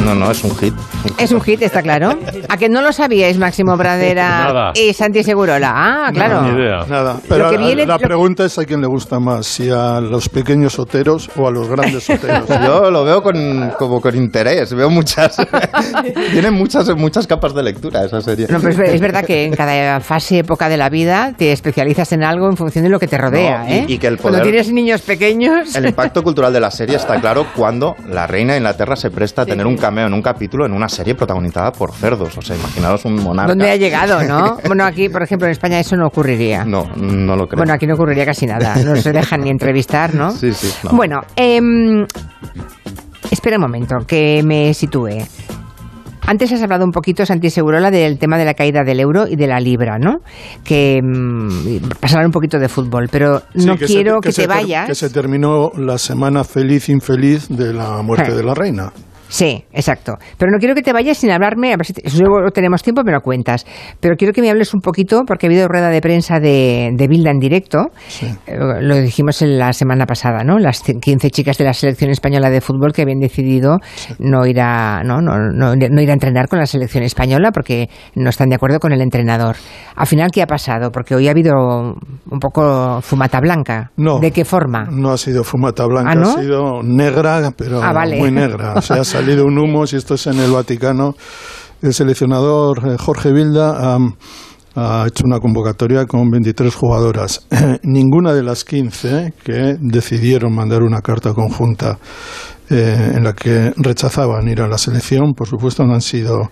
No, 0.03 0.17
no, 0.17 0.33
es 0.33 0.43
un 0.43 0.51
hit. 0.57 0.75
Es 1.19 1.33
un 1.33 1.41
hit, 1.41 1.63
está 1.63 1.83
claro. 1.83 2.11
¿A 2.49 2.57
que 2.57 2.69
no 2.69 2.83
lo 2.83 2.93
sabíais, 2.93 3.39
Máximo 3.39 3.77
Pradera 3.77 4.29
Nada. 4.53 4.73
y 4.75 4.93
Santi 4.93 5.23
Segurola? 5.23 5.73
Ah, 5.75 6.11
claro. 6.13 6.43
Nada. 6.89 7.15
Lo 7.15 7.21
Pero 7.29 7.51
que 7.51 7.59
la- 7.59 7.67
viene- 7.67 7.87
la 7.87 7.95
lo- 7.97 8.01
pregunta 8.01 8.45
es 8.45 8.59
a 8.59 8.65
quién 8.65 8.81
le 8.81 8.87
gusta 8.87 9.19
más, 9.21 9.47
si 9.47 9.71
a 9.71 10.01
los 10.01 10.29
pequeños 10.29 10.75
soteros 10.75 11.31
o 11.37 11.47
a 11.47 11.51
los 11.51 11.69
grandes 11.69 12.05
soteros. 12.05 12.49
Yo 12.67 12.91
lo 12.91 13.05
veo 13.05 13.23
con, 13.23 13.71
como 13.79 14.01
con 14.01 14.15
interés, 14.17 14.73
veo 14.75 14.91
muchas... 14.91 15.37
Tiene 16.33 16.51
muchas, 16.51 16.89
muchas 16.97 17.27
capas 17.27 17.55
de 17.55 17.63
lectura 17.63 18.05
esa 18.05 18.21
serie. 18.21 18.47
No, 18.49 18.59
pero 18.61 18.83
es, 18.85 18.95
es 18.95 19.01
verdad 19.01 19.25
que 19.25 19.45
en 19.45 19.55
cada 19.55 20.01
fase, 20.01 20.39
época 20.39 20.69
de 20.69 20.77
la 20.77 20.89
vida, 20.89 21.33
te 21.37 21.53
especializas 21.53 22.13
en 22.13 22.25
algo 22.25 22.49
en 22.49 22.57
función 22.57 22.85
de 22.85 22.91
lo 22.91 22.99
que 22.99 23.07
te 23.09 23.19
rodea, 23.19 23.65
No, 23.65 23.69
y- 23.69 23.73
¿eh? 23.73 23.85
y 23.89 23.99
que 23.99 24.07
el 24.07 24.19
Cuando 24.19 24.39
poder- 24.41 24.53
tienes 24.53 24.73
niños 24.73 25.03
pequeños... 25.03 25.75
El 25.75 25.87
impacto 25.87 26.23
cultural 26.23 26.53
de 26.53 26.61
la 26.61 26.71
serie 26.71 26.97
está 26.97 27.21
claro 27.21 27.47
cuando 27.55 27.95
la 28.09 28.27
reina 28.27 28.53
de 28.53 28.59
Inglaterra 28.59 28.97
se 28.97 29.11
presta 29.11 29.43
a 29.43 29.47
tener 29.47 29.67
un 29.67 29.77
cameo 29.77 30.07
en 30.07 30.15
un 30.15 30.23
capítulo 30.23 30.67
en 30.67 30.73
una 30.73 30.89
serie 30.93 31.15
protagonizada 31.17 31.73
por 31.73 31.93
cerdos. 31.93 32.39
O 32.39 32.43
sea, 32.43 32.55
imaginaros 32.57 33.05
un 33.05 33.17
monarca. 33.17 33.49
¿Dónde 33.51 33.71
ha 33.71 33.77
llegado, 33.77 34.23
no? 34.23 34.59
Bueno, 34.67 34.85
aquí, 34.85 35.09
por 35.09 35.23
ejemplo, 35.23 35.47
en 35.49 35.53
España 35.53 35.81
eso 35.81 35.97
no 35.97 36.07
ocurriría. 36.07 36.65
No, 36.65 36.89
no 36.97 37.35
lo 37.35 37.49
creo. 37.49 37.57
Bueno, 37.59 37.73
aquí 37.73 37.87
no 37.87 37.95
ocurriría 37.95 38.25
casi 38.25 38.47
nada. 38.47 38.77
No 38.77 38.95
se 38.97 39.11
dejan 39.13 39.41
ni 39.43 39.51
entrevistar, 39.51 40.15
¿no? 40.15 40.31
Sí, 40.31 40.53
sí. 40.53 40.73
no. 40.85 40.91
Bueno, 40.93 41.21
em, 41.35 42.07
espera 43.31 43.57
un 43.57 43.63
momento, 43.63 43.97
que 44.07 44.43
me 44.45 44.73
sitúe. 44.75 45.19
Antes 46.25 46.53
has 46.53 46.63
hablado 46.63 46.85
un 46.85 46.93
poquito, 46.93 47.27
Santi 47.27 47.51
Segurola, 47.51 47.91
del 47.91 48.17
tema 48.17 48.39
de 48.39 48.45
la 48.45 48.55
caída 48.55 48.85
del 48.85 49.01
euro 49.01 49.27
y 49.27 49.35
de 49.35 49.49
la 49.49 49.59
libra, 49.59 49.99
¿no? 49.99 50.21
Que 50.63 51.01
mm, 51.03 51.89
pasará 52.01 52.25
un 52.25 52.31
poquito 52.31 52.61
de 52.61 52.69
fútbol, 52.69 53.09
pero 53.11 53.41
Sí, 53.57 53.67
no 53.67 53.77
se- 53.77 53.87
quiero 53.87 54.21
que, 54.21 54.31
se 54.31 54.43
te 54.43 54.49
ter- 54.49 54.57
vayas. 54.57 54.87
Que 54.87 54.95
se 54.95 55.11
terminó 55.11 55.73
la 55.77 55.99
semana 55.99 56.45
feliz, 56.45 56.89
infeliz 56.89 57.49
de 57.49 57.73
la 57.75 58.03
muerte 58.03 58.33
de 58.35 58.45
la 58.45 58.55
reina. 58.55 58.93
Sí, 59.33 59.65
exacto. 59.73 60.19
Pero 60.37 60.53
no 60.53 60.59
quiero 60.59 60.75
que 60.75 60.83
te 60.83 60.93
vayas 60.93 61.17
sin 61.17 61.31
hablarme, 61.31 61.73
a 61.73 61.77
ver 61.79 61.87
si 61.87 61.95
te- 61.95 62.09
si 62.11 62.19
luego 62.19 62.51
tenemos 62.51 62.83
tiempo, 62.83 63.03
me 63.03 63.13
lo 63.13 63.21
cuentas. 63.23 63.65
Pero 63.99 64.15
quiero 64.17 64.35
que 64.35 64.43
me 64.43 64.51
hables 64.51 64.75
un 64.75 64.81
poquito, 64.83 65.23
porque 65.27 65.47
ha 65.47 65.49
habido 65.49 65.69
rueda 65.69 65.89
de 65.89 66.03
prensa 66.03 66.39
de, 66.39 66.91
de 66.95 67.09
Bilda 67.09 67.31
en 67.31 67.39
directo. 67.39 67.87
Eh, 68.21 68.59
Lo 68.83 68.95
dijimos 68.97 69.41
en 69.41 69.59
la 69.59 69.73
semana 69.73 70.05
pasada, 70.05 70.45
¿no? 70.45 70.59
Las 70.59 70.83
15 70.83 71.31
chicas 71.31 71.57
de 71.57 71.65
la 71.65 71.73
selección 71.73 72.11
española 72.11 72.51
de 72.51 72.61
fútbol 72.61 72.93
que 72.93 73.01
habían 73.03 73.21
decidido 73.21 73.79
no 74.19 74.45
ir 74.45 74.61
a 74.61 75.03
no, 75.03 75.23
no, 75.23 75.39
no, 75.39 75.75
no 75.77 76.03
ir 76.03 76.11
a 76.11 76.13
entrenar 76.13 76.49
con 76.49 76.59
la 76.59 76.67
selección 76.67 77.03
española 77.03 77.53
porque 77.53 77.89
no 78.15 78.29
están 78.29 78.51
de 78.51 78.57
acuerdo 78.57 78.81
con 78.81 78.93
el 78.93 79.01
entrenador. 79.01 79.57
Al 79.97 80.07
final, 80.07 80.29
¿qué 80.31 80.43
ha 80.43 80.47
pasado? 80.47 80.91
Porque 80.93 81.15
hoy 81.15 81.29
ha 81.29 81.31
habido 81.31 81.55
un 81.55 82.39
poco 82.39 83.01
fumata 83.01 83.41
blanca. 83.41 83.93
No. 83.97 84.19
¿De 84.19 84.31
qué 84.31 84.45
forma? 84.45 84.85
No 84.91 85.13
ha 85.13 85.17
sido 85.17 85.43
fumata 85.43 85.87
blanca, 85.87 86.11
¿Ah, 86.11 86.15
no? 86.17 86.29
ha 86.29 86.35
sido 86.43 86.83
negra, 86.83 87.51
pero 87.57 87.83
Ah, 87.83 87.95
vale. 87.95 88.19
muy 88.19 88.31
negra. 88.31 88.75
O 88.75 88.83
sea, 88.83 89.03
salido 89.25 89.45
un 89.47 89.57
humo, 89.59 89.87
si 89.87 89.97
esto 89.97 90.15
es 90.15 90.27
en 90.27 90.39
el 90.41 90.51
Vaticano. 90.51 91.15
El 91.81 91.95
seleccionador 91.95 92.79
eh, 92.93 92.97
Jorge 92.99 93.33
Vilda 93.33 93.95
am, 93.95 94.15
ha 94.75 95.05
hecho 95.07 95.23
una 95.25 95.39
convocatoria 95.39 96.07
con 96.07 96.29
23 96.29 96.75
jugadoras. 96.75 97.47
Ninguna 97.85 98.33
de 98.35 98.43
las 98.43 98.65
15 98.65 99.35
que 99.45 99.77
decidieron 99.81 100.53
mandar 100.55 100.83
una 100.83 101.01
carta 101.03 101.33
conjunta 101.35 101.99
eh, 102.71 103.13
en 103.15 103.23
la 103.23 103.33
que 103.33 103.73
rechazaban 103.77 104.49
ir 104.49 104.61
a 104.61 104.67
la 104.69 104.79
selección, 104.79 105.35
por 105.35 105.47
supuesto, 105.47 105.85
no 105.85 105.95
han 105.95 106.01
sido 106.01 106.51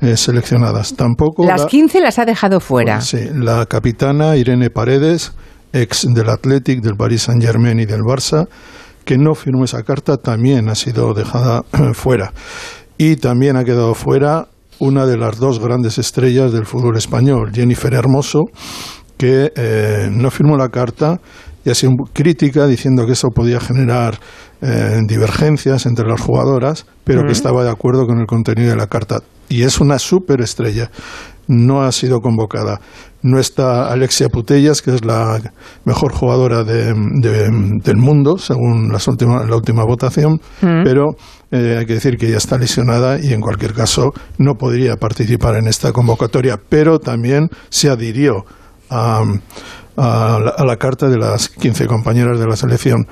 eh, 0.00 0.16
seleccionadas. 0.16 0.94
Tampoco 0.94 1.44
Las 1.44 1.62
la- 1.62 1.66
15 1.66 2.00
las 2.00 2.18
ha 2.20 2.24
dejado 2.24 2.60
fuera. 2.60 3.00
Sí, 3.00 3.18
la 3.34 3.66
capitana 3.66 4.36
Irene 4.36 4.70
Paredes, 4.70 5.32
ex 5.72 6.06
del 6.14 6.28
Athletic, 6.28 6.82
del 6.82 6.94
Paris 6.96 7.22
Saint 7.22 7.42
Germain 7.42 7.80
y 7.80 7.84
del 7.86 8.02
Barça, 8.02 8.46
que 9.04 9.18
no 9.18 9.34
firmó 9.34 9.64
esa 9.64 9.82
carta, 9.82 10.16
también 10.16 10.68
ha 10.68 10.74
sido 10.74 11.14
dejada 11.14 11.62
fuera. 11.94 12.32
Y 12.98 13.16
también 13.16 13.56
ha 13.56 13.64
quedado 13.64 13.94
fuera 13.94 14.48
una 14.78 15.06
de 15.06 15.16
las 15.16 15.38
dos 15.38 15.60
grandes 15.60 15.98
estrellas 15.98 16.52
del 16.52 16.66
fútbol 16.66 16.96
español, 16.96 17.50
Jennifer 17.52 17.94
Hermoso, 17.94 18.40
que 19.16 19.52
eh, 19.54 20.08
no 20.10 20.30
firmó 20.30 20.56
la 20.56 20.68
carta 20.68 21.20
y 21.64 21.70
ha 21.70 21.74
sido 21.74 21.92
crítica 22.12 22.66
diciendo 22.66 23.06
que 23.06 23.12
eso 23.12 23.28
podía 23.28 23.60
generar 23.60 24.18
eh, 24.60 24.98
divergencias 25.06 25.86
entre 25.86 26.08
las 26.08 26.20
jugadoras, 26.20 26.86
pero 27.04 27.24
que 27.24 27.32
estaba 27.32 27.62
de 27.62 27.70
acuerdo 27.70 28.06
con 28.06 28.18
el 28.18 28.26
contenido 28.26 28.70
de 28.70 28.76
la 28.76 28.88
carta. 28.88 29.20
Y 29.48 29.62
es 29.62 29.80
una 29.80 29.98
superestrella. 29.98 30.90
No 31.46 31.82
ha 31.82 31.92
sido 31.92 32.20
convocada. 32.20 32.80
No 33.22 33.38
está 33.38 33.90
Alexia 33.92 34.28
Putellas, 34.28 34.82
que 34.82 34.94
es 34.94 35.04
la 35.04 35.38
mejor 35.84 36.12
jugadora 36.12 36.64
de- 36.64 36.92
de- 36.94 37.78
del 37.84 37.96
mundo, 37.96 38.36
según 38.38 38.90
las 38.92 39.06
última- 39.08 39.44
la 39.44 39.56
última 39.56 39.84
votación, 39.84 40.40
Mm. 40.60 40.82
pero 40.84 41.10
eh, 41.52 41.76
hay 41.78 41.86
que 41.86 41.94
decir 41.94 42.16
que 42.16 42.26
ella 42.28 42.38
está 42.38 42.58
lesionada 42.58 43.18
y 43.20 43.32
en 43.32 43.40
cualquier 43.40 43.74
caso 43.74 44.12
no 44.38 44.54
podría 44.54 44.96
participar 44.96 45.56
en 45.56 45.66
esta 45.68 45.92
convocatoria, 45.92 46.56
pero 46.68 46.98
también 46.98 47.48
se 47.68 47.90
adhirió 47.90 48.44
a, 48.90 49.22
a 49.96 50.38
la, 50.42 50.50
a 50.56 50.64
la 50.64 50.76
carta 50.76 51.08
de 51.08 51.18
las 51.18 51.48
15 51.48 51.86
compañeras 51.86 52.38
de 52.40 52.46
la 52.46 52.56
selección. 52.56 53.06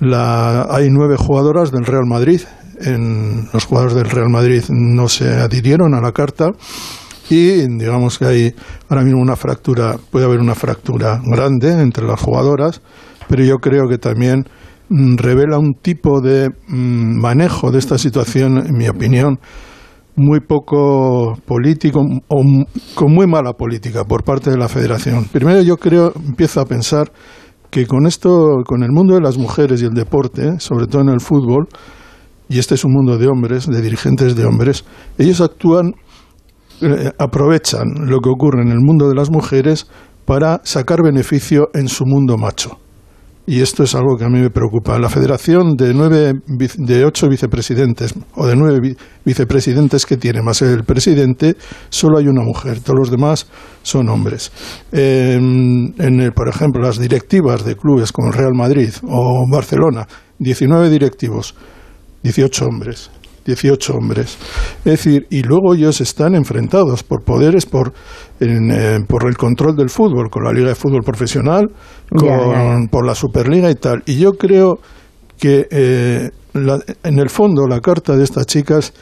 La- 0.00 0.66
hay 0.70 0.88
nueve 0.90 1.16
jugadoras 1.18 1.72
del 1.72 1.84
Real 1.84 2.04
Madrid. 2.06 2.42
En, 2.80 3.48
los 3.52 3.64
jugadores 3.64 3.94
del 3.96 4.08
Real 4.08 4.28
Madrid 4.30 4.62
no 4.68 5.08
se 5.08 5.28
adhirieron 5.28 5.94
a 5.94 6.00
la 6.00 6.12
carta 6.12 6.52
y 7.30 7.66
digamos 7.78 8.18
que 8.18 8.24
hay 8.26 8.54
ahora 8.88 9.04
mismo 9.04 9.20
una 9.20 9.36
fractura, 9.36 9.96
puede 10.10 10.26
haber 10.26 10.40
una 10.40 10.54
fractura 10.54 11.20
grande 11.24 11.72
entre 11.80 12.06
las 12.06 12.20
jugadoras, 12.20 12.80
pero 13.28 13.44
yo 13.44 13.56
creo 13.56 13.88
que 13.88 13.98
también 13.98 14.44
mm, 14.88 15.16
revela 15.16 15.58
un 15.58 15.74
tipo 15.74 16.20
de 16.20 16.48
mm, 16.68 17.20
manejo 17.20 17.70
de 17.70 17.78
esta 17.78 17.98
situación, 17.98 18.58
en 18.66 18.76
mi 18.76 18.88
opinión, 18.88 19.38
muy 20.16 20.40
poco 20.40 21.34
político 21.46 22.00
o 22.00 22.42
con 22.94 23.12
muy 23.12 23.26
mala 23.26 23.52
política 23.52 24.04
por 24.04 24.24
parte 24.24 24.50
de 24.50 24.58
la 24.58 24.68
Federación. 24.68 25.24
Primero 25.30 25.62
yo 25.62 25.76
creo, 25.76 26.12
empiezo 26.16 26.60
a 26.60 26.64
pensar 26.64 27.12
que 27.70 27.86
con 27.86 28.06
esto, 28.06 28.62
con 28.66 28.82
el 28.82 28.90
mundo 28.90 29.14
de 29.14 29.20
las 29.20 29.38
mujeres 29.38 29.80
y 29.82 29.84
el 29.84 29.92
deporte, 29.92 30.58
sobre 30.58 30.86
todo 30.86 31.02
en 31.02 31.10
el 31.10 31.20
fútbol, 31.20 31.68
y 32.48 32.58
este 32.58 32.74
es 32.74 32.84
un 32.84 32.92
mundo 32.92 33.18
de 33.18 33.28
hombres, 33.28 33.66
de 33.66 33.80
dirigentes 33.80 34.34
de 34.34 34.44
hombres, 34.44 34.84
ellos 35.18 35.40
actúan, 35.40 35.92
eh, 36.80 37.12
aprovechan 37.18 37.86
lo 38.06 38.20
que 38.20 38.28
ocurre 38.30 38.62
en 38.62 38.68
el 38.68 38.78
mundo 38.80 39.08
de 39.08 39.14
las 39.14 39.30
mujeres 39.30 39.86
para 40.24 40.60
sacar 40.64 41.02
beneficio 41.02 41.68
en 41.74 41.88
su 41.88 42.04
mundo 42.06 42.36
macho. 42.36 42.78
Y 43.46 43.62
esto 43.62 43.82
es 43.82 43.94
algo 43.94 44.18
que 44.18 44.24
a 44.24 44.28
mí 44.28 44.40
me 44.40 44.50
preocupa. 44.50 44.98
La 44.98 45.08
federación 45.08 45.74
de 45.74 45.94
nueve, 45.94 46.34
de 46.76 47.04
ocho 47.06 47.28
vicepresidentes 47.30 48.14
o 48.34 48.46
de 48.46 48.54
nueve 48.54 48.78
vi- 48.78 48.96
vicepresidentes 49.24 50.04
que 50.04 50.18
tiene 50.18 50.42
más 50.42 50.60
el 50.60 50.84
presidente, 50.84 51.56
solo 51.88 52.18
hay 52.18 52.28
una 52.28 52.42
mujer. 52.42 52.80
Todos 52.80 52.98
los 52.98 53.10
demás 53.10 53.46
son 53.82 54.10
hombres. 54.10 54.52
Eh, 54.92 55.36
en 55.36 56.20
el- 56.20 56.32
por 56.32 56.48
ejemplo, 56.50 56.82
las 56.82 56.98
directivas 56.98 57.64
de 57.64 57.74
clubes 57.74 58.12
como 58.12 58.32
Real 58.32 58.52
Madrid 58.54 58.90
o 59.08 59.46
Barcelona, 59.50 60.06
19 60.38 60.90
directivos, 60.90 61.54
18 62.22 62.66
hombres. 62.66 63.10
18 63.48 63.94
hombres. 63.94 64.36
Es 64.84 64.84
decir, 64.84 65.26
y 65.30 65.42
luego 65.42 65.74
ellos 65.74 66.00
están 66.00 66.34
enfrentados 66.34 67.02
por 67.02 67.24
poderes, 67.24 67.64
por, 67.66 67.92
en, 68.40 68.70
eh, 68.70 68.98
por 69.08 69.26
el 69.26 69.36
control 69.36 69.74
del 69.74 69.88
fútbol, 69.88 70.28
con 70.30 70.44
la 70.44 70.52
Liga 70.52 70.68
de 70.68 70.74
Fútbol 70.74 71.02
Profesional, 71.02 71.66
con, 72.14 72.88
por 72.88 73.06
la 73.06 73.14
Superliga 73.14 73.70
y 73.70 73.74
tal. 73.74 74.02
Y 74.06 74.18
yo 74.18 74.32
creo 74.32 74.78
que 75.38 75.66
eh, 75.70 76.30
la- 76.52 76.80
en 77.02 77.18
el 77.18 77.30
fondo 77.30 77.66
la 77.66 77.80
carta 77.80 78.16
de 78.16 78.24
estas 78.24 78.46
chicas 78.46 78.92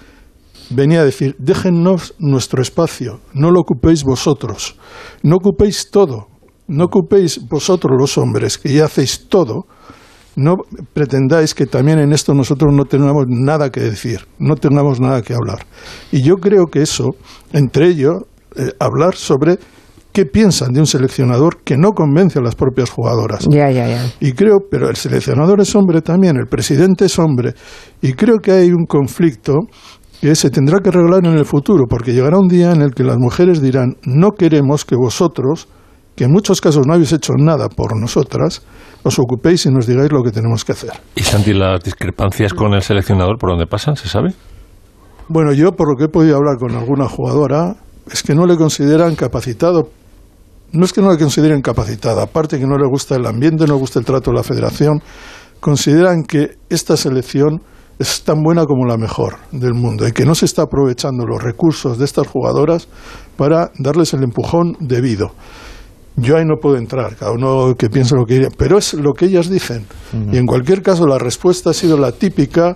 venía 0.70 1.00
a 1.00 1.04
decir, 1.04 1.34
déjennos 1.38 2.14
nuestro 2.18 2.60
espacio, 2.62 3.20
no 3.34 3.50
lo 3.50 3.60
ocupéis 3.60 4.02
vosotros, 4.04 4.76
no 5.22 5.36
ocupéis 5.36 5.90
todo, 5.90 6.26
no 6.68 6.84
ocupéis 6.84 7.40
vosotros 7.48 7.92
los 7.98 8.18
hombres, 8.18 8.58
que 8.58 8.72
ya 8.72 8.84
hacéis 8.86 9.28
todo, 9.28 9.66
no 10.36 10.56
pretendáis 10.92 11.54
que 11.54 11.66
también 11.66 11.98
en 11.98 12.12
esto 12.12 12.34
nosotros 12.34 12.72
no 12.74 12.84
tengamos 12.84 13.24
nada 13.28 13.70
que 13.70 13.80
decir, 13.80 14.20
no 14.38 14.54
tengamos 14.54 15.00
nada 15.00 15.22
que 15.22 15.34
hablar. 15.34 15.66
Y 16.12 16.22
yo 16.22 16.36
creo 16.36 16.66
que 16.66 16.82
eso, 16.82 17.16
entre 17.52 17.88
ellos, 17.88 18.22
eh, 18.54 18.70
hablar 18.78 19.14
sobre 19.14 19.58
qué 20.12 20.24
piensan 20.24 20.72
de 20.72 20.80
un 20.80 20.86
seleccionador 20.86 21.62
que 21.64 21.76
no 21.76 21.92
convence 21.92 22.38
a 22.38 22.42
las 22.42 22.54
propias 22.54 22.90
jugadoras. 22.90 23.46
Ya, 23.50 23.70
ya, 23.70 23.88
ya. 23.88 24.02
Y 24.20 24.32
creo, 24.32 24.60
pero 24.70 24.88
el 24.88 24.96
seleccionador 24.96 25.60
es 25.60 25.74
hombre 25.74 26.00
también, 26.00 26.36
el 26.36 26.46
presidente 26.46 27.06
es 27.06 27.18
hombre, 27.18 27.54
y 28.00 28.12
creo 28.12 28.38
que 28.38 28.52
hay 28.52 28.70
un 28.70 28.86
conflicto 28.86 29.52
que 30.20 30.34
se 30.34 30.50
tendrá 30.50 30.80
que 30.80 30.88
arreglar 30.88 31.26
en 31.26 31.38
el 31.38 31.44
futuro, 31.44 31.84
porque 31.88 32.12
llegará 32.12 32.38
un 32.38 32.48
día 32.48 32.72
en 32.72 32.80
el 32.80 32.92
que 32.92 33.04
las 33.04 33.18
mujeres 33.18 33.60
dirán, 33.60 33.96
no 34.04 34.30
queremos 34.32 34.84
que 34.84 34.96
vosotros, 34.96 35.68
que 36.16 36.24
en 36.24 36.32
muchos 36.32 36.60
casos 36.60 36.86
no 36.86 36.94
habéis 36.94 37.12
hecho 37.12 37.34
nada 37.36 37.68
por 37.68 37.96
nosotras, 37.96 38.62
os 39.02 39.18
ocupéis 39.18 39.66
y 39.66 39.70
nos 39.70 39.86
digáis 39.86 40.10
lo 40.10 40.22
que 40.22 40.32
tenemos 40.32 40.64
que 40.64 40.72
hacer. 40.72 40.90
¿Y 41.14 41.20
Santi, 41.20 41.52
las 41.52 41.82
discrepancias 41.82 42.54
con 42.54 42.72
el 42.72 42.82
seleccionador 42.82 43.38
por 43.38 43.50
dónde 43.50 43.66
pasan? 43.66 43.96
¿Se 43.96 44.08
sabe? 44.08 44.34
Bueno, 45.28 45.52
yo 45.52 45.72
por 45.72 45.88
lo 45.88 45.96
que 45.96 46.04
he 46.04 46.08
podido 46.08 46.36
hablar 46.36 46.56
con 46.58 46.74
alguna 46.74 47.08
jugadora, 47.08 47.76
es 48.10 48.22
que 48.22 48.34
no 48.34 48.46
le 48.46 48.56
consideran 48.56 49.14
capacitado. 49.14 49.90
No 50.72 50.84
es 50.84 50.92
que 50.92 51.00
no 51.00 51.12
le 51.12 51.18
consideren 51.18 51.62
capacitada, 51.62 52.24
aparte 52.24 52.58
que 52.58 52.66
no 52.66 52.76
le 52.76 52.86
gusta 52.88 53.14
el 53.14 53.26
ambiente, 53.26 53.66
no 53.66 53.74
le 53.74 53.80
gusta 53.80 54.00
el 54.00 54.04
trato 54.04 54.30
de 54.30 54.36
la 54.36 54.42
federación, 54.42 55.00
consideran 55.60 56.24
que 56.24 56.56
esta 56.68 56.96
selección 56.96 57.62
es 57.98 58.24
tan 58.24 58.42
buena 58.42 58.64
como 58.64 58.84
la 58.84 58.96
mejor 58.96 59.36
del 59.52 59.74
mundo 59.74 60.06
y 60.06 60.12
que 60.12 60.26
no 60.26 60.34
se 60.34 60.44
está 60.44 60.62
aprovechando 60.62 61.24
los 61.24 61.42
recursos 61.42 61.98
de 61.98 62.04
estas 62.04 62.26
jugadoras 62.26 62.88
para 63.36 63.70
darles 63.78 64.12
el 64.12 64.22
empujón 64.22 64.76
debido. 64.80 65.32
Yo 66.16 66.36
ahí 66.38 66.44
no 66.46 66.56
puedo 66.60 66.76
entrar, 66.76 67.14
cada 67.16 67.32
uno 67.32 67.74
que 67.76 67.90
piense 67.90 68.14
lo 68.16 68.24
que 68.24 68.36
quiera, 68.38 68.48
pero 68.56 68.78
es 68.78 68.94
lo 68.94 69.12
que 69.12 69.26
ellas 69.26 69.50
dicen. 69.50 69.84
Y 70.32 70.38
en 70.38 70.46
cualquier 70.46 70.82
caso 70.82 71.06
la 71.06 71.18
respuesta 71.18 71.70
ha 71.70 71.74
sido 71.74 71.98
la 71.98 72.12
típica, 72.12 72.74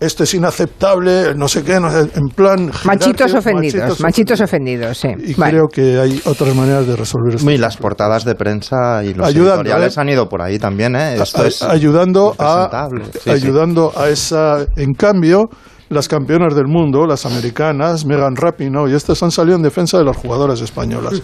esto 0.00 0.24
es 0.24 0.34
inaceptable, 0.34 1.34
no 1.34 1.48
sé 1.48 1.62
qué, 1.62 1.80
no 1.80 1.90
sé, 1.90 2.00
en 2.14 2.28
plan... 2.34 2.70
Machitos 2.84 3.32
ofendidos, 3.32 4.00
machitos, 4.00 4.40
ofendidos, 4.40 4.98
sí. 4.98 5.08
Y 5.18 5.32
Vale. 5.34 5.52
creo 5.52 5.68
que 5.72 5.98
hay 5.98 6.20
otras 6.26 6.54
maneras 6.54 6.86
de 6.86 6.94
resolver 6.96 7.36
esto. 7.36 7.50
Y 7.50 7.56
las 7.56 7.76
portadas 7.78 8.24
de 8.24 8.34
prensa 8.34 9.02
y 9.02 9.14
los 9.14 9.26
Ayudando, 9.26 9.62
editoriales 9.62 9.96
¿eh? 9.96 10.00
han 10.00 10.08
ido 10.10 10.28
por 10.28 10.42
ahí 10.42 10.58
también, 10.58 10.94
¿eh? 10.94 11.14
Esto 11.22 11.42
A- 11.42 11.46
es 11.46 11.62
ayudando 11.62 12.34
a 12.38 12.88
sí. 13.22 13.30
ayudando 13.30 13.92
a 13.96 14.08
esa 14.10 14.66
en 14.76 14.92
cambio 14.92 15.48
las 15.94 16.08
campeonas 16.08 16.54
del 16.54 16.66
mundo, 16.66 17.06
las 17.06 17.24
americanas, 17.24 18.04
Megan 18.04 18.36
Rapinoe 18.36 18.90
y 18.90 18.94
estas 18.94 19.22
han 19.22 19.30
salido 19.30 19.56
en 19.56 19.62
defensa 19.62 19.96
de 19.98 20.04
las 20.04 20.16
jugadoras 20.16 20.60
españolas. 20.60 21.22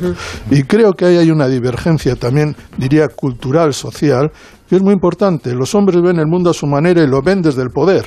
Y 0.51 0.62
creo 0.62 0.93
que 0.93 1.05
ahí 1.05 1.16
hay 1.16 1.31
una 1.31 1.49
divergencia 1.49 2.16
también, 2.16 2.57
diría, 2.79 3.09
cultural, 3.09 3.75
social, 3.75 4.31
que 4.68 4.77
es 4.77 4.83
muy 4.83 4.95
importante. 4.95 5.55
Los 5.55 5.75
hombres 5.75 6.01
ven 6.01 6.18
el 6.18 6.27
mundo 6.27 6.51
a 6.51 6.55
su 6.55 6.66
manera 6.66 7.03
y 7.03 7.07
lo 7.07 7.21
ven 7.23 7.43
desde 7.43 7.62
el 7.62 7.71
poder. 7.71 8.07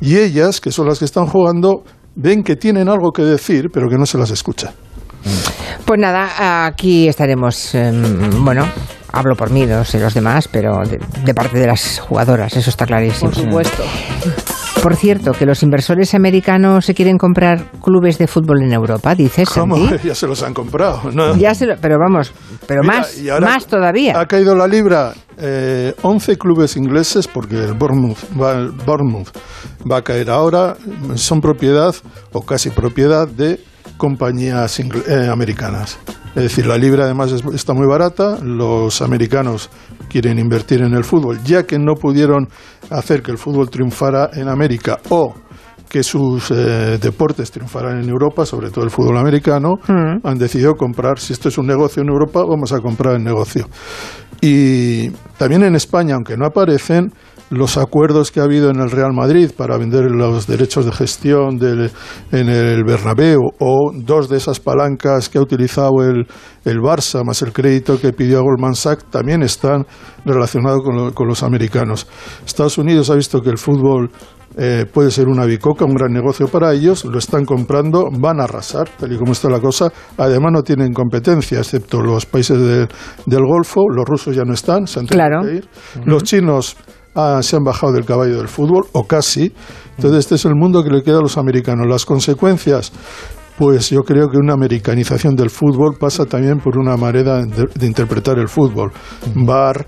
Y 0.00 0.16
ellas, 0.16 0.60
que 0.60 0.70
son 0.70 0.86
las 0.86 0.98
que 0.98 1.06
están 1.06 1.26
jugando, 1.26 1.82
ven 2.14 2.42
que 2.42 2.56
tienen 2.56 2.88
algo 2.88 3.10
que 3.10 3.22
decir, 3.22 3.70
pero 3.72 3.88
que 3.88 3.96
no 3.96 4.06
se 4.06 4.18
las 4.18 4.30
escucha. 4.30 4.72
Pues 5.84 6.00
nada, 6.00 6.66
aquí 6.66 7.08
estaremos, 7.08 7.74
em, 7.74 8.44
bueno, 8.44 8.66
hablo 9.12 9.34
por 9.36 9.50
mí, 9.50 9.64
no 9.66 9.84
sé 9.84 9.98
los 10.00 10.14
demás, 10.14 10.48
pero 10.48 10.78
de, 10.86 10.98
de 11.24 11.34
parte 11.34 11.58
de 11.58 11.66
las 11.66 11.98
jugadoras, 12.00 12.56
eso 12.56 12.70
está 12.70 12.86
clarísimo. 12.86 13.30
Por 13.30 13.40
supuesto. 13.40 13.82
Por 14.82 14.94
cierto, 14.94 15.32
que 15.32 15.44
los 15.44 15.64
inversores 15.64 16.14
americanos 16.14 16.84
se 16.84 16.94
quieren 16.94 17.18
comprar 17.18 17.64
clubes 17.82 18.16
de 18.16 18.28
fútbol 18.28 18.62
en 18.62 18.72
Europa, 18.72 19.12
dices, 19.16 19.48
¿Cómo? 19.50 19.76
Santi? 19.76 19.98
Ya 20.08 20.14
se 20.14 20.26
los 20.28 20.40
han 20.44 20.54
comprado. 20.54 21.10
¿no? 21.12 21.36
Ya 21.36 21.52
se 21.54 21.66
lo- 21.66 21.76
pero 21.78 21.96
vamos, 21.98 22.32
pero 22.66 22.82
Mira, 22.82 22.98
más, 22.98 23.18
y 23.18 23.28
ahora 23.28 23.46
más 23.48 23.66
todavía. 23.66 24.18
Ha 24.20 24.26
caído 24.26 24.54
la 24.54 24.68
libra. 24.68 25.14
Eh, 25.36 25.94
11 26.02 26.36
clubes 26.38 26.76
ingleses, 26.76 27.26
porque 27.28 27.56
el 27.56 27.74
Bournemouth, 27.74 28.18
va, 28.40 28.52
el 28.52 28.70
Bournemouth 28.70 29.28
va 29.90 29.98
a 29.98 30.02
caer 30.02 30.30
ahora, 30.30 30.76
son 31.16 31.40
propiedad 31.40 31.94
o 32.32 32.42
casi 32.42 32.70
propiedad 32.70 33.26
de 33.26 33.60
compañías 33.96 34.78
eh, 34.80 35.28
americanas. 35.30 35.98
Es 36.34 36.42
decir, 36.42 36.66
la 36.66 36.76
libra 36.78 37.04
además 37.04 37.32
es- 37.32 37.44
está 37.54 37.72
muy 37.74 37.86
barata, 37.86 38.38
los 38.42 39.00
americanos 39.02 39.70
quieren 40.08 40.38
invertir 40.38 40.82
en 40.82 40.94
el 40.94 41.04
fútbol, 41.04 41.38
ya 41.44 41.64
que 41.64 41.78
no 41.78 41.94
pudieron 41.94 42.48
hacer 42.90 43.22
que 43.22 43.30
el 43.32 43.38
fútbol 43.38 43.70
triunfara 43.70 44.30
en 44.34 44.48
América 44.48 44.98
o 45.08 45.34
que 45.88 46.02
sus 46.02 46.50
eh, 46.50 46.98
deportes 47.00 47.50
triunfaran 47.50 47.98
en 48.02 48.08
Europa, 48.10 48.44
sobre 48.44 48.70
todo 48.70 48.84
el 48.84 48.90
fútbol 48.90 49.16
americano, 49.16 49.76
han 50.22 50.38
decidido 50.38 50.74
comprar, 50.74 51.18
si 51.18 51.32
esto 51.32 51.48
es 51.48 51.56
un 51.56 51.66
negocio 51.66 52.02
en 52.02 52.08
Europa, 52.08 52.44
vamos 52.46 52.72
a 52.72 52.80
comprar 52.80 53.14
el 53.16 53.24
negocio. 53.24 53.66
Y 54.40 55.10
también 55.38 55.64
en 55.64 55.74
España, 55.74 56.14
aunque 56.14 56.36
no 56.36 56.46
aparecen, 56.46 57.10
los 57.50 57.78
acuerdos 57.78 58.30
que 58.30 58.40
ha 58.40 58.44
habido 58.44 58.70
en 58.70 58.80
el 58.80 58.90
Real 58.90 59.12
Madrid 59.14 59.50
para 59.56 59.78
vender 59.78 60.10
los 60.10 60.46
derechos 60.46 60.84
de 60.84 60.92
gestión 60.92 61.56
del- 61.58 61.90
en 62.32 62.48
el 62.48 62.84
Bernabéu 62.84 63.40
o 63.58 63.90
dos 63.94 64.28
de 64.28 64.36
esas 64.36 64.60
palancas 64.60 65.28
que 65.28 65.38
ha 65.38 65.42
utilizado 65.42 66.02
el, 66.02 66.26
el 66.64 66.78
Barça 66.78 67.24
más 67.24 67.40
el 67.42 67.52
crédito 67.52 67.98
que 68.00 68.12
pidió 68.12 68.38
a 68.38 68.42
Goldman 68.42 68.74
Sachs 68.74 69.04
también 69.10 69.42
están 69.42 69.86
relacionados 70.24 70.82
con, 70.84 70.96
lo- 70.96 71.14
con 71.14 71.26
los 71.26 71.42
americanos. 71.42 72.06
Estados 72.44 72.76
Unidos 72.78 73.08
ha 73.10 73.14
visto 73.14 73.40
que 73.40 73.50
el 73.50 73.58
fútbol 73.58 74.10
eh, 74.56 74.86
puede 74.92 75.10
ser 75.10 75.28
una 75.28 75.44
bicoca, 75.44 75.84
un 75.84 75.94
gran 75.94 76.10
negocio 76.12 76.48
para 76.48 76.72
ellos, 76.72 77.04
lo 77.04 77.18
están 77.18 77.44
comprando, 77.44 78.08
van 78.18 78.40
a 78.40 78.44
arrasar, 78.44 78.88
tal 78.98 79.12
y 79.12 79.16
como 79.16 79.32
está 79.32 79.48
la 79.48 79.60
cosa. 79.60 79.92
Además 80.16 80.50
no 80.52 80.62
tienen 80.62 80.92
competencia, 80.92 81.58
excepto 81.58 82.00
los 82.00 82.26
países 82.26 82.58
de- 82.58 82.88
del 83.26 83.44
Golfo, 83.46 83.82
los 83.88 84.04
rusos 84.04 84.34
ya 84.34 84.44
no 84.44 84.54
están, 84.54 84.86
se 84.86 85.00
han 85.00 85.06
tenido 85.06 85.28
Claro. 85.28 85.42
que 85.46 85.54
ir. 85.56 85.68
Los 86.06 86.24
chinos 86.24 86.76
ah, 87.14 87.40
se 87.42 87.56
han 87.56 87.64
bajado 87.64 87.92
del 87.92 88.04
caballo 88.04 88.38
del 88.38 88.48
fútbol, 88.48 88.86
o 88.92 89.04
casi. 89.04 89.52
Entonces 89.96 90.20
este 90.20 90.34
es 90.36 90.44
el 90.44 90.54
mundo 90.54 90.82
que 90.82 90.90
le 90.90 91.02
queda 91.02 91.18
a 91.18 91.22
los 91.22 91.36
americanos. 91.38 91.86
Las 91.88 92.04
consecuencias... 92.04 92.92
Pues 93.58 93.90
yo 93.90 94.04
creo 94.04 94.28
que 94.28 94.36
una 94.38 94.52
americanización 94.52 95.34
del 95.34 95.50
fútbol 95.50 95.96
pasa 95.98 96.24
también 96.26 96.60
por 96.60 96.78
una 96.78 96.96
manera 96.96 97.44
de, 97.44 97.66
de 97.74 97.86
interpretar 97.86 98.38
el 98.38 98.46
fútbol. 98.46 98.92
Bar, 99.34 99.84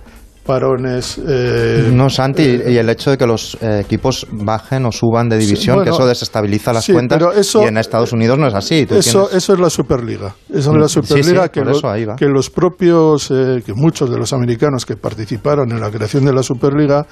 parones... 0.55 1.21
eh, 1.27 1.91
No, 1.93 2.11
Santi, 2.11 2.43
y 2.43 2.77
el 2.77 2.89
hecho 2.91 3.11
de 3.11 3.19
que 3.19 3.27
los 3.27 3.57
eh, 3.61 3.81
equipos 3.85 4.27
bajen 4.33 4.85
o 4.87 4.93
suban 4.93 5.29
de 5.29 5.39
división, 5.39 5.77
bueno, 5.77 5.91
que 5.93 5.97
eso 5.97 6.07
desestabiliza 6.07 6.73
las 6.73 6.85
sí, 6.85 6.93
cuentas, 6.93 7.19
pero 7.19 7.33
eso- 7.33 7.63
y 7.63 7.67
en 7.67 7.77
Estados 7.79 8.13
Unidos 8.13 8.39
no 8.39 8.47
es 8.49 8.55
así. 8.55 8.87
Tú 8.87 8.97
Eso, 8.97 9.27
tienes- 9.27 9.37
eso 9.45 9.53
es 9.55 9.61
la 9.61 9.71
Superliga. 9.71 10.35
Eso 10.49 10.59
es 10.59 10.77
Mm, 10.77 10.81
la 10.81 10.89
Superliga 10.89 11.43
sí, 11.45 11.51
que, 11.51 11.61
por 11.61 11.71
lo- 11.71 11.79
eso 11.79 11.89
ahí 11.91 12.05
va. 12.05 12.17
que 12.17 12.27
los 12.27 12.51
propios, 12.51 13.31
eh, 13.31 13.63
que 13.65 13.73
muchos 13.75 14.11
de 14.11 14.19
los 14.19 14.33
americanos 14.33 14.85
que 14.85 14.97
participaron 14.97 15.71
en 15.71 15.81
la 15.81 15.91
creación 15.91 16.25
de 16.25 16.33
la 16.33 16.43
Superliga 16.43 17.07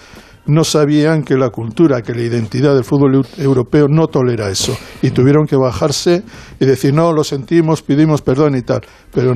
no 0.47 0.64
sabían 0.64 1.22
que 1.24 1.34
la 1.36 1.51
cultura, 1.51 2.01
que 2.03 2.14
la 2.14 2.22
identidad 2.22 2.74
del 2.74 2.84
fútbol 2.84 3.16
eu- 3.16 3.26
europeo 3.43 3.86
no 3.89 4.07
tolera 4.07 4.49
eso. 4.49 4.76
Y 5.03 5.11
tuvieron 5.11 5.47
que 5.47 5.57
bajarse 5.57 6.22
y 6.59 6.64
decir, 6.64 6.95
no, 6.95 7.12
lo 7.12 7.22
sentimos, 7.22 7.82
pedimos 7.82 8.22
perdón 8.22 8.57
y 8.57 8.62
tal. 8.62 8.80
Pero 9.12 9.34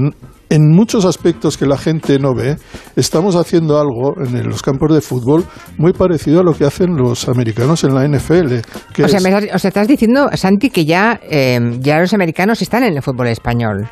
en 0.53 0.69
muchos 0.71 1.07
aspectos 1.07 1.57
que 1.57 1.65
la 1.65 1.79
gente 1.79 2.19
no 2.19 2.35
ve, 2.35 2.57
estamos 2.95 3.37
haciendo 3.37 3.81
algo 3.81 4.13
en 4.21 4.47
los 4.51 4.63
campos 4.63 4.93
de 4.95 5.01
fútbol 5.01 5.45
muy 5.79 5.95
parecido 5.95 6.41
a 6.41 6.43
lo 6.43 6.53
que 6.53 6.67
hacen 6.67 6.95
los 6.95 7.27
americanos 7.27 7.85
en 7.85 7.95
la 7.95 8.05
NFL. 8.07 8.61
Que 8.93 9.05
O 9.05 9.09
sea, 9.09 9.17
es- 9.17 9.23
me 9.25 9.31
estás, 9.31 9.45
o 9.55 9.59
sea, 9.59 9.69
estás 9.69 9.89
diciendo, 9.89 10.29
Santi, 10.35 10.69
que 10.69 10.85
ya, 10.85 11.19
eh, 11.23 11.59
ya 11.81 11.99
los 12.01 12.13
americanos 12.13 12.61
están 12.61 12.85
en 12.85 12.95
el 12.95 13.03
fútbol 13.03 13.29
español. 13.29 13.89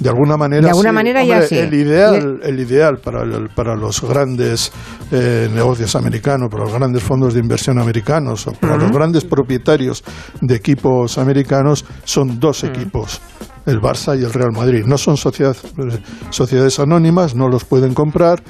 De 0.00 0.10
alguna 0.10 0.36
manera, 0.36 0.62
De 0.64 0.68
alguna 0.68 0.90
sí. 0.90 0.94
manera 0.94 1.24
ya 1.24 1.42
sí. 1.42 1.56
El 1.56 1.72
ideal, 1.72 2.40
el 2.42 2.60
ideal 2.60 2.98
para, 3.02 3.22
el- 3.22 3.48
para 3.48 3.74
los 3.74 4.02
grandes 4.02 4.70
eh, 5.12 5.48
negocios 5.54 5.96
americanos, 5.96 6.48
para 6.50 6.64
los 6.64 6.74
grandes 6.74 7.02
fondos 7.02 7.32
de 7.32 7.40
inversión 7.40 7.78
americanos 7.78 8.46
o 8.48 8.52
para 8.52 8.76
los 8.76 8.90
grandes 8.92 9.24
propietarios 9.24 10.04
de 10.42 10.54
equipos 10.56 11.16
americanos 11.16 11.86
son 12.04 12.38
dos 12.38 12.64
equipos. 12.64 13.20
El 13.66 13.80
Barça 13.80 14.18
y 14.18 14.24
el 14.24 14.32
Real 14.32 14.52
Madrid. 14.52 14.84
No 14.86 14.98
son 14.98 15.16
sociedad- 15.16 15.56
eh, 15.78 16.02
sociedades 16.30 16.78
anónimas, 16.78 17.34
no 17.34 17.48
los 17.48 17.64
pueden 17.64 17.94
comprar, 17.94 18.42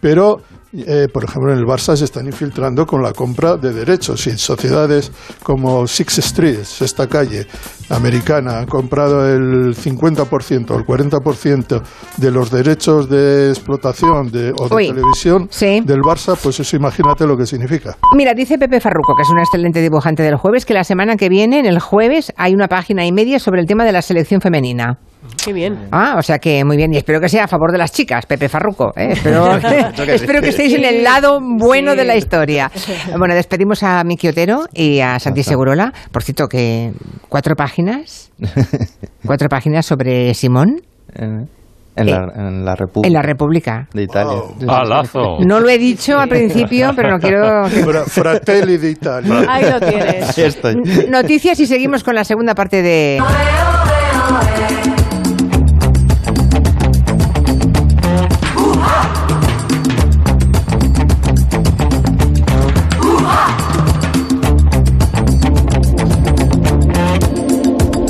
pero, 0.00 0.42
eh, 0.72 1.08
por 1.12 1.24
ejemplo, 1.24 1.52
en 1.52 1.58
el 1.58 1.64
Barça 1.64 1.96
se 1.96 2.04
están 2.04 2.26
infiltrando 2.26 2.84
con 2.86 3.02
la 3.02 3.12
compra 3.12 3.56
de 3.56 3.72
derechos. 3.72 4.26
Y 4.26 4.36
sociedades 4.36 5.10
como 5.42 5.86
Six 5.86 6.18
Street, 6.18 6.58
esta 6.80 7.06
calle 7.06 7.46
americana, 7.88 8.58
han 8.58 8.66
comprado 8.66 9.26
el 9.26 9.74
50% 9.74 10.70
o 10.70 10.78
el 10.78 10.84
40% 10.84 11.82
de 12.18 12.30
los 12.30 12.50
derechos 12.50 13.08
de 13.08 13.48
explotación 13.48 14.30
de, 14.30 14.52
o 14.58 14.68
de 14.68 14.74
Uy, 14.74 14.88
televisión 14.88 15.48
del 15.58 16.00
Barça, 16.00 16.36
pues 16.40 16.60
eso 16.60 16.76
imagínate 16.76 17.26
lo 17.26 17.36
que 17.36 17.46
significa. 17.46 17.96
Mira, 18.14 18.34
dice 18.34 18.58
Pepe 18.58 18.80
Farruco, 18.80 19.14
que 19.16 19.22
es 19.22 19.30
un 19.30 19.38
excelente 19.38 19.80
dibujante 19.80 20.22
del 20.22 20.36
jueves, 20.36 20.66
que 20.66 20.74
la 20.74 20.84
semana 20.84 21.16
que 21.16 21.28
viene, 21.28 21.60
en 21.60 21.66
el 21.66 21.80
jueves, 21.80 22.32
hay 22.36 22.54
una 22.54 22.68
página 22.68 23.06
y 23.06 23.12
media 23.12 23.38
sobre 23.38 23.60
el 23.60 23.66
tema 23.66 23.84
de 23.84 23.92
la 23.92 24.02
selección 24.02 24.40
femenina. 24.40 24.98
Qué 25.44 25.52
bien. 25.52 25.88
Ah, 25.92 26.14
o 26.18 26.22
sea 26.22 26.38
que 26.38 26.64
muy 26.64 26.76
bien. 26.76 26.92
Y 26.92 26.96
espero 26.96 27.20
que 27.20 27.28
sea 27.28 27.44
a 27.44 27.48
favor 27.48 27.72
de 27.72 27.78
las 27.78 27.92
chicas, 27.92 28.24
Pepe 28.26 28.48
Farruco. 28.48 28.92
¿eh? 28.96 29.08
Espero, 29.12 29.58
que 29.60 29.68
sí. 29.96 30.10
espero 30.10 30.40
que 30.40 30.48
estéis 30.50 30.74
en 30.74 30.84
el 30.84 31.02
lado 31.02 31.40
bueno 31.40 31.94
de 31.96 32.04
la 32.04 32.16
historia. 32.16 32.70
Bueno, 33.18 33.34
despedimos 33.34 33.82
a 33.82 34.02
Miki 34.04 34.28
Otero 34.28 34.66
y 34.72 35.00
a 35.00 35.18
Santi 35.18 35.42
Segurola. 35.42 35.92
Por 36.12 36.22
cierto, 36.22 36.46
que 36.46 36.92
cuatro 37.28 37.54
páginas. 37.56 38.30
Cuatro 39.24 39.48
páginas 39.48 39.84
sobre 39.86 40.32
Simón 40.34 40.80
En, 41.14 41.48
la, 41.96 42.28
en 42.36 42.64
la 42.64 42.76
República. 42.76 43.08
en 43.08 43.12
la 43.12 43.22
República. 43.22 43.88
De 43.92 44.02
Italia. 44.04 44.38
¡Alazo! 44.68 45.38
No 45.44 45.58
lo 45.58 45.68
he 45.68 45.78
dicho 45.78 46.16
al 46.18 46.28
principio, 46.28 46.92
pero 46.94 47.10
no 47.10 47.18
quiero. 47.18 47.64
Fra- 47.68 48.04
Fratelli 48.04 48.76
d'Italia. 48.78 49.44
Ahí 49.48 49.64
lo 49.68 49.80
tienes. 49.80 50.38
Ahí 50.38 50.44
estoy. 50.44 50.76
Noticias 51.08 51.58
y 51.58 51.66
seguimos 51.66 52.04
con 52.04 52.14
la 52.14 52.22
segunda 52.24 52.54
parte 52.54 52.82
de. 52.82 53.18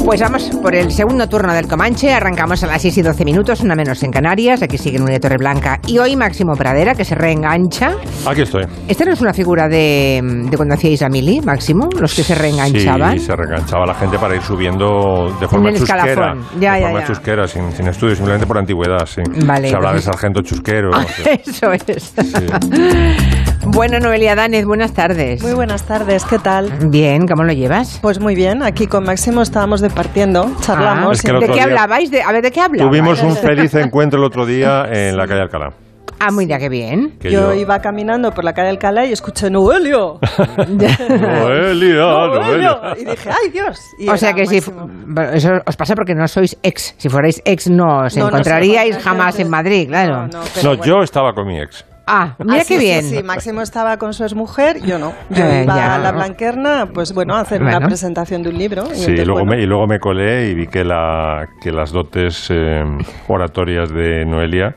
Pues 0.09 0.22
vamos 0.22 0.48
por 0.62 0.74
el 0.74 0.90
segundo 0.90 1.28
turno 1.28 1.52
del 1.52 1.68
Comanche. 1.68 2.11
Arrancamos 2.11 2.64
a 2.64 2.66
las 2.66 2.80
6 2.80 2.96
y 2.96 3.02
12 3.02 3.26
minutos, 3.26 3.61
una 3.61 3.74
menos 3.74 4.02
en 4.02 4.11
Canarias. 4.11 4.62
Aquí 4.62 4.78
sigue 4.78 4.98
Nuria 4.98 5.20
Torreblanca 5.20 5.80
y 5.86 5.98
hoy 5.98 6.16
Máximo 6.16 6.54
Pradera, 6.56 6.94
que 6.94 7.04
se 7.04 7.14
reengancha. 7.14 7.92
Aquí 8.26 8.40
estoy. 8.40 8.64
¿Esta 8.88 9.04
no 9.04 9.12
es 9.12 9.20
una 9.20 9.34
figura 9.34 9.68
de, 9.68 10.22
de 10.50 10.56
cuando 10.56 10.76
hacíais 10.76 11.02
a 11.02 11.11
Mili, 11.11 11.42
Máximo? 11.42 11.90
Los 12.00 12.14
que 12.14 12.22
se 12.22 12.34
reenganchaban. 12.34 13.18
Sí, 13.18 13.26
se 13.26 13.36
reenganchaba 13.36 13.84
la 13.84 13.94
gente 13.96 14.18
para 14.18 14.34
ir 14.34 14.40
subiendo 14.40 15.36
de 15.38 15.46
forma 15.46 15.74
chusquera. 15.74 16.34
Ya, 16.59 16.72
de 16.76 16.80
ya, 16.80 16.86
forma 16.86 17.00
ya. 17.00 17.06
chusquera, 17.06 17.46
sin, 17.46 17.70
sin 17.72 17.88
estudio, 17.88 18.16
simplemente 18.16 18.46
por 18.46 18.56
antigüedad, 18.56 19.04
sí. 19.04 19.20
Vale, 19.44 19.68
se 19.68 19.76
hablaba 19.76 19.94
de 19.94 20.00
sargento 20.00 20.40
chusquero. 20.40 20.88
no 20.90 21.02
sé. 21.02 21.42
Eso 21.44 21.70
es. 21.70 22.14
Bueno, 23.66 23.98
Noelia 24.00 24.34
Danez, 24.34 24.64
buenas 24.64 24.92
tardes. 24.92 25.42
Muy 25.42 25.52
buenas 25.52 25.84
tardes, 25.84 26.24
¿qué 26.24 26.38
tal? 26.38 26.70
Bien, 26.88 27.26
¿cómo 27.26 27.44
lo 27.44 27.52
llevas? 27.52 27.98
Pues 28.00 28.18
muy 28.20 28.34
bien, 28.34 28.62
aquí 28.62 28.86
con 28.86 29.04
Máximo 29.04 29.42
estábamos 29.42 29.80
departiendo, 29.80 30.50
charlamos. 30.61 31.09
Ah, 31.09 31.12
Es 31.12 31.22
que 31.22 31.30
el 31.32 31.40
¿De 31.40 31.46
qué 31.46 31.52
día- 31.54 31.64
hablabais? 31.64 32.11
De, 32.11 32.22
a 32.22 32.32
ver, 32.32 32.42
¿de 32.42 32.50
qué 32.50 32.61
hablabais? 32.61 32.90
Tuvimos 32.90 33.22
un 33.22 33.36
feliz 33.42 33.74
encuentro 33.74 34.18
el 34.18 34.24
otro 34.24 34.46
día 34.46 34.84
en 34.90 35.16
la 35.16 35.26
calle 35.26 35.42
Alcalá. 35.42 35.72
Ah, 36.20 36.32
muy 36.32 36.46
bien, 36.46 36.59
qué 36.59 36.68
bien. 36.68 37.18
Que 37.20 37.30
yo, 37.30 37.52
yo- 37.52 37.61
iba 37.61 37.78
caminando 37.80 38.32
por 38.32 38.42
la 38.42 38.52
calle 38.52 38.70
Alcalá 38.70 39.04
y 39.06 39.12
escuché 39.12 39.50
Noelio. 39.50 40.18
Noelia, 40.68 41.96
Noelia. 42.02 42.80
Y 42.98 43.04
dije, 43.04 43.28
¡ay 43.30 43.50
Dios! 43.52 43.78
Y 43.98 44.09
o 44.09 44.16
sea 44.16 44.32
que 44.32 44.46
si 44.46 44.56
eso 44.56 45.52
os 45.66 45.76
pasa 45.76 45.94
porque 45.94 46.14
no 46.14 46.26
sois 46.26 46.56
ex. 46.62 46.94
Si 46.96 47.09
fuerais 47.09 47.40
ex 47.44 47.68
no 47.68 48.04
os 48.04 48.16
No, 48.16 48.28
encontraríais 48.28 48.98
jamás 48.98 49.38
en 49.38 49.48
Madrid, 49.50 49.86
claro. 49.88 50.28
No, 50.64 50.74
yo 50.82 51.02
estaba 51.02 51.34
con 51.34 51.46
mi 51.46 51.61
ex. 51.61 51.84
Ah, 52.11 52.34
mira 52.42 52.64
sí, 52.64 52.74
qué 52.74 52.78
bien. 52.80 53.02
Sí, 53.04 53.22
Máximo 53.22 53.61
estaba 53.61 53.98
con 53.98 54.14
su 54.14 54.24
exmujer, 54.24 54.80
yo 54.82 54.98
no. 54.98 55.12
Yo 55.28 55.44
Eh, 55.44 55.64
iba 55.64 55.76
ya. 55.76 55.94
a 55.96 55.98
la 55.98 56.12
Blanquerna, 56.12 56.88
pues 56.92 57.12
bueno, 57.12 57.36
a 57.36 57.40
hacer 57.40 57.61
una 57.61 57.72
Bueno. 57.72 57.88
presentación 57.88 58.42
de 58.42 58.48
un 58.48 58.56
libro. 58.59 58.84
Y 58.84 58.94
Sí, 58.94 59.00
entonces, 59.02 59.26
luego 59.26 59.40
bueno, 59.44 59.56
me, 59.59 59.62
y 59.62 59.66
luego 59.66 59.86
me 59.86 60.00
colé 60.00 60.48
y 60.48 60.54
vi 60.54 60.66
que, 60.68 60.84
la, 60.84 61.46
que 61.61 61.70
las 61.70 61.92
dotes 61.92 62.46
eh, 62.50 62.82
oratorias 63.28 63.92
de 63.92 64.24
Noelia 64.24 64.74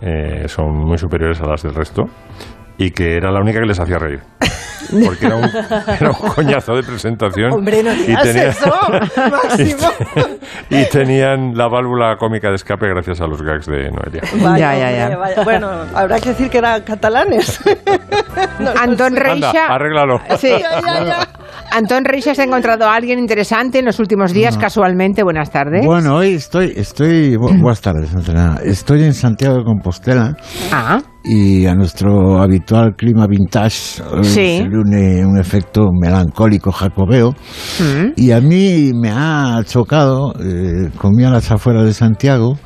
eh, 0.00 0.44
son 0.46 0.76
muy 0.76 0.98
superiores 0.98 1.40
a 1.40 1.46
las 1.46 1.62
del 1.64 1.74
resto 1.74 2.08
y 2.78 2.90
que 2.92 3.16
era 3.16 3.30
la 3.30 3.40
única 3.40 3.60
que 3.60 3.66
les 3.66 3.78
hacía 3.80 3.98
reír. 3.98 4.20
Porque 5.04 5.26
era 5.26 5.36
un, 5.36 5.44
era 5.44 6.10
un 6.10 6.28
coñazo 6.30 6.74
de 6.74 6.82
presentación. 6.82 7.52
Hombre, 7.52 7.82
no 7.82 7.92
y 7.92 8.16
tenía- 8.22 8.48
eso, 8.48 8.72
Máximo. 9.30 9.90
y 10.70 10.84
tenían 10.86 11.52
la 11.54 11.68
válvula 11.68 12.16
cómica 12.16 12.48
de 12.48 12.54
escape 12.54 12.88
gracias 12.88 13.20
a 13.20 13.26
los 13.26 13.42
gags 13.42 13.66
de 13.66 13.90
Noelia. 13.90 14.22
Vaya, 14.42 14.74
Ya, 14.74 14.90
ya, 14.90 15.08
ya. 15.10 15.16
vaya. 15.18 15.42
Bueno, 15.44 15.68
habrá 15.94 16.18
que 16.20 16.30
decir 16.30 16.48
que 16.48 16.56
eran 16.58 16.80
catalanes. 16.84 17.60
Antón 18.80 19.08
Anda, 19.18 19.20
Reixa. 19.20 19.66
arréglalo. 19.66 20.20
Sí. 20.38 20.52
Antón 21.70 22.04
Reixa 22.06 22.34
se 22.34 22.40
ha 22.40 22.44
encontrado 22.46 22.86
a 22.86 22.94
alguien 22.94 23.18
interesante 23.18 23.80
en 23.80 23.84
los 23.84 23.98
últimos 23.98 24.32
días, 24.32 24.56
casualmente. 24.56 25.22
Buenas 25.22 25.50
tardes. 25.50 25.84
Bueno, 25.84 26.16
hoy 26.16 26.32
estoy, 26.34 26.72
estoy, 26.74 27.36
bu- 27.36 27.60
buenas 27.60 27.82
tardes. 27.82 28.08
Estoy 28.64 29.04
en 29.04 29.12
Santiago 29.12 29.58
de 29.58 29.64
Compostela 29.64 30.34
Ah, 30.72 31.00
y 31.28 31.66
a 31.66 31.74
nuestro 31.74 32.40
habitual 32.40 32.94
clima 32.96 33.26
vintage 33.26 34.02
Sí. 34.22 34.58
se 34.58 34.68
le 34.68 34.78
une 34.78 35.26
un 35.26 35.38
efecto 35.38 35.90
melancólico 35.92 36.72
jacobeo. 36.72 37.32
mm, 37.78 38.12
Y 38.16 38.30
a 38.32 38.40
mí 38.40 38.92
me 38.94 39.10
ha 39.10 39.60
chocado, 39.64 40.32
eh, 40.40 40.90
comí 40.96 41.24
a 41.24 41.30
las 41.30 41.50
afueras 41.50 41.84
de 41.84 41.92
Santiago 41.92 42.56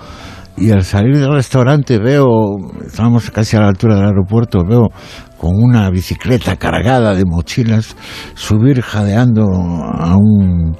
y 0.57 0.71
al 0.71 0.85
salir 0.85 1.19
del 1.19 1.33
restaurante 1.33 1.99
veo, 1.99 2.31
estábamos 2.87 3.31
casi 3.31 3.57
a 3.57 3.61
la 3.61 3.69
altura 3.69 3.97
del 3.97 4.05
aeropuerto, 4.07 4.61
veo 4.69 4.89
con 5.39 5.51
una 5.57 5.91
bicicleta 5.91 6.57
cargada 6.57 7.15
de 7.15 7.25
mochilas 7.25 7.97
subir 8.35 8.81
jadeando 8.83 9.43
a 9.43 10.15
un 10.17 10.77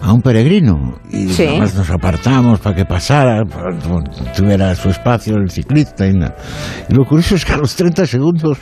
a 0.00 0.12
un 0.12 0.22
peregrino 0.22 0.94
y 1.10 1.28
Sí. 1.28 1.44
además 1.48 1.74
nos 1.74 1.90
apartamos 1.90 2.60
para 2.60 2.76
que 2.76 2.84
pasara, 2.84 3.44
para 3.44 3.76
que 3.76 4.30
tuviera 4.36 4.74
su 4.74 4.90
espacio 4.90 5.36
el 5.36 5.50
ciclista 5.50 6.06
y, 6.06 6.12
nada. 6.14 6.36
y 6.88 6.94
lo 6.94 7.04
curioso 7.04 7.34
es 7.34 7.44
que 7.44 7.52
a 7.52 7.56
los 7.56 7.74
30 7.74 8.06
segundos 8.06 8.58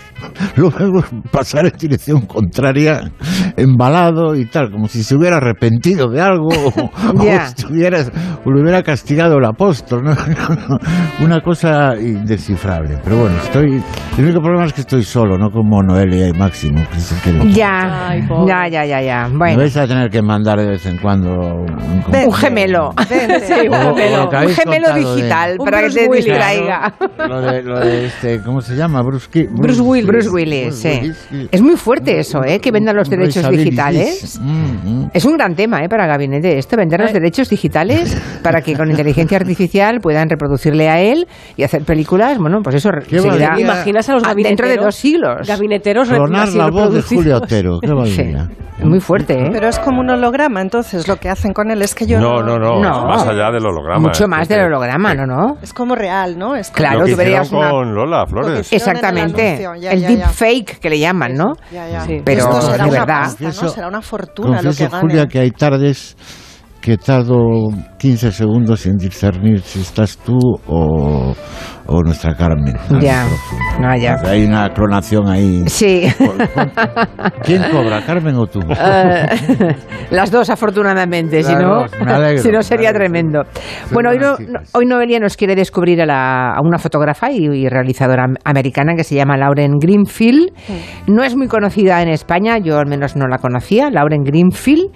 lo 0.57 0.71
vemos 0.71 1.05
pasar 1.31 1.67
en 1.67 1.73
dirección 1.79 2.23
contraria, 2.23 3.11
embalado 3.57 4.35
y 4.35 4.47
tal, 4.47 4.71
como 4.71 4.89
si 4.89 5.03
se 5.03 5.15
hubiera 5.15 5.37
arrepentido 5.37 6.09
de 6.11 6.21
algo 6.21 6.49
o, 6.49 6.91
o 7.21 7.25
Ya. 7.25 7.45
estuviera, 7.49 7.99
o 8.45 8.51
lo 8.51 8.63
hubiera 8.63 8.83
castigado 8.83 9.37
el 9.39 9.45
apóstol, 9.45 10.05
¿no? 10.05 10.15
una 11.21 11.41
cosa 11.41 11.95
indescifrable. 12.01 12.99
Pero 13.05 13.19
bueno, 13.21 13.37
estoy, 13.43 13.83
el 14.19 14.25
único 14.25 14.41
problema 14.41 14.67
es 14.67 14.73
que 14.73 14.81
estoy 14.83 15.03
solo, 15.03 15.37
no 15.39 15.51
como 15.51 15.83
Noelia 15.83 16.29
y 16.29 16.33
Máximo, 16.33 16.83
que 16.91 16.97
es 16.99 17.13
el 17.13 17.21
que- 17.21 17.53
ya, 17.53 18.15
ya, 18.47 18.69
ya, 18.69 18.85
ya, 18.87 19.03
ya. 19.03 19.29
me 19.29 19.37
Bueno, 19.39 19.59
vais 19.59 19.77
a 19.77 19.87
tener 19.87 20.11
que 20.11 20.23
mandar 20.23 20.59
de 20.59 20.69
vez 20.69 20.87
en 20.87 20.97
cuando 20.99 21.26
un, 21.27 22.27
un 22.27 22.33
gemelo. 22.33 22.91
Sí, 23.07 23.69
un 23.69 23.95
gemelo, 24.49 24.89
un 24.89 24.95
de- 24.95 25.17
digital 25.17 25.57
para 25.59 25.83
que 25.83 25.91
te 25.91 26.09
Willis. 26.09 26.25
distraiga. 26.25 26.95
Lo 27.29 27.41
de, 27.41 27.63
lo 27.63 27.81
de 27.81 28.07
este, 28.07 28.41
¿cómo 28.43 28.61
se 28.61 28.75
llama? 28.75 29.03
Bruce, 29.03 29.29
Bruce 29.51 29.81
Willis. 29.81 30.07
Bruce 30.07 30.29
Willis, 30.31 30.75
sí. 30.75 31.13
Es 31.51 31.61
muy 31.63 31.77
fuerte 31.77 32.19
eso, 32.19 32.43
¿eh? 32.45 32.61
Que 32.61 32.71
vendan 32.71 32.97
los 32.97 33.09
derechos 33.09 33.49
digitales. 33.51 34.39
Mm, 34.41 35.05
mm. 35.05 35.11
Es 35.13 35.25
un 35.25 35.37
gran 35.37 35.55
tema 35.55 35.83
¿eh? 35.83 35.89
para 35.89 36.07
Gabinete 36.07 36.59
esto, 36.59 36.77
vender 36.77 37.01
los 37.01 37.13
derechos 37.13 37.49
digitales 37.49 38.17
para 38.43 38.61
que 38.61 38.75
con 38.75 38.91
inteligencia 38.91 39.39
artificial 39.39 40.01
puedan 40.01 40.29
reproducirle 40.29 40.89
a 40.89 41.01
él 41.01 41.27
y 41.57 41.63
hacer 41.63 41.83
películas, 41.83 42.39
bueno, 42.39 42.61
pues 42.63 42.77
eso 42.77 42.91
Qué 43.09 43.19
seguirá 43.19 43.49
valería. 43.49 43.65
¿Imaginas 43.65 44.09
a 44.09 44.15
los 44.15 44.23
gabineteros? 44.23 44.59
dentro 44.59 44.69
de 44.69 44.85
dos 44.85 44.95
siglos. 44.95 45.47
Gabineteros 45.47 46.09
Clonar 46.09 46.49
la 46.49 46.71
voz 46.71 46.95
de. 46.95 47.03
Julio 47.03 47.37
Otero, 47.37 47.79
qué. 47.81 47.89
Muy 48.83 49.01
fuerte, 49.01 49.35
¿eh? 49.35 49.49
Pero 49.53 49.69
es 49.69 49.79
como 49.79 50.01
un 50.01 50.11
holograma, 50.11 50.61
entonces 50.61 51.09
lo 51.09 51.16
que 51.19 51.29
hacen 51.29 51.53
con 51.53 51.71
él 51.71 51.83
es 51.83 51.95
que 51.95 52.07
yo 52.07 52.19
No, 52.21 52.43
no, 52.43 52.59
no, 52.59 52.81
No. 52.81 52.99
es 52.99 53.05
más 53.05 53.27
allá 53.29 53.51
del 53.51 53.65
holograma. 53.67 54.01
Mucho 54.01 54.25
¿eh? 54.25 54.29
más 54.29 54.49
del 54.49 54.61
holograma, 54.67 55.15
¿no? 55.15 55.27
no? 55.27 55.59
Es 55.63 55.73
como 55.73 55.95
real, 55.95 56.39
¿no? 56.39 56.55
Es 56.57 56.69
como- 56.69 56.77
Claro, 56.77 57.01
Lo 57.01 57.05
que 57.07 57.13
tú 57.13 57.17
verías 57.19 57.47
hicieron 57.47 57.63
una- 57.65 57.71
con 57.73 57.95
Lola 57.95 58.27
Flores. 58.27 58.73
Exactamente. 58.73 59.49
anuncio, 59.49 59.75
ya, 59.77 59.93
el 59.93 60.01
ya, 60.01 60.09
deep 60.09 60.19
ya. 60.21 60.29
fake 60.29 60.79
que 60.79 60.91
le 60.91 60.99
llaman, 60.99 61.35
¿no? 61.35 61.55
Ya, 61.73 61.89
ya. 61.89 62.01
Sí. 62.03 62.23
Pero 62.25 62.41
Esto 62.43 62.61
será 62.63 62.85
de 62.85 62.91
una 62.91 63.01
verdad. 63.01 63.07
pasta, 63.21 63.45
¿no? 63.45 63.51
Confieso- 63.51 63.69
Será 63.75 63.89
una 63.89 64.03
fortuna 64.03 64.49
lo 64.57 64.61
que 64.61 64.67
Confieso, 64.67 64.91
gane. 64.93 65.01
Julia, 65.03 65.27
que 65.27 65.39
hay 65.41 65.51
tardes 65.51 66.17
que 66.87 66.97
tardo 66.97 67.67
15 67.99 68.31
segundos 68.31 68.87
en 68.87 68.97
discernir 68.97 69.61
si 69.61 69.81
estás 69.81 70.17
tú 70.19 70.39
o, 70.69 71.35
o 71.87 72.03
nuestra 72.05 72.33
Carmen. 72.37 72.77
Ya. 73.01 73.27
No, 73.81 73.97
ya. 73.97 74.15
Hay 74.25 74.45
una 74.45 74.69
clonación 74.73 75.27
ahí. 75.29 75.65
Sí. 75.67 76.07
¿Quién 77.43 77.65
cobra, 77.73 78.03
Carmen 78.07 78.37
o 78.37 78.47
tú? 78.47 78.61
Eh, 78.71 79.27
las 80.11 80.31
dos, 80.31 80.49
afortunadamente, 80.49 81.43
si 81.43 81.55
no, 81.57 81.87
alegro, 82.07 82.39
si 82.41 82.51
no 82.53 82.63
sería 82.63 82.93
tremendo. 82.93 83.43
Bueno, 83.93 84.11
hoy, 84.11 84.19
no- 84.19 84.37
hoy 84.73 84.87
Noelia 84.87 85.19
nos 85.19 85.37
quiere 85.37 85.57
descubrir 85.57 86.01
a, 86.03 86.07
la- 86.07 86.53
a 86.55 86.61
una 86.63 86.79
fotógrafa 86.79 87.33
y, 87.33 87.47
y 87.47 87.69
realizadora 87.69 88.25
am- 88.27 88.37
americana 88.45 88.95
que 88.95 89.03
se 89.03 89.17
llama 89.17 89.37
Lauren 89.37 89.73
Greenfield. 89.81 90.53
No 91.09 91.25
es 91.25 91.35
muy 91.35 91.49
conocida 91.49 92.01
en 92.01 92.11
España, 92.11 92.59
yo 92.59 92.79
al 92.79 92.87
menos 92.87 93.17
no 93.17 93.27
la 93.27 93.39
conocía, 93.39 93.91
Lauren 93.91 94.23
Greenfield, 94.23 94.93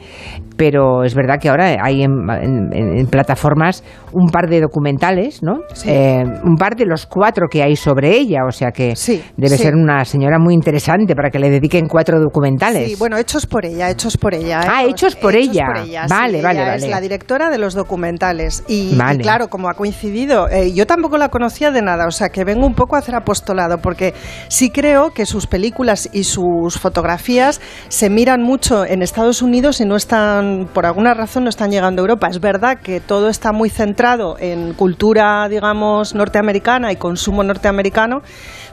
pero 0.57 1.03
es 1.03 1.14
verdad 1.16 1.38
que 1.41 1.49
ahora 1.49 1.80
hay 1.83 2.03
en, 2.03 2.12
en- 2.31 2.70
en- 2.72 2.99
en 2.99 3.07
plataformas 3.07 3.83
un 4.12 4.28
par 4.31 4.49
de 4.49 4.61
documentales, 4.61 5.43
¿no? 5.43 5.61
Eh, 5.87 6.22
un 6.45 6.57
par 6.57 6.74
de 6.76 6.85
los 6.87 7.07
cuatro 7.07 7.47
que 7.51 7.62
hay 7.62 7.76
sobre 7.76 8.16
ella, 8.16 8.41
o 8.47 8.51
sea 8.51 8.70
que 8.72 8.95
debe 9.37 9.57
sí. 9.57 9.62
ser 9.62 9.74
una 9.74 10.05
señora 10.05 10.39
muy 10.39 10.55
interesante 10.55 11.14
para 11.14 11.31
que 11.31 11.39
le 11.39 11.51
dediquen 11.51 11.87
cuatro 11.87 12.20
documentales. 12.20 12.89
Sí, 12.89 12.97
bueno, 12.99 13.16
hechos 13.16 13.47
por 13.47 13.64
ella, 13.64 13.91
hechos 13.91 14.16
por 14.16 14.35
ella. 14.35 14.61
¿eh? 14.62 14.68
Ah, 14.68 14.85
hechos 14.85 15.16
por 15.16 15.35
ella. 15.35 15.64
Vale, 16.09 16.43
vale, 16.43 16.61
ella 16.61 16.74
Es 16.74 16.83
vale. 16.83 16.91
la 16.91 17.01
directora 17.01 17.51
de 17.51 17.59
los 17.59 17.74
documentales. 17.74 18.64
Y, 18.68 18.95
y 18.95 18.97
Vale. 18.97 19.18
claro, 19.20 19.49
como 19.49 19.68
ha 19.68 19.74
coincidido, 19.74 20.49
eh, 20.49 20.72
yo 20.72 20.87
tampoco 20.87 21.18
la 21.18 21.28
conocía 21.28 21.70
de 21.70 21.83
nada, 21.83 22.07
o 22.07 22.11
sea 22.11 22.28
que 22.31 22.45
vengo 22.45 22.66
un 22.66 22.74
poco 22.74 22.97
a 22.97 22.99
hacer 22.99 23.14
apostolado, 23.14 23.78
porque 23.78 24.14
sí 24.49 24.70
creo 24.70 25.11
que 25.11 25.26
sus 25.26 25.47
películas 25.47 26.09
y 26.12 26.24
sus 26.24 26.78
fotografías 26.78 27.61
se 27.89 28.11
miran 28.11 28.43
mucho 28.43 28.85
en 28.85 29.03
Estados 29.03 29.43
Unidos 29.43 29.81
y 29.81 29.85
no 29.87 29.97
están, 29.97 30.68
por 30.72 30.87
alguna 30.87 31.14
razón, 31.14 31.45
no 31.45 31.51
están 31.51 31.70
llegando 31.71 32.03
a 32.03 32.05
Europa. 32.05 32.29
Es 32.29 32.41
verdad 32.41 32.79
que 32.83 33.01
todo 33.01 33.29
está 33.29 33.53
muy 33.53 33.71
centrado 33.71 34.37
en 34.39 34.75
cultura, 34.75 35.49
digamos, 35.49 36.14
norteamericana 36.14 36.93
y 36.93 36.97
consumo 36.97 37.43
norteamericano, 37.43 38.23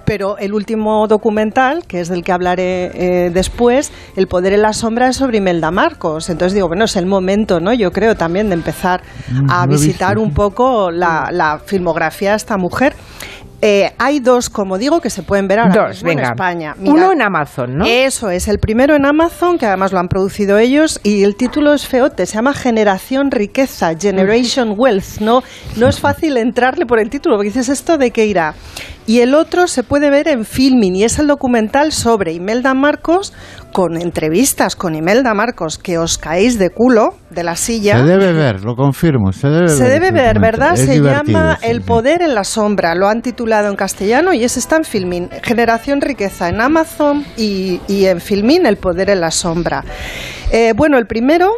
pero 0.06 0.38
el 0.38 0.54
último 0.54 1.08
documental, 1.08 1.86
que 1.88 2.00
es 2.00 2.10
del 2.10 2.24
que 2.24 2.32
hablaré 2.32 3.26
eh, 3.26 3.30
después, 3.30 3.92
El 4.16 4.28
poder 4.28 4.54
en 4.54 4.62
la 4.62 4.74
sombra, 4.74 5.10
es 5.10 5.18
sobre 5.18 5.38
Imelda 5.38 5.72
Marcos. 5.72 6.30
Entonces 6.30 6.54
digo, 6.54 6.68
bueno, 6.68 6.86
es 6.86 6.96
el 6.96 7.06
momento, 7.06 7.60
¿no? 7.60 7.74
Yo 7.74 7.92
creo 7.92 8.16
también 8.16 8.50
de 8.50 8.56
empezar 8.56 9.02
Mm, 9.30 9.50
a 9.50 9.66
he 9.66 9.68
visitar 9.68 10.18
un 10.18 10.34
poco 10.34 10.92
la, 10.92 11.30
la 11.32 11.60
filmografía 11.60 12.32
de 12.32 12.38
esta 12.38 12.58
mujer. 12.58 12.94
Eh, 13.62 13.92
hay 13.98 14.20
dos, 14.20 14.50
como 14.52 14.78
digo, 14.78 15.02
que 15.02 15.10
se 15.10 15.24
pueden 15.24 15.48
ver 15.48 15.58
ahora 15.60 15.74
Dos, 15.88 15.90
mismo 15.96 16.10
venga. 16.10 16.24
en 16.24 16.30
España. 16.30 16.76
Uno 16.80 17.12
en 17.12 17.24
Amazon, 17.24 17.78
¿no? 17.78 17.86
Eso 17.88 18.30
es, 18.30 18.48
el 18.48 18.60
primero 18.60 18.96
en 18.96 19.04
Amazon, 19.06 19.58
que 19.58 19.66
además 19.66 19.92
lo 19.92 20.00
han 20.00 20.10
producido 20.10 20.60
ellos, 20.60 21.00
y 21.04 21.24
el 21.24 21.36
título 21.36 21.74
es 21.74 21.88
feote, 21.88 22.28
se 22.28 22.36
llama 22.36 22.54
Generación 22.54 23.32
Riqueza, 23.32 23.96
Generation 24.00 24.76
Wealth. 24.78 25.20
No, 25.22 25.42
no 25.76 25.88
es 25.88 26.00
fácil 26.00 26.38
entrarle 26.38 26.86
por 26.86 27.00
el 27.00 27.10
título, 27.10 27.36
porque 27.36 27.50
dices 27.50 27.70
esto 27.70 27.98
de 27.98 28.12
qué 28.12 28.28
irá. 28.28 28.54
y 29.08 29.22
el 29.22 29.34
otro 29.34 29.68
se 29.68 29.84
puede 29.84 30.10
ver 30.12 30.28
en 30.28 30.46
Filming 30.46 30.96
y 30.98 31.04
es 31.06 31.18
el 31.18 31.28
documental 31.28 31.94
sobre 31.94 32.34
Imelda 32.34 32.74
Marcos 32.76 33.34
con 33.78 33.96
entrevistas 34.02 34.76
con 34.76 34.96
Imelda 34.96 35.36
Marcos 35.36 35.78
que 35.78 36.00
os 36.00 36.18
caéis 36.18 36.58
de 36.58 36.72
culo 36.72 37.14
de 37.30 37.44
la 37.44 37.56
silla. 37.56 38.00
Se 38.00 38.06
debe 38.06 38.34
ver, 38.34 38.64
lo 38.64 38.76
confirmo. 38.76 39.32
Se 39.32 39.50
debe 39.50 39.68
Se 39.68 39.84
ver. 39.84 40.02
debe 40.02 40.12
ver. 40.12 40.40
¿verdad? 40.40 40.74
Es 40.74 40.80
Se 40.88 41.00
llama 41.00 41.60
sí, 41.62 41.68
El 41.70 41.78
sí. 41.78 41.84
poder 41.84 42.24
en 42.24 42.34
la 42.34 42.44
sombra. 42.44 42.96
Lo 42.96 43.08
han 43.08 43.22
titulado 43.22 43.70
en 43.70 43.76
castellano 43.76 44.34
y 44.34 44.44
ese 44.44 44.58
está 44.58 44.78
en 44.78 44.84
Filmin. 44.84 45.30
Generación 45.44 46.02
Riqueza 46.02 46.50
en 46.50 46.60
Amazon 46.60 47.24
y, 47.38 47.80
y 47.88 48.06
en 48.06 48.20
Filmin 48.20 48.66
El 48.66 48.78
poder 48.78 49.12
en 49.12 49.22
la 49.22 49.30
sombra. 49.30 49.84
Eh, 50.52 50.74
bueno, 50.76 50.98
el 50.98 51.06
primero 51.06 51.52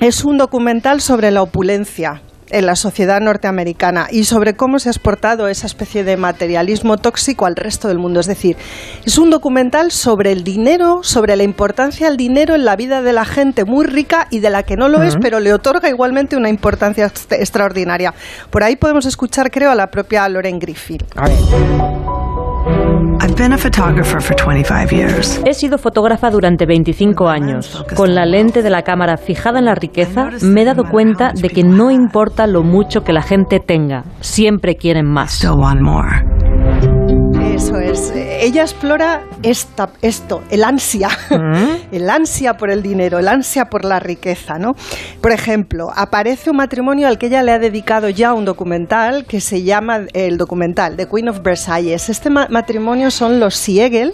es 0.00 0.24
un 0.24 0.38
documental 0.38 1.02
sobre 1.02 1.30
la 1.32 1.42
opulencia 1.42 2.22
en 2.52 2.66
la 2.66 2.76
sociedad 2.76 3.20
norteamericana 3.20 4.06
y 4.10 4.24
sobre 4.24 4.54
cómo 4.54 4.78
se 4.78 4.88
ha 4.88 4.92
exportado 4.92 5.48
esa 5.48 5.66
especie 5.66 6.04
de 6.04 6.16
materialismo 6.16 6.96
tóxico 6.98 7.46
al 7.46 7.56
resto 7.56 7.88
del 7.88 7.98
mundo. 7.98 8.20
Es 8.20 8.26
decir, 8.26 8.56
es 9.04 9.18
un 9.18 9.30
documental 9.30 9.90
sobre 9.90 10.32
el 10.32 10.44
dinero, 10.44 11.00
sobre 11.02 11.34
la 11.36 11.42
importancia 11.42 12.08
del 12.08 12.16
dinero 12.16 12.54
en 12.54 12.64
la 12.64 12.76
vida 12.76 13.02
de 13.02 13.12
la 13.12 13.24
gente 13.24 13.64
muy 13.64 13.86
rica 13.86 14.28
y 14.30 14.38
de 14.40 14.50
la 14.50 14.62
que 14.62 14.76
no 14.76 14.88
lo 14.88 15.02
es, 15.02 15.16
pero 15.20 15.40
le 15.40 15.52
otorga 15.52 15.88
igualmente 15.88 16.36
una 16.36 16.48
importancia 16.48 17.06
ext- 17.06 17.32
extraordinaria. 17.38 18.14
Por 18.50 18.62
ahí 18.62 18.76
podemos 18.76 19.06
escuchar, 19.06 19.50
creo, 19.50 19.70
a 19.70 19.74
la 19.74 19.88
propia 19.90 20.28
Lauren 20.28 20.58
Griffith. 20.58 21.02
I've 21.16 21.28
been 21.28 21.32
a 21.32 21.42
photographer 21.48 21.50
for 21.50 21.50
25 21.50 22.12
years. 22.12 22.21
He 25.46 25.54
sido 25.54 25.78
fotógrafa 25.78 26.28
durante 26.28 26.66
25 26.66 27.28
años. 27.28 27.84
Con 27.94 28.16
la 28.16 28.26
lente 28.26 28.62
de 28.62 28.70
la 28.70 28.82
cámara 28.82 29.16
fijada 29.16 29.60
en 29.60 29.66
la 29.66 29.76
riqueza, 29.76 30.30
me 30.42 30.62
he 30.62 30.64
dado 30.64 30.82
cuenta 30.90 31.30
de 31.32 31.48
que 31.48 31.62
no 31.62 31.92
importa 31.92 32.48
lo 32.48 32.64
mucho 32.64 33.04
que 33.04 33.12
la 33.12 33.22
gente 33.22 33.60
tenga, 33.60 34.02
siempre 34.18 34.74
quieren 34.74 35.06
más. 35.06 35.38
Eso 37.62 37.78
es. 37.78 38.12
Ella 38.14 38.62
explora 38.62 39.22
esta, 39.42 39.90
esto, 40.02 40.42
el 40.50 40.64
ansia, 40.64 41.08
el 41.92 42.10
ansia 42.10 42.56
por 42.56 42.70
el 42.70 42.82
dinero, 42.82 43.20
el 43.20 43.28
ansia 43.28 43.66
por 43.70 43.84
la 43.84 44.00
riqueza, 44.00 44.58
¿no? 44.58 44.74
Por 45.20 45.30
ejemplo, 45.30 45.90
aparece 45.94 46.50
un 46.50 46.56
matrimonio 46.56 47.06
al 47.06 47.18
que 47.18 47.26
ella 47.26 47.42
le 47.44 47.52
ha 47.52 47.58
dedicado 47.60 48.08
ya 48.08 48.34
un 48.34 48.44
documental 48.44 49.26
que 49.26 49.40
se 49.40 49.62
llama 49.62 50.00
el 50.12 50.38
documental 50.38 50.96
The 50.96 51.06
Queen 51.06 51.28
of 51.28 51.42
Versailles. 51.42 52.08
Este 52.08 52.30
ma- 52.30 52.48
matrimonio 52.50 53.10
son 53.12 53.38
los 53.38 53.54
Siegel 53.54 54.12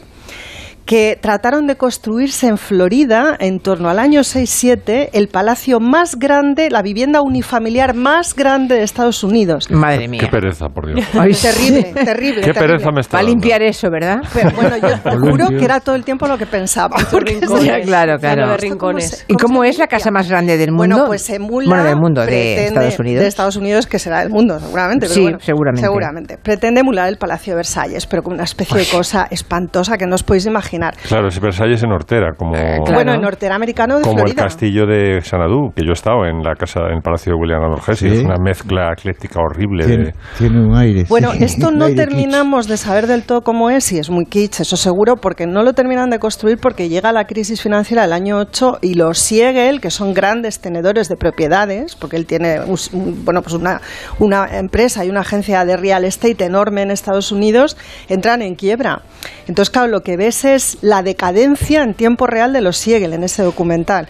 que 0.89 1.19
trataron 1.21 1.67
de 1.67 1.77
construirse 1.77 2.47
en 2.47 2.57
Florida 2.57 3.37
en 3.41 3.61
torno 3.61 3.91
al 3.91 3.99
año 3.99 4.23
6-7 4.23 5.11
el 5.13 5.29
palacio 5.29 5.81
más 5.81 6.19
grande, 6.19 6.71
la 6.71 6.81
vivienda 6.81 7.21
unifamiliar 7.21 7.93
más 7.95 8.35
grande 8.35 8.77
de 8.77 8.85
Estados 8.85 9.23
Unidos. 9.23 9.71
Madre 9.71 10.09
mía. 10.09 10.21
Qué 10.23 10.29
pereza, 10.29 10.71
por 10.71 10.87
Dios. 10.87 11.07
Ay, 11.13 11.35
terrible, 11.35 11.83
terrible. 11.93 12.41
Qué 12.41 12.53
terrible. 12.55 12.55
pereza 12.55 12.91
me 12.91 13.03
está 13.03 13.19
Va 13.19 13.21
a 13.21 13.23
limpiar 13.23 13.61
eso, 13.61 13.91
¿verdad? 13.91 14.21
Pero 14.33 14.51
bueno, 14.53 14.77
yo 14.79 14.99
te 14.99 15.11
juro 15.19 15.49
que 15.49 15.63
era 15.63 15.79
todo 15.81 15.95
el 15.95 16.05
tiempo 16.05 16.27
lo 16.27 16.39
que 16.39 16.47
pensaba. 16.47 16.97
es- 16.97 17.85
claro, 17.87 18.19
claro. 18.19 18.49
De 18.49 18.57
rincones. 18.57 19.27
¿Y 19.29 19.35
cómo 19.35 19.65
es 19.65 19.77
la 19.77 19.89
casa 19.89 20.11
más 20.11 20.27
grande 20.27 20.57
del 20.57 20.71
mundo? 20.71 20.87
Bueno, 20.97 21.07
pues 21.07 21.29
emula. 21.29 21.69
Bueno, 21.69 21.85
del 21.85 21.97
mundo, 21.97 22.23
de 22.23 22.29
pretende- 22.29 22.67
Estados 22.69 22.99
Unidos. 22.99 23.21
De 23.23 23.29
Estados 23.29 23.57
Unidos, 23.57 23.87
que 23.87 23.99
será 23.99 24.21
del 24.21 24.31
mundo, 24.31 24.59
seguramente. 24.59 25.05
pero 25.05 25.15
Sí, 25.15 25.21
bueno, 25.21 25.39
seguramente. 25.39 25.87
Seguramente. 25.87 26.39
Pretende 26.39 26.81
emular 26.81 27.11
el 27.11 27.19
Palacio 27.19 27.53
de 27.53 27.57
Versalles, 27.57 28.07
pero 28.07 28.23
con 28.23 28.33
una 28.33 28.45
especie 28.45 28.79
de 28.79 28.87
cosa 28.87 29.29
espantosa 29.31 29.99
que 29.99 30.07
no 30.07 30.15
os 30.15 30.23
podéis 30.23 30.47
imaginar. 30.47 30.78
Claro, 31.09 31.31
si 31.31 31.41
Versalles 31.41 31.83
en 31.83 31.93
Hortera, 31.93 32.33
como, 32.37 32.53
Bueno, 32.93 33.15
en 33.15 33.21
norteamericano 33.21 33.99
de 33.99 34.03
como 34.05 34.25
el 34.25 34.35
castillo 34.35 34.87
de 34.87 35.21
Xanadu, 35.21 35.71
que 35.75 35.83
yo 35.85 35.91
he 35.91 35.93
estado 35.93 36.25
en 36.27 36.43
la 36.43 36.55
casa, 36.55 36.81
en 36.91 36.97
el 36.97 37.03
palacio 37.03 37.33
de 37.33 37.39
William 37.41 37.63
Adolfo 37.63 37.95
Sí. 37.95 38.07
Es 38.07 38.21
una 38.25 38.37
mezcla 38.43 38.93
ecléctica 38.93 39.41
horrible. 39.41 39.87
Tiene, 39.87 40.05
de- 40.05 40.15
tiene 40.39 40.61
un 40.61 40.77
aire. 40.77 41.05
Bueno, 41.09 41.33
sí. 41.33 41.39
esto 41.45 41.71
no 41.71 41.87
kitsch. 41.87 41.97
terminamos 41.97 42.69
de 42.69 42.77
saber 42.77 43.07
del 43.07 43.25
todo 43.25 43.41
cómo 43.43 43.71
es 43.71 43.91
y 43.93 43.99
es 43.99 44.11
muy 44.11 44.27
kitsch, 44.27 44.61
eso 44.61 44.77
seguro, 44.77 45.17
porque 45.17 45.47
no 45.47 45.63
lo 45.63 45.73
terminan 45.73 46.11
de 46.11 46.19
construir 46.19 46.59
porque 46.59 46.89
llega 46.89 47.13
la 47.13 47.25
crisis 47.25 47.61
financiera 47.63 48.03
del 48.03 48.13
año 48.13 48.39
8 48.39 48.79
y 48.83 48.95
los 48.95 49.19
Siegel, 49.19 49.81
que 49.81 49.91
son 49.91 50.13
grandes 50.15 50.61
tenedores 50.61 51.09
de 51.09 51.17
propiedades, 51.17 51.97
porque 51.97 52.17
él 52.17 52.27
tiene 52.27 52.61
un- 52.61 53.25
bueno, 53.25 53.43
pues 53.43 53.55
una, 53.55 53.81
una 54.19 54.47
empresa 54.59 55.05
y 55.05 55.09
una 55.11 55.21
agencia 55.21 55.65
de 55.65 55.77
real 55.77 56.05
estate 56.05 56.45
enorme 56.45 56.83
en 56.83 56.91
Estados 56.91 57.33
Unidos, 57.33 57.77
entran 58.09 58.43
en 58.43 58.55
quiebra. 58.55 59.03
Entonces, 59.47 59.71
claro, 59.71 59.89
lo 59.89 60.01
que 60.03 60.17
ves 60.17 60.45
es 60.45 60.68
la 60.83 61.03
decadencia 61.03 61.83
en 61.83 61.95
tiempo 61.95 62.27
real 62.27 62.53
de 62.53 62.61
los 62.61 62.77
Siegel 62.77 63.15
en 63.15 63.25
ese 63.25 63.43
documental. 63.43 64.09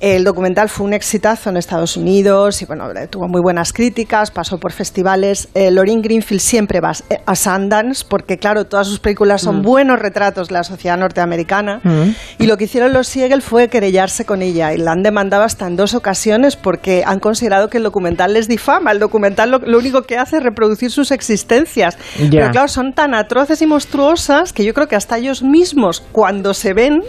El 0.00 0.22
documental 0.22 0.68
fue 0.68 0.86
un 0.86 0.92
exitazo 0.92 1.50
en 1.50 1.56
Estados 1.56 1.96
Unidos 1.96 2.62
y 2.62 2.66
bueno, 2.66 2.84
tuvo 3.10 3.26
muy 3.26 3.40
buenas 3.40 3.72
críticas, 3.72 4.30
pasó 4.30 4.58
por 4.58 4.70
festivales. 4.72 5.48
Eh, 5.54 5.70
Lorin 5.72 6.02
Greenfield 6.02 6.40
siempre 6.40 6.80
va 6.80 6.92
eh, 7.10 7.16
a 7.26 7.34
Sundance 7.34 8.04
porque 8.08 8.38
claro, 8.38 8.64
todas 8.66 8.86
sus 8.86 9.00
películas 9.00 9.42
son 9.42 9.58
Mm. 9.58 9.62
buenos 9.62 9.98
retratos 9.98 10.48
de 10.48 10.54
la 10.54 10.62
sociedad 10.62 10.96
norteamericana. 10.96 11.80
Mm. 11.82 12.10
Y 12.38 12.46
lo 12.46 12.56
que 12.56 12.64
hicieron 12.64 12.92
los 12.92 13.08
Siegel 13.08 13.42
fue 13.42 13.68
querellarse 13.68 14.24
con 14.24 14.40
ella 14.42 14.72
y 14.72 14.78
la 14.78 14.92
han 14.92 15.02
demandado 15.02 15.42
hasta 15.42 15.66
en 15.66 15.74
dos 15.76 15.94
ocasiones 15.94 16.54
porque 16.54 17.02
han 17.04 17.18
considerado 17.18 17.68
que 17.68 17.78
el 17.78 17.82
documental 17.82 18.34
les 18.34 18.46
difama. 18.46 18.92
El 18.92 19.00
documental 19.00 19.50
lo, 19.50 19.58
lo 19.58 19.78
único 19.78 20.02
que 20.02 20.16
hace 20.16 20.36
es 20.36 20.42
reproducir 20.42 20.90
sus 20.92 21.10
existencias. 21.10 21.98
Pero 22.30 22.50
claro, 22.50 22.68
son 22.68 22.92
tan 22.92 23.14
atroces 23.14 23.60
y 23.62 23.66
monstruosas 23.66 24.52
que 24.52 24.64
yo 24.64 24.74
creo 24.74 24.86
que 24.86 24.96
hasta 24.96 25.18
ellos 25.18 25.42
mismos, 25.42 26.02
cuando 26.12 26.54
se 26.54 26.72
ven, 26.72 27.00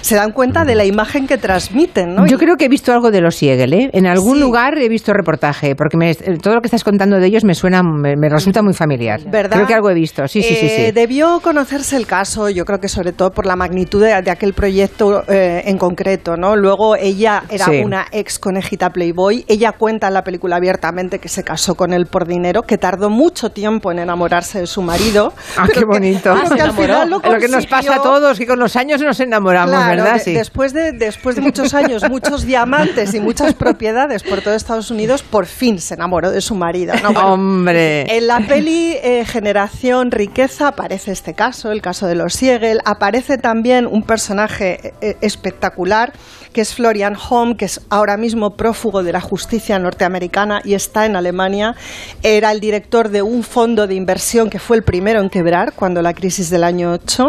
se 0.00 0.14
dan 0.16 0.32
cuenta 0.32 0.64
de 0.64 0.74
la 0.74 0.84
imagen 0.84 1.26
que 1.26 1.38
transmiten, 1.38 2.14
¿no? 2.14 2.26
Yo 2.26 2.38
creo 2.38 2.56
que 2.56 2.66
he 2.66 2.68
visto 2.68 2.92
algo 2.92 3.10
de 3.10 3.20
los 3.20 3.36
Siegel, 3.36 3.72
¿eh? 3.72 3.90
En 3.92 4.06
algún 4.06 4.40
lugar 4.40 4.78
he 4.78 4.88
visto 4.88 5.12
reportaje, 5.12 5.74
porque 5.76 5.96
me- 5.96 6.14
todo 6.14 6.54
lo 6.54 6.60
que 6.60 6.66
estás 6.66 6.84
contando 6.84 7.18
de 7.18 7.26
ellos 7.26 7.44
me 7.44 7.54
suena, 7.54 7.82
me, 7.82 8.16
me 8.16 8.28
resulta 8.28 8.62
muy 8.62 8.74
familiar. 8.74 9.20
¿Verdad? 9.26 9.56
Creo 9.56 9.66
que 9.66 9.74
algo 9.74 9.90
he 9.90 9.94
visto, 9.94 10.26
sí, 10.28 10.42
sí, 10.42 10.54
sí. 10.54 10.66
Eh, 10.66 10.84
sí. 10.86 10.92
Debió 10.92 11.40
conocerse 11.40 11.96
el 11.96 12.06
caso, 12.06 12.48
yo 12.50 12.64
creo 12.64 12.78
que 12.80 12.88
sobre 12.88 13.12
todo 13.12 13.30
por 13.30 13.46
la 13.46 13.56
magnitud 13.56 14.02
de, 14.02 14.20
de 14.22 14.30
aquel 14.30 14.52
proyecto 14.54 15.22
eh, 15.28 15.62
en 15.66 15.78
concreto, 15.78 16.36
¿no? 16.36 16.56
Luego 16.56 16.96
ella 16.96 17.42
era 17.50 17.66
Sí. 17.66 17.82
una 17.84 18.06
ex 18.12 18.38
conejita 18.38 18.90
Playboy. 18.90 19.44
Ella 19.48 19.72
cuenta 19.72 20.08
en 20.08 20.14
la 20.14 20.22
película 20.22 20.56
abiertamente 20.56 21.18
que 21.18 21.28
se 21.28 21.42
casó 21.42 21.74
con 21.74 21.92
él 21.92 22.06
por 22.06 22.26
dinero, 22.26 22.62
que 22.62 22.78
tardó 22.78 23.10
mucho 23.10 23.50
tiempo 23.50 23.90
en 23.92 23.98
enamorarse 23.98 24.60
de 24.60 24.66
su 24.66 24.82
marido. 24.82 25.32
Ah, 25.56 25.64
pero 25.66 25.72
qué 25.72 25.80
que- 25.80 25.84
bonito. 25.86 26.34
pero 26.42 26.54
que 26.56 26.62
al 26.62 26.72
final 26.72 27.10
lo 27.10 27.16
lo 27.18 27.38
que 27.38 27.48
nos 27.48 27.66
pasa 27.66 27.96
a 27.96 28.02
todos, 28.02 28.38
que 28.38 28.46
con 28.46 28.58
los 28.58 28.76
años 28.76 29.00
nos 29.02 29.18
enamoramos, 29.20 29.75
Claro, 29.78 30.02
¿verdad? 30.02 30.14
de- 30.14 30.20
Sí. 30.24 30.32
después, 30.34 30.72
de, 30.72 30.92
después 30.92 31.36
de 31.36 31.42
muchos 31.42 31.74
años, 31.74 32.08
muchos 32.08 32.44
diamantes 32.44 33.14
y 33.14 33.20
muchas 33.20 33.54
propiedades 33.54 34.22
por 34.22 34.40
todo 34.40 34.54
Estados 34.54 34.90
Unidos, 34.90 35.22
por 35.22 35.46
fin 35.46 35.78
se 35.80 35.94
enamoró 35.94 36.30
de 36.30 36.40
su 36.40 36.54
marido. 36.54 36.94
¿no? 37.02 37.12
Bueno, 37.12 37.32
Hombre. 37.34 38.02
En 38.16 38.26
la 38.26 38.40
peli 38.40 38.96
eh, 39.02 39.24
Generación 39.26 40.10
Riqueza 40.10 40.68
aparece 40.68 41.12
este 41.12 41.34
caso, 41.34 41.70
el 41.72 41.82
caso 41.82 42.06
de 42.06 42.14
los 42.14 42.34
Siegel. 42.34 42.80
Aparece 42.84 43.38
también 43.38 43.86
un 43.86 44.02
personaje 44.02 44.94
eh, 45.00 45.16
espectacular 45.20 46.12
que 46.56 46.62
es 46.62 46.74
Florian 46.74 47.18
Holm, 47.28 47.54
que 47.54 47.66
es 47.66 47.82
ahora 47.90 48.16
mismo 48.16 48.56
prófugo 48.56 49.02
de 49.02 49.12
la 49.12 49.20
justicia 49.20 49.78
norteamericana 49.78 50.62
y 50.64 50.72
está 50.72 51.04
en 51.04 51.14
Alemania. 51.14 51.74
Era 52.22 52.50
el 52.50 52.60
director 52.60 53.10
de 53.10 53.20
un 53.20 53.42
fondo 53.42 53.86
de 53.86 53.94
inversión 53.94 54.48
que 54.48 54.58
fue 54.58 54.78
el 54.78 54.82
primero 54.82 55.20
en 55.20 55.28
quebrar 55.28 55.74
cuando 55.74 56.00
la 56.00 56.14
crisis 56.14 56.48
del 56.48 56.64
año 56.64 56.92
8. 56.92 57.24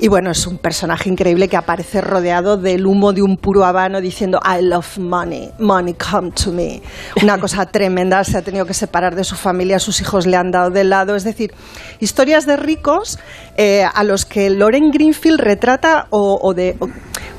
Y 0.00 0.08
bueno, 0.08 0.32
es 0.32 0.44
un 0.48 0.58
personaje 0.58 1.08
increíble 1.08 1.46
que 1.46 1.56
aparece 1.56 2.00
rodeado 2.00 2.56
del 2.56 2.84
humo 2.84 3.12
de 3.12 3.22
un 3.22 3.36
puro 3.36 3.64
habano 3.64 4.00
diciendo 4.00 4.40
I 4.44 4.60
love 4.60 4.98
money, 4.98 5.52
money 5.60 5.94
come 5.94 6.32
to 6.32 6.50
me. 6.50 6.82
Una 7.22 7.38
cosa 7.38 7.66
tremenda, 7.70 8.24
se 8.24 8.38
ha 8.38 8.42
tenido 8.42 8.66
que 8.66 8.74
separar 8.74 9.14
de 9.14 9.22
su 9.22 9.36
familia, 9.36 9.78
sus 9.78 10.00
hijos 10.00 10.26
le 10.26 10.36
han 10.36 10.50
dado 10.50 10.70
de 10.70 10.82
lado. 10.82 11.14
Es 11.14 11.22
decir, 11.22 11.54
historias 12.00 12.44
de 12.44 12.56
ricos 12.56 13.20
eh, 13.56 13.84
a 13.84 14.02
los 14.04 14.24
que 14.24 14.50
Loren 14.50 14.90
Greenfield 14.90 15.40
retrata 15.40 16.06
o, 16.10 16.38
o 16.42 16.54
de... 16.54 16.76
o- 16.80 16.88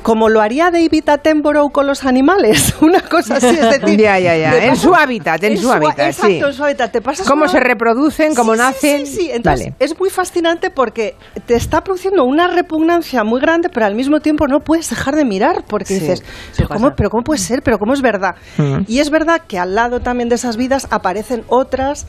como 0.02 0.28
lo 0.28 0.40
haría 0.40 0.70
David 0.70 1.08
Attenborough 1.08 1.72
con 1.72 1.88
los 1.88 2.04
animales, 2.04 2.76
una 2.80 3.00
cosa 3.00 3.38
así, 3.38 3.48
es 3.48 3.80
decir... 3.80 3.98
Ya, 4.00 4.20
ya, 4.20 4.36
ya. 4.36 4.64
En 4.66 4.76
su 4.76 4.94
hábitat, 4.94 5.42
en 5.42 5.58
su 5.58 5.72
hábitat, 5.72 5.98
Exacto, 5.98 6.28
sí. 6.28 6.38
en 6.44 6.52
su 6.52 6.62
hábitat. 6.62 6.92
Te 6.92 7.00
pasas 7.02 7.26
Cómo 7.26 7.42
una- 7.42 7.50
se 7.50 7.58
reproducen, 7.58 8.32
cómo 8.36 8.52
Sí, 8.52 8.58
nacen. 8.58 9.06
Sí, 9.06 9.16
sí, 9.16 9.30
Entonces, 9.32 9.66
Vale. 9.72 9.76
es 9.80 9.98
muy 9.98 10.08
fascinante 10.08 10.70
porque 10.70 11.16
te 11.46 11.56
está 11.56 11.80
produciendo 11.82 12.22
una 12.24 12.46
repugnancia 12.46 13.24
muy 13.24 13.40
grande, 13.40 13.68
pero 13.68 13.84
al 13.84 13.96
mismo 13.96 14.20
tiempo 14.20 14.46
no 14.46 14.60
puedes 14.60 14.88
dejar 14.90 15.16
de 15.16 15.24
mirar 15.24 15.64
porque 15.66 15.94
dices, 15.94 16.22
¿pero 16.56 16.68
cómo, 16.68 16.92
pero 16.96 17.10
¿cómo 17.10 17.24
puede 17.24 17.40
ser? 17.40 17.62
¿Pero 17.64 17.78
cómo 17.80 17.92
es 17.92 18.00
verdad? 18.00 18.36
Mm. 18.58 18.82
Y 18.86 19.00
es 19.00 19.10
verdad 19.10 19.42
que 19.48 19.58
al 19.58 19.74
lado 19.74 19.98
también 19.98 20.28
de 20.28 20.36
esas 20.36 20.56
vidas 20.56 20.86
aparecen 20.90 21.42
otras 21.48 22.06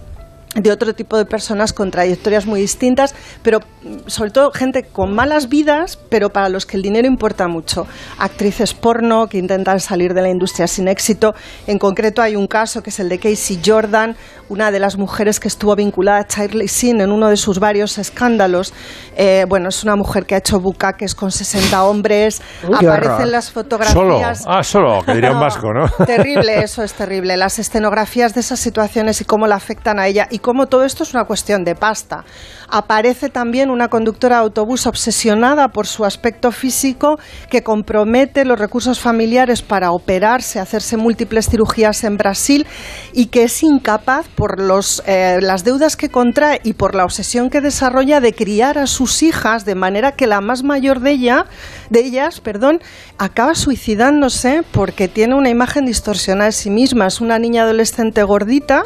de 0.62 0.72
otro 0.72 0.94
tipo 0.96 1.18
de 1.18 1.26
personas 1.26 1.72
con 1.72 1.92
trayectorias 1.92 2.46
muy 2.46 2.62
distintas, 2.62 3.14
pero 3.44 3.60
mm, 3.60 4.08
sobre 4.08 4.32
todo 4.32 4.52
gente 4.52 4.84
con 4.84 5.14
malas 5.14 5.50
vidas, 5.50 5.98
pero 6.10 6.30
para 6.30 6.50
los 6.50 6.66
que 6.66 6.78
el 6.78 6.84
dinero 6.84 7.08
importa 7.08 7.48
mucho. 7.48 7.88
Actrices 8.18 8.74
porno 8.74 9.28
que 9.28 9.38
intentan 9.38 9.80
salir 9.80 10.14
de 10.14 10.22
la 10.22 10.30
industria 10.30 10.68
sin 10.68 10.88
éxito. 10.88 11.36
En 11.68 11.78
concreto 11.80 12.22
hay 12.22 12.36
un 12.36 12.48
caso 12.48 12.82
que 12.82 12.90
es 12.90 13.00
el 13.00 13.10
de 13.10 13.20
Casey 13.20 13.60
Jordan, 13.64 14.16
una 14.50 14.72
de 14.72 14.80
las 14.80 14.98
mujeres 14.98 15.40
que 15.40 15.48
estuvo 15.48 15.76
vinculada 15.76 16.20
a 16.20 16.28
Charlie 16.28 16.68
Sheen 16.68 17.02
en 17.02 17.12
uno 17.12 17.30
de 17.30 17.38
sus 17.38 17.60
varios 17.60 17.98
escándalos. 17.98 18.74
Eh, 19.16 19.46
bueno, 19.48 19.70
es 19.70 19.84
una 19.84 19.96
mujer 19.96 20.26
que 20.26 20.36
ha 20.36 20.38
hecho 20.38 20.60
bucaques 20.60 21.16
con 21.16 21.32
60 21.32 21.84
hombres, 21.84 22.42
Uy, 22.68 22.76
aparecen 22.76 23.32
las 23.32 23.46
Solo. 23.46 23.64
fotografías. 23.64 24.44
Ah, 24.48 24.64
solo, 24.64 25.04
que 25.06 25.14
diría 25.14 25.32
un 25.32 25.40
vasco, 25.40 25.74
¿no? 25.74 25.90
Terrible, 26.06 26.64
eso 26.64 26.84
es 26.84 26.94
terrible. 26.94 27.38
Las 27.38 27.60
escenografías 27.60 28.34
de 28.34 28.42
esas 28.42 28.60
situaciones 28.60 29.22
y 29.22 29.26
cómo 29.26 29.48
la 29.48 29.56
afectan 29.56 30.00
a 30.00 30.08
ella 30.08 30.28
y 30.30 30.40
cómo 30.40 30.68
todo 30.68 30.84
esto 30.84 31.04
es 31.04 31.14
una 31.14 31.26
cuestión 31.26 31.64
de 31.64 31.76
pasta. 31.76 32.24
Aparece 32.70 33.30
también 33.30 33.70
una 33.70 33.88
conductora 33.88 34.38
de 34.38 34.42
autobús 34.44 34.88
obsesionada 34.88 35.70
por 35.70 35.88
su 35.88 36.04
aspecto 36.04 36.52
físico 36.52 37.18
que 37.50 37.64
compromete 37.64 38.44
los 38.46 38.60
recursos 38.60 39.00
familiares 39.00 39.62
para 39.62 39.92
operarse, 39.92 40.60
hacerse 40.60 40.98
múltiples 40.98 41.50
cirugías 41.50 42.04
en 42.04 42.18
Brasil 42.18 42.68
y 43.14 43.28
que 43.28 43.44
es 43.44 43.64
incapaz 43.64 44.28
por 44.38 44.60
los, 44.60 45.02
eh, 45.08 45.40
las 45.42 45.64
deudas 45.64 45.98
que 45.98 46.10
contrae 46.10 46.62
y 46.64 46.74
por 46.74 46.94
la 46.94 47.06
obsesión 47.06 47.50
que 47.50 47.60
desarrolla 47.60 48.22
de 48.22 48.34
criar 48.34 48.78
a 48.78 48.86
sus 48.86 49.24
hijas 49.24 49.66
de 49.66 49.74
manera 49.74 50.12
que 50.12 50.28
la 50.28 50.42
más 50.42 50.62
mayor 50.62 51.00
de 51.00 51.10
ella, 51.10 51.48
de 51.90 52.02
ellas, 52.02 52.40
perdón, 52.40 52.80
acaba 53.18 53.56
suicidándose 53.56 54.62
porque 54.72 55.08
tiene 55.08 55.34
una 55.34 55.50
imagen 55.50 55.88
distorsionada 55.88 56.46
de 56.46 56.52
sí 56.52 56.70
misma. 56.70 57.08
Es 57.08 57.20
una 57.20 57.40
niña 57.40 57.64
adolescente 57.64 58.22
gordita 58.22 58.84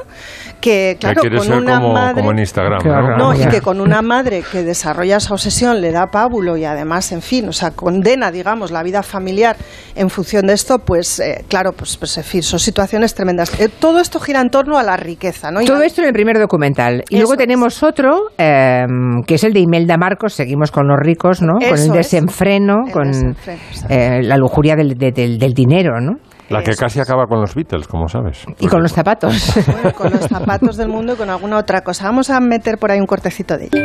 que, 0.61 0.95
claro, 0.99 1.21
con 1.21 1.41
ser 1.41 1.57
una 1.57 1.79
como, 1.81 1.93
madre... 1.93 2.15
como 2.21 2.31
en 2.31 2.39
Instagram. 2.39 2.81
Qué 2.81 2.89
¿no? 3.17 3.33
y 3.33 3.45
que 3.47 3.59
con 3.61 3.81
una 3.81 4.01
madre 4.01 4.43
que 4.49 4.63
desarrolla 4.63 5.17
esa 5.17 5.33
obsesión 5.33 5.81
le 5.81 5.91
da 5.91 6.07
pábulo 6.07 6.55
y 6.55 6.63
además, 6.65 7.11
en 7.11 7.21
fin, 7.21 7.49
o 7.49 7.51
sea, 7.51 7.71
condena, 7.71 8.31
digamos, 8.31 8.71
la 8.71 8.83
vida 8.83 9.03
familiar 9.03 9.57
en 9.95 10.09
función 10.09 10.47
de 10.47 10.53
esto, 10.53 10.79
pues 10.79 11.19
eh, 11.19 11.43
claro, 11.49 11.73
pues, 11.73 11.97
pues 11.97 12.17
en 12.17 12.23
fin, 12.23 12.43
son 12.43 12.59
situaciones 12.59 13.13
tremendas. 13.15 13.59
Eh, 13.59 13.67
todo 13.79 13.99
esto 13.99 14.19
gira 14.19 14.39
en 14.39 14.49
torno 14.49 14.77
a 14.77 14.83
la 14.83 14.95
riqueza, 14.95 15.51
¿no? 15.51 15.61
Y 15.61 15.65
Todo 15.65 15.79
la- 15.79 15.85
esto 15.85 16.01
en 16.01 16.07
el 16.07 16.13
primer 16.13 16.37
documental. 16.39 17.03
Y 17.09 17.15
Eso 17.15 17.23
luego 17.23 17.33
es. 17.33 17.39
tenemos 17.39 17.83
otro, 17.83 18.21
eh, 18.37 18.85
que 19.27 19.35
es 19.35 19.43
el 19.43 19.53
de 19.53 19.59
Imelda 19.61 19.97
Marcos. 19.97 20.33
Seguimos 20.33 20.71
con 20.71 20.87
los 20.87 20.97
ricos, 20.99 21.41
¿no? 21.41 21.53
con 21.55 21.63
el 21.63 21.73
es. 21.73 21.91
desenfreno, 21.91 22.75
El 22.87 22.91
con 22.93 23.07
desenfreno, 23.11 23.59
eh, 23.89 24.21
la 24.23 24.37
lujuria 24.37 24.75
del, 24.75 24.95
de- 24.95 25.11
del- 25.11 25.37
del 25.39 25.53
dinero, 25.53 25.99
¿no? 25.99 26.13
La 26.51 26.63
que 26.63 26.75
casi 26.75 26.99
acaba 26.99 27.25
con 27.27 27.39
los 27.39 27.55
Beatles, 27.55 27.87
como 27.87 28.07
sabes. 28.07 28.45
Y 28.59 28.67
con 28.67 28.81
los 28.81 28.91
zapatos. 28.91 29.53
Bueno, 29.65 29.93
con 29.93 30.11
los 30.11 30.27
zapatos 30.27 30.77
del 30.77 30.89
mundo 30.89 31.13
y 31.13 31.15
con 31.15 31.29
alguna 31.29 31.57
otra 31.57 31.81
cosa. 31.81 32.05
Vamos 32.05 32.29
a 32.29 32.39
meter 32.39 32.77
por 32.77 32.91
ahí 32.91 32.99
un 32.99 33.07
cortecito 33.07 33.57
de 33.57 33.65
ella. 33.65 33.81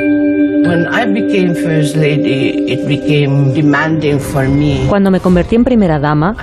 When 0.68 0.86
I 0.92 1.06
became 1.06 1.54
first 1.54 1.94
lady, 1.94 2.72
it 2.72 2.88
became 2.88 3.54
demanding 3.54 4.18
for 4.18 4.48
me. 4.48 4.84
Cuando 4.88 5.12
me 5.12 5.20
convertí 5.20 5.54
en 5.54 5.62
primera 5.62 6.00
dama, 6.00 6.34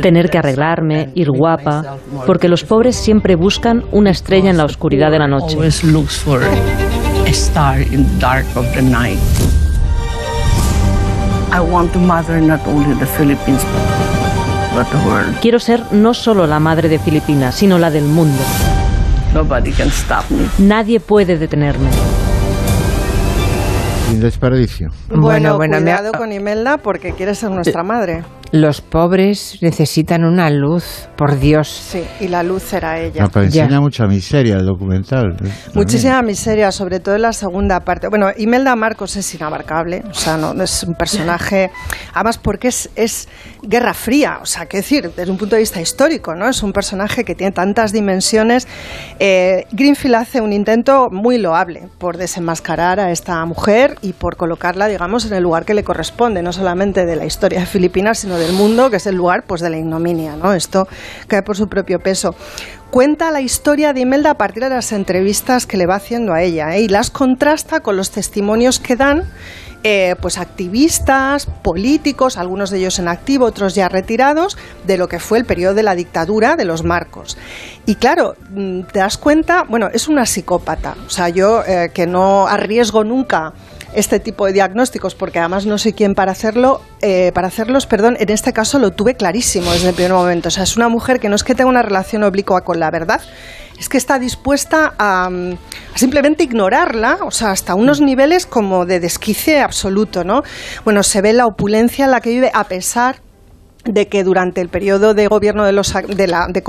tener 0.00 0.30
que 0.30 0.38
arreglarme, 0.38 1.10
ir 1.14 1.30
guapa, 1.30 1.96
porque 2.24 2.48
los 2.48 2.62
pobres 2.62 2.94
siempre 2.94 3.34
buscan 3.34 3.82
una 3.90 4.10
estrella 4.10 4.50
en 4.50 4.58
la 4.58 4.64
oscuridad 4.64 5.10
de 5.10 5.18
la 5.18 5.26
noche. 5.26 5.56
Always 5.56 5.82
looks 5.82 6.16
for 6.16 6.40
a 6.42 7.30
star 7.30 7.80
in 7.80 8.06
the 8.06 8.20
dark 8.20 8.46
of 8.54 8.64
the 8.74 8.82
night. 8.82 9.18
I 11.52 11.60
want 11.60 11.92
to 11.92 11.98
mother 11.98 12.40
not 12.40 12.60
only 12.66 12.94
the 12.98 13.06
Philippines, 13.06 13.64
but. 13.64 14.03
Quiero 15.40 15.58
ser 15.60 15.82
no 15.92 16.14
solo 16.14 16.46
la 16.46 16.58
madre 16.58 16.88
de 16.88 16.98
Filipinas, 16.98 17.54
sino 17.54 17.78
la 17.78 17.90
del 17.90 18.04
mundo. 18.04 18.42
Nobody 19.32 19.72
can 19.72 19.88
stop 19.88 20.24
me. 20.30 20.46
Nadie 20.58 21.00
puede 21.00 21.36
detenerme. 21.38 21.88
Sin 24.08 24.20
desperdicio. 24.20 24.88
Bueno, 25.08 25.56
bueno, 25.56 25.80
me 25.80 25.92
ha- 25.92 25.98
cuidado 25.98 26.18
con 26.18 26.32
Imelda 26.32 26.78
porque 26.78 27.12
quiere 27.12 27.34
ser 27.34 27.50
nuestra 27.50 27.82
madre. 27.82 28.22
Los 28.52 28.80
pobres 28.80 29.58
necesitan 29.62 30.22
una 30.24 30.48
luz, 30.48 31.08
por 31.16 31.40
Dios. 31.40 31.66
Sí, 31.68 32.04
y 32.20 32.28
la 32.28 32.44
luz 32.44 32.72
era 32.72 33.00
ella. 33.00 33.24
No, 33.24 33.28
pero 33.30 33.46
enseña 33.46 33.80
mucha 33.80 34.06
miseria 34.06 34.54
el 34.56 34.64
documental. 34.66 35.34
Muchísima 35.74 36.22
miseria, 36.22 36.70
sobre 36.70 37.00
todo 37.00 37.16
en 37.16 37.22
la 37.22 37.32
segunda 37.32 37.80
parte. 37.80 38.06
Bueno, 38.08 38.28
Imelda 38.36 38.76
Marcos 38.76 39.16
es 39.16 39.34
inabarcable, 39.34 40.04
o 40.08 40.14
sea, 40.14 40.36
no, 40.36 40.54
no 40.54 40.62
es 40.62 40.84
un 40.84 40.94
personaje, 40.94 41.72
además 42.12 42.38
porque 42.38 42.68
es, 42.68 42.90
es 42.94 43.28
guerra 43.66 43.94
fría, 43.94 44.38
o 44.42 44.46
sea, 44.46 44.66
qué 44.66 44.78
decir, 44.78 45.12
desde 45.14 45.30
un 45.30 45.38
punto 45.38 45.56
de 45.56 45.60
vista 45.60 45.80
histórico, 45.80 46.34
¿no? 46.34 46.48
Es 46.48 46.62
un 46.62 46.72
personaje 46.72 47.24
que 47.24 47.34
tiene 47.34 47.52
tantas 47.52 47.92
dimensiones. 47.92 48.66
Eh, 49.18 49.66
Greenfield 49.72 50.14
hace 50.16 50.40
un 50.40 50.52
intento 50.52 51.08
muy 51.10 51.38
loable 51.38 51.88
por 51.98 52.16
desenmascarar 52.16 53.00
a 53.00 53.10
esta 53.10 53.44
mujer 53.44 53.96
y 54.02 54.12
por 54.12 54.36
colocarla, 54.36 54.86
digamos, 54.88 55.26
en 55.26 55.34
el 55.34 55.42
lugar 55.42 55.64
que 55.64 55.74
le 55.74 55.84
corresponde, 55.84 56.42
no 56.42 56.52
solamente 56.52 57.06
de 57.06 57.16
la 57.16 57.24
historia 57.24 57.60
de 57.60 57.66
Filipinas, 57.66 58.18
sino 58.18 58.36
del 58.36 58.52
mundo, 58.52 58.90
que 58.90 58.96
es 58.96 59.06
el 59.06 59.16
lugar 59.16 59.44
pues 59.46 59.60
de 59.60 59.70
la 59.70 59.78
ignominia, 59.78 60.36
¿no? 60.36 60.52
Esto 60.52 60.88
cae 61.26 61.42
por 61.42 61.56
su 61.56 61.68
propio 61.68 61.98
peso. 62.00 62.34
Cuenta 62.90 63.32
la 63.32 63.40
historia 63.40 63.92
de 63.92 64.00
Imelda 64.00 64.30
a 64.30 64.38
partir 64.38 64.62
de 64.62 64.68
las 64.68 64.92
entrevistas 64.92 65.66
que 65.66 65.76
le 65.76 65.86
va 65.86 65.96
haciendo 65.96 66.32
a 66.32 66.42
ella 66.42 66.76
¿eh? 66.76 66.82
y 66.82 66.88
las 66.88 67.10
contrasta 67.10 67.80
con 67.80 67.96
los 67.96 68.12
testimonios 68.12 68.78
que 68.78 68.94
dan 68.94 69.24
eh, 69.86 70.16
pues 70.18 70.38
activistas, 70.38 71.44
políticos, 71.44 72.38
algunos 72.38 72.70
de 72.70 72.78
ellos 72.78 72.98
en 72.98 73.06
activo, 73.06 73.44
otros 73.44 73.74
ya 73.74 73.88
retirados, 73.90 74.56
de 74.86 74.96
lo 74.96 75.08
que 75.08 75.20
fue 75.20 75.36
el 75.36 75.44
periodo 75.44 75.74
de 75.74 75.82
la 75.82 75.94
dictadura 75.94 76.56
de 76.56 76.64
los 76.64 76.84
Marcos. 76.84 77.36
Y 77.84 77.96
claro, 77.96 78.34
mm, 78.50 78.84
te 78.84 79.00
das 79.00 79.18
cuenta, 79.18 79.64
bueno, 79.68 79.90
es 79.92 80.08
una 80.08 80.24
psicópata. 80.24 80.96
O 81.06 81.10
sea, 81.10 81.28
yo 81.28 81.62
eh, 81.66 81.90
que 81.92 82.06
no 82.06 82.46
arriesgo 82.46 83.04
nunca 83.04 83.52
este 83.94 84.20
tipo 84.20 84.46
de 84.46 84.54
diagnósticos, 84.54 85.14
porque 85.14 85.38
además 85.38 85.66
no 85.66 85.78
sé 85.78 85.92
quién 85.92 86.14
para 86.14 86.32
hacerlo, 86.32 86.80
eh, 87.00 87.30
para 87.34 87.48
hacerlos, 87.48 87.86
perdón, 87.86 88.16
en 88.18 88.30
este 88.30 88.52
caso 88.52 88.78
lo 88.78 88.92
tuve 88.92 89.16
clarísimo 89.16 89.70
desde 89.70 89.90
el 89.90 89.94
primer 89.94 90.12
momento. 90.12 90.48
O 90.48 90.50
sea, 90.50 90.64
es 90.64 90.76
una 90.76 90.88
mujer 90.88 91.20
que 91.20 91.28
no 91.28 91.36
es 91.36 91.44
que 91.44 91.54
tenga 91.54 91.68
una 91.68 91.82
relación 91.82 92.22
oblicua 92.24 92.62
con 92.62 92.80
la 92.80 92.90
verdad, 92.90 93.20
es 93.78 93.88
que 93.88 93.98
está 93.98 94.18
dispuesta 94.18 94.94
a, 94.98 95.28
mm, 95.30 95.52
a 95.94 95.98
simplemente 95.98 96.44
ignorarla, 96.44 97.18
o 97.22 97.30
sea, 97.30 97.50
hasta 97.50 97.74
unos 97.74 98.00
niveles 98.00 98.46
como 98.46 98.86
de 98.86 99.00
desquice 99.00 99.60
absoluto, 99.60 100.24
¿no? 100.24 100.42
Bueno, 100.84 101.02
se 101.02 101.20
ve 101.20 101.32
la 101.32 101.46
opulencia 101.46 102.04
en 102.04 102.10
la 102.10 102.20
que 102.20 102.30
vive 102.30 102.50
a 102.54 102.64
pesar 102.64 103.20
de 103.84 104.08
que 104.08 104.24
durante 104.24 104.60
el 104.60 104.68
periodo 104.68 105.14
de 105.14 105.26
gobierno 105.26 105.64
de, 105.64 105.72
los, 105.72 105.92
de, 105.92 106.26
la, 106.26 106.46
de 106.48 106.62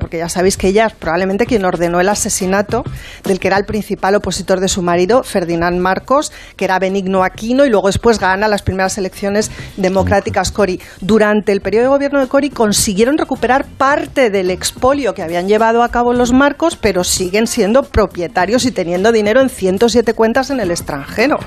porque 0.00 0.18
ya 0.18 0.28
sabéis 0.28 0.56
que 0.56 0.68
ella 0.68 0.86
es 0.86 0.94
probablemente 0.94 1.46
quien 1.46 1.64
ordenó 1.64 2.00
el 2.00 2.08
asesinato 2.08 2.84
del 3.24 3.38
que 3.38 3.48
era 3.48 3.58
el 3.58 3.64
principal 3.64 4.14
opositor 4.14 4.60
de 4.60 4.68
su 4.68 4.82
marido, 4.82 5.22
Ferdinand 5.22 5.78
Marcos, 5.78 6.32
que 6.56 6.64
era 6.64 6.78
Benigno 6.78 7.22
Aquino, 7.22 7.64
y 7.64 7.70
luego 7.70 7.88
después 7.88 8.18
gana 8.18 8.48
las 8.48 8.62
primeras 8.62 8.96
elecciones 8.96 9.50
democráticas 9.76 10.52
Cori. 10.52 10.80
Durante 11.00 11.52
el 11.52 11.60
periodo 11.60 11.84
de 11.84 11.88
gobierno 11.88 12.20
de 12.20 12.28
Cori 12.28 12.50
consiguieron 12.50 13.18
recuperar 13.18 13.66
parte 13.66 14.30
del 14.30 14.50
expolio 14.50 15.14
que 15.14 15.22
habían 15.22 15.48
llevado 15.48 15.82
a 15.82 15.90
cabo 15.90 16.12
los 16.14 16.32
Marcos, 16.32 16.76
pero 16.76 17.04
siguen 17.04 17.46
siendo 17.46 17.82
propietarios 17.82 18.64
y 18.64 18.70
teniendo 18.70 19.12
dinero 19.12 19.40
en 19.40 19.50
107 19.50 20.14
cuentas 20.14 20.50
en 20.50 20.60
el 20.60 20.70
extranjero. 20.70 21.38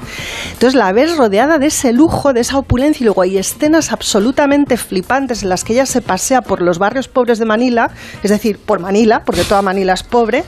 Entonces 0.54 0.76
la 0.76 0.92
ves 0.92 1.18
rodeada 1.18 1.58
de 1.58 1.68
ese 1.68 1.92
lujo, 1.92 2.34
de 2.34 2.42
esa 2.42 2.60
opulencia, 2.60 3.04
y 3.04 3.06
luego 3.06 3.24
hay 3.24 3.38
escenas 3.38 3.92
absolutamente 3.92 4.78
flipantes 4.78 5.07
en 5.10 5.50
las 5.50 5.64
que 5.64 5.74
ella 5.74 5.86
se 5.86 6.02
pasea 6.02 6.42
por 6.42 6.62
los 6.62 6.80
barrios 6.80 7.08
pobres 7.08 7.40
de 7.40 7.46
Manila, 7.46 7.90
es 8.24 8.30
decir, 8.30 8.60
por 8.64 8.80
Manila, 8.80 9.22
porque 9.26 9.44
toda 9.44 9.62
Manila 9.62 9.94
es 9.94 10.04
pobre, 10.04 10.44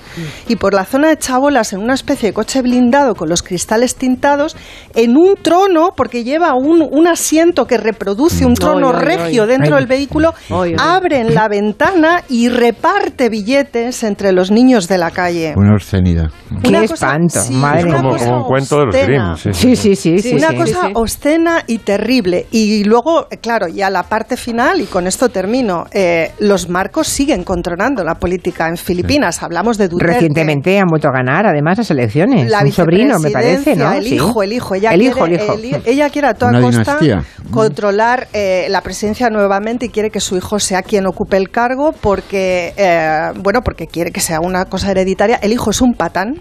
y 0.48 0.58
por 0.58 0.74
la 0.74 0.84
zona 0.86 1.08
de 1.10 1.18
Chabolas 1.18 1.74
en 1.74 1.80
una 1.80 1.94
especie 1.94 2.30
de 2.30 2.34
coche 2.34 2.62
blindado 2.62 3.16
con 3.16 3.30
los 3.30 3.42
cristales 3.42 3.96
tintados, 3.96 4.56
en 4.96 5.16
un 5.18 5.36
trono, 5.42 5.92
porque 5.96 6.24
lleva 6.24 6.54
un, 6.56 6.82
un 6.92 7.08
asiento 7.08 7.66
que 7.66 7.78
reproduce 7.78 8.46
un 8.46 8.54
trono 8.56 8.90
Ay, 8.90 8.96
ay, 9.00 9.06
regio 9.06 9.48
dentro 9.48 9.76
del 9.78 9.88
vehículo, 9.88 10.34
abren 10.78 11.34
la 11.34 11.48
ventana 11.48 12.24
y 12.30 12.50
reparte 12.50 13.30
billetes 13.30 14.04
entre 14.04 14.32
los 14.32 14.52
niños 14.52 14.88
de 14.88 14.98
la 14.98 15.12
calle. 15.12 15.54
Una 15.56 15.74
obscenidad. 15.74 16.30
Qué 16.62 16.70
Una 16.70 16.82
cosa- 16.82 16.94
espanto, 16.94 17.40
sí, 17.42 17.54
madre 17.54 17.80
Es 17.80 17.86
una 17.86 17.98
como, 17.98 18.38
un 18.38 18.44
cuento 18.44 18.80
de 18.80 18.86
los 18.88 18.96
obscena. 18.96 19.36
Grimm. 19.44 19.54
Sí, 19.54 19.76
Sí, 19.76 19.76
sí, 19.76 19.96
sí. 19.96 20.20
sí, 20.20 20.36
una 20.36 20.50
sí. 20.50 20.56
cosa 20.58 20.90
obscena 20.96 21.64
y 21.68 21.78
terrible. 21.80 22.48
Y 22.52 22.84
luego, 22.84 23.28
claro, 23.42 23.68
ya 23.68 23.90
la 23.90 24.04
parte 24.04 24.36
final, 24.36 24.49
y 24.50 24.86
con 24.86 25.06
esto 25.06 25.30
termino, 25.30 25.86
eh, 25.92 26.32
los 26.40 26.70
marcos 26.70 27.08
siguen 27.08 27.44
controlando 27.44 28.04
la 28.04 28.16
política 28.16 28.68
en 28.68 28.78
Filipinas. 28.78 29.44
Hablamos 29.44 29.78
de 29.78 29.88
Duterte. 29.88 30.14
Recientemente 30.14 30.80
han 30.80 30.88
vuelto 30.88 31.08
a 31.08 31.12
ganar, 31.12 31.46
además, 31.46 31.78
las 31.78 31.92
elecciones. 31.92 32.50
La 32.50 32.62
un 32.62 32.72
sobrino, 32.72 33.20
me 33.20 33.30
parece, 33.30 33.76
¿no? 33.76 33.92
vicepresidencia, 33.92 33.98
El 33.98 34.04
Sí. 34.06 34.16
hijo, 34.16 34.44
el 34.44 34.54
hijo. 34.54 34.74
Ella 34.76 34.92
el 34.94 35.00
quiere, 35.02 35.16
hijo, 35.16 35.26
el 35.28 35.34
hijo. 35.66 35.76
el- 35.76 35.82
ella 35.86 36.10
quiere 36.10 36.28
a 36.30 36.34
toda 36.34 36.52
Una 36.52 36.62
costa 36.62 36.98
dinastía. 37.00 37.24
controlar 37.52 38.28
eh, 38.34 38.66
la 38.70 38.82
presidencia 38.82 39.30
nuevamente 39.30 39.86
y 39.86 39.90
quiere 39.90 40.10
que 40.10 40.20
su 40.20 40.36
hijo 40.36 40.60
sea 40.60 40.82
quien 40.82 41.06
ocupe 41.06 41.38
el 41.38 41.50
cargo 41.52 41.92
porque, 41.92 42.74
eh, 42.76 43.32
bueno, 43.44 43.62
porque 43.62 43.86
quiere 43.86 44.12
que 44.12 44.20
sea 44.20 44.40
una 44.42 44.66
cosa 44.66 44.90
hereditaria. 44.90 45.38
El 45.44 45.54
hijo 45.54 45.70
es 45.70 45.80
un 45.82 45.94
patán. 45.94 46.40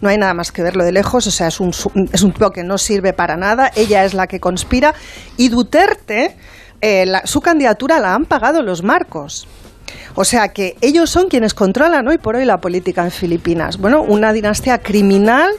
No 0.00 0.08
hay 0.08 0.16
nada 0.16 0.32
más 0.32 0.50
que 0.50 0.62
verlo 0.62 0.82
de 0.82 0.92
lejos, 0.92 1.26
o 1.26 1.30
sea, 1.30 1.48
es 1.48 1.60
un, 1.60 1.72
es 2.10 2.22
un 2.22 2.32
tipo 2.32 2.48
que 2.50 2.64
no 2.64 2.78
sirve 2.78 3.12
para 3.12 3.36
nada. 3.36 3.70
Ella 3.76 4.04
es 4.04 4.14
la 4.14 4.26
que 4.26 4.40
conspira. 4.40 4.94
Y 5.36 5.50
Duterte, 5.50 6.36
eh, 6.80 7.06
la- 7.06 7.26
su 7.26 7.40
candidatura 7.40 7.98
la 8.00 8.14
han 8.14 8.24
pagado 8.26 8.62
los 8.62 8.82
marcos. 8.82 9.46
O 10.14 10.24
sea 10.24 10.48
que 10.48 10.76
ellos 10.80 11.10
son 11.10 11.28
quienes 11.28 11.54
controlan 11.54 12.06
hoy 12.08 12.18
por 12.18 12.36
hoy 12.36 12.44
la 12.44 12.60
política 12.60 13.04
en 13.04 13.10
Filipinas. 13.10 13.78
Bueno, 13.78 14.02
una 14.02 14.32
dinastía 14.32 14.78
criminal 14.78 15.50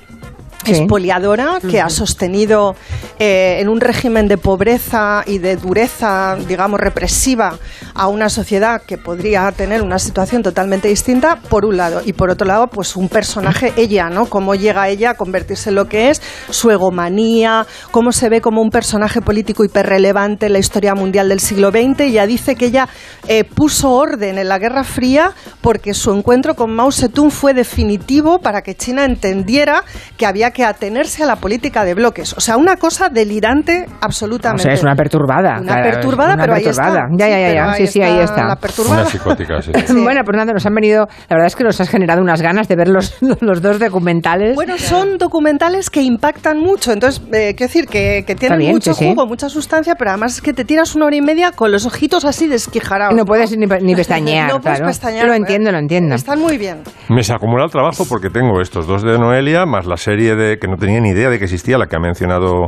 Sí. 0.64 0.72
expoliadora 0.72 1.60
que 1.70 1.82
ha 1.82 1.90
sostenido 1.90 2.76
eh, 3.20 3.58
en 3.60 3.70
un 3.70 3.82
régimen 3.82 4.28
de 4.28 4.38
pobreza 4.38 5.24
y 5.26 5.40
de 5.40 5.56
dureza, 5.56 6.36
digamos, 6.48 6.80
represiva 6.80 7.58
a 7.94 8.08
una 8.08 8.30
sociedad 8.30 8.82
que 8.82 8.98
podría 8.98 9.52
tener 9.52 9.82
una 9.82 10.00
situación 10.00 10.44
totalmente 10.44 10.88
distinta, 10.88 11.38
por 11.50 11.66
un 11.66 11.78
lado. 11.78 12.02
Y 12.06 12.14
por 12.14 12.30
otro 12.30 12.48
lado, 12.48 12.68
pues 12.68 12.96
un 12.96 13.10
personaje, 13.10 13.74
ella, 13.76 14.10
¿no? 14.10 14.28
Cómo 14.28 14.56
llega 14.56 14.88
ella 14.90 15.12
a 15.12 15.14
convertirse 15.16 15.70
en 15.70 15.76
lo 15.76 15.86
que 15.86 16.10
es, 16.10 16.22
su 16.50 16.72
egomanía, 16.72 17.66
cómo 17.92 18.12
se 18.12 18.30
ve 18.30 18.42
como 18.42 18.62
un 18.62 18.70
personaje 18.70 19.22
político 19.22 19.64
hiperrelevante 19.64 20.48
en 20.48 20.54
la 20.54 20.60
historia 20.60 20.96
mundial 20.96 21.30
del 21.30 21.40
siglo 21.40 21.72
XX. 21.72 22.02
Ella 22.02 22.26
dice 22.26 22.56
que 22.56 22.66
ella 22.68 22.88
eh, 23.28 23.44
puso 23.44 23.92
orden 23.92 24.38
en 24.38 24.48
la 24.48 24.60
Guerra 24.60 24.84
Fría 24.84 25.34
porque 25.62 25.94
su 25.94 26.12
encuentro 26.12 26.56
con 26.56 26.74
Mao 26.74 26.92
Zedong 26.92 27.32
fue 27.32 27.54
definitivo 27.54 28.40
para 28.40 28.62
que 28.62 28.76
China 28.76 29.06
entendiera 29.06 29.84
que 30.18 30.26
había 30.26 30.51
que 30.52 30.64
atenerse 30.64 31.24
a 31.24 31.26
la 31.26 31.36
política 31.38 31.84
de 31.84 31.94
bloques. 31.94 32.34
O 32.38 32.42
sea, 32.42 32.58
una 32.58 32.78
cosa 32.78 33.10
delirante 33.10 33.86
O 33.90 33.94
absolutamente. 34.02 34.64
sea, 34.64 34.74
es 34.74 34.84
una 34.84 34.96
perturbada. 34.96 35.60
Una 35.62 35.74
claro, 35.76 35.92
perturbada, 35.92 36.34
una 36.34 36.44
pero 36.44 36.54
ahí 36.56 36.66
está. 36.66 37.08
Ya, 37.18 37.28
ya, 37.30 37.40
ya, 37.40 37.50
Sí, 37.50 37.56
ya. 37.56 37.64
pero 37.64 37.76
Sí, 37.76 37.82
ahí 37.82 37.88
sí, 37.88 38.02
ahí 38.02 38.20
está 38.24 38.46
la 38.46 38.56
perturbada. 38.56 39.02
Una 39.02 39.10
psicótica, 39.10 39.62
sí. 39.62 39.72
Bueno, 40.04 40.22
pues 40.26 40.38
nada, 40.38 40.54
nos 40.54 40.66
han 40.66 40.74
venido. 40.76 41.08
La 41.30 41.36
verdad 41.36 41.48
es 41.48 41.56
que 41.56 41.64
nos 41.64 41.80
has 41.82 41.90
generado 41.90 42.22
unas 42.22 42.42
ganas 42.42 42.68
de 42.68 42.76
ver 42.76 42.88
los, 42.88 43.18
los 43.42 43.62
dos 43.62 43.80
documentales. 43.80 44.56
Bueno, 44.56 44.78
son 44.78 45.18
documentales 45.18 45.90
que 45.90 46.02
impactan 46.02 46.58
mucho, 46.60 46.92
entonces, 46.92 47.22
eh, 47.34 47.54
quiero 47.56 47.68
decir 47.68 47.88
que, 47.88 48.24
que 48.26 48.36
tienen 48.36 48.60
bien, 48.60 48.72
mucho 48.74 48.94
sí, 48.94 49.06
sí. 49.06 49.10
jugo, 49.10 49.26
mucha 49.28 49.50
sustancia, 49.50 49.96
pero 49.96 50.12
además 50.12 50.36
es 50.36 50.42
que 50.42 50.54
te 50.54 50.66
tiras 50.66 50.96
una 50.96 51.06
hora 51.06 51.16
y 51.16 51.22
media 51.22 51.52
con 51.52 51.72
los 51.72 51.86
ojitos 51.86 52.26
así 52.26 52.48
desquijarados. 52.48 53.16
no 53.16 53.26
puedes 53.26 53.56
ni, 53.58 53.66
ni 53.66 53.96
pestañear, 54.02 54.50
No 54.52 54.60
puedes 54.62 54.80
claro. 54.80 54.90
pestañear, 54.90 55.28
Lo 55.28 55.34
¿eh? 55.34 55.38
entiendo, 55.38 55.72
lo 55.72 55.78
entiendo. 55.78 56.16
Están 56.16 56.40
muy 56.40 56.58
bien. 56.58 56.82
Me 57.10 57.24
se 57.24 57.34
acumula 57.34 57.66
el 57.66 57.72
trabajo 57.72 58.06
porque 58.10 58.30
tengo 58.30 58.62
estos 58.62 58.88
dos 58.88 59.04
de 59.04 59.18
Noelia, 59.18 59.66
más 59.66 59.86
la 59.86 59.98
serie 59.98 60.36
de 60.36 60.41
que 60.60 60.68
no 60.68 60.78
tenía 60.78 61.00
ni 61.00 61.10
idea 61.10 61.30
de 61.30 61.38
que 61.38 61.46
existía, 61.46 61.78
la 61.78 61.88
que 61.88 61.96
ha 61.96 62.00
mencionado 62.00 62.66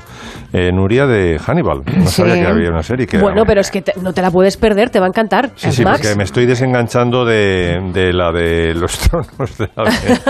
eh, 0.53 0.71
Nuria 0.73 1.05
de 1.05 1.39
Hannibal. 1.39 1.81
No 1.97 2.05
Sí. 2.07 2.21
sabía 2.21 2.35
que 2.35 2.47
había 2.47 2.69
una 2.69 2.83
serie. 2.83 3.07
Que 3.07 3.17
Bueno, 3.17 3.37
era- 3.41 3.45
pero 3.45 3.61
es 3.61 3.71
que 3.71 3.81
te- 3.81 3.93
no 4.01 4.13
te 4.13 4.21
la 4.21 4.31
puedes 4.31 4.57
perder, 4.57 4.89
te 4.89 4.99
va 4.99 5.05
a 5.05 5.09
encantar. 5.09 5.51
Sí, 5.55 5.71
sí, 5.71 5.83
Max. 5.83 5.99
porque 6.01 6.15
me 6.15 6.23
estoy 6.23 6.45
desenganchando 6.45 7.25
de, 7.25 7.79
de 7.93 8.13
la 8.13 8.31
de 8.31 8.73
los 8.75 8.97
tronos, 9.09 9.57
de 9.57 9.69
la 9.75 9.83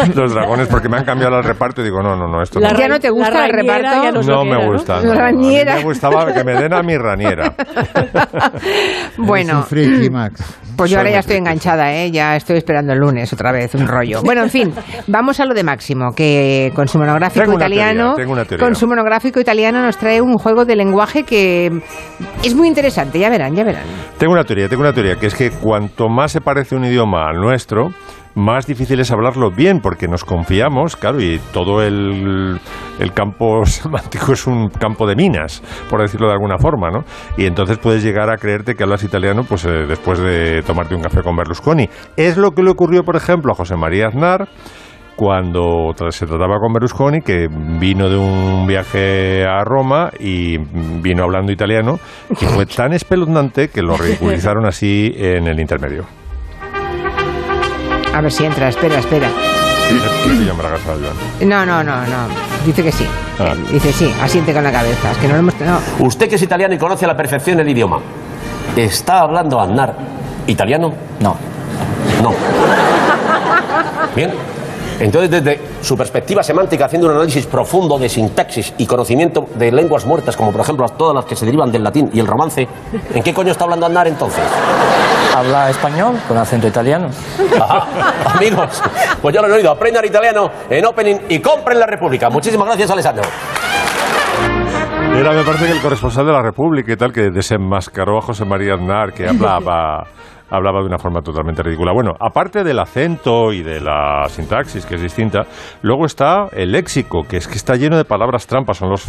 de 0.08 0.16
los 0.16 0.34
dragones, 0.34 0.68
porque 0.68 0.90
me 0.90 0.98
han 0.98 1.06
cambiado 1.06 1.38
el 1.38 1.44
reparto 1.44 1.82
y 1.82 1.86
digo, 1.86 2.02
no, 2.02 2.16
no, 2.16 2.28
no, 2.28 2.42
esto 2.42 2.60
La 2.60 2.72
no. 2.72 2.80
¿Ya 2.80 2.88
no 2.88 3.00
te 3.00 3.10
gusta 3.10 3.32
la 3.32 3.46
el 3.46 3.52
reparto? 3.54 4.04
ya 4.04 4.12
no 4.12 4.22
No 4.22 4.46
me 4.46 4.66
gusta. 4.68 5.02
No. 5.02 5.12
A 5.14 5.32
mí 5.32 5.58
me 5.66 5.84
gustaba 5.84 6.34
que 6.34 6.44
me 6.44 6.54
den 6.54 6.74
a 6.74 6.82
mi 6.82 6.98
raniera. 6.98 7.54
Bueno, 9.18 9.52
Es 9.52 9.58
un 9.58 9.64
friki, 9.66 10.10
Max. 10.10 10.42
Pues 10.76 10.90
yo 10.90 10.98
ahora 10.98 11.12
ya 11.12 11.20
estoy 11.20 11.36
enganchada, 11.38 11.94
¿eh? 11.94 12.10
ya 12.12 12.36
estoy 12.36 12.58
esperando 12.58 12.94
el 12.94 13.00
lunes 13.00 13.32
otra 13.32 13.52
vez, 13.52 13.76
un 13.76 13.88
rollo. 13.88 14.22
Bueno, 14.24 14.42
en 14.44 14.50
fin, 14.50 14.74
vamos 15.08 15.40
a 15.40 15.46
lo 15.46 15.54
de 15.54 15.64
Máximo, 15.64 16.14
que 16.16 16.72
con 16.76 16.88
su 16.88 16.98
monográfico 17.36 17.42
Tengo 17.42 17.56
una 17.56 17.66
italiano, 17.66 18.16
teoría, 18.16 18.46
tengo 18.46 18.58
una 18.58 18.66
con 18.66 18.76
su 18.76 18.88
monográfico 18.88 19.40
italiano 19.40 19.82
nos 19.82 19.98
trae 19.98 20.22
un 20.22 20.38
juego 20.38 20.66
de 20.66 20.76
lenguaje 20.76 21.24
que 21.24 21.72
es 22.44 22.56
muy 22.56 22.68
interesante, 22.68 23.20
ya 23.20 23.30
verán, 23.30 23.56
ya 23.56 23.64
verán. 23.64 23.84
Tengo 24.18 24.34
una 24.34 24.44
teoría, 24.44 24.70
tengo 24.70 24.82
una 24.82 24.94
teoría, 24.94 25.16
que 25.16 25.28
es 25.28 25.36
que 25.36 25.52
cuanto 25.52 26.10
más 26.10 26.32
se 26.32 26.42
parece 26.42 26.76
un 26.76 26.86
idioma 26.86 27.28
al 27.28 27.38
nuestro, 27.38 27.90
más 28.36 28.66
difícil 28.66 29.00
es 29.00 29.12
hablarlo 29.12 29.52
bien, 29.52 29.80
porque 29.80 30.08
nos 30.08 30.24
confiamos, 30.24 30.96
claro, 30.96 31.22
y 31.22 31.40
todo 31.52 31.84
el, 31.84 32.60
el 33.00 33.14
campo 33.14 33.66
semántico 33.66 34.34
es 34.34 34.48
un 34.48 34.70
campo 34.70 35.08
de 35.08 35.16
minas, 35.16 35.62
por 35.90 36.02
decirlo 36.02 36.28
de 36.28 36.34
alguna 36.34 36.58
forma, 36.58 36.90
¿no? 36.90 37.04
Y 37.38 37.46
entonces 37.46 37.78
puedes 37.78 38.04
llegar 38.04 38.30
a 38.32 38.38
creerte 38.38 38.76
que 38.76 38.84
hablas 38.84 39.04
italiano 39.04 39.44
pues 39.44 39.66
eh, 39.66 39.86
después 39.88 40.20
de 40.20 40.64
tomarte 40.64 40.96
un 40.96 41.02
café 41.02 41.22
con 41.22 41.36
Berlusconi. 41.36 41.90
Es 42.18 42.38
lo 42.38 42.52
que 42.52 42.64
le 42.64 42.72
ocurrió, 42.72 43.04
por 43.04 43.16
ejemplo, 43.16 43.52
a 43.52 43.56
José 43.56 43.76
María 43.76 44.08
Aznar, 44.08 44.48
cuando 45.16 45.94
se 46.10 46.26
trataba 46.26 46.60
con 46.60 46.74
Berlusconi, 46.74 47.22
que 47.22 47.48
vino 47.50 48.10
de 48.10 48.18
un 48.18 48.66
viaje 48.68 49.46
a 49.46 49.64
Roma 49.64 50.10
y 50.20 50.58
vino 50.58 51.24
hablando 51.24 51.52
italiano, 51.52 52.00
y 52.30 52.46
fue 52.46 52.66
tan 52.66 52.94
espeluznante 52.94 53.70
que 53.70 53.82
lo 53.82 53.96
ridiculizaron 53.96 54.66
así 54.66 55.14
en 55.16 55.48
el 55.48 55.60
intermedio. 55.60 56.06
A 58.14 58.22
ver 58.22 58.32
si 58.32 58.46
entra, 58.46 58.68
espera, 58.68 59.00
espera. 59.00 59.30
No, 61.42 61.66
no, 61.66 61.84
no, 61.84 62.02
no, 62.02 62.28
dice 62.66 62.84
que 62.84 62.92
sí. 62.92 63.06
Ah. 63.40 63.54
Dice 63.72 63.92
sí, 63.92 64.14
asiente 64.22 64.54
con 64.54 64.64
la 64.64 64.72
cabeza, 64.72 65.12
es 65.12 65.18
que 65.18 65.28
no 65.28 65.34
lo 65.34 65.40
hemos... 65.40 65.60
No. 65.60 65.80
Usted 66.06 66.30
que 66.30 66.36
es 66.36 66.42
italiano 66.42 66.74
y 66.74 66.78
conoce 66.78 67.06
a 67.06 67.08
la 67.08 67.16
perfección 67.16 67.60
el 67.60 67.70
idioma, 67.70 68.00
¿está 68.76 69.22
hablando 69.22 69.60
Aznar 69.60 69.96
italiano? 70.48 70.94
No. 71.20 71.36
No. 72.22 72.32
Bien. 74.16 74.32
Entonces, 75.00 75.30
desde 75.30 75.60
su 75.82 75.98
perspectiva 75.98 76.44
semántica, 76.44 76.86
haciendo 76.86 77.08
un 77.08 77.16
análisis 77.16 77.46
profundo 77.46 77.98
de 77.98 78.10
sintaxis 78.10 78.74
y 78.78 78.86
conocimiento 78.86 79.46
de 79.56 79.72
lenguas 79.72 80.06
muertas, 80.06 80.36
como 80.36 80.52
por 80.52 80.62
ejemplo 80.62 80.88
todas 80.90 81.16
las 81.16 81.26
que 81.26 81.36
se 81.36 81.46
derivan 81.46 81.72
del 81.72 81.84
latín 81.84 82.10
y 82.14 82.20
el 82.20 82.28
romance, 82.28 82.68
¿en 83.14 83.24
qué 83.24 83.34
coño 83.34 83.52
está 83.52 83.64
hablando 83.64 83.86
Aznar 83.86 84.08
entonces? 84.08 84.44
Habla 85.36 85.70
español 85.70 86.20
con 86.28 86.38
acento 86.38 86.68
italiano. 86.68 87.08
Ajá. 87.60 87.88
Amigos, 88.36 88.82
pues 89.22 89.34
ya 89.34 89.42
lo 89.42 89.48
han 89.48 89.54
oído. 89.54 89.72
Aprendan 89.72 90.06
italiano 90.06 90.50
en 90.70 90.86
Opening 90.86 91.18
y 91.30 91.40
compren 91.40 91.80
la 91.80 91.88
República. 91.88 92.30
Muchísimas 92.30 92.68
gracias, 92.68 92.92
Alessandro. 92.92 93.24
Era, 95.16 95.32
me 95.32 95.44
parece 95.44 95.66
que 95.66 95.72
el 95.74 95.82
corresponsal 95.82 96.26
de 96.26 96.32
la 96.32 96.42
República 96.42 96.92
y 96.92 96.96
tal, 96.98 97.12
que 97.12 97.30
desenmascaró 97.30 98.18
a 98.18 98.22
José 98.22 98.46
María 98.46 98.74
Aznar, 98.74 99.14
que 99.14 99.28
hablaba, 99.28 100.08
hablaba 100.54 100.80
de 100.82 100.86
una 100.86 100.98
forma 101.00 101.22
totalmente 101.22 101.64
ridícula. 101.64 101.92
Bueno, 101.94 102.12
aparte 102.20 102.64
del 102.64 102.80
acento 102.80 103.52
y 103.52 103.64
de 103.64 103.82
la 103.82 104.26
sintaxis, 104.30 104.86
que 104.86 104.96
es 104.96 105.02
distinta, 105.02 105.44
luego 105.82 106.06
está 106.06 106.48
el 106.52 106.72
léxico, 106.72 107.24
que 107.28 107.38
es 107.38 107.48
que 107.48 107.56
está 107.56 107.76
lleno 107.76 107.98
de 107.98 108.06
palabras 108.06 108.46
trampas, 108.46 108.78
son 108.78 108.90
los 108.90 109.04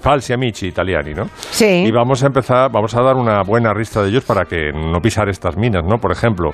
falsi 0.00 0.32
amici 0.32 0.68
italiani, 0.68 1.14
¿no? 1.14 1.24
Sí. 1.50 1.84
Y 1.86 1.90
vamos 1.90 2.22
a 2.22 2.26
empezar, 2.26 2.70
vamos 2.70 2.94
a 2.94 3.02
dar 3.02 3.16
una 3.16 3.42
buena 3.42 3.72
lista 3.74 4.02
de 4.02 4.08
ellos 4.10 4.24
para 4.24 4.44
que 4.44 4.72
no 4.72 5.00
pisar 5.00 5.28
estas 5.28 5.56
minas, 5.56 5.84
¿no? 5.84 5.98
Por 5.98 6.12
ejemplo, 6.12 6.50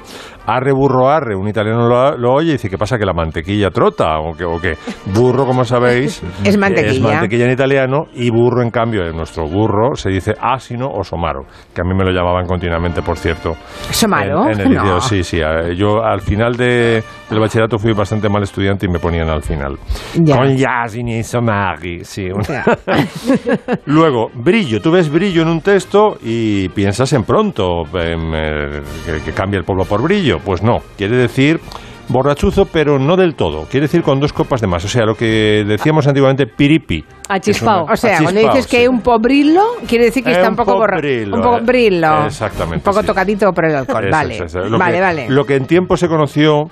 arre 0.46 0.72
burro 0.72 1.08
arre, 1.08 1.36
un 1.36 1.48
italiano 1.48 1.86
lo, 1.88 2.16
lo 2.16 2.32
oye 2.34 2.50
y 2.50 2.52
dice, 2.52 2.70
¿qué 2.70 2.78
pasa? 2.78 2.98
¿Que 2.98 3.04
la 3.04 3.12
mantequilla 3.12 3.70
trota? 3.70 4.18
¿O 4.18 4.32
qué? 4.32 4.44
o 4.44 4.60
qué? 4.60 4.74
Burro, 5.14 5.46
como 5.46 5.64
sabéis, 5.64 6.22
Es 6.44 6.56
mantequilla. 6.56 6.92
es 6.92 7.00
mantequilla 7.00 7.44
en 7.44 7.52
italiano 7.52 8.04
y 8.14 8.30
burro, 8.30 8.62
en 8.62 8.70
cambio, 8.70 9.04
en 9.06 9.16
nuestro 9.16 9.46
burro 9.48 9.94
se 9.96 10.10
dice 10.10 10.34
asino 10.40 10.88
o 10.88 11.04
somaro, 11.04 11.42
que 11.74 11.80
a 11.80 11.84
mí 11.84 11.94
me 11.94 12.04
lo 12.04 12.10
llamaban 12.10 12.46
continuamente, 12.46 13.02
por 13.02 13.16
cierto. 13.18 13.56
¿Somaro? 13.90 14.46
En, 14.46 14.60
en 14.60 14.66
el 14.68 14.74
No. 14.74 14.82
liceo, 14.82 15.00
sí, 15.00 15.22
sí. 15.22 15.38
Yo 15.76 16.02
al 16.04 16.20
final 16.20 16.56
de, 16.56 17.02
del 17.30 17.38
bachillerato 17.40 17.78
fui 17.78 17.92
bastante 17.92 18.28
mal 18.28 18.42
estudiante 18.42 18.86
y 18.86 18.88
me 18.88 18.98
ponían 18.98 19.28
al 19.28 19.42
final. 19.42 19.76
Ya. 20.14 20.36
Con 20.36 20.48
gli 20.48 20.64
asini 20.64 21.18
e 21.18 21.22
somari, 21.22 22.04
sí. 22.04 22.28
Ya. 22.48 22.64
Luego, 23.86 24.30
brillo. 24.34 24.80
Tú 24.80 24.90
ves 24.90 25.10
brillo 25.10 25.42
en 25.42 25.48
un 25.48 25.60
texto 25.60 26.18
y 26.22 26.68
piensas 26.70 27.12
en 27.12 27.24
pronto, 27.24 27.82
eh, 27.94 28.82
que, 29.04 29.20
que 29.24 29.32
cambia 29.32 29.58
el 29.58 29.64
pueblo 29.64 29.84
por 29.84 30.02
brillo. 30.02 30.38
Pues 30.44 30.62
no, 30.62 30.78
quiere 30.96 31.16
decir 31.16 31.60
borrachuzo, 32.08 32.66
pero 32.66 32.98
no 32.98 33.16
del 33.16 33.34
todo. 33.34 33.64
Quiere 33.70 33.86
decir 33.86 34.02
con 34.02 34.20
dos 34.20 34.32
copas 34.32 34.60
de 34.60 34.66
más. 34.66 34.84
O 34.84 34.88
sea, 34.88 35.04
lo 35.04 35.14
que 35.16 35.64
decíamos 35.66 36.06
antiguamente, 36.06 36.46
piripi. 36.46 37.04
Achispao. 37.28 37.86
O 37.90 37.96
sea, 37.96 38.20
cuando 38.22 38.40
dices 38.40 38.66
que 38.66 38.76
sí. 38.78 38.82
es 38.84 38.88
un 38.88 39.00
po' 39.00 39.18
brillo, 39.18 39.62
quiere 39.88 40.04
decir 40.06 40.22
que 40.22 40.30
Eh, 40.30 40.34
está 40.34 40.44
un 40.48 40.50
un 40.52 40.56
poco 40.56 40.72
po' 40.72 40.78
borra- 40.78 40.98
brillo, 40.98 41.34
Un 41.34 41.42
poco 41.42 41.56
eh. 41.58 41.62
brillo. 41.62 42.26
Exactamente, 42.26 42.76
Un 42.76 42.82
poco 42.82 43.00
sí. 43.00 43.06
tocadito 43.06 43.52
por 43.52 43.64
el 43.64 43.74
alcohol. 43.76 44.04
Eso, 44.04 44.10
vale. 44.12 44.34
eso, 44.34 44.44
eso. 44.44 44.58
Lo 44.60 44.78
vale, 44.78 44.94
que, 44.94 45.00
vale. 45.00 45.26
Lo 45.30 45.44
que 45.44 45.56
en 45.56 45.66
tiempo 45.66 45.96
se 45.96 46.08
conoció 46.08 46.70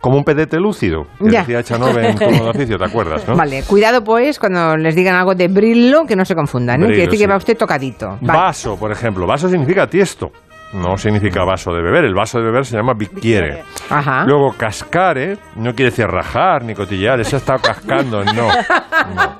como 0.00 0.18
un 0.18 0.24
pedete 0.24 0.60
lúcido, 0.60 1.06
que 1.18 1.30
Ya. 1.32 1.40
decía 1.40 1.62
Chanove 1.64 2.10
en 2.10 2.16
de 2.16 2.40
Oficio, 2.48 2.78
¿te 2.78 2.84
acuerdas? 2.84 3.26
¿no? 3.26 3.34
Vale, 3.34 3.62
cuidado 3.64 4.04
pues 4.04 4.38
cuando 4.38 4.76
les 4.76 4.94
digan 4.94 5.16
algo 5.16 5.34
de 5.34 5.48
brillo, 5.48 6.04
que 6.06 6.14
no 6.14 6.24
se 6.24 6.34
confundan. 6.34 6.76
¿eh? 6.82 6.86
Brillo, 6.86 6.90
Quiere 6.96 7.06
decir 7.06 7.18
que 7.18 7.24
sí. 7.24 7.30
va 7.30 7.36
usted 7.36 7.56
tocadito. 7.56 8.18
Vale. 8.20 8.38
Vaso, 8.40 8.76
por 8.76 8.92
ejemplo. 8.92 9.26
Vaso 9.26 9.48
significa 9.48 9.86
tiesto. 9.88 10.30
No 10.72 10.96
significa 10.96 11.44
vaso 11.44 11.72
de 11.72 11.82
beber. 11.82 12.04
El 12.04 12.14
vaso 12.14 12.38
de 12.38 12.44
beber 12.44 12.64
se 12.66 12.76
llama 12.76 12.92
bicchiere. 12.96 13.62
Ajá. 13.88 14.24
Luego, 14.26 14.52
cascare 14.56 15.38
no 15.56 15.72
quiere 15.74 15.90
decir 15.90 16.06
rajar 16.06 16.64
ni 16.64 16.74
cotillear. 16.74 17.20
Ese 17.20 17.36
ha 17.36 17.38
estado 17.38 17.60
cascando. 17.62 18.24
No. 18.24 18.32
no. 18.34 19.36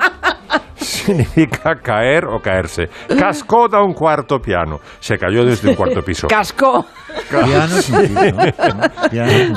Significa 0.76 1.74
caer 1.82 2.26
o 2.26 2.40
caerse. 2.40 2.88
Cascó 3.18 3.68
da 3.68 3.82
un 3.82 3.92
cuarto 3.92 4.38
piano. 4.38 4.78
Se 5.00 5.18
cayó 5.18 5.44
desde 5.44 5.68
un 5.70 5.74
cuarto 5.74 6.00
piso. 6.02 6.28
Casco. 6.28 6.86
Piano. 7.30 7.74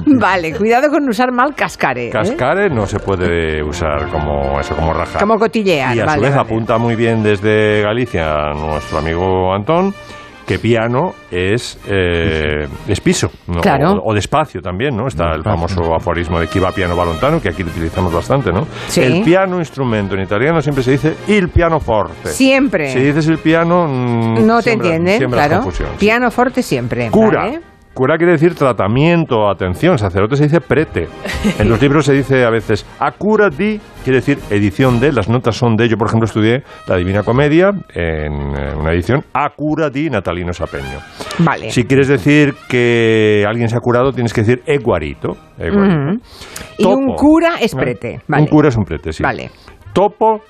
Vale, 0.19 0.53
cuidado 0.55 0.89
con 0.89 1.07
usar 1.07 1.31
mal 1.31 1.53
cascare. 1.55 2.07
¿eh? 2.07 2.11
Cascare 2.11 2.69
no 2.69 2.85
se 2.85 2.99
puede 2.99 3.63
usar 3.63 4.09
como 4.09 4.59
eso, 4.59 4.75
como 4.75 4.93
rajar. 4.93 5.21
Como 5.21 5.37
cotillear, 5.37 5.95
Y 5.95 5.99
a 5.99 6.05
vale, 6.05 6.17
su 6.17 6.21
vez 6.23 6.35
vale. 6.35 6.41
apunta 6.47 6.77
muy 6.77 6.95
bien 6.95 7.21
desde 7.21 7.81
Galicia 7.83 8.53
nuestro 8.55 8.99
amigo 8.99 9.53
Antón 9.53 9.93
que 10.49 10.57
piano 10.57 11.13
es, 11.29 11.77
eh, 11.87 12.67
es 12.87 12.99
piso, 13.01 13.29
¿no? 13.45 13.61
Claro. 13.61 13.91
o, 13.91 14.09
o 14.09 14.13
despacio 14.15 14.61
también, 14.61 14.97
¿no? 14.97 15.05
Está 15.05 15.35
el 15.35 15.43
famoso 15.43 15.93
aforismo 15.93 16.39
de 16.39 16.47
chi 16.47 16.57
va 16.57 16.71
piano 16.71 16.95
va 16.97 17.05
lontano, 17.05 17.39
que 17.39 17.49
aquí 17.49 17.61
lo 17.61 17.69
utilizamos 17.69 18.11
bastante, 18.11 18.51
¿no? 18.51 18.65
Sí. 18.87 19.01
El 19.01 19.21
piano 19.23 19.59
instrumento 19.59 20.15
en 20.15 20.21
italiano 20.21 20.59
siempre 20.59 20.83
se 20.83 20.91
dice 20.91 21.15
il 21.27 21.49
pianoforte. 21.49 22.29
Siempre. 22.29 22.89
Si 22.89 22.99
dices 22.99 23.27
el 23.27 23.37
piano, 23.37 23.85
mm, 23.87 24.45
No 24.47 24.57
te 24.57 24.63
siembra- 24.71 24.87
entienden, 24.87 25.17
siembras 25.19 25.47
claro. 25.47 25.63
confusión. 25.63 25.89
Piano 25.99 26.31
forte 26.31 26.63
siempre. 26.63 27.11
Cura. 27.11 27.41
¿vale? 27.43 27.59
Cura 27.93 28.17
quiere 28.17 28.33
decir 28.33 28.55
tratamiento, 28.55 29.49
atención. 29.49 29.97
Sacerdote 29.97 30.37
se 30.37 30.43
dice 30.43 30.61
prete. 30.61 31.07
En 31.57 31.69
los 31.69 31.81
libros 31.81 32.05
se 32.05 32.13
dice 32.13 32.45
a 32.45 32.49
veces 32.49 32.85
acura 32.99 33.49
di, 33.49 33.79
quiere 34.03 34.19
decir 34.19 34.37
edición 34.49 34.99
de. 34.99 35.11
Las 35.11 35.27
notas 35.27 35.57
son 35.57 35.75
de. 35.75 35.89
Yo, 35.89 35.97
por 35.97 36.07
ejemplo, 36.07 36.25
estudié 36.25 36.63
la 36.87 36.95
Divina 36.95 37.23
Comedia 37.23 37.71
en 37.93 38.33
eh, 38.55 38.75
una 38.77 38.93
edición 38.93 39.23
acura 39.33 39.89
di 39.89 40.09
Natalino 40.09 40.53
Sapeño. 40.53 40.99
Vale. 41.39 41.71
Si 41.71 41.83
quieres 41.83 42.07
decir 42.07 42.53
que 42.69 43.43
alguien 43.47 43.67
se 43.67 43.75
ha 43.75 43.79
curado, 43.79 44.11
tienes 44.11 44.33
que 44.33 44.41
decir 44.41 44.61
eguarito. 44.65 45.35
eguarito. 45.57 46.23
Y 46.77 46.85
un 46.85 47.15
cura 47.15 47.55
es 47.59 47.75
prete. 47.75 48.21
Vale. 48.27 48.43
Un 48.43 48.49
cura 48.49 48.69
es 48.69 48.77
un 48.77 48.85
prete, 48.85 49.11
sí. 49.11 49.23
Vale. 49.23 49.49
Topo 49.91 50.41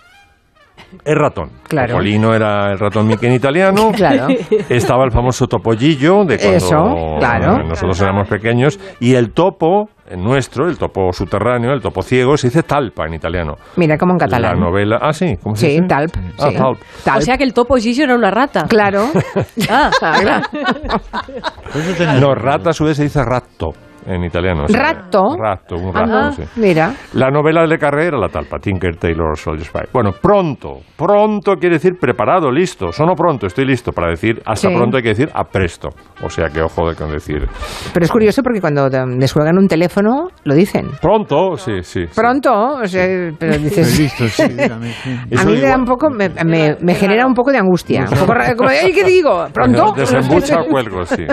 es 1.05 1.15
ratón. 1.15 1.49
Claro. 1.67 1.89
Topolino 1.93 2.33
era 2.33 2.71
el 2.71 2.79
ratón 2.79 3.07
Mickey 3.07 3.29
en 3.29 3.35
italiano. 3.35 3.91
Claro. 3.95 4.27
Estaba 4.69 5.03
el 5.05 5.11
famoso 5.11 5.47
topollillo 5.47 6.23
de 6.25 6.37
cuando 6.37 6.57
Eso, 6.57 7.15
claro. 7.19 7.63
nosotros 7.63 7.99
éramos 8.01 8.27
pequeños. 8.29 8.79
Y 8.99 9.15
el 9.15 9.31
topo, 9.33 9.89
el 10.09 10.21
nuestro, 10.23 10.67
el 10.69 10.77
topo 10.77 11.11
subterráneo, 11.11 11.71
el 11.73 11.81
topo 11.81 12.01
ciego, 12.01 12.37
se 12.37 12.47
dice 12.47 12.63
talpa 12.63 13.05
en 13.07 13.15
italiano. 13.15 13.55
Mira, 13.75 13.97
como 13.97 14.13
en 14.13 14.19
La 14.19 14.25
catalán. 14.25 14.59
novela. 14.59 14.99
Ah, 15.01 15.11
sí, 15.13 15.35
¿cómo 15.43 15.55
se 15.55 15.67
Sí, 15.67 15.71
dice? 15.73 15.87
talp. 15.87 16.11
Ah, 16.39 16.49
sí. 16.49 16.55
talp. 16.55 16.79
Talp. 17.03 17.17
O 17.17 17.21
sea 17.21 17.37
que 17.37 17.43
el 17.43 17.53
topo 17.53 17.75
Gigio 17.77 18.05
era 18.05 18.15
una 18.15 18.31
rata. 18.31 18.65
Claro. 18.69 19.07
Ah, 19.69 20.41
No, 22.19 22.33
rata 22.35 22.71
a 22.71 22.73
su 22.73 22.85
vez 22.85 22.97
se 22.97 23.03
dice 23.03 23.23
ratto 23.23 23.73
en 24.05 24.23
italiano. 24.23 24.67
sí. 24.67 24.73
Ratto. 24.75 25.35
Ratto, 25.37 25.75
un 25.75 25.95
Ah, 25.95 26.05
rato, 26.05 26.31
sí. 26.33 26.43
Mira. 26.57 26.93
La 27.13 27.29
novela 27.29 27.61
de 27.61 27.67
Le 27.67 27.77
Carré 27.77 28.07
era 28.07 28.17
la 28.17 28.29
talpa, 28.29 28.57
Tinker 28.59 28.95
Taylor 28.97 29.37
Soldier 29.37 29.65
Spy. 29.65 29.81
Bueno, 29.93 30.11
pronto. 30.11 30.79
Pronto 30.95 31.53
quiere 31.55 31.75
decir 31.75 31.93
preparado, 31.99 32.51
listo. 32.51 32.91
Sono 32.91 33.13
pronto, 33.15 33.47
estoy 33.47 33.65
listo. 33.65 33.91
Para 33.91 34.09
decir 34.09 34.41
hasta 34.45 34.69
Sí. 34.69 34.75
pronto 34.75 34.97
hay 34.97 35.03
que 35.03 35.09
decir 35.09 35.29
a 35.33 35.43
presto. 35.43 35.89
O 36.23 36.29
sea 36.29 36.47
que 36.49 36.61
ojo 36.61 36.89
de 36.89 36.95
con 36.95 37.11
decir 37.11 37.47
Pero 37.93 38.05
es 38.05 38.11
curioso 38.11 38.43
porque 38.43 38.59
cuando 38.61 38.89
te- 38.89 38.99
descuelgan 39.17 39.57
un 39.57 39.67
teléfono, 39.67 40.27
lo 40.43 40.53
dicen. 40.53 40.87
pronto, 41.01 41.55
sí, 41.57 41.81
sí. 41.81 42.05
sí. 42.05 42.13
Pronto, 42.15 42.51
o 42.83 42.87
sea, 42.87 43.05
pero 43.37 43.57
dices... 43.57 43.99
Listo, 43.99 44.27
sí, 44.27 44.43
dígame, 44.49 44.91
sí. 44.91 45.11
A 45.37 45.43
mí 45.45 45.53
me 45.53 45.61
da 45.61 45.75
un 45.77 45.85
poco, 45.85 46.09
me, 46.09 46.29
me- 46.45 46.75
me 46.81 46.93
genera 46.95 47.25
un 47.25 47.33
poco 47.33 47.51
de 47.51 47.57
angustia. 47.57 48.01
Un 48.11 48.17
poco 48.27 48.33
como, 48.57 48.69
de, 48.69 48.79
"Ay, 48.79 48.91
¿qué 48.93 49.03
digo? 49.03 49.45
¿Pronto? 49.53 49.93
Desembucha 49.95 50.61
o 50.61 50.65
cuelgo, 50.67 51.05
sí. 51.05 51.25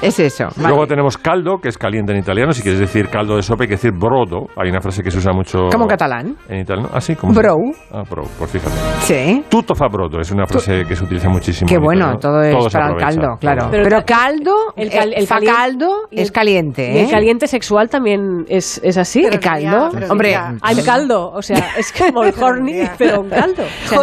Es 0.00 0.18
eso. 0.20 0.46
vale. 0.56 0.68
Luego 0.68 0.86
tenemos 0.86 1.16
caldo, 1.18 1.58
que 1.58 1.68
es 1.68 1.78
caliente 1.84 2.12
en 2.12 2.18
italiano. 2.18 2.52
Si 2.52 2.62
quieres 2.62 2.80
decir 2.80 3.08
caldo 3.10 3.36
de 3.36 3.42
sopa, 3.42 3.64
hay 3.64 3.68
que 3.68 3.74
decir 3.74 3.92
brodo. 3.92 4.46
Hay 4.56 4.70
una 4.70 4.80
frase 4.80 5.02
que 5.02 5.10
se 5.10 5.18
usa 5.18 5.32
mucho. 5.34 5.68
Como 5.70 5.86
catalán. 5.86 6.34
En 6.48 6.60
italiano. 6.60 6.88
Ah, 6.94 7.00
sí, 7.00 7.14
como. 7.14 7.34
Bro. 7.34 7.56
Ah, 7.92 8.02
bro, 8.08 8.22
pues 8.38 8.50
fíjate. 8.50 8.74
Sí. 9.00 9.44
Tutto 9.50 9.74
fa 9.74 9.86
brodo 9.88 10.18
es 10.20 10.30
una 10.30 10.46
frase 10.46 10.84
que 10.88 10.96
se 10.96 11.04
utiliza 11.04 11.28
muchísimo. 11.28 11.68
Qué 11.68 11.74
en 11.74 11.82
bueno, 11.82 12.14
italiano. 12.14 12.20
todo 12.20 12.42
es 12.42 12.72
para 12.72 12.88
el 12.88 12.96
caldo, 12.96 13.36
claro. 13.38 13.68
Pero, 13.70 13.84
Pero 13.84 14.04
caldo, 14.06 14.54
el 14.76 14.90
cal- 14.90 15.12
eh, 15.12 15.16
el 15.18 15.26
fa 15.26 15.40
caldo 15.40 16.08
y 16.10 16.16
el- 16.16 16.22
es 16.22 16.32
caliente, 16.32 16.90
¿Y 16.92 16.96
¿eh? 16.98 17.04
el 17.04 17.10
caliente 17.10 17.46
sexual 17.46 17.90
también 17.90 18.46
es, 18.48 18.80
es 18.82 18.96
así? 18.96 19.24
¿El 19.24 19.38
caldo? 19.40 19.90
Hombre, 20.08 20.32
I'm 20.32 20.58
caldo, 20.84 21.30
o 21.32 21.42
sea, 21.42 21.58
es 21.78 21.92
como 21.92 22.22
el 22.24 22.32
horny, 22.40 22.88
pero 22.96 23.20
un 23.20 23.28
caldo. 23.28 23.62
O 23.62 23.88
sea, 23.88 24.00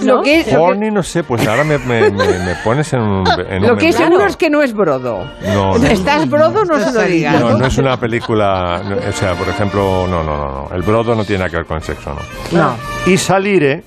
lo 0.00 0.22
que 0.22 0.40
es, 0.40 0.54
Horny, 0.54 0.90
no 0.90 1.02
sé, 1.02 1.22
pues 1.24 1.46
ahora 1.46 1.64
me, 1.64 1.78
me- 1.78 2.10
me- 2.10 2.38
me 2.38 2.54
pones 2.64 2.92
en 2.92 3.00
un. 3.00 3.24
en 3.48 3.62
un 3.62 3.68
lo 3.68 3.76
que 3.76 3.88
es 3.88 3.96
seguro 3.96 4.24
es 4.26 4.36
que 4.36 4.48
no 4.50 4.62
es 4.62 4.72
brodo. 4.74 5.24
No, 5.54 5.78
no. 5.78 5.86
¿Estás 5.86 6.28
brodo? 6.28 6.64
No 6.64 6.78
lo 6.94 7.02
digas. 7.04 7.40
No, 7.40 7.58
no 7.58 7.66
es 7.66 7.78
una 7.78 7.96
película. 7.96 8.82
no, 8.84 8.96
o 8.96 9.12
sea, 9.12 9.34
por 9.34 9.48
ejemplo, 9.48 10.06
no, 10.08 10.22
no, 10.22 10.36
no, 10.36 10.68
no. 10.68 10.74
El 10.74 10.82
brodo 10.82 11.14
no 11.14 11.24
tiene 11.24 11.40
nada 11.40 11.50
que 11.50 11.56
ver 11.58 11.66
con 11.66 11.76
el 11.76 11.82
sexo, 11.82 12.14
no. 12.14 12.58
No. 12.58 12.76
Y 13.06 13.16
salire 13.16 13.82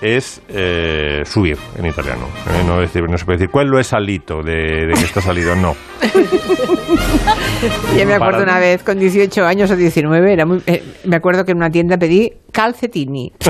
es 0.00 0.40
eh, 0.48 1.22
subir 1.24 1.58
en 1.76 1.86
italiano. 1.86 2.26
¿eh? 2.48 2.62
No, 2.66 2.80
decir, 2.80 3.02
no 3.08 3.18
se 3.18 3.24
puede 3.24 3.38
decir, 3.38 3.50
¿cuál 3.50 3.76
es 3.78 3.88
salito 3.88 4.42
de, 4.42 4.86
de 4.86 4.92
que 4.94 5.04
está 5.04 5.20
salido? 5.20 5.56
No. 5.56 5.74
Yo 7.98 8.06
me 8.06 8.14
acuerdo 8.14 8.42
una 8.42 8.58
vez 8.60 8.82
con 8.84 8.98
18 8.98 9.44
años 9.44 9.70
o 9.70 9.76
19, 9.76 10.32
era 10.32 10.46
muy, 10.46 10.62
eh, 10.66 10.82
me 11.04 11.16
acuerdo 11.16 11.44
que 11.44 11.52
en 11.52 11.58
una 11.58 11.70
tienda 11.70 11.96
pedí 11.96 12.32
calcetini. 12.52 13.32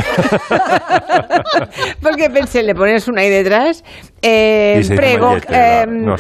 Porque 2.03 2.31
pensé, 2.31 2.63
le 2.63 2.75
pones 2.75 3.09
una 3.09 3.23
ahí 3.23 3.31
detrás, 3.31 3.85
eh, 4.23 4.83
prego, 4.97 5.37
eh, 5.49 5.87
no, 5.89 6.17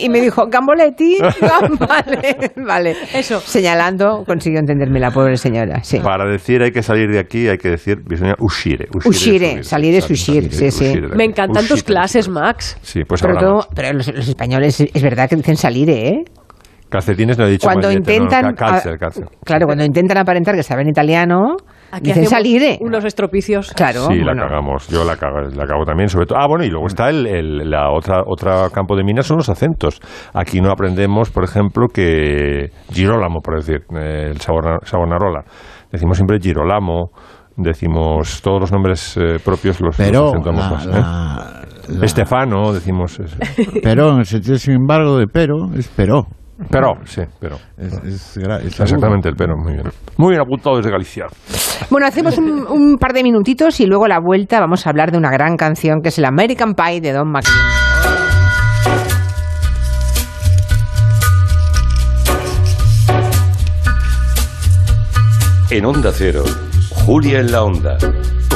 y 0.00 0.08
me 0.08 0.20
dijo, 0.20 0.46
gamboletti. 0.48 1.18
Vale, 1.78 2.52
vale. 2.56 2.96
Eso. 3.14 3.40
Señalando, 3.40 4.24
consiguió 4.26 4.58
entenderme 4.60 4.98
la 5.00 5.10
pobre 5.10 5.36
señora, 5.36 5.82
sí. 5.82 5.98
Para 6.00 6.24
decir 6.28 6.62
hay 6.62 6.72
que 6.72 6.82
salir 6.82 7.10
de 7.10 7.18
aquí, 7.18 7.48
hay 7.48 7.58
que 7.58 7.70
decir 7.70 7.98
bisogna 8.04 8.34
uscire. 8.38 8.88
Uscire, 9.04 9.50
subir, 9.50 9.64
salir 9.64 9.94
es 9.94 10.04
salir, 10.04 10.12
uscir, 10.44 10.52
sí, 10.52 10.70
sí. 10.70 10.84
uscire 10.88 11.08
Me 11.16 11.24
encantan 11.24 11.62
tus 11.62 11.72
Uscire, 11.80 11.86
clases, 11.86 12.28
Max. 12.28 12.76
Sí, 12.82 13.04
pues 13.04 13.22
pero 13.22 13.36
todo- 13.38 13.68
pero 13.74 13.92
los, 13.92 14.12
los 14.12 14.28
españoles 14.28 14.80
es 14.80 15.02
verdad 15.02 15.28
que 15.28 15.36
dicen 15.36 15.56
salir, 15.56 15.90
¿eh? 15.90 16.24
Calcetines 16.88 17.36
no 17.36 17.46
he 17.46 17.50
dicho 17.50 17.66
Cuando 17.66 17.88
no, 17.88 17.94
intentan- 17.98 18.54
calcer, 18.54 18.98
calcer. 18.98 19.26
Claro, 19.44 19.66
cuando 19.66 19.84
intentan 19.84 20.16
aparentar 20.18 20.54
que 20.54 20.62
saben 20.62 20.88
italiano, 20.88 21.56
Aquí 21.90 22.04
dicen 22.08 22.24
hacemos 22.24 22.30
salire. 22.30 22.78
Unos 22.80 23.04
estropicios. 23.04 23.72
Claro. 23.72 24.06
Sí, 24.08 24.18
la 24.18 24.34
cagamos. 24.34 24.88
Yo 24.88 25.04
la 25.04 25.16
cago, 25.16 25.40
la 25.40 25.66
cago 25.66 25.84
también, 25.84 26.08
sobre 26.08 26.26
todo. 26.26 26.38
Ah, 26.38 26.46
bueno, 26.48 26.64
y 26.64 26.68
luego 26.70 26.86
está 26.86 27.08
el, 27.08 27.26
el- 27.26 27.70
la 27.70 27.90
otra 27.90 28.22
otra 28.26 28.68
campo 28.70 28.94
de 28.96 29.04
minas 29.04 29.26
son 29.26 29.38
los 29.38 29.48
acentos. 29.48 30.00
Aquí 30.34 30.60
no 30.60 30.70
aprendemos, 30.70 31.30
por 31.30 31.44
ejemplo, 31.44 31.86
que 31.88 32.70
Girolamo, 32.92 33.40
por 33.40 33.56
decir, 33.56 33.80
eh, 33.98 34.30
el 34.30 34.40
Savonarola. 34.40 35.44
Decimos 35.90 36.16
siempre 36.18 36.38
Girolamo, 36.40 37.10
decimos 37.56 38.40
todos 38.42 38.60
los 38.60 38.72
nombres 38.72 39.16
eh, 39.16 39.38
propios 39.44 39.80
los, 39.80 39.96
Pero 39.96 40.32
los 40.34 40.44
la- 40.44 40.52
más, 40.70 40.86
¿eh? 40.86 40.90
la- 40.90 41.64
la- 41.88 42.04
Estefano, 42.04 42.72
decimos. 42.74 43.18
Pero, 43.82 44.10
en 44.12 44.18
el 44.18 44.26
sentido, 44.26 44.56
sin 44.58 44.74
embargo, 44.74 45.16
de 45.16 45.26
pero, 45.26 45.72
es 45.74 45.88
pero. 45.96 46.26
Pero, 46.70 46.94
sí, 47.04 47.22
pero. 47.40 47.56
Es, 47.76 47.92
es 48.04 48.36
gra- 48.38 48.58
es 48.60 48.80
Exactamente, 48.80 49.28
el 49.28 49.36
pero, 49.36 49.56
muy 49.56 49.74
bien. 49.74 49.86
Muy 50.16 50.30
bien 50.30 50.40
apuntado 50.40 50.76
desde 50.76 50.90
Galicia. 50.90 51.26
Bueno, 51.90 52.06
hacemos 52.06 52.36
un, 52.38 52.66
un 52.68 52.96
par 52.98 53.12
de 53.12 53.22
minutitos 53.22 53.78
y 53.80 53.86
luego 53.86 54.06
a 54.06 54.08
la 54.08 54.18
vuelta 54.20 54.58
vamos 54.60 54.86
a 54.86 54.90
hablar 54.90 55.10
de 55.12 55.18
una 55.18 55.30
gran 55.30 55.56
canción 55.56 56.00
que 56.02 56.08
es 56.08 56.18
el 56.18 56.24
American 56.24 56.74
Pie 56.74 57.00
de 57.00 57.12
Don 57.12 57.30
McLean. 57.30 57.56
En 65.70 65.84
Onda 65.84 66.10
Cero, 66.14 66.44
Julia 67.04 67.40
en 67.40 67.52
la 67.52 67.62
Onda, 67.62 67.98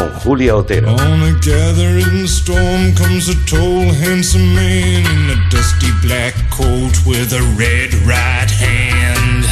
con 0.02 0.20
Julia 0.20 0.56
Otero. 0.56 0.94
On 0.94 1.22
a 1.22 1.32
gathering 1.40 2.26
storm 2.26 2.94
comes 2.94 3.28
a 3.28 3.34
tall, 3.46 3.92
handsome 4.02 4.54
man 4.54 5.04
in 5.04 5.30
a 5.30 5.50
dusty 5.50 5.90
black 6.02 6.34
coat 6.50 6.94
with 7.06 7.32
a 7.32 7.42
red 7.56 7.94
right 8.04 8.50
hand. 8.50 9.44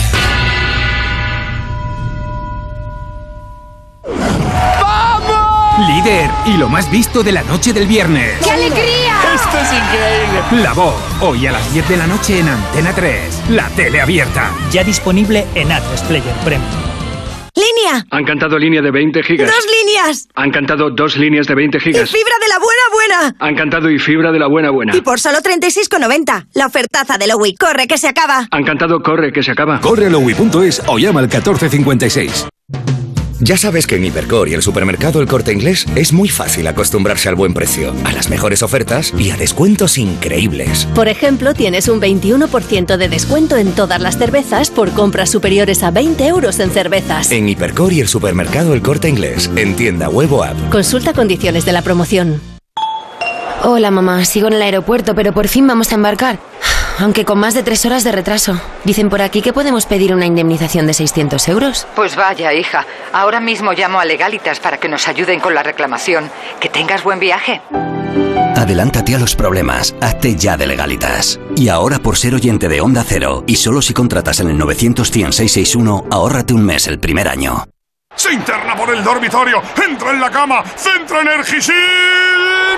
Líder 5.86 6.30
y 6.46 6.56
lo 6.58 6.68
más 6.68 6.90
visto 6.90 7.22
de 7.22 7.32
la 7.32 7.42
noche 7.42 7.72
del 7.72 7.86
viernes. 7.86 8.38
¡Qué 8.42 8.50
alegría! 8.50 9.14
¡Esto 9.34 9.58
es 9.58 9.72
increíble! 9.72 10.62
La 10.62 10.72
voz, 10.74 10.94
hoy 11.20 11.46
a 11.46 11.52
las 11.52 11.72
10 11.72 11.88
de 11.88 11.96
la 11.96 12.06
noche 12.06 12.38
en 12.38 12.48
Antena 12.48 12.92
3. 12.92 13.50
La 13.50 13.68
tele 13.70 14.00
abierta. 14.00 14.50
Ya 14.70 14.84
disponible 14.84 15.46
en 15.54 15.68
A3 15.68 16.06
Player 16.06 16.34
Premium. 16.44 16.89
¡Línea! 17.60 18.06
Han 18.10 18.24
cantado 18.24 18.58
línea 18.58 18.80
de 18.80 18.90
20 18.90 19.22
gigas. 19.22 19.50
¡Dos 19.50 19.66
líneas! 19.66 20.28
Han 20.34 20.50
cantado 20.50 20.90
dos 20.90 21.16
líneas 21.16 21.46
de 21.46 21.54
20 21.54 21.78
¡Y 21.78 21.80
gigas. 21.80 22.10
fibra 22.10 22.32
de 22.40 22.48
la 22.48 22.58
buena 22.58 22.82
buena! 22.92 23.36
Han 23.38 23.54
cantado 23.54 23.90
y 23.90 23.98
fibra 23.98 24.32
de 24.32 24.38
la 24.38 24.46
buena 24.46 24.70
buena. 24.70 24.96
Y 24.96 25.00
por 25.02 25.20
solo 25.20 25.38
36,90. 25.38 26.46
La 26.54 26.66
ofertaza 26.66 27.18
de 27.18 27.26
Lowy. 27.26 27.54
¡Corre 27.56 27.86
que 27.86 27.98
se 27.98 28.08
acaba! 28.08 28.48
Han 28.50 28.64
cantado 28.64 29.02
Corre 29.02 29.32
que 29.32 29.42
se 29.42 29.50
acaba. 29.50 29.80
Corre 29.80 30.06
a 30.06 30.10
lowy.es 30.10 30.82
o 30.86 30.98
llama 30.98 31.20
al 31.20 31.26
1456. 31.26 32.46
Ya 33.42 33.56
sabes 33.56 33.86
que 33.86 33.96
en 33.96 34.04
Hipercor 34.04 34.50
y 34.50 34.54
el 34.54 34.60
supermercado 34.60 35.22
El 35.22 35.26
Corte 35.26 35.50
Inglés 35.50 35.86
es 35.96 36.12
muy 36.12 36.28
fácil 36.28 36.66
acostumbrarse 36.66 37.30
al 37.30 37.36
buen 37.36 37.54
precio, 37.54 37.94
a 38.04 38.12
las 38.12 38.28
mejores 38.28 38.62
ofertas 38.62 39.14
y 39.16 39.30
a 39.30 39.36
descuentos 39.38 39.96
increíbles. 39.96 40.86
Por 40.94 41.08
ejemplo, 41.08 41.54
tienes 41.54 41.88
un 41.88 42.02
21% 42.02 42.98
de 42.98 43.08
descuento 43.08 43.56
en 43.56 43.72
todas 43.72 43.98
las 43.98 44.18
cervezas 44.18 44.68
por 44.68 44.90
compras 44.92 45.30
superiores 45.30 45.82
a 45.82 45.90
20 45.90 46.26
euros 46.26 46.60
en 46.60 46.70
cervezas. 46.70 47.32
En 47.32 47.48
Hipercor 47.48 47.94
y 47.94 48.00
el 48.00 48.08
supermercado 48.08 48.74
El 48.74 48.82
Corte 48.82 49.08
Inglés, 49.08 49.50
en 49.56 49.74
tienda 49.74 50.10
web 50.10 50.30
o 50.34 50.44
app. 50.44 50.56
Consulta 50.70 51.14
condiciones 51.14 51.64
de 51.64 51.72
la 51.72 51.80
promoción. 51.80 52.42
Hola 53.62 53.90
mamá, 53.90 54.22
sigo 54.26 54.48
en 54.48 54.54
el 54.54 54.62
aeropuerto, 54.62 55.14
pero 55.14 55.32
por 55.32 55.48
fin 55.48 55.66
vamos 55.66 55.92
a 55.92 55.94
embarcar. 55.94 56.38
Aunque 56.98 57.24
con 57.24 57.38
más 57.38 57.54
de 57.54 57.62
tres 57.62 57.84
horas 57.86 58.04
de 58.04 58.12
retraso. 58.12 58.60
Dicen 58.84 59.08
por 59.08 59.22
aquí 59.22 59.42
que 59.42 59.52
podemos 59.52 59.86
pedir 59.86 60.14
una 60.14 60.26
indemnización 60.26 60.86
de 60.86 60.94
600 60.94 61.48
euros. 61.48 61.86
Pues 61.94 62.16
vaya, 62.16 62.52
hija. 62.52 62.86
Ahora 63.12 63.40
mismo 63.40 63.72
llamo 63.72 64.00
a 64.00 64.04
Legalitas 64.04 64.60
para 64.60 64.78
que 64.78 64.88
nos 64.88 65.08
ayuden 65.08 65.40
con 65.40 65.54
la 65.54 65.62
reclamación. 65.62 66.30
Que 66.60 66.68
tengas 66.68 67.02
buen 67.02 67.18
viaje. 67.18 67.62
Adelántate 68.56 69.14
a 69.14 69.18
los 69.18 69.34
problemas, 69.34 69.94
hazte 70.02 70.36
ya 70.36 70.56
de 70.56 70.66
legalitas. 70.66 71.40
Y 71.56 71.68
ahora 71.68 71.98
por 71.98 72.18
ser 72.18 72.34
oyente 72.34 72.68
de 72.68 72.82
Onda 72.82 73.02
Cero, 73.06 73.42
y 73.46 73.56
solo 73.56 73.80
si 73.80 73.94
contratas 73.94 74.40
en 74.40 74.50
el 74.50 74.58
900 74.58 75.08
661 75.08 76.04
ahórrate 76.10 76.52
un 76.52 76.66
mes 76.66 76.86
el 76.86 76.98
primer 76.98 77.26
año. 77.28 77.64
Se 78.14 78.32
interna 78.32 78.76
por 78.76 78.94
el 78.94 79.02
dormitorio. 79.02 79.62
Entra 79.82 80.10
en 80.10 80.20
la 80.20 80.30
cama. 80.30 80.62
Centro 80.76 81.20
Energisil. 81.22 81.74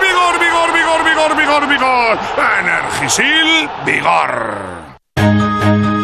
Vigor, 0.01 0.41
vigor, 0.41 0.73
vigor, 0.73 1.05
vigor, 1.05 1.37
vigor, 1.37 1.69
vigor. 1.69 2.19
Energisil, 2.61 3.69
vigor. 3.85 4.93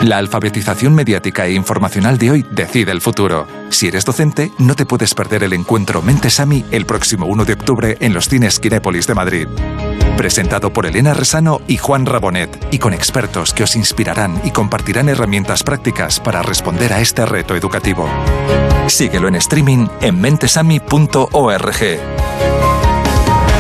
La 0.02 0.18
alfabetización 0.18 0.94
mediática 0.94 1.46
e 1.46 1.52
informacional 1.52 2.18
de 2.18 2.30
hoy 2.30 2.46
decide 2.50 2.92
el 2.92 3.00
futuro. 3.00 3.46
Si 3.68 3.88
eres 3.88 4.04
docente, 4.04 4.50
no 4.58 4.74
te 4.74 4.86
puedes 4.86 5.14
perder 5.14 5.42
el 5.42 5.52
encuentro 5.52 6.02
Mentesami 6.02 6.64
el 6.70 6.86
próximo 6.86 7.26
1 7.26 7.44
de 7.44 7.52
octubre 7.52 7.96
en 8.00 8.14
los 8.14 8.28
cines 8.28 8.58
Kinépolis 8.58 9.06
de 9.06 9.14
Madrid. 9.14 9.48
Presentado 10.16 10.72
por 10.72 10.86
Elena 10.86 11.14
Resano 11.14 11.60
y 11.66 11.76
Juan 11.76 12.06
Rabonet, 12.06 12.68
y 12.70 12.78
con 12.78 12.94
expertos 12.94 13.52
que 13.52 13.64
os 13.64 13.76
inspirarán 13.76 14.40
y 14.44 14.50
compartirán 14.50 15.08
herramientas 15.08 15.62
prácticas 15.62 16.20
para 16.20 16.42
responder 16.42 16.92
a 16.92 17.00
este 17.00 17.26
reto 17.26 17.54
educativo. 17.54 18.08
Síguelo 18.86 19.28
en 19.28 19.34
streaming 19.34 19.86
en 20.00 20.20
mentesami.org. 20.20 22.47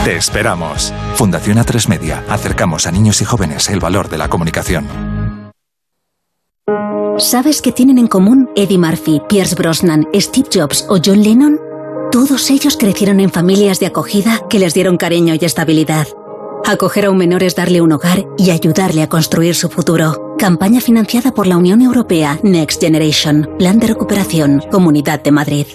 Te 0.08 0.16
esperamos. 0.16 0.90
Fundación 1.16 1.58
A3 1.58 1.86
Media. 1.86 2.24
Acercamos 2.30 2.86
a 2.86 2.90
niños 2.90 3.20
y 3.20 3.26
jóvenes 3.26 3.68
el 3.68 3.78
valor 3.78 4.08
de 4.08 4.16
la 4.16 4.30
comunicación. 4.30 4.88
¿Sabes 7.18 7.60
qué 7.60 7.72
tienen 7.72 7.98
en 7.98 8.06
común 8.06 8.48
Eddie 8.56 8.78
Murphy, 8.78 9.20
Pierce 9.28 9.54
Brosnan, 9.54 10.08
Steve 10.14 10.48
Jobs 10.50 10.86
o 10.88 10.96
John 11.04 11.22
Lennon? 11.22 11.60
Todos 12.10 12.48
ellos 12.48 12.78
crecieron 12.78 13.20
en 13.20 13.28
familias 13.28 13.80
de 13.80 13.86
acogida 13.86 14.40
que 14.48 14.58
les 14.58 14.72
dieron 14.72 14.96
cariño 14.96 15.34
y 15.38 15.44
estabilidad. 15.44 16.06
Acoger 16.64 17.04
a 17.04 17.10
un 17.10 17.18
menor 17.18 17.42
es 17.42 17.54
darle 17.54 17.82
un 17.82 17.92
hogar 17.92 18.24
y 18.38 18.50
ayudarle 18.50 19.02
a 19.02 19.10
construir 19.10 19.54
su 19.54 19.68
futuro. 19.68 20.36
Campaña 20.38 20.80
financiada 20.80 21.34
por 21.34 21.46
la 21.46 21.58
Unión 21.58 21.82
Europea 21.82 22.40
Next 22.42 22.80
Generation. 22.80 23.46
Plan 23.58 23.78
de 23.78 23.88
recuperación. 23.88 24.62
Comunidad 24.70 25.22
de 25.22 25.32
Madrid. 25.32 25.66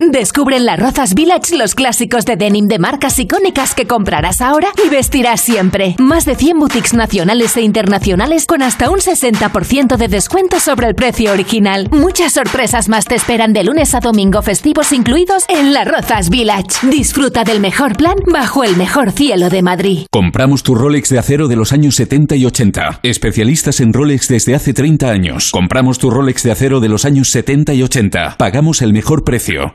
Descubre 0.00 0.56
en 0.56 0.64
las 0.64 0.78
Rozas 0.78 1.14
Village 1.14 1.56
los 1.56 1.74
clásicos 1.74 2.24
de 2.24 2.36
denim 2.36 2.68
de 2.68 2.78
marcas 2.78 3.18
icónicas 3.18 3.74
que 3.74 3.88
comprarás 3.88 4.40
ahora 4.40 4.68
y 4.84 4.88
vestirás 4.88 5.40
siempre. 5.40 5.96
Más 5.98 6.24
de 6.24 6.36
100 6.36 6.60
boutiques 6.60 6.94
nacionales 6.94 7.56
e 7.56 7.62
internacionales 7.62 8.46
con 8.46 8.62
hasta 8.62 8.90
un 8.90 9.00
60% 9.00 9.96
de 9.96 10.06
descuento 10.06 10.60
sobre 10.60 10.86
el 10.86 10.94
precio 10.94 11.32
original. 11.32 11.88
Muchas 11.90 12.34
sorpresas 12.34 12.88
más 12.88 13.06
te 13.06 13.16
esperan 13.16 13.52
de 13.52 13.64
lunes 13.64 13.92
a 13.96 13.98
domingo 13.98 14.40
festivos 14.40 14.92
incluidos 14.92 15.44
en 15.48 15.74
las 15.74 15.88
Rozas 15.88 16.30
Village. 16.30 16.86
Disfruta 16.88 17.42
del 17.42 17.58
mejor 17.58 17.96
plan 17.96 18.18
bajo 18.32 18.62
el 18.62 18.76
mejor 18.76 19.10
cielo 19.10 19.50
de 19.50 19.62
Madrid. 19.62 20.06
Compramos 20.12 20.62
tu 20.62 20.76
Rolex 20.76 21.08
de 21.08 21.18
acero 21.18 21.48
de 21.48 21.56
los 21.56 21.72
años 21.72 21.96
70 21.96 22.36
y 22.36 22.46
80. 22.46 23.00
Especialistas 23.02 23.80
en 23.80 23.92
Rolex 23.92 24.28
desde 24.28 24.54
hace 24.54 24.72
30 24.72 25.10
años. 25.10 25.50
Compramos 25.50 25.98
tu 25.98 26.08
Rolex 26.08 26.44
de 26.44 26.52
acero 26.52 26.78
de 26.78 26.88
los 26.88 27.04
años 27.04 27.30
70 27.30 27.74
y 27.74 27.82
80. 27.82 28.36
Pagamos 28.38 28.80
el 28.80 28.92
mejor 28.92 29.24
precio. 29.24 29.72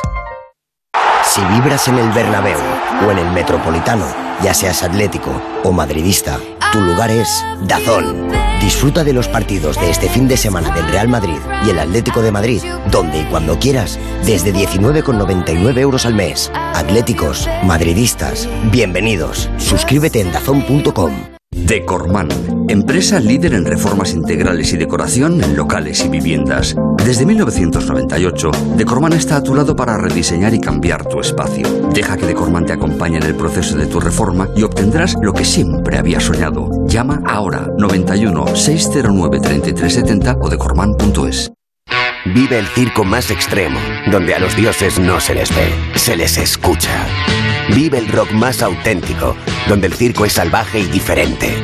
Si 1.25 1.41
vibras 1.45 1.87
en 1.87 1.99
el 1.99 2.11
Bernabéu 2.11 2.59
o 3.07 3.11
en 3.11 3.19
el 3.19 3.31
Metropolitano, 3.31 4.05
ya 4.43 4.53
seas 4.53 4.83
atlético 4.83 5.31
o 5.63 5.71
madridista, 5.71 6.39
tu 6.73 6.81
lugar 6.81 7.11
es 7.11 7.45
Dazón. 7.63 8.29
Disfruta 8.61 9.05
de 9.05 9.13
los 9.13 9.29
partidos 9.29 9.81
de 9.81 9.91
este 9.91 10.09
fin 10.09 10.27
de 10.27 10.37
semana 10.37 10.75
del 10.75 10.89
Real 10.89 11.09
Madrid 11.09 11.39
y 11.65 11.71
el 11.71 11.79
Atlético 11.79 12.21
de 12.21 12.33
Madrid, 12.33 12.63
donde 12.91 13.21
y 13.21 13.25
cuando 13.25 13.59
quieras, 13.59 13.99
desde 14.25 14.53
19,99 14.53 15.79
euros 15.79 16.05
al 16.05 16.15
mes. 16.15 16.51
Atléticos, 16.75 17.49
madridistas, 17.65 18.49
bienvenidos. 18.73 19.49
Suscríbete 19.59 20.21
en 20.21 20.33
dazón.com. 20.33 21.42
Decorman, 21.55 22.29
empresa 22.69 23.21
líder 23.21 23.53
en 23.53 23.67
reformas 23.67 24.15
integrales 24.15 24.73
y 24.73 24.79
decoración 24.79 25.43
en 25.45 25.55
locales 25.55 26.03
y 26.05 26.09
viviendas. 26.09 26.75
Desde 27.05 27.27
1998, 27.27 28.51
Decorman 28.77 29.13
está 29.13 29.37
a 29.37 29.43
tu 29.43 29.55
lado 29.55 29.77
para 29.77 29.99
rediseñar 29.99 30.55
y 30.55 30.61
cambiar 30.61 31.07
tu 31.07 31.21
espacio. 31.21 31.67
Deja 31.93 32.17
que 32.17 32.27
Decorman 32.27 32.65
te 32.65 32.73
acompañe 32.73 33.19
en 33.19 33.25
el 33.25 33.35
proceso 33.35 33.77
de 33.77 33.87
tu 33.87 34.01
reforma 34.01 34.49
y 34.57 34.63
obtendrás 34.63 35.15
lo 35.23 35.33
que 35.35 35.45
siempre 35.45 35.99
habías 35.99 36.25
soñado. 36.25 36.71
Llama 36.87 37.23
ahora 37.27 37.69
91 37.79 38.57
609 38.57 39.41
3370 39.41 40.39
o 40.41 40.49
decorman.es. 40.49 41.53
Vive 42.35 42.59
el 42.59 42.67
circo 42.67 43.05
más 43.05 43.31
extremo, 43.31 43.79
donde 44.11 44.35
a 44.35 44.39
los 44.39 44.57
dioses 44.57 44.99
no 44.99 45.21
se 45.21 45.35
les 45.35 45.55
ve, 45.55 45.73
se 45.97 46.17
les 46.17 46.39
escucha. 46.39 47.07
Vive 47.71 47.99
el 47.99 48.09
rock 48.09 48.33
más 48.33 48.63
auténtico, 48.63 49.37
donde 49.69 49.87
el 49.87 49.95
circo 49.95 50.25
es 50.25 50.33
salvaje 50.33 50.81
y 50.81 50.87
diferente. 50.87 51.55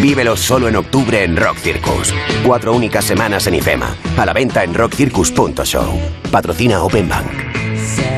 Vívelo 0.00 0.36
solo 0.36 0.68
en 0.68 0.76
octubre 0.76 1.24
en 1.24 1.36
Rock 1.36 1.58
Circus. 1.58 2.14
Cuatro 2.44 2.72
únicas 2.72 3.04
semanas 3.04 3.46
en 3.46 3.56
IFEMA. 3.56 3.94
A 4.16 4.26
la 4.26 4.32
venta 4.32 4.64
en 4.64 4.74
rockcircus.show. 4.74 6.00
Patrocina 6.30 6.82
Open 6.82 7.08
Bank. 7.08 8.17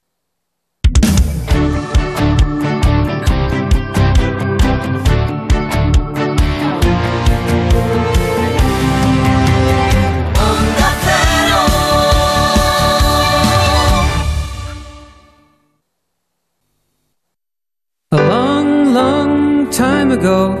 ago, 20.21 20.53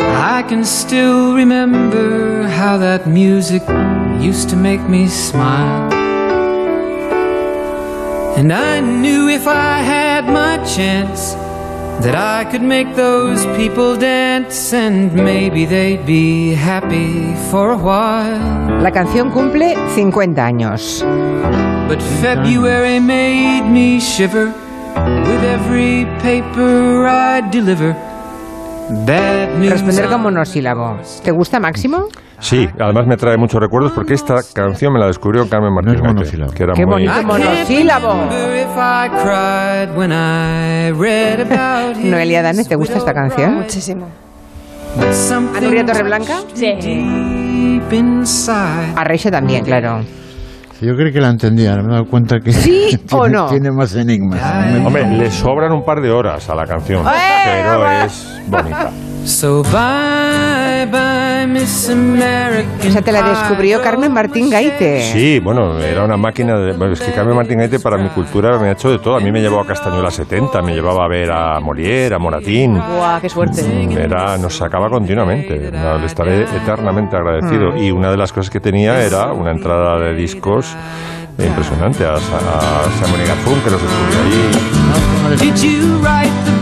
I 0.00 0.42
can 0.48 0.64
still 0.64 1.34
remember 1.36 2.48
how 2.48 2.78
that 2.78 3.06
music 3.06 3.62
used 4.18 4.48
to 4.48 4.56
make 4.56 4.80
me 4.88 5.08
smile. 5.08 5.92
And 8.38 8.52
I 8.52 8.80
knew 8.80 9.28
if 9.28 9.46
I 9.46 9.78
had 9.94 10.24
my 10.24 10.56
chance 10.64 11.34
that 12.04 12.14
I 12.14 12.50
could 12.50 12.62
make 12.62 12.94
those 12.96 13.44
people 13.58 13.96
dance 13.96 14.72
and 14.72 15.12
maybe 15.12 15.66
they'd 15.66 16.06
be 16.06 16.54
happy 16.54 17.34
for 17.50 17.72
a 17.72 17.76
while. 17.76 18.80
La 18.82 18.90
canción 18.90 19.30
cumple 19.32 19.76
50 19.94 20.40
años. 20.40 21.04
But 21.88 22.00
February 22.22 23.00
made 23.00 23.68
me 23.68 24.00
shiver 24.00 24.46
with 25.28 25.42
every 25.44 26.06
paper 26.22 27.06
I 27.06 27.42
deliver. 27.50 28.05
Responder 28.88 30.06
con 30.06 30.22
monosílabo. 30.22 30.98
¿Te 31.22 31.32
gusta 31.32 31.58
Máximo? 31.58 32.06
Sí, 32.38 32.68
además 32.78 33.06
me 33.06 33.16
trae 33.16 33.36
muchos 33.36 33.60
recuerdos 33.60 33.92
porque 33.92 34.14
esta 34.14 34.36
canción 34.54 34.92
me 34.92 35.00
la 35.00 35.06
descubrió 35.06 35.48
Carmen 35.48 35.72
Martínez. 35.72 36.30
que 36.54 36.62
era 36.62 36.74
Qué 36.74 36.86
muy... 36.86 37.06
bonito 37.06 37.26
monosílabo. 37.26 38.14
Noelia 42.04 42.42
Dane, 42.42 42.64
¿te 42.64 42.76
gusta 42.76 42.98
esta 42.98 43.12
canción? 43.12 43.54
Muchísimo. 43.54 44.06
¿A 44.98 45.60
Nuria 45.60 45.84
Torreblanca? 45.84 46.38
Sí. 46.54 47.80
A 48.96 49.04
Reixa 49.04 49.30
también, 49.30 49.64
claro. 49.64 50.00
Yo 50.80 50.94
creo 50.94 51.10
que 51.12 51.20
la 51.20 51.30
entendía, 51.30 51.74
me 51.76 51.84
he 51.84 51.92
dado 51.92 52.04
cuenta 52.06 52.38
que 52.40 52.52
¿Sí 52.52 52.98
o 53.10 53.22
tiene, 53.22 53.36
no? 53.36 53.46
tiene 53.48 53.70
más 53.70 53.94
enigmas. 53.94 54.40
Hombre, 54.84 55.06
le 55.16 55.30
sobran 55.30 55.72
un 55.72 55.84
par 55.84 56.00
de 56.00 56.10
horas 56.10 56.48
a 56.50 56.54
la 56.54 56.66
canción, 56.66 57.06
¡Eh, 57.06 57.10
pero 57.44 57.90
es 58.04 58.40
bonita. 58.46 58.90
So 59.26 59.62
bye 59.64 60.86
bye, 60.90 61.46
Miss 61.48 61.90
American. 61.90 62.66
Esa 62.80 63.02
te 63.02 63.10
la 63.10 63.22
descubrió 63.28 63.82
Carmen 63.82 64.12
Martín 64.12 64.48
Gaite. 64.48 65.02
Sí, 65.12 65.40
bueno, 65.40 65.78
era 65.80 66.04
una 66.04 66.16
máquina 66.16 66.56
de... 66.58 66.72
Bueno, 66.74 66.92
es 66.92 67.00
que 67.00 67.12
Carmen 67.12 67.34
Martín 67.34 67.58
Gaite 67.58 67.80
para 67.80 67.96
mi 67.98 68.08
cultura 68.10 68.56
me 68.58 68.68
ha 68.68 68.72
hecho 68.72 68.88
de 68.90 68.98
todo. 69.00 69.16
A 69.16 69.20
mí 69.20 69.32
me 69.32 69.40
llevó 69.40 69.58
a 69.60 69.66
Castañuela 69.66 70.10
70, 70.12 70.62
me 70.62 70.74
llevaba 70.74 71.04
a 71.04 71.08
ver 71.08 71.30
a 71.32 71.58
Molière, 71.60 72.14
a 72.14 72.18
Moratín. 72.20 72.74
Buah, 72.74 73.20
qué 73.20 73.28
suerte. 73.28 73.62
Mm, 73.64 73.98
Era, 73.98 74.38
nos 74.38 74.56
sacaba 74.56 74.88
continuamente. 74.88 75.70
No, 75.72 75.98
le 75.98 76.06
estaré 76.06 76.42
eternamente 76.44 77.16
agradecido. 77.16 77.72
Mm. 77.72 77.78
Y 77.78 77.90
una 77.90 78.10
de 78.12 78.16
las 78.16 78.32
cosas 78.32 78.48
que 78.50 78.60
tenía 78.60 79.02
era 79.02 79.32
una 79.32 79.50
entrada 79.50 79.98
de 79.98 80.14
discos 80.14 80.72
impresionante 81.38 82.04
a, 82.06 82.16
Sa- 82.16 82.36
a 82.38 83.04
Simon 83.04 83.20
y 83.22 83.26
Garfunkel, 83.28 83.64
que 83.64 83.70
nos 83.70 83.82
descubrió 83.82 84.20
allí. 84.24 85.15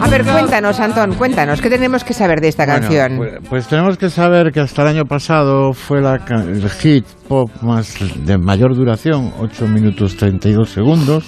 A 0.00 0.08
ver, 0.08 0.24
cuéntanos, 0.24 0.80
Antón, 0.80 1.14
cuéntanos, 1.14 1.60
¿qué 1.60 1.68
tenemos 1.68 2.02
que 2.02 2.14
saber 2.14 2.40
de 2.40 2.48
esta 2.48 2.64
Bueno, 2.64 2.80
canción? 2.80 3.16
pues, 3.18 3.32
pues 3.48 3.68
tenemos 3.68 3.98
que 3.98 4.08
saber 4.08 4.52
que 4.52 4.60
hasta 4.60 4.82
el 4.82 4.88
año 4.88 5.04
pasado 5.04 5.74
fue 5.74 6.00
la, 6.00 6.14
el 6.16 6.70
hit 6.70 7.04
pop 7.28 7.50
más 7.62 7.94
de 8.24 8.38
mayor 8.38 8.74
duración, 8.74 9.32
8 9.38 9.66
minutos 9.68 10.16
32 10.16 10.70
segundos, 10.70 11.24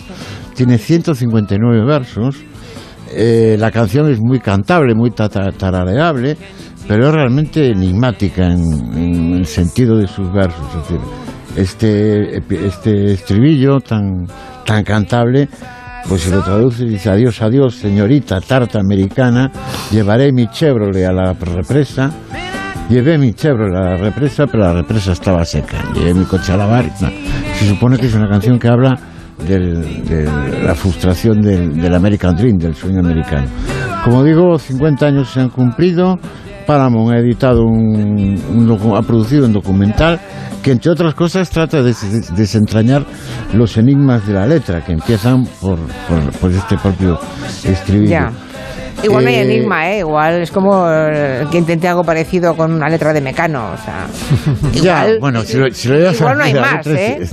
tiene 0.54 0.78
159 0.78 1.84
versos, 1.84 2.36
eh, 3.12 3.56
la 3.58 3.70
canción 3.70 4.10
es 4.10 4.18
muy 4.18 4.40
cantable, 4.40 4.94
muy 4.94 5.10
tarareable, 5.10 6.38
pero 6.88 7.08
es 7.08 7.14
realmente 7.14 7.70
enigmática 7.70 8.46
en, 8.46 8.62
en 8.96 9.34
el 9.34 9.46
sentido 9.46 9.98
de 9.98 10.06
sus 10.06 10.32
versos. 10.32 10.66
Es 10.70 10.88
decir, 10.88 11.00
este, 11.56 12.66
este 12.66 13.12
estribillo 13.12 13.80
tan, 13.80 14.26
tan 14.64 14.84
cantable, 14.84 15.48
pues 16.08 16.22
si 16.22 16.30
lo 16.30 16.42
traduce 16.42 16.84
dice 16.84 17.10
adiós, 17.10 17.42
adiós, 17.42 17.74
señorita 17.74 18.40
tarta 18.40 18.78
americana, 18.78 19.50
llevaré 19.90 20.32
mi 20.32 20.46
Chevrolet 20.48 21.04
a 21.04 21.12
la 21.12 21.32
represa. 21.32 22.10
Llevé 22.88 23.18
mi 23.18 23.32
Chevrolet 23.34 23.76
a 23.76 23.90
la 23.90 23.96
represa, 23.96 24.46
pero 24.46 24.64
la 24.64 24.72
represa 24.72 25.12
estaba 25.12 25.44
seca. 25.44 25.78
Llevé 25.94 26.14
mi 26.14 26.24
coche 26.24 26.52
a 26.52 26.56
lavar. 26.56 26.84
no. 27.00 27.08
Se 27.58 27.68
supone 27.68 27.98
que 27.98 28.06
es 28.06 28.14
una 28.14 28.28
canción 28.28 28.58
que 28.58 28.68
habla 28.68 28.96
de 29.46 30.24
la 30.62 30.74
frustración 30.74 31.40
del 31.40 31.94
American 31.94 32.36
Dream, 32.36 32.58
del 32.58 32.74
sueño 32.74 33.00
americano. 33.00 33.48
Como 34.04 34.22
digo, 34.22 34.58
50 34.58 35.06
años 35.06 35.30
se 35.30 35.40
han 35.40 35.50
cumplido. 35.50 36.16
Paramount 36.66 37.12
ha 37.14 37.18
editado 37.18 37.64
un, 37.64 38.34
un 38.50 38.96
ha 38.96 39.02
producido 39.02 39.46
un 39.46 39.52
documental 39.52 40.20
que 40.62 40.72
entre 40.72 40.90
otras 40.90 41.14
cosas 41.14 41.48
trata 41.50 41.78
de 41.78 41.84
des- 41.94 42.34
desentrañar 42.34 43.04
los 43.54 43.76
enigmas 43.76 44.26
de 44.26 44.32
la 44.34 44.46
letra 44.46 44.84
que 44.84 44.92
empiezan 44.92 45.44
por, 45.60 45.78
por, 46.40 46.50
este 46.50 46.76
propio 46.78 47.18
estribillo. 47.64 48.10
Igual 49.02 49.24
no 49.24 49.30
hay 49.30 49.36
Eh, 49.36 49.42
enigma, 49.42 49.90
¿eh? 49.90 49.98
Igual 50.00 50.42
es 50.42 50.50
como 50.50 50.84
que 51.50 51.58
intenté 51.58 51.88
algo 51.88 52.04
parecido 52.04 52.56
con 52.56 52.72
una 52.72 52.88
letra 52.88 53.12
de 53.12 53.20
Mecano, 53.20 53.72
o 53.72 53.76
sea... 53.76 54.06
Ya, 54.72 55.04
igual, 55.04 55.18
bueno, 55.20 55.40
si 55.42 55.56
lo, 55.56 55.70
si 55.70 55.88
lo 55.88 55.96
llevas 55.96 56.16
igual 56.20 56.34
a 56.34 56.36
no 56.36 56.44
hay 56.44 56.52
la 56.52 56.60
más, 56.60 56.86
letra, 56.86 57.02
¿eh? 57.02 57.26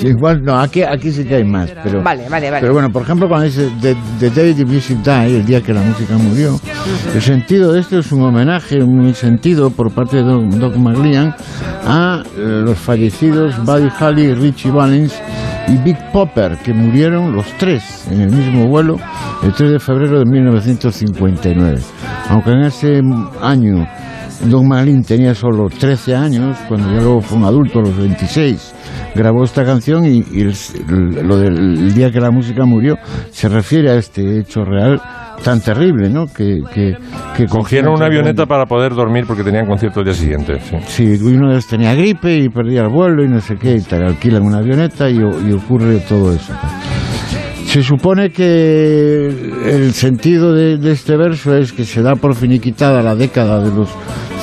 Igual 0.00 0.42
no, 0.42 0.58
aquí, 0.60 0.82
aquí 0.82 1.10
sí 1.12 1.24
que 1.24 1.36
hay 1.36 1.44
más. 1.44 1.70
Pero, 1.82 2.02
Vale, 2.02 2.28
vale, 2.28 2.50
vale. 2.50 2.60
Pero 2.60 2.72
bueno, 2.72 2.90
por 2.90 3.02
ejemplo, 3.02 3.28
cuando 3.28 3.46
dice 3.46 3.70
The, 3.80 3.96
the 4.18 4.30
Day 4.30 4.54
the 4.54 4.64
Music 4.64 4.98
Died, 5.02 5.36
el 5.36 5.46
día 5.46 5.60
que 5.60 5.72
la 5.72 5.80
música 5.80 6.14
murió, 6.16 6.58
el 7.14 7.22
sentido 7.22 7.72
de 7.72 7.80
esto 7.80 7.98
es 7.98 8.10
un 8.12 8.22
homenaje 8.22 8.80
muy 8.80 9.14
sentido 9.14 9.70
por 9.70 9.92
parte 9.92 10.16
de 10.16 10.22
Doc, 10.22 10.42
Doc 10.44 10.76
McLean 10.76 11.34
a 11.86 12.22
eh, 12.36 12.62
los 12.64 12.78
fallecidos 12.78 13.56
Buddy 13.64 13.88
Holly, 14.00 14.34
Richie 14.34 14.70
Valens 14.70 15.14
y 15.72 15.76
Big 15.84 15.96
Popper, 16.12 16.56
que 16.58 16.72
murieron 16.72 17.32
los 17.34 17.46
tres 17.58 18.06
en 18.10 18.20
el 18.22 18.30
mismo 18.30 18.66
vuelo 18.66 18.96
el 19.42 19.52
3 19.52 19.70
de 19.72 19.78
febrero 19.78 20.18
de 20.18 20.24
1959. 20.26 21.80
Aunque 22.28 22.50
en 22.50 22.60
ese 22.62 23.00
año 23.40 23.86
Don 24.48 24.66
Malin 24.68 25.02
tenía 25.02 25.34
solo 25.34 25.68
13 25.68 26.14
años, 26.16 26.56
cuando 26.68 26.88
ya 26.92 27.00
luego 27.02 27.20
fue 27.20 27.38
un 27.38 27.44
adulto, 27.44 27.78
a 27.80 27.82
los 27.82 27.96
26, 27.96 28.74
grabó 29.14 29.44
esta 29.44 29.64
canción 29.64 30.04
y, 30.06 30.24
y 30.32 30.40
el- 30.40 31.26
lo 31.28 31.36
del 31.36 31.92
día 31.94 32.10
que 32.10 32.20
la 32.20 32.30
música 32.30 32.64
murió 32.64 32.96
se 33.30 33.48
refiere 33.48 33.90
a 33.90 33.96
este 33.96 34.38
hecho 34.40 34.64
real 34.64 35.00
tan 35.42 35.60
terrible, 35.60 36.08
¿no? 36.08 36.26
Que, 36.26 36.60
que, 36.72 36.96
que 37.36 37.46
Cogieron 37.46 37.94
una 37.94 38.06
avioneta 38.06 38.46
para 38.46 38.66
poder 38.66 38.94
dormir 38.94 39.24
porque 39.26 39.42
tenían 39.42 39.66
concierto 39.66 40.00
el 40.00 40.06
día 40.06 40.14
siguiente. 40.14 40.60
Sí. 40.60 40.76
Sí, 40.86 41.18
uno 41.22 41.48
de 41.48 41.54
ellos 41.54 41.66
tenía 41.66 41.94
gripe 41.94 42.36
y 42.36 42.48
perdía 42.48 42.82
el 42.82 42.88
vuelo 42.88 43.24
y 43.24 43.28
no 43.28 43.40
sé 43.40 43.56
qué, 43.56 43.76
y 43.76 43.80
tal, 43.80 44.04
alquilan 44.04 44.42
una 44.42 44.58
avioneta 44.58 45.08
y, 45.08 45.16
y 45.18 45.52
ocurre 45.52 46.00
todo 46.08 46.32
eso. 46.32 46.52
Se 47.66 47.82
supone 47.82 48.30
que 48.30 49.26
el 49.64 49.92
sentido 49.92 50.52
de, 50.52 50.76
de 50.76 50.90
este 50.90 51.16
verso 51.16 51.56
es 51.56 51.72
que 51.72 51.84
se 51.84 52.02
da 52.02 52.16
por 52.16 52.34
finiquitada 52.34 53.00
la 53.00 53.14
década 53.14 53.62
de 53.62 53.72
los 53.72 53.88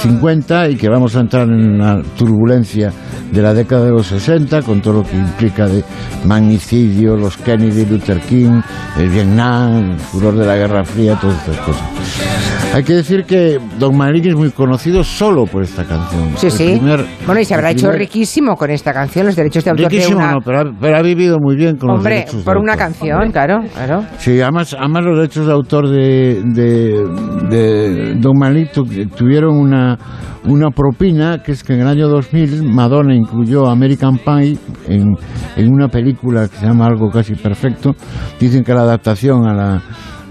50 0.01 0.69
y 0.69 0.75
que 0.77 0.87
vamos 0.87 1.15
a 1.15 1.21
entrar 1.21 1.47
en 1.47 1.75
una 1.75 2.01
turbulencia 2.17 2.93
de 3.31 3.41
la 3.41 3.53
década 3.53 3.85
de 3.85 3.91
los 3.91 4.07
60 4.07 4.61
con 4.63 4.81
todo 4.81 4.93
lo 4.93 5.03
que 5.03 5.15
implica 5.15 5.67
de 5.67 5.83
magnicidio, 6.25 7.15
los 7.15 7.37
Kennedy, 7.37 7.85
Luther 7.85 8.19
King, 8.21 8.61
el 8.97 9.09
Vietnam, 9.09 9.91
el 9.91 9.99
furor 9.99 10.35
de 10.35 10.45
la 10.45 10.55
Guerra 10.55 10.85
Fría, 10.85 11.19
todas 11.19 11.37
estas 11.39 11.57
cosas. 11.65 12.56
Hay 12.77 12.83
que 12.83 12.93
decir 12.93 13.23
que 13.23 13.59
Don 13.79 13.97
Marín 13.97 14.27
es 14.27 14.35
muy 14.35 14.51
conocido 14.51 15.03
solo 15.03 15.45
por 15.47 15.63
esta 15.63 15.83
canción. 15.83 16.29
Sí, 16.37 16.45
El 16.45 16.51
sí. 16.51 16.65
primer- 16.77 17.05
bueno, 17.25 17.41
y 17.41 17.45
se 17.45 17.55
habrá 17.55 17.71
hecho 17.71 17.91
riquísimo 17.91 18.55
con 18.55 18.69
esta 18.69 18.93
canción, 18.93 19.25
los 19.25 19.35
derechos 19.35 19.63
de 19.63 19.71
autor 19.71 19.89
Riquísimo, 19.91 20.19
de 20.19 20.23
una... 20.25 20.33
no, 20.33 20.41
pero 20.45 20.59
ha, 20.59 20.63
pero 20.79 20.95
ha 20.97 21.01
vivido 21.01 21.37
muy 21.41 21.55
bien 21.55 21.77
con 21.77 21.89
los 21.89 21.97
Hombre, 21.97 22.15
derechos 22.17 22.37
de 22.37 22.43
por 22.43 22.57
una 22.57 22.73
autor. 22.73 22.87
canción, 22.87 23.31
claro, 23.31 23.59
claro. 23.73 24.03
Sí, 24.19 24.39
además, 24.39 24.75
además 24.79 25.03
los 25.05 25.17
derechos 25.17 25.47
de 25.47 25.51
autor 25.53 25.89
de, 25.89 26.43
de, 26.45 27.03
de 27.49 28.15
Don 28.19 28.37
Malik 28.37 28.71
tu- 28.73 28.85
tuvieron 29.15 29.57
una, 29.57 29.97
una 30.45 30.69
propina, 30.69 31.41
que 31.41 31.53
es 31.53 31.63
que 31.63 31.73
en 31.73 31.81
el 31.81 31.87
año 31.87 32.07
2000 32.09 32.61
Madonna 32.63 33.15
incluyó 33.15 33.65
American 33.67 34.19
Pie 34.19 34.55
en, 34.87 35.15
en 35.55 35.73
una 35.73 35.87
película 35.87 36.47
que 36.47 36.57
se 36.57 36.67
llama 36.67 36.85
Algo 36.85 37.09
Casi 37.09 37.33
Perfecto. 37.33 37.95
Dicen 38.39 38.63
que 38.63 38.71
la 38.73 38.81
adaptación 38.81 39.47
a 39.47 39.53
la... 39.55 39.81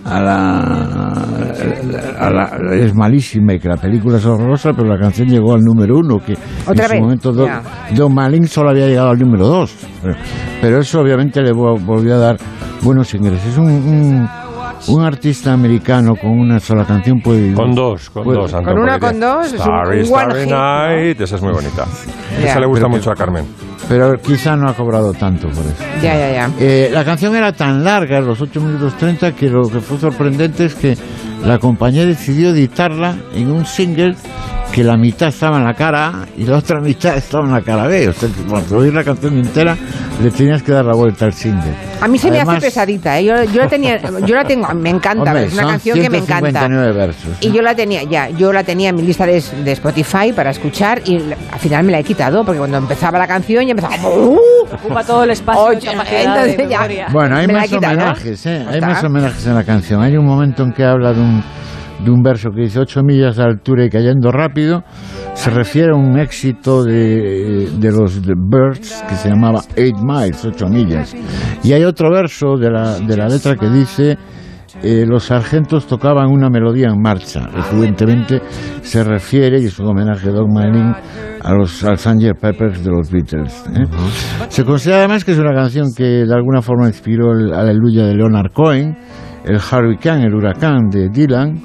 A 0.09 0.21
la, 0.21 0.61
a 2.19 2.31
la- 2.31 2.75
es 2.77 2.95
malísima 2.95 3.55
y 3.55 3.59
que 3.59 3.69
la 3.69 3.77
película 3.77 4.19
es 4.19 4.25
horrorosa, 4.27 4.73
pero 4.73 4.89
la 4.89 4.99
canción 4.99 5.29
llegó 5.29 5.55
al 5.55 5.61
número 5.63 5.99
uno, 5.99 6.19
que 6.19 6.35
Otra 6.67 6.85
en 6.85 6.89
su 6.89 6.93
vez, 6.93 7.01
momento 7.01 7.33
Don, 7.33 8.15
Malin 8.15 8.47
solo 8.47 8.71
había 8.71 8.87
llegado 8.87 9.11
al 9.11 9.19
número 9.19 9.47
dos. 9.49 9.75
Pero, 10.61 10.79
eso 10.81 11.01
obviamente 11.01 11.43
le 11.43 11.53
vo- 11.53 11.79
volvió 11.85 12.15
a 12.15 12.19
dar 12.19 12.37
buenos 12.83 13.13
ingresos. 13.15 13.47
Es 13.47 13.59
un, 13.59 13.67
un, 13.67 14.29
un 14.89 15.05
artista 15.05 15.53
americano 15.53 16.15
con 16.17 16.31
una 16.31 16.59
sola 16.61 16.85
canción 16.85 17.21
puede... 17.21 17.53
Con 17.55 17.75
dos, 17.75 18.11
con 18.11 18.25
puede- 18.25 18.39
dos, 18.41 18.55
Antón, 18.55 18.75
Con 18.75 18.83
una, 18.83 18.99
con 18.99 19.19
dos, 19.21 19.47
es 19.47 19.53
un- 19.55 19.59
Starry, 19.59 19.99
one 20.01 20.07
Starry 20.07 20.47
Night, 20.47 21.21
esa 21.21 21.37
es 21.37 21.43
muy 21.43 21.53
bonita. 21.53 21.85
Ya. 22.41 22.51
Esa 22.51 22.61
le 22.61 22.67
gusta 22.67 22.85
Pero 22.87 22.97
mucho 22.99 23.11
a 23.11 23.15
Carmen. 23.15 23.47
Pero 23.89 24.13
quizá 24.23 24.57
no 24.57 24.69
ha 24.69 24.75
cobrado 24.75 25.13
tanto 25.15 25.49
por 25.49 25.65
eso. 25.65 25.83
Ya, 26.03 26.15
ya, 26.15 26.33
ya. 26.33 26.51
Eh, 26.61 26.91
la 26.93 27.03
canción 27.03 27.35
era 27.35 27.51
tan 27.53 27.83
larga, 27.83 28.21
los 28.21 28.39
8 28.43 28.61
minutos 28.61 28.95
30, 28.99 29.33
que 29.33 29.49
lo 29.49 29.63
que 29.71 29.81
fue 29.81 29.97
sorprendente 29.99 30.67
es 30.67 30.75
que 30.75 30.99
la 31.47 31.59
compañía 31.59 32.05
decidió 32.05 32.51
editarla 32.51 33.17
en 33.35 33.51
un 33.51 33.65
single 33.65 34.15
que 34.77 34.85
la 34.85 34.99
mitad 34.99 35.29
estaba 35.29 35.57
en 35.57 35.65
la 35.65 35.73
cara 35.73 36.27
y 36.37 36.45
la 36.45 36.59
otra 36.59 36.83
mitad 36.83 37.17
estaba 37.17 37.47
en 37.47 37.53
la 37.53 37.63
cara 37.63 37.87
B. 37.87 38.11
O 38.11 38.13
sea, 38.13 38.29
que 38.29 38.43
para 38.43 38.77
oír 38.77 38.93
la 38.93 39.03
canción 39.03 39.39
entera 39.39 39.75
le 40.23 40.31
tenías 40.31 40.63
que 40.63 40.71
dar 40.71 40.85
la 40.85 40.95
vuelta 40.95 41.25
al 41.25 41.33
single. 41.33 41.73
A 41.99 42.07
mí 42.07 42.19
se 42.19 42.31
me 42.31 42.43
hace 42.43 42.61
pesadita, 42.61 43.19
¿eh? 43.19 43.25
Yo, 43.25 43.43
yo 43.45 43.63
la 43.63 43.69
tenía, 43.69 43.99
yo 44.27 44.35
la 44.35 44.45
tengo, 44.45 44.69
me 44.75 44.91
encanta, 44.91 45.31
Hombre, 45.31 45.47
es 45.47 45.55
una 45.55 45.63
canción 45.63 45.99
que 45.99 46.11
me 46.11 46.19
encanta. 46.19 46.67
159 46.67 46.93
versos. 46.93 47.39
Y 47.41 47.53
yo 47.53 47.63
la 47.63 47.75
tenía, 47.75 48.03
ya, 48.03 48.29
yo 48.29 48.53
la 48.53 48.65
tenía 48.65 48.91
en 48.91 48.97
mi 48.97 49.03
lista 49.03 49.25
de, 49.25 49.43
de 49.65 49.73
Spotify 49.73 50.35
para 50.37 50.51
escuchar 50.51 51.01
y 51.07 51.23
al 51.51 51.59
final 51.59 51.83
me 51.83 51.93
la 51.93 52.01
he 52.01 52.05
quitado 52.05 52.45
porque 52.45 52.59
cuando 52.59 52.77
empezaba 52.77 53.19
la 53.19 53.27
canción 53.27 53.65
ya 53.65 53.71
empezaba. 53.71 53.97
¡uh! 54.07 54.39
Ocupa 54.75 55.03
todo 55.05 55.25
el 55.25 55.31
espacio 55.31 55.63
Oye, 55.63 55.81
de 55.81 55.87
capacidad 55.87 56.45
de 56.45 56.53
entonces 56.53 56.69
ya-. 56.69 57.09
Bueno, 57.11 57.35
hay 57.35 57.47
más 57.47 57.73
homenajes, 57.73 58.45
¿eh? 58.45 58.67
Hay 58.69 58.81
más 58.83 59.03
homenajes 59.03 59.47
en 59.47 59.55
la 59.55 59.65
canción. 59.65 60.03
Hay 60.03 60.19
un 60.19 60.27
momento 60.27 60.65
en 60.65 60.73
que 60.75 60.85
habla 60.85 61.15
de 61.15 61.21
un, 61.23 61.43
de 62.05 62.11
un 62.11 62.23
verso 62.23 62.51
que 62.51 62.63
dice 62.63 62.81
8 62.81 63.03
millas 63.03 63.37
de 63.37 63.43
altura 63.43 63.85
y 63.85 63.91
cayendo 63.91 64.31
rápido. 64.31 64.85
Se 65.35 65.51
refiere 65.51 65.93
a 65.93 65.95
un 65.95 66.19
éxito 66.19 66.85
de, 66.85 67.69
de 67.79 67.93
los 67.93 68.21
The 68.23 68.35
Birds 68.37 69.05
que 69.09 69.15
se 69.15 69.29
llamaba 69.29 69.61
8 69.73 69.93
miles, 70.03 70.45
8 70.45 70.67
millas. 70.69 71.15
Y 71.63 71.73
hay 71.73 71.85
otro 71.85 72.11
verso 72.11 72.57
de 72.57 72.71
la, 72.71 72.99
de 72.99 73.17
la 73.17 73.29
letra 73.29 73.57
que 73.57 73.69
dice 73.69 74.17
eh, 74.83 75.07
los 75.07 75.25
sargentos 75.25 75.87
tocaban 75.87 76.31
una 76.31 76.51
melodía 76.51 76.89
en 76.89 77.01
marcha. 77.01 77.49
Evidentemente 77.73 78.43
se 78.83 79.03
refiere, 79.03 79.61
y 79.61 79.67
es 79.67 79.79
un 79.79 79.87
homenaje 79.87 80.29
a 80.29 80.33
Doug 80.33 80.53
Martin, 80.53 80.93
a 81.43 81.55
los 81.55 81.83
al. 81.85 81.97
Peppers 82.39 82.85
de 82.85 82.91
los 82.91 83.11
Beatles. 83.11 83.65
¿eh? 83.75 83.85
Se 84.49 84.65
considera 84.65 84.99
además 84.99 85.25
que 85.25 85.33
es 85.33 85.39
una 85.39 85.55
canción 85.55 85.95
que 85.97 86.25
de 86.25 86.35
alguna 86.35 86.61
forma 86.61 86.87
inspiró 86.89 87.33
el 87.33 87.55
Aleluya 87.55 88.05
de 88.05 88.15
Leonard 88.17 88.53
Cohen, 88.53 88.97
el 89.47 89.57
Hurricane, 89.57 90.27
el 90.27 90.35
huracán 90.35 90.89
de 90.91 91.09
Dylan, 91.09 91.61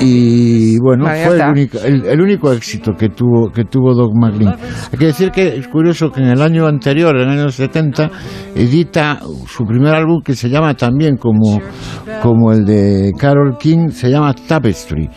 Y 0.00 0.78
bueno, 0.80 1.04
Vale, 1.04 1.26
fue 1.26 1.36
el 1.36 1.50
único, 1.50 1.78
el, 1.78 2.06
el 2.06 2.20
único 2.20 2.52
éxito 2.52 2.92
que 2.98 3.10
tuvo, 3.10 3.50
que 3.52 3.64
tuvo 3.64 3.94
Doug 3.94 4.12
McLean. 4.16 4.56
Hay 4.90 4.98
que 4.98 5.06
decir 5.06 5.30
que 5.30 5.56
es 5.56 5.68
curioso 5.68 6.10
que 6.10 6.20
en 6.20 6.28
el 6.28 6.40
año 6.40 6.66
anterior, 6.66 7.14
en 7.16 7.28
el 7.28 7.38
año 7.38 7.50
70, 7.50 8.10
edita 8.54 9.20
su 9.46 9.64
primer 9.64 9.94
álbum 9.94 10.22
que 10.24 10.34
se 10.34 10.48
llama 10.48 10.74
también 10.74 11.16
como, 11.18 11.60
como 12.22 12.52
el 12.52 12.64
de 12.64 13.12
Carol 13.18 13.56
King, 13.58 13.90
se 13.90 14.10
llama 14.10 14.34
Tapestry. 14.34 15.08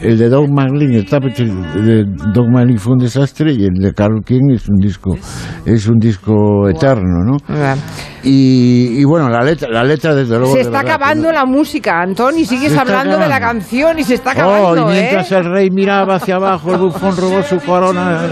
El 0.00 0.18
de 0.18 0.28
Doug 0.28 0.50
McLean, 0.50 0.92
el 0.92 1.06
Tapestry 1.06 1.46
de 1.46 2.04
Doug 2.34 2.48
McLean 2.50 2.78
fue 2.78 2.94
un 2.94 2.98
desastre 2.98 3.52
y 3.52 3.64
el 3.64 3.74
de 3.74 3.92
Carol 3.94 4.22
King 4.24 4.50
es 4.52 4.68
un 4.68 4.76
disco, 4.76 5.16
es 5.64 5.86
un 5.86 5.98
disco 5.98 6.68
eterno, 6.68 7.24
¿no? 7.24 7.36
Y, 8.24 9.00
y 9.00 9.04
bueno, 9.04 9.28
la 9.28 9.42
letra, 9.42 9.68
la 9.70 9.84
letra 9.84 10.14
desde 10.14 10.38
luego. 10.38 10.52
Se 10.52 10.58
de 10.58 10.62
está 10.62 10.78
verdad 10.78 10.94
acabando 10.94 11.30
la 11.32 11.44
música, 11.44 12.00
Antón, 12.00 12.38
y 12.38 12.44
sigues 12.46 12.76
hablando 12.76 13.18
de 13.18 13.28
la 13.28 13.36
acabando. 13.36 13.60
canción 13.60 13.98
y 13.98 14.04
se 14.04 14.14
está 14.14 14.30
Oh, 14.30 14.32
acabando, 14.32 14.90
y 14.90 14.94
mientras 14.94 15.30
¿eh? 15.32 15.36
el 15.36 15.44
rey 15.52 15.70
miraba 15.70 16.14
hacia 16.16 16.36
abajo, 16.36 16.72
el 16.72 16.78
bufón 16.78 17.16
robó 17.16 17.42
su 17.42 17.58
corona 17.60 18.22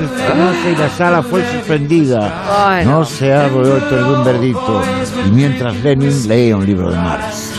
y 0.73 0.77
la 0.81 0.89
sala 0.89 1.23
fue 1.23 1.43
suspendida. 1.45 2.83
No 2.87 3.05
se 3.05 3.33
ha 3.35 3.49
vuelto 3.49 3.97
ningún 3.97 4.25
verdicto. 4.25 4.81
Y 5.27 5.31
mientras 5.31 5.75
Lenin 5.83 6.29
leía 6.29 6.57
un 6.57 6.65
libro 6.67 6.91
de 6.91 6.97
Marx. 6.97 7.53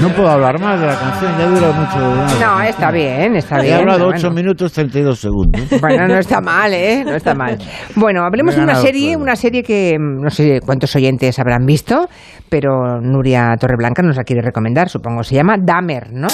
No 0.00 0.08
puedo 0.10 0.28
hablar 0.28 0.60
más 0.60 0.78
de 0.80 0.86
la 0.86 0.98
canción, 0.98 1.32
ya 1.38 1.46
dura 1.46 1.72
mucho. 1.72 2.38
No, 2.44 2.60
está 2.62 2.90
bien, 2.90 3.36
está 3.36 3.58
He 3.60 3.62
bien. 3.62 3.74
hablado 3.78 3.98
pero 4.06 4.08
8 4.10 4.18
bueno. 4.28 4.34
minutos 4.42 4.72
32 4.72 5.18
segundos. 5.18 5.62
Bueno, 5.80 6.06
no 6.08 6.18
está 6.18 6.40
mal, 6.40 6.72
¿eh? 6.72 7.02
No 7.04 7.14
está 7.14 7.34
mal. 7.34 7.56
Bueno, 7.94 8.22
hablemos 8.24 8.54
he 8.54 8.58
de 8.58 8.64
una 8.64 8.74
serie, 8.76 9.16
una 9.16 9.36
serie 9.36 9.62
que 9.62 9.85
mm, 9.98 10.20
no 10.22 10.30
sé 10.30 10.60
cuántos 10.64 10.94
oyentes 10.96 11.38
habrán 11.38 11.66
visto, 11.66 12.08
pero 12.48 13.00
Nuria 13.00 13.56
Torreblanca 13.60 14.02
nos 14.02 14.16
la 14.16 14.24
quiere 14.24 14.42
recomendar, 14.42 14.88
supongo. 14.88 15.22
Se 15.22 15.34
llama 15.34 15.56
Dahmer, 15.58 16.12
¿no? 16.12 16.28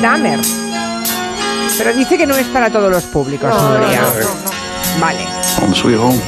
Dahmer. 0.00 0.40
Pero 1.78 1.92
dice 1.94 2.18
que 2.18 2.26
no 2.26 2.36
es 2.36 2.46
para 2.48 2.70
todos 2.70 2.90
los 2.90 3.04
públicos, 3.04 3.48
No, 3.48 3.78
Nuria. 3.78 4.00
no, 4.00 4.06
no, 4.06 5.00
Vale. 5.00 5.20
Home 5.62 5.74
sweet 5.74 5.96
home. 5.98 6.20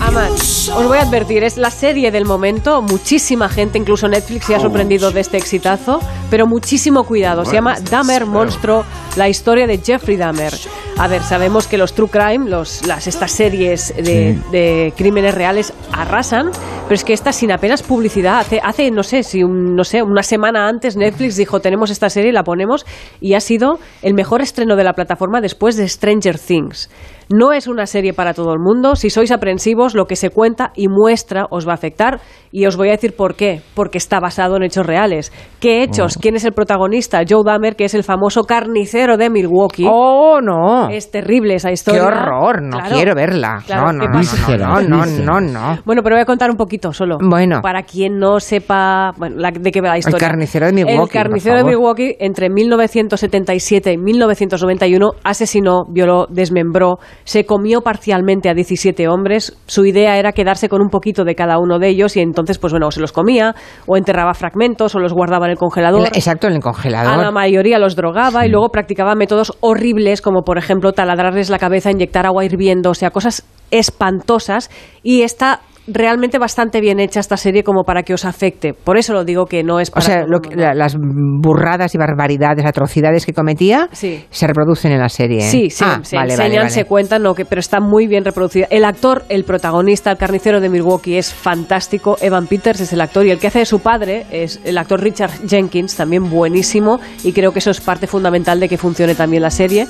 Amat, 0.00 0.32
os 0.68 0.86
voy 0.86 0.98
a 0.98 1.02
advertir, 1.02 1.42
es 1.44 1.56
la 1.56 1.70
serie 1.70 2.10
del 2.10 2.24
momento. 2.24 2.82
Muchísima 2.82 3.48
gente, 3.48 3.78
incluso 3.78 4.08
Netflix, 4.08 4.46
se 4.46 4.54
ha 4.54 4.60
sorprendido 4.60 5.10
de 5.10 5.20
este 5.20 5.36
exitazo. 5.36 6.00
Pero 6.30 6.46
muchísimo 6.46 7.04
cuidado. 7.04 7.44
Se 7.44 7.52
llama 7.54 7.76
Dahmer 7.90 8.26
Monstruo, 8.26 8.84
la 9.16 9.28
historia 9.28 9.66
de 9.66 9.78
Jeffrey 9.78 10.16
Dahmer. 10.16 10.52
A 10.96 11.08
ver, 11.08 11.22
sabemos 11.22 11.66
que 11.66 11.76
los 11.78 11.92
True 11.94 12.08
Crime, 12.08 12.48
los, 12.48 12.86
las, 12.86 13.06
estas 13.06 13.30
series 13.32 13.94
de, 13.96 14.38
de 14.52 14.92
crímenes 14.96 15.34
reales 15.34 15.72
arrasan, 15.92 16.50
pero 16.84 16.94
es 16.94 17.04
que 17.04 17.12
esta 17.12 17.32
sin 17.32 17.50
apenas 17.50 17.82
publicidad, 17.82 18.38
hace, 18.40 18.60
hace 18.62 18.90
no 18.92 19.02
sé, 19.02 19.22
si 19.24 19.42
un- 19.42 19.74
no 19.74 19.82
sé, 19.84 20.02
una 20.02 20.22
semana 20.22 20.68
antes 20.68 20.96
Netflix 20.96 21.36
dijo 21.36 21.60
tenemos 21.60 21.90
esta 21.90 22.08
serie, 22.10 22.32
la 22.32 22.44
ponemos 22.44 22.86
y 23.20 23.34
ha 23.34 23.40
sido 23.40 23.80
el 24.02 24.14
mejor 24.14 24.40
estreno 24.40 24.76
de 24.76 24.84
la 24.84 24.92
plataforma 24.92 25.40
después 25.40 25.76
de 25.76 25.88
Stranger 25.88 26.38
Things. 26.38 26.88
No 27.32 27.52
es 27.52 27.66
una 27.66 27.86
serie 27.86 28.12
para 28.12 28.34
todo 28.34 28.52
el 28.52 28.58
mundo. 28.60 28.96
Si 28.96 29.10
sois 29.10 29.30
aprensivos, 29.32 29.94
lo 29.94 30.06
que 30.06 30.16
se 30.16 30.30
cuenta 30.30 30.72
y 30.74 30.88
muestra 30.88 31.46
os 31.50 31.66
va 31.66 31.72
a 31.72 31.74
afectar. 31.74 32.20
Y 32.52 32.66
os 32.66 32.76
voy 32.76 32.88
a 32.88 32.92
decir 32.92 33.16
por 33.16 33.34
qué. 33.34 33.62
Porque 33.74 33.98
está 33.98 34.20
basado 34.20 34.56
en 34.56 34.62
hechos 34.62 34.86
reales. 34.86 35.32
¿Qué 35.60 35.82
hechos? 35.82 36.16
¿Quién 36.20 36.36
es 36.36 36.44
el 36.44 36.52
protagonista? 36.52 37.22
Joe 37.28 37.42
Dahmer, 37.44 37.74
que 37.76 37.84
es 37.86 37.94
el 37.94 38.04
famoso 38.04 38.44
carnicero 38.44 39.16
de 39.16 39.28
Milwaukee. 39.30 39.86
¡Oh, 39.90 40.40
no! 40.40 40.88
Es 40.88 41.10
terrible 41.10 41.54
esa 41.56 41.68
¡Qué 41.68 41.74
historia. 41.74 42.04
horror! 42.06 42.62
No 42.62 42.78
Claro. 42.78 42.94
quiero 42.96 43.14
verla. 43.14 43.58
Claro, 43.66 43.92
no, 43.92 44.00
¿qué 44.00 44.08
no, 44.08 44.20
no, 44.58 44.80
no, 44.80 44.80
no, 44.82 45.06
no, 45.06 45.40
no, 45.40 45.40
no. 45.40 45.78
Bueno, 45.84 46.02
pero 46.02 46.14
voy 46.16 46.22
a 46.22 46.26
contar 46.26 46.50
un 46.50 46.56
poquito 46.56 46.92
solo. 46.92 47.18
Bueno. 47.20 47.60
Para 47.62 47.82
quien 47.82 48.18
no 48.18 48.38
sepa 48.38 49.12
bueno, 49.16 49.36
la- 49.38 49.50
de 49.50 49.70
qué 49.72 49.80
va 49.80 49.88
la 49.88 49.94
El 49.94 49.98
historia. 50.00 50.18
carnicero 50.28 50.66
de 50.66 50.72
Milwaukee, 50.72 51.02
El 51.02 51.22
carnicero 51.24 51.56
por 51.56 51.64
de. 51.64 51.70
Milwaukee, 51.70 52.16
entre 52.20 52.50
1977 52.50 53.92
y 53.92 53.98
1991, 53.98 55.10
asesinó, 55.24 55.84
violó, 55.90 56.26
desmembró, 56.28 56.98
se 57.24 57.44
comió 57.46 57.80
parcialmente 57.80 58.48
a 58.48 58.54
17 58.54 59.08
hombres. 59.08 59.56
Su 59.66 59.84
idea 59.84 60.18
era 60.18 60.32
quedarse 60.32 60.68
con 60.68 60.82
un 60.82 60.88
poquito 60.88 61.24
de 61.24 61.34
cada 61.34 61.58
uno 61.58 61.78
de 61.78 61.88
ellos 61.88 62.16
y 62.16 62.20
entonces, 62.20 62.58
pues 62.58 62.72
bueno, 62.72 62.90
se 62.90 63.00
los 63.00 63.12
comía 63.12 63.54
o 63.86 63.96
enterraba 63.96 64.34
fragmentos 64.34 64.94
o 64.94 64.98
los 64.98 65.12
guardaba 65.12 65.46
en 65.46 65.52
el 65.52 65.58
congelador. 65.58 66.08
Exacto, 66.14 66.46
en 66.46 66.52
el 66.54 66.58
A 66.58 66.60
la 66.60 66.62
congelador. 66.72 67.32
mayoría 67.32 67.78
los 67.78 67.96
drogaba 67.96 68.46
y 68.46 68.50
luego 68.50 68.68
practicaba 68.68 69.14
métodos 69.14 69.52
horribles 69.60 70.20
como 70.22 70.42
por 70.42 70.58
ejemplo 70.58 70.92
taladrarles 70.92 71.50
la 71.50 71.58
cabeza, 71.58 71.90
inyectar 71.90 72.26
agua 72.26 72.44
hirviendo, 72.44 72.90
o 72.90 72.94
sea, 72.94 73.10
cosas 73.10 73.44
espantosas 73.70 74.70
y 75.02 75.22
está 75.22 75.60
realmente 75.86 76.38
bastante 76.38 76.80
bien 76.80 76.98
hecha 77.00 77.20
esta 77.20 77.36
serie 77.36 77.62
como 77.62 77.84
para 77.84 78.02
que 78.02 78.14
os 78.14 78.24
afecte. 78.24 78.72
Por 78.74 78.96
eso 78.96 79.12
lo 79.12 79.24
digo 79.24 79.44
que 79.46 79.62
no 79.62 79.80
es 79.80 79.90
O 79.90 79.92
para 79.94 80.06
sea, 80.06 80.16
todo 80.20 80.28
lo 80.28 80.40
que- 80.40 80.56
la- 80.56 80.74
las 80.74 80.96
burradas 80.98 81.94
y 81.94 81.98
barbaridades, 81.98 82.64
atrocidades 82.64 83.26
que 83.26 83.32
cometía 83.32 83.88
Sí. 83.92 84.24
se 84.30 84.46
reproducen 84.46 84.92
en 84.92 85.00
la 85.00 85.08
serie. 85.08 85.42
Sí, 85.42 85.68
sí, 85.70 85.84
Ah, 85.86 86.00
se 86.02 86.16
vale, 86.16 86.32
enseñan, 86.32 86.48
vale, 86.50 86.58
vale. 86.58 86.70
se 86.70 86.84
cuentan, 86.84 87.22
no, 87.22 87.34
que, 87.34 87.44
pero 87.44 87.60
está 87.60 87.80
muy 87.80 88.06
bien 88.06 88.24
reproducida. 88.24 88.66
El 88.70 88.84
actor, 88.84 89.24
el 89.28 89.44
protagonista, 89.44 90.10
el 90.10 90.16
carnicero 90.16 90.60
de 90.60 90.68
Milwaukee 90.68 91.16
es 91.18 91.32
fantástico. 91.34 92.16
Evan 92.20 92.46
Peters 92.46 92.80
es 92.80 92.92
el 92.92 93.00
actor 93.00 93.26
y 93.26 93.30
el 93.30 93.38
que 93.38 93.48
hace 93.48 93.58
de 93.60 93.66
su 93.66 93.80
padre 93.80 94.26
es 94.30 94.60
el 94.64 94.78
actor 94.78 95.00
Richard 95.02 95.30
Jenkins, 95.48 95.96
también 95.96 96.30
buenísimo 96.30 96.98
y 97.22 97.32
creo 97.32 97.52
que 97.52 97.58
eso 97.58 97.70
es 97.70 97.80
parte 97.80 98.06
fundamental 98.06 98.58
de 98.60 98.68
que 98.68 98.78
funcione 98.78 99.14
también 99.14 99.42
la 99.42 99.50
serie. 99.50 99.86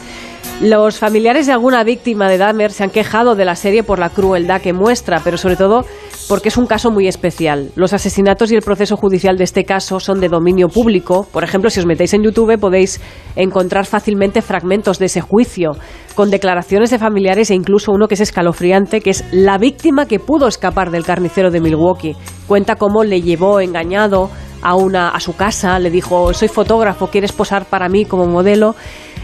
Los 0.60 0.98
familiares 0.98 1.46
de 1.46 1.52
alguna 1.52 1.82
víctima 1.84 2.28
de 2.28 2.38
Dahmer 2.38 2.70
se 2.70 2.84
han 2.84 2.90
quejado 2.90 3.34
de 3.34 3.44
la 3.44 3.56
serie 3.56 3.82
por 3.82 3.98
la 3.98 4.10
crueldad 4.10 4.60
que 4.60 4.72
muestra, 4.72 5.20
pero 5.24 5.36
sobre 5.36 5.56
todo 5.56 5.83
porque 6.28 6.48
es 6.48 6.56
un 6.56 6.66
caso 6.66 6.90
muy 6.90 7.06
especial. 7.06 7.70
Los 7.76 7.92
asesinatos 7.92 8.50
y 8.50 8.54
el 8.54 8.62
proceso 8.62 8.96
judicial 8.96 9.36
de 9.36 9.44
este 9.44 9.64
caso 9.64 10.00
son 10.00 10.20
de 10.20 10.28
dominio 10.28 10.68
público. 10.68 11.26
Por 11.32 11.44
ejemplo, 11.44 11.70
si 11.70 11.80
os 11.80 11.86
metéis 11.86 12.14
en 12.14 12.22
YouTube 12.22 12.58
podéis 12.58 13.00
encontrar 13.36 13.86
fácilmente 13.86 14.42
fragmentos 14.42 14.98
de 14.98 15.06
ese 15.06 15.20
juicio 15.20 15.72
con 16.14 16.30
declaraciones 16.30 16.90
de 16.90 16.98
familiares 16.98 17.50
e 17.50 17.54
incluso 17.54 17.92
uno 17.92 18.08
que 18.08 18.14
es 18.14 18.20
escalofriante, 18.20 19.00
que 19.00 19.10
es 19.10 19.24
la 19.32 19.58
víctima 19.58 20.06
que 20.06 20.20
pudo 20.20 20.46
escapar 20.46 20.90
del 20.90 21.04
carnicero 21.04 21.50
de 21.50 21.60
Milwaukee. 21.60 22.16
Cuenta 22.46 22.76
cómo 22.76 23.04
le 23.04 23.20
llevó 23.20 23.60
engañado 23.60 24.30
a 24.62 24.76
una 24.76 25.10
a 25.10 25.20
su 25.20 25.36
casa, 25.36 25.78
le 25.78 25.90
dijo, 25.90 26.32
"Soy 26.32 26.48
fotógrafo, 26.48 27.08
¿quieres 27.08 27.32
posar 27.32 27.66
para 27.66 27.88
mí 27.88 28.06
como 28.06 28.26
modelo?" 28.26 28.74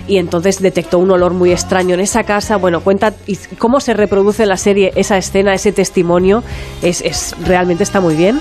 Y 0.07 0.19
entonces 0.19 0.61
detectó 0.61 0.99
un 0.99 1.11
olor 1.11 1.35
muy 1.35 1.53
extraño 1.53 1.95
en 1.95 2.01
esa 2.01 2.25
casa. 2.25 2.57
Bueno, 2.57 2.81
cuenta 2.81 3.13
y 3.27 3.37
cómo 3.59 3.81
se 3.81 3.95
reproduce 3.95 4.43
en 4.45 4.49
la 4.49 4.57
serie 4.57 4.93
esa 4.97 5.17
escena, 5.17 5.55
ese 5.55 5.73
testimonio, 5.73 6.43
es, 6.83 7.01
es 7.03 7.35
realmente 7.45 7.83
está 7.83 8.01
muy 8.01 8.15
bien. 8.17 8.41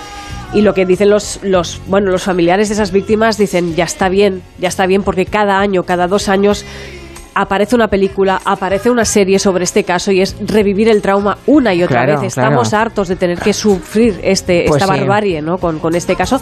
Y 0.54 0.62
lo 0.62 0.74
que 0.74 0.86
dicen 0.86 1.10
los, 1.12 1.40
los, 1.44 1.80
bueno, 1.88 2.10
los 2.12 2.24
familiares 2.24 2.70
de 2.70 2.74
esas 2.74 2.92
víctimas 2.92 3.38
dicen, 3.38 3.76
ya 3.76 3.84
está 3.84 4.10
bien, 4.10 4.42
ya 4.58 4.68
está 4.70 4.88
bien, 4.88 5.04
porque 5.04 5.26
cada 5.26 5.60
año, 5.60 5.84
cada 5.84 6.08
dos 6.08 6.28
años 6.28 6.66
aparece 7.36 7.76
una 7.76 7.88
película, 7.88 8.42
aparece 8.44 8.90
una 8.90 9.06
serie 9.06 9.38
sobre 9.38 9.64
este 9.64 9.84
caso 9.84 10.12
y 10.12 10.22
es 10.22 10.36
revivir 10.46 10.90
el 10.90 11.02
trauma 11.04 11.38
una 11.46 11.74
y 11.76 11.84
otra 11.84 12.04
Claro, 12.04 12.22
vez. 12.22 12.30
Estamos 12.36 12.70
claro. 12.70 12.86
hartos 12.88 13.08
de 13.08 13.16
tener 13.16 13.40
que 13.40 13.54
sufrir 13.54 14.20
este, 14.24 14.66
Pues 14.68 14.82
esta 14.82 14.92
sí. 14.94 15.00
barbarie 15.00 15.42
¿no? 15.42 15.58
con, 15.60 15.78
con 15.80 15.96
este 15.96 16.16
caso. 16.16 16.42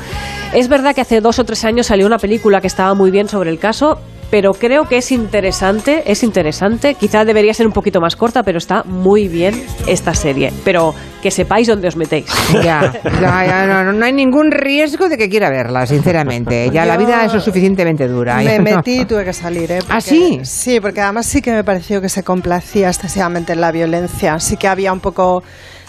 Es 0.54 0.70
verdad 0.70 0.96
que 0.96 1.02
hace 1.02 1.20
dos 1.20 1.38
o 1.40 1.44
tres 1.44 1.66
años 1.66 1.88
salió 1.88 2.08
una 2.08 2.18
película 2.18 2.62
que 2.62 2.68
estaba 2.68 2.94
muy 2.96 3.12
bien 3.12 3.28
sobre 3.28 3.50
el 3.52 3.60
caso, 3.60 4.00
pero 4.30 4.52
creo 4.54 4.86
que 4.88 4.98
es 4.98 5.12
interesante, 5.12 6.04
es 6.06 6.24
interesante. 6.24 6.96
Quizá 6.96 7.24
debería 7.26 7.54
ser 7.54 7.66
un 7.68 7.74
poquito 7.74 8.02
más 8.02 8.16
corta, 8.16 8.44
pero 8.44 8.58
está 8.58 8.84
muy 8.84 9.28
bien 9.28 9.64
esta 9.88 10.14
serie. 10.14 10.52
Pero 10.66 10.94
que 11.22 11.32
sepáis 11.32 11.68
dónde 11.68 11.88
os 11.88 11.96
metéis. 11.96 12.26
Ya, 12.64 12.92
ya, 13.04 13.46
ya, 13.46 13.66
no, 13.68 13.84
no, 13.84 13.94
no 13.94 14.06
hay 14.06 14.14
ningún 14.14 14.52
riesgo 14.52 15.10
de 15.10 15.18
que 15.18 15.30
quiera 15.30 15.50
verla, 15.50 15.86
sinceramente. 15.86 16.70
Ya 16.72 16.86
la 16.86 16.98
vida 16.98 17.24
es 17.26 17.34
lo 17.34 17.40
suficientemente 17.40 18.08
dura. 18.08 18.38
Me 18.38 18.58
no. 18.58 18.64
metí 18.64 19.02
y 19.02 19.06
tuve 19.06 19.24
que 19.24 19.34
salir, 19.34 19.72
¿eh? 19.72 19.80
¿Ah, 19.84 19.96
Porque- 19.96 20.02
sí? 20.02 20.40
Sí, 20.44 20.80
porque 20.80 21.02
además 21.02 21.26
sí 21.26 21.42
que 21.42 21.52
me 21.52 21.64
pareció 21.64 22.02
que 22.02 22.10
se 22.10 22.24
complacía 22.24 22.88
excesivamente 22.90 23.54
en 23.54 23.62
la 23.62 23.72
violencia. 23.72 24.40
Sí 24.40 24.58
que 24.58 24.68
había 24.68 24.92
un 24.92 25.00
poco 25.00 25.44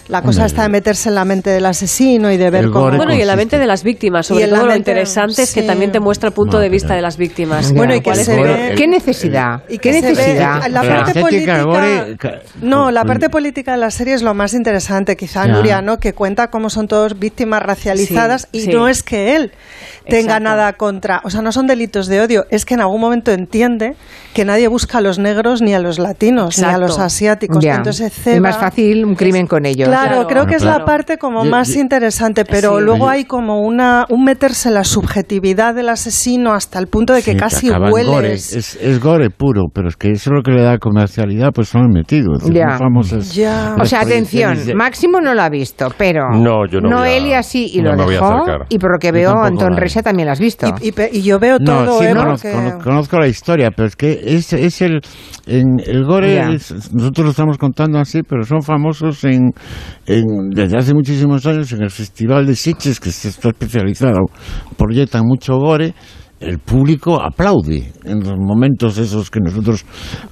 la 0.09 0.22
cosa 0.22 0.47
esta 0.47 0.62
de 0.62 0.68
meterse 0.70 1.09
en 1.10 1.14
la 1.14 1.24
mente 1.24 1.51
del 1.51 1.66
asesino 1.66 2.30
y 2.32 2.36
de 2.36 2.51
ver 2.51 2.70
cómo... 2.70 2.90
Bueno, 2.97 3.14
y 3.14 3.20
en 3.20 3.26
la 3.26 3.36
mente 3.36 3.59
de 3.59 3.66
las 3.66 3.82
víctimas, 3.82 4.26
sobre 4.26 4.48
todo 4.48 4.66
lo 4.66 4.74
interesante 4.74 5.43
es 5.43 5.52
que 5.52 5.62
también 5.62 5.93
te 5.93 6.01
muestra 6.01 6.28
el 6.28 6.32
punto 6.35 6.59
de 6.59 6.68
vista 6.68 6.94
de 6.94 7.02
las 7.02 7.16
víctimas. 7.16 7.72
Bueno, 7.72 7.94
y 7.94 7.98
que 7.98 8.05
¿Cuál 8.05 8.18
es 8.20 8.26
se 8.26 8.40
ve- 8.43 8.74
¿Qué 8.76 8.86
necesidad? 8.86 9.62
Y 9.68 9.78
¿Qué 9.78 9.93
necesidad? 9.93 10.66
la 10.68 10.82
parte 10.82 11.20
política, 11.20 11.62
gore, 11.62 12.16
no, 12.62 12.90
la 12.90 13.05
parte 13.05 13.28
política 13.28 13.72
de 13.72 13.78
la 13.78 13.90
serie 13.90 14.14
es 14.14 14.22
lo 14.22 14.35
más 14.35 14.55
interesante, 14.55 15.16
quizá 15.16 15.47
Ya. 15.47 15.52
Nuria, 15.52 15.82
¿no? 15.82 15.98
Que 15.98 16.12
cuenta 16.14 16.48
cómo 16.48 16.70
son 16.70 16.89
todos 16.89 17.18
víctimas 17.18 17.62
racializadas 17.62 18.48
Sí, 18.52 18.59
y 18.59 18.60
sí. 18.62 18.70
no 18.72 18.89
es 18.89 19.02
que 19.02 19.36
él 19.36 19.52
tenga 20.09 20.20
Exacto. 20.36 20.44
nada 20.44 20.72
contra, 20.72 21.20
o 21.24 21.30
sea, 21.30 21.43
no 21.43 21.52
son 21.52 21.66
delitos 21.66 22.06
de 22.06 22.20
odio, 22.22 22.47
es 22.51 22.64
que 22.64 22.74
en 22.74 22.80
algún 22.80 23.01
momento 23.01 23.30
entiende 23.30 23.94
que 24.32 24.44
nadie 24.44 24.68
busca 24.68 24.98
a 24.98 25.01
los 25.02 25.18
negros 25.18 25.60
ni 25.60 25.74
a 25.74 25.78
los 25.80 25.98
latinos 25.98 26.59
ni 26.59 26.64
a 26.64 26.78
los 26.78 26.98
asiáticos, 26.98 27.62
Ya. 27.62 27.74
entonces 27.76 28.12
es 28.26 28.40
más 28.40 28.56
fácil 28.56 29.05
un 29.05 29.14
crimen 29.14 29.47
con 29.47 29.66
ellos. 29.66 29.89
Claro, 29.89 29.98
Claro, 30.07 30.27
creo 30.27 30.47
que 30.47 30.55
es 30.57 30.65
la 30.65 30.85
parte 30.85 31.19
como 31.19 31.45
Yo- 31.45 31.51
más 31.51 31.75
yo- 31.75 31.81
interesante, 31.81 32.45
pero 32.45 32.79
Sí. 32.79 32.85
luego 32.85 33.07
Yo- 33.07 33.09
hay 33.09 33.25
como 33.25 33.61
una 33.61 34.07
un 34.09 34.25
meterse 34.25 34.69
en 34.69 34.75
la 34.75 34.85
subjetividad 34.85 35.75
del 35.75 35.89
asesino 35.89 36.53
hasta 36.53 36.79
el 36.79 36.87
punto 36.87 37.12
de 37.12 37.23
que 37.23 37.33
Sí, 37.33 37.37
casi 37.37 37.69
gore. 37.70 37.91
hueles. 37.93 38.53
Es, 38.55 38.77
es 38.77 39.01
gore 39.01 39.31
puro, 39.31 39.65
pero 39.73 39.89
es 39.89 39.97
que 39.97 40.11
eso 40.12 40.31
es 40.31 40.37
lo 40.37 40.43
que 40.43 40.53
le 40.53 40.62
da 40.62 40.79
comercialidad, 40.79 41.51
pues 41.53 41.69
son 41.69 41.89
metidos. 41.93 42.43
Son 42.43 42.53
Ya. 42.53 42.79
famosos. 42.79 43.35
Ya. 43.35 43.77
O 43.81 43.85
sea, 43.85 44.01
atención, 44.03 44.65
de- 44.66 44.75
Máximo 44.75 45.20
no 45.20 45.35
lo 45.35 45.43
ha 45.43 45.49
visto, 45.49 45.89
pero 45.97 46.31
No, 46.33 46.66
yo 46.66 46.81
no 46.81 46.89
a- 46.89 47.01
Noelia 47.01 47.43
sí 47.43 47.70
y 47.75 47.83
no 47.83 47.95
lo 47.95 48.07
dejó. 48.09 48.45
Y 48.69 48.79
por 48.79 48.93
lo 48.93 48.99
que 48.99 49.12
veo, 49.12 49.35
vale. 49.35 49.57
Resa 49.77 50.03
también 50.03 50.27
lo 50.27 50.33
has 50.33 50.41
visto. 50.41 50.66
Y, 50.81 50.93
pe- 50.93 51.11
y 51.12 51.23
yo 51.23 51.39
veo 51.39 51.59
No, 51.59 51.85
todo, 51.85 51.99
sí, 52.01 52.07
¿eh? 52.07 52.15
conozco, 52.15 52.49
porque- 52.53 52.70
cono- 52.70 52.85
conozco 52.85 53.19
la 53.19 53.27
historia, 53.29 53.70
pero 53.70 53.89
es 53.89 53.97
que 53.97 54.20
es, 54.25 54.53
es 54.53 54.83
el 54.83 55.01
en 55.47 55.81
el 55.87 56.05
gore, 56.05 56.55
es- 56.55 56.93
nosotros 56.95 57.25
lo 57.25 57.31
estamos 57.31 57.59
contando 57.59 57.99
así, 57.99 58.23
pero 58.23 58.43
son 58.45 58.61
famosos 58.62 59.25
en, 59.25 59.53
en- 60.06 60.51
desde 60.51 60.78
hace 60.78 60.94
muchísimos 60.94 61.44
años 61.47 61.73
en 61.73 61.82
el 61.82 61.90
Festival 61.90 62.47
de 62.47 62.55
Sitges, 62.56 63.01
que 63.01 63.10
se 63.10 63.28
está 63.28 63.48
especializado, 63.48 64.27
proyectan 64.77 65.24
mucho 65.27 65.56
gore, 65.59 65.94
el 66.40 66.60
público 66.60 67.20
aplaude 67.20 67.93
en 68.05 68.20
los 68.20 68.39
momentos 68.39 68.97
esos 68.97 69.28
que 69.28 69.40
nosotros 69.40 69.85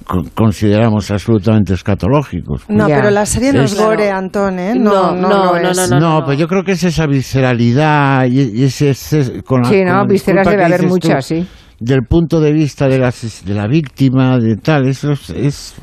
co- 0.05 0.23
consideramos 0.33 1.11
absolutamente 1.11 1.73
escatológicos. 1.73 2.63
No, 2.69 2.87
pero 2.87 3.09
la 3.09 3.25
serie 3.25 3.51
no 3.51 3.63
es, 3.63 3.77
gore, 3.77 4.09
Antón, 4.09 4.57
¿eh? 4.57 4.73
No, 4.73 5.13
No, 5.13 5.53
no, 5.59 5.73
no, 5.73 5.99
no, 5.99 6.21
pero 6.25 6.33
yo 6.39 6.47
creo 6.47 6.63
que 6.63 6.71
es 6.73 6.83
esa 6.85 7.07
visceralidad 7.07 8.25
y, 8.25 8.39
y 8.61 8.63
ese, 8.63 8.91
ese- 8.91 9.43
con 9.43 9.63
la- 9.63 9.69
Sí, 9.69 9.83
¿no? 9.83 10.05
disculpa 10.05 10.49
debe 10.49 10.63
haber 10.63 10.87
muchas, 10.87 11.25
sí. 11.25 11.45
Del 11.79 12.03
punto 12.03 12.39
de 12.39 12.53
vista 12.53 12.87
de 12.87 12.97
la, 12.99 13.13
de 13.45 13.53
la 13.53 13.67
víctima, 13.67 14.39
de 14.39 14.55
tal, 14.55 14.87
eso 14.87 15.11
es, 15.35 15.75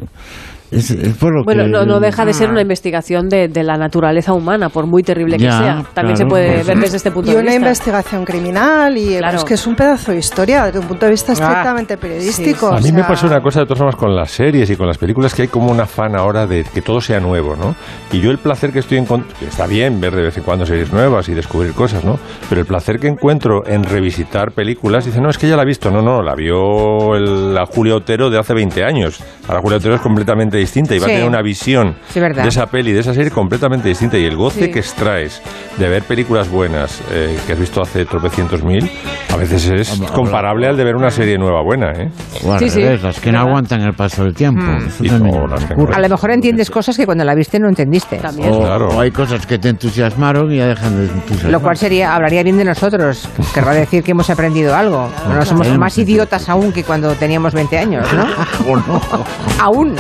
es, 0.74 0.90
es- 0.90 1.16
por 1.16 1.34
lo 1.34 1.44
Bueno, 1.44 1.64
que... 1.64 1.68
no, 1.70 1.84
no 1.84 2.00
deja 2.00 2.24
de 2.24 2.32
ser 2.32 2.50
una 2.50 2.62
investigación 2.62 3.28
de, 3.28 3.48
de 3.48 3.62
la 3.62 3.76
naturaleza 3.76 4.32
humana, 4.32 4.68
por 4.68 4.86
muy 4.86 5.02
terrible 5.02 5.36
que 5.36 5.44
Ya, 5.44 5.58
sea. 5.58 5.84
También 5.94 6.16
se 6.16 6.24
claro, 6.24 6.28
puede 6.30 6.54
pues 6.54 6.66
ver 6.66 6.76
sí. 6.76 6.82
desde 6.82 6.96
este 6.98 7.10
punto 7.10 7.30
Y 7.30 7.34
de 7.34 7.40
una 7.40 7.50
vista. 7.52 7.60
investigación 7.66 8.24
criminal 8.24 8.96
y 8.96 9.16
Claro. 9.18 9.38
es 9.38 9.44
que 9.44 9.54
es 9.54 9.66
un 9.66 9.74
pedazo 9.76 10.12
de 10.12 10.18
historia 10.18 10.64
desde 10.66 10.78
un 10.80 10.86
punto 10.86 11.04
de 11.06 11.10
vista 11.12 11.32
Ah, 11.32 11.34
estrictamente 11.34 11.96
periodístico. 11.96 12.66
A 12.68 12.76
o 12.76 12.80
mí 12.80 12.90
me 12.92 12.98
sea, 13.00 13.08
pasa 13.08 13.26
una 13.26 13.40
cosa 13.40 13.60
de 13.60 13.66
todas 13.66 13.78
formas 13.78 13.96
con 13.96 14.14
las 14.14 14.30
series 14.30 14.68
y 14.70 14.76
con 14.76 14.86
las 14.86 14.98
películas 14.98 15.34
que 15.34 15.42
hay 15.42 15.48
como 15.48 15.70
un 15.70 15.80
afán 15.80 16.16
ahora 16.16 16.46
de 16.46 16.64
que 16.64 16.82
todo 16.82 17.00
sea 17.00 17.20
nuevo, 17.20 17.56
¿no? 17.56 17.74
Y 18.12 18.20
yo 18.20 18.30
el 18.30 18.38
placer 18.38 18.72
que 18.72 18.80
estoy 18.80 18.98
en 18.98 19.04
está 19.46 19.66
bien 19.66 20.00
ver 20.00 20.14
de 20.14 20.22
vez 20.22 20.36
en 20.38 20.42
cuando 20.42 20.66
series 20.66 20.92
nuevas 20.92 21.28
y 21.28 21.34
descubrir 21.34 21.72
cosas, 21.72 22.04
¿no? 22.04 22.18
Pero 22.48 22.60
el 22.60 22.66
placer 22.66 22.98
que 22.98 23.06
encuentro 23.06 23.66
en 23.66 23.84
revisitar 23.84 24.50
películas, 24.52 25.04
dice, 25.04 25.20
no, 25.20 25.30
es 25.30 25.38
que 25.38 25.48
ya 25.48 25.56
la 25.56 25.62
ha 25.62 25.64
visto, 25.66 25.90
no, 25.90 26.02
no, 26.02 26.22
la 26.22 26.34
vio 26.34 27.14
el- 27.14 27.54
la 27.54 27.66
Julia 27.66 27.94
Otero 27.96 28.30
de 28.30 28.38
hace 28.38 28.54
20 28.54 28.82
años. 28.84 29.22
Ahora 29.46 29.60
Julia 29.60 29.76
Otero 29.78 29.94
es 29.94 30.00
completamente 30.00 30.56
distinta 30.64 30.94
y 30.94 30.98
va 30.98 31.06
Sí. 31.06 31.12
a 31.12 31.14
tener 31.14 31.28
una 31.28 31.42
visión 31.42 31.96
Sí, 32.08 32.20
de 32.20 32.48
esa 32.48 32.66
peli, 32.66 32.92
de 32.92 33.00
esa 33.00 33.14
serie 33.14 33.30
completamente 33.30 33.88
distinta 33.88 34.18
y 34.18 34.24
el 34.24 34.36
goce 34.36 34.66
Sí. 34.66 34.70
que 34.70 34.78
extraes 34.80 35.40
de 35.78 35.88
ver 35.88 36.02
películas 36.04 36.48
buenas 36.50 37.00
eh, 37.12 37.38
que 37.46 37.52
has 37.52 37.58
visto 37.58 37.80
hace 37.82 38.04
tropecientos 38.04 38.62
mil, 38.64 38.88
a 39.32 39.36
veces 39.36 39.66
es 39.70 40.00
comparable 40.12 40.66
al 40.68 40.76
de 40.76 40.84
ver 40.84 40.96
una 40.96 41.10
serie 41.10 41.36
nueva 41.38 41.62
buena, 41.62 41.90
¿eh? 41.92 42.10
O 42.44 42.52
al 42.52 42.60
revés, 42.60 43.02
las 43.02 43.20
que 43.20 43.32
no 43.32 43.40
aguantan 43.40 43.80
el 43.82 43.94
paso 43.94 44.24
del 44.24 44.34
tiempo. 44.34 44.62
Mm. 44.62 44.88
Y- 45.04 45.08
también 45.08 45.34
o 45.36 45.46
las 45.46 45.64
que. 45.64 45.74
A 45.74 46.00
lo 46.00 46.08
mejor 46.08 46.30
entiendes 46.30 46.70
cosas 46.70 46.96
que 46.96 47.04
cuando 47.06 47.24
la 47.24 47.34
viste 47.34 47.58
no 47.58 47.68
entendiste. 47.68 48.20
O, 48.48 48.58
o 48.58 49.00
hay 49.00 49.10
cosas 49.10 49.46
que 49.46 49.58
te 49.58 49.68
entusiasmaron 49.70 50.52
y 50.52 50.56
ya 50.58 50.66
dejan 50.68 50.96
de 50.96 51.12
entusiasmar. 51.12 51.52
Lo 51.52 51.60
cual 51.60 51.76
sería, 51.76 52.14
hablaría 52.14 52.42
bien 52.42 52.56
de 52.56 52.64
nosotros. 52.64 53.28
Querrá 53.52 53.72
decir 53.74 54.02
que 54.02 54.12
hemos 54.12 54.30
aprendido 54.30 54.74
algo. 54.74 55.08
no 55.28 55.44
somos 55.44 55.66
Claro. 55.66 55.80
más 55.80 55.98
idiotas 55.98 56.48
aún 56.48 56.72
que 56.72 56.84
cuando 56.84 57.12
teníamos 57.14 57.52
20 57.54 57.78
años, 57.78 58.06
¿no? 58.12 58.24
aún. 59.60 59.94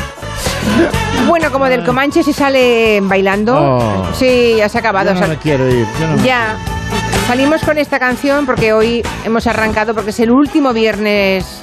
Bueno, 1.28 1.50
como 1.50 1.66
del 1.66 1.84
Comanche 1.84 2.22
se 2.22 2.32
sale 2.32 3.00
bailando. 3.02 3.56
Oh. 3.56 4.06
Sí, 4.14 4.54
ya 4.58 4.68
se 4.68 4.78
ha 4.78 4.80
acabado. 4.80 5.08
Yo 5.08 5.14
no 5.14 5.20
Sal- 5.20 5.28
me 5.30 5.36
quiero 5.38 5.68
ir. 5.70 5.86
yo 6.00 6.06
no 6.08 6.16
me- 6.16 6.22
Ya. 6.22 6.56
Salimos 7.26 7.62
con 7.62 7.78
esta 7.78 7.98
canción 7.98 8.44
porque 8.44 8.72
hoy 8.74 9.02
hemos 9.24 9.46
arrancado, 9.46 9.94
porque 9.94 10.10
es 10.10 10.20
el 10.20 10.30
último 10.30 10.74
viernes, 10.74 11.60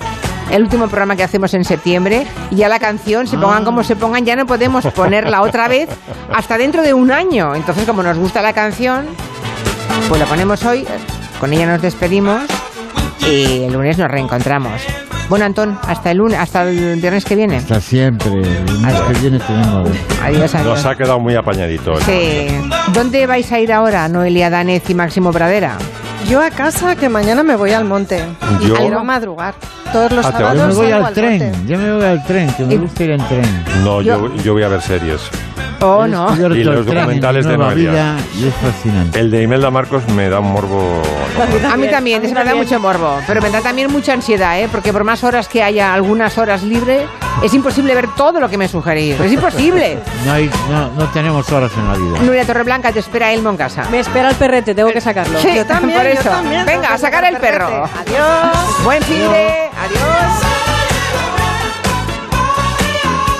el 0.49 0.64
último 0.64 0.88
programa 0.88 1.15
que 1.15 1.23
hacemos 1.23 1.53
en 1.53 1.64
septiembre. 1.64 2.26
Y 2.49 2.56
ya 2.56 2.68
la 2.69 2.80
canción, 2.80 3.28
se 3.28 3.38
pongan 3.38 3.64
como 3.64 3.84
se 3.84 3.95
pongan, 3.95 4.26
ya 4.26 4.36
no 4.36 4.48
podemos 4.48 4.84
ponerla 4.88 5.41
otra 5.44 5.68
vez 5.68 5.88
hasta 6.34 6.57
dentro 6.57 6.82
de 6.82 6.94
un 6.95 7.11
año. 7.11 7.53
Entonces, 7.53 7.86
como 7.86 8.02
nos 8.02 8.18
gusta 8.18 8.41
la 8.41 8.53
canción, 8.53 9.06
pues 10.10 10.19
la 10.19 10.26
ponemos 10.26 10.65
hoy, 10.65 10.88
con 11.40 11.53
ella 11.53 11.68
nos 11.68 11.82
despedimos 11.82 12.41
y 13.19 13.64
el 13.65 13.73
lunes 13.73 13.99
nos 13.99 14.10
reencontramos. 14.10 14.82
Bueno, 15.31 15.45
Antón, 15.45 15.79
hasta 15.87 16.11
el 16.11 16.17
lunes, 16.17 16.37
hasta 16.37 16.63
el 16.69 16.99
viernes 16.99 17.23
que 17.23 17.37
viene. 17.37 17.55
Hasta 17.55 17.79
siempre. 17.79 18.41
El 18.41 18.79
mes 18.79 18.93
que 18.93 19.13
viene 19.21 19.39
te 19.39 19.53
vengo 19.53 19.77
a 19.77 19.83
ver. 19.83 19.93
Adiós, 20.25 20.53
adiós. 20.55 20.67
Nos 20.75 20.85
ha 20.85 20.95
quedado 20.97 21.21
muy 21.21 21.35
apañadito. 21.35 21.93
el 21.97 22.03
Sí. 22.03 22.47
¿Dónde 22.93 23.25
vais 23.27 23.49
a 23.49 23.57
ir 23.61 23.71
ahora, 23.71 24.09
Noelia 24.09 24.49
Danez 24.49 24.89
y 24.89 24.93
Máximo 24.93 25.31
Pradera? 25.31 25.77
Yo 26.29 26.41
a 26.41 26.49
casa 26.49 26.97
que 26.97 27.07
mañana 27.07 27.43
me 27.43 27.55
voy 27.55 27.71
al 27.71 27.85
monte 27.85 28.21
y 28.61 28.67
Yo- 28.67 28.75
quiero 28.75 29.05
madrugar. 29.05 29.55
Todos 29.93 30.11
los 30.11 30.25
Ah, 30.25 30.33
sábados 30.33 30.57
Yo 30.57 30.67
me 30.67 30.73
voy 30.73 30.91
al 30.91 31.13
tren. 31.13 31.39
monte. 31.53 31.59
Yo 31.65 31.77
me 31.77 31.91
voy 31.95 32.05
al 32.05 32.25
tren, 32.25 32.53
que 32.53 32.63
me 32.65 32.75
gusta 32.75 33.03
ir 33.05 33.11
en 33.11 33.27
tren. 33.29 33.63
No, 33.85 34.01
yo, 34.01 34.35
yo 34.43 34.51
voy 34.51 34.63
a 34.63 34.67
ver 34.67 34.81
series. 34.81 35.21
Oh, 35.81 36.05
no. 36.07 36.35
Y 36.55 36.63
los 36.63 36.85
documentales 36.85 37.45
de 37.45 37.57
vida 37.57 38.15
y 38.37 38.47
es 38.47 38.53
fascinante. 38.55 39.19
El 39.19 39.31
de 39.31 39.41
Imelda 39.43 39.71
Marcos 39.71 40.07
me 40.09 40.29
da 40.29 40.39
un 40.39 40.51
morbo. 40.51 41.01
A 41.71 41.77
mí 41.77 41.87
también, 41.87 42.23
eso 42.23 42.35
me 42.35 42.43
da 42.43 42.55
mucho 42.55 42.79
morbo, 42.79 43.19
pero 43.25 43.41
me 43.41 43.49
da 43.49 43.61
también 43.61 43.91
mucha 43.91 44.13
ansiedad, 44.13 44.59
¿eh? 44.59 44.69
porque 44.71 44.93
por 44.93 45.03
más 45.03 45.23
horas 45.23 45.47
que 45.47 45.63
haya, 45.63 45.93
algunas 45.93 46.37
horas 46.37 46.63
libres, 46.63 47.03
es 47.43 47.53
imposible 47.53 47.95
ver 47.95 48.07
todo 48.15 48.39
lo 48.39 48.49
que 48.49 48.57
me 48.57 48.67
sugerís. 48.67 49.19
Es 49.19 49.31
imposible. 49.31 49.99
No, 50.25 50.33
hay, 50.33 50.49
no, 50.69 50.91
no 50.91 51.05
tenemos 51.09 51.51
horas 51.51 51.71
en 51.75 51.87
la 51.87 51.93
vida. 51.97 52.19
Nuria 52.23 52.45
Torreblanca 52.45 52.91
te 52.91 52.99
espera 52.99 53.31
Elmo 53.31 53.49
en 53.49 53.57
casa. 53.57 53.85
Me 53.89 53.99
espera 53.99 54.29
el 54.29 54.35
perrete, 54.35 54.75
tengo 54.75 54.91
que 54.91 55.01
sacarlo. 55.01 55.39
Sí, 55.39 55.49
Yo 55.55 55.65
también, 55.65 55.97
por 55.97 56.07
yo 56.07 56.19
eso. 56.19 56.29
también, 56.29 56.65
Venga, 56.65 56.93
a 56.93 56.97
sacar 56.97 57.23
el 57.25 57.37
perro. 57.37 57.67
Adiós. 57.67 58.83
Buen 58.83 59.01
fin 59.03 59.19
de. 59.19 59.69
Adiós. 59.79 60.70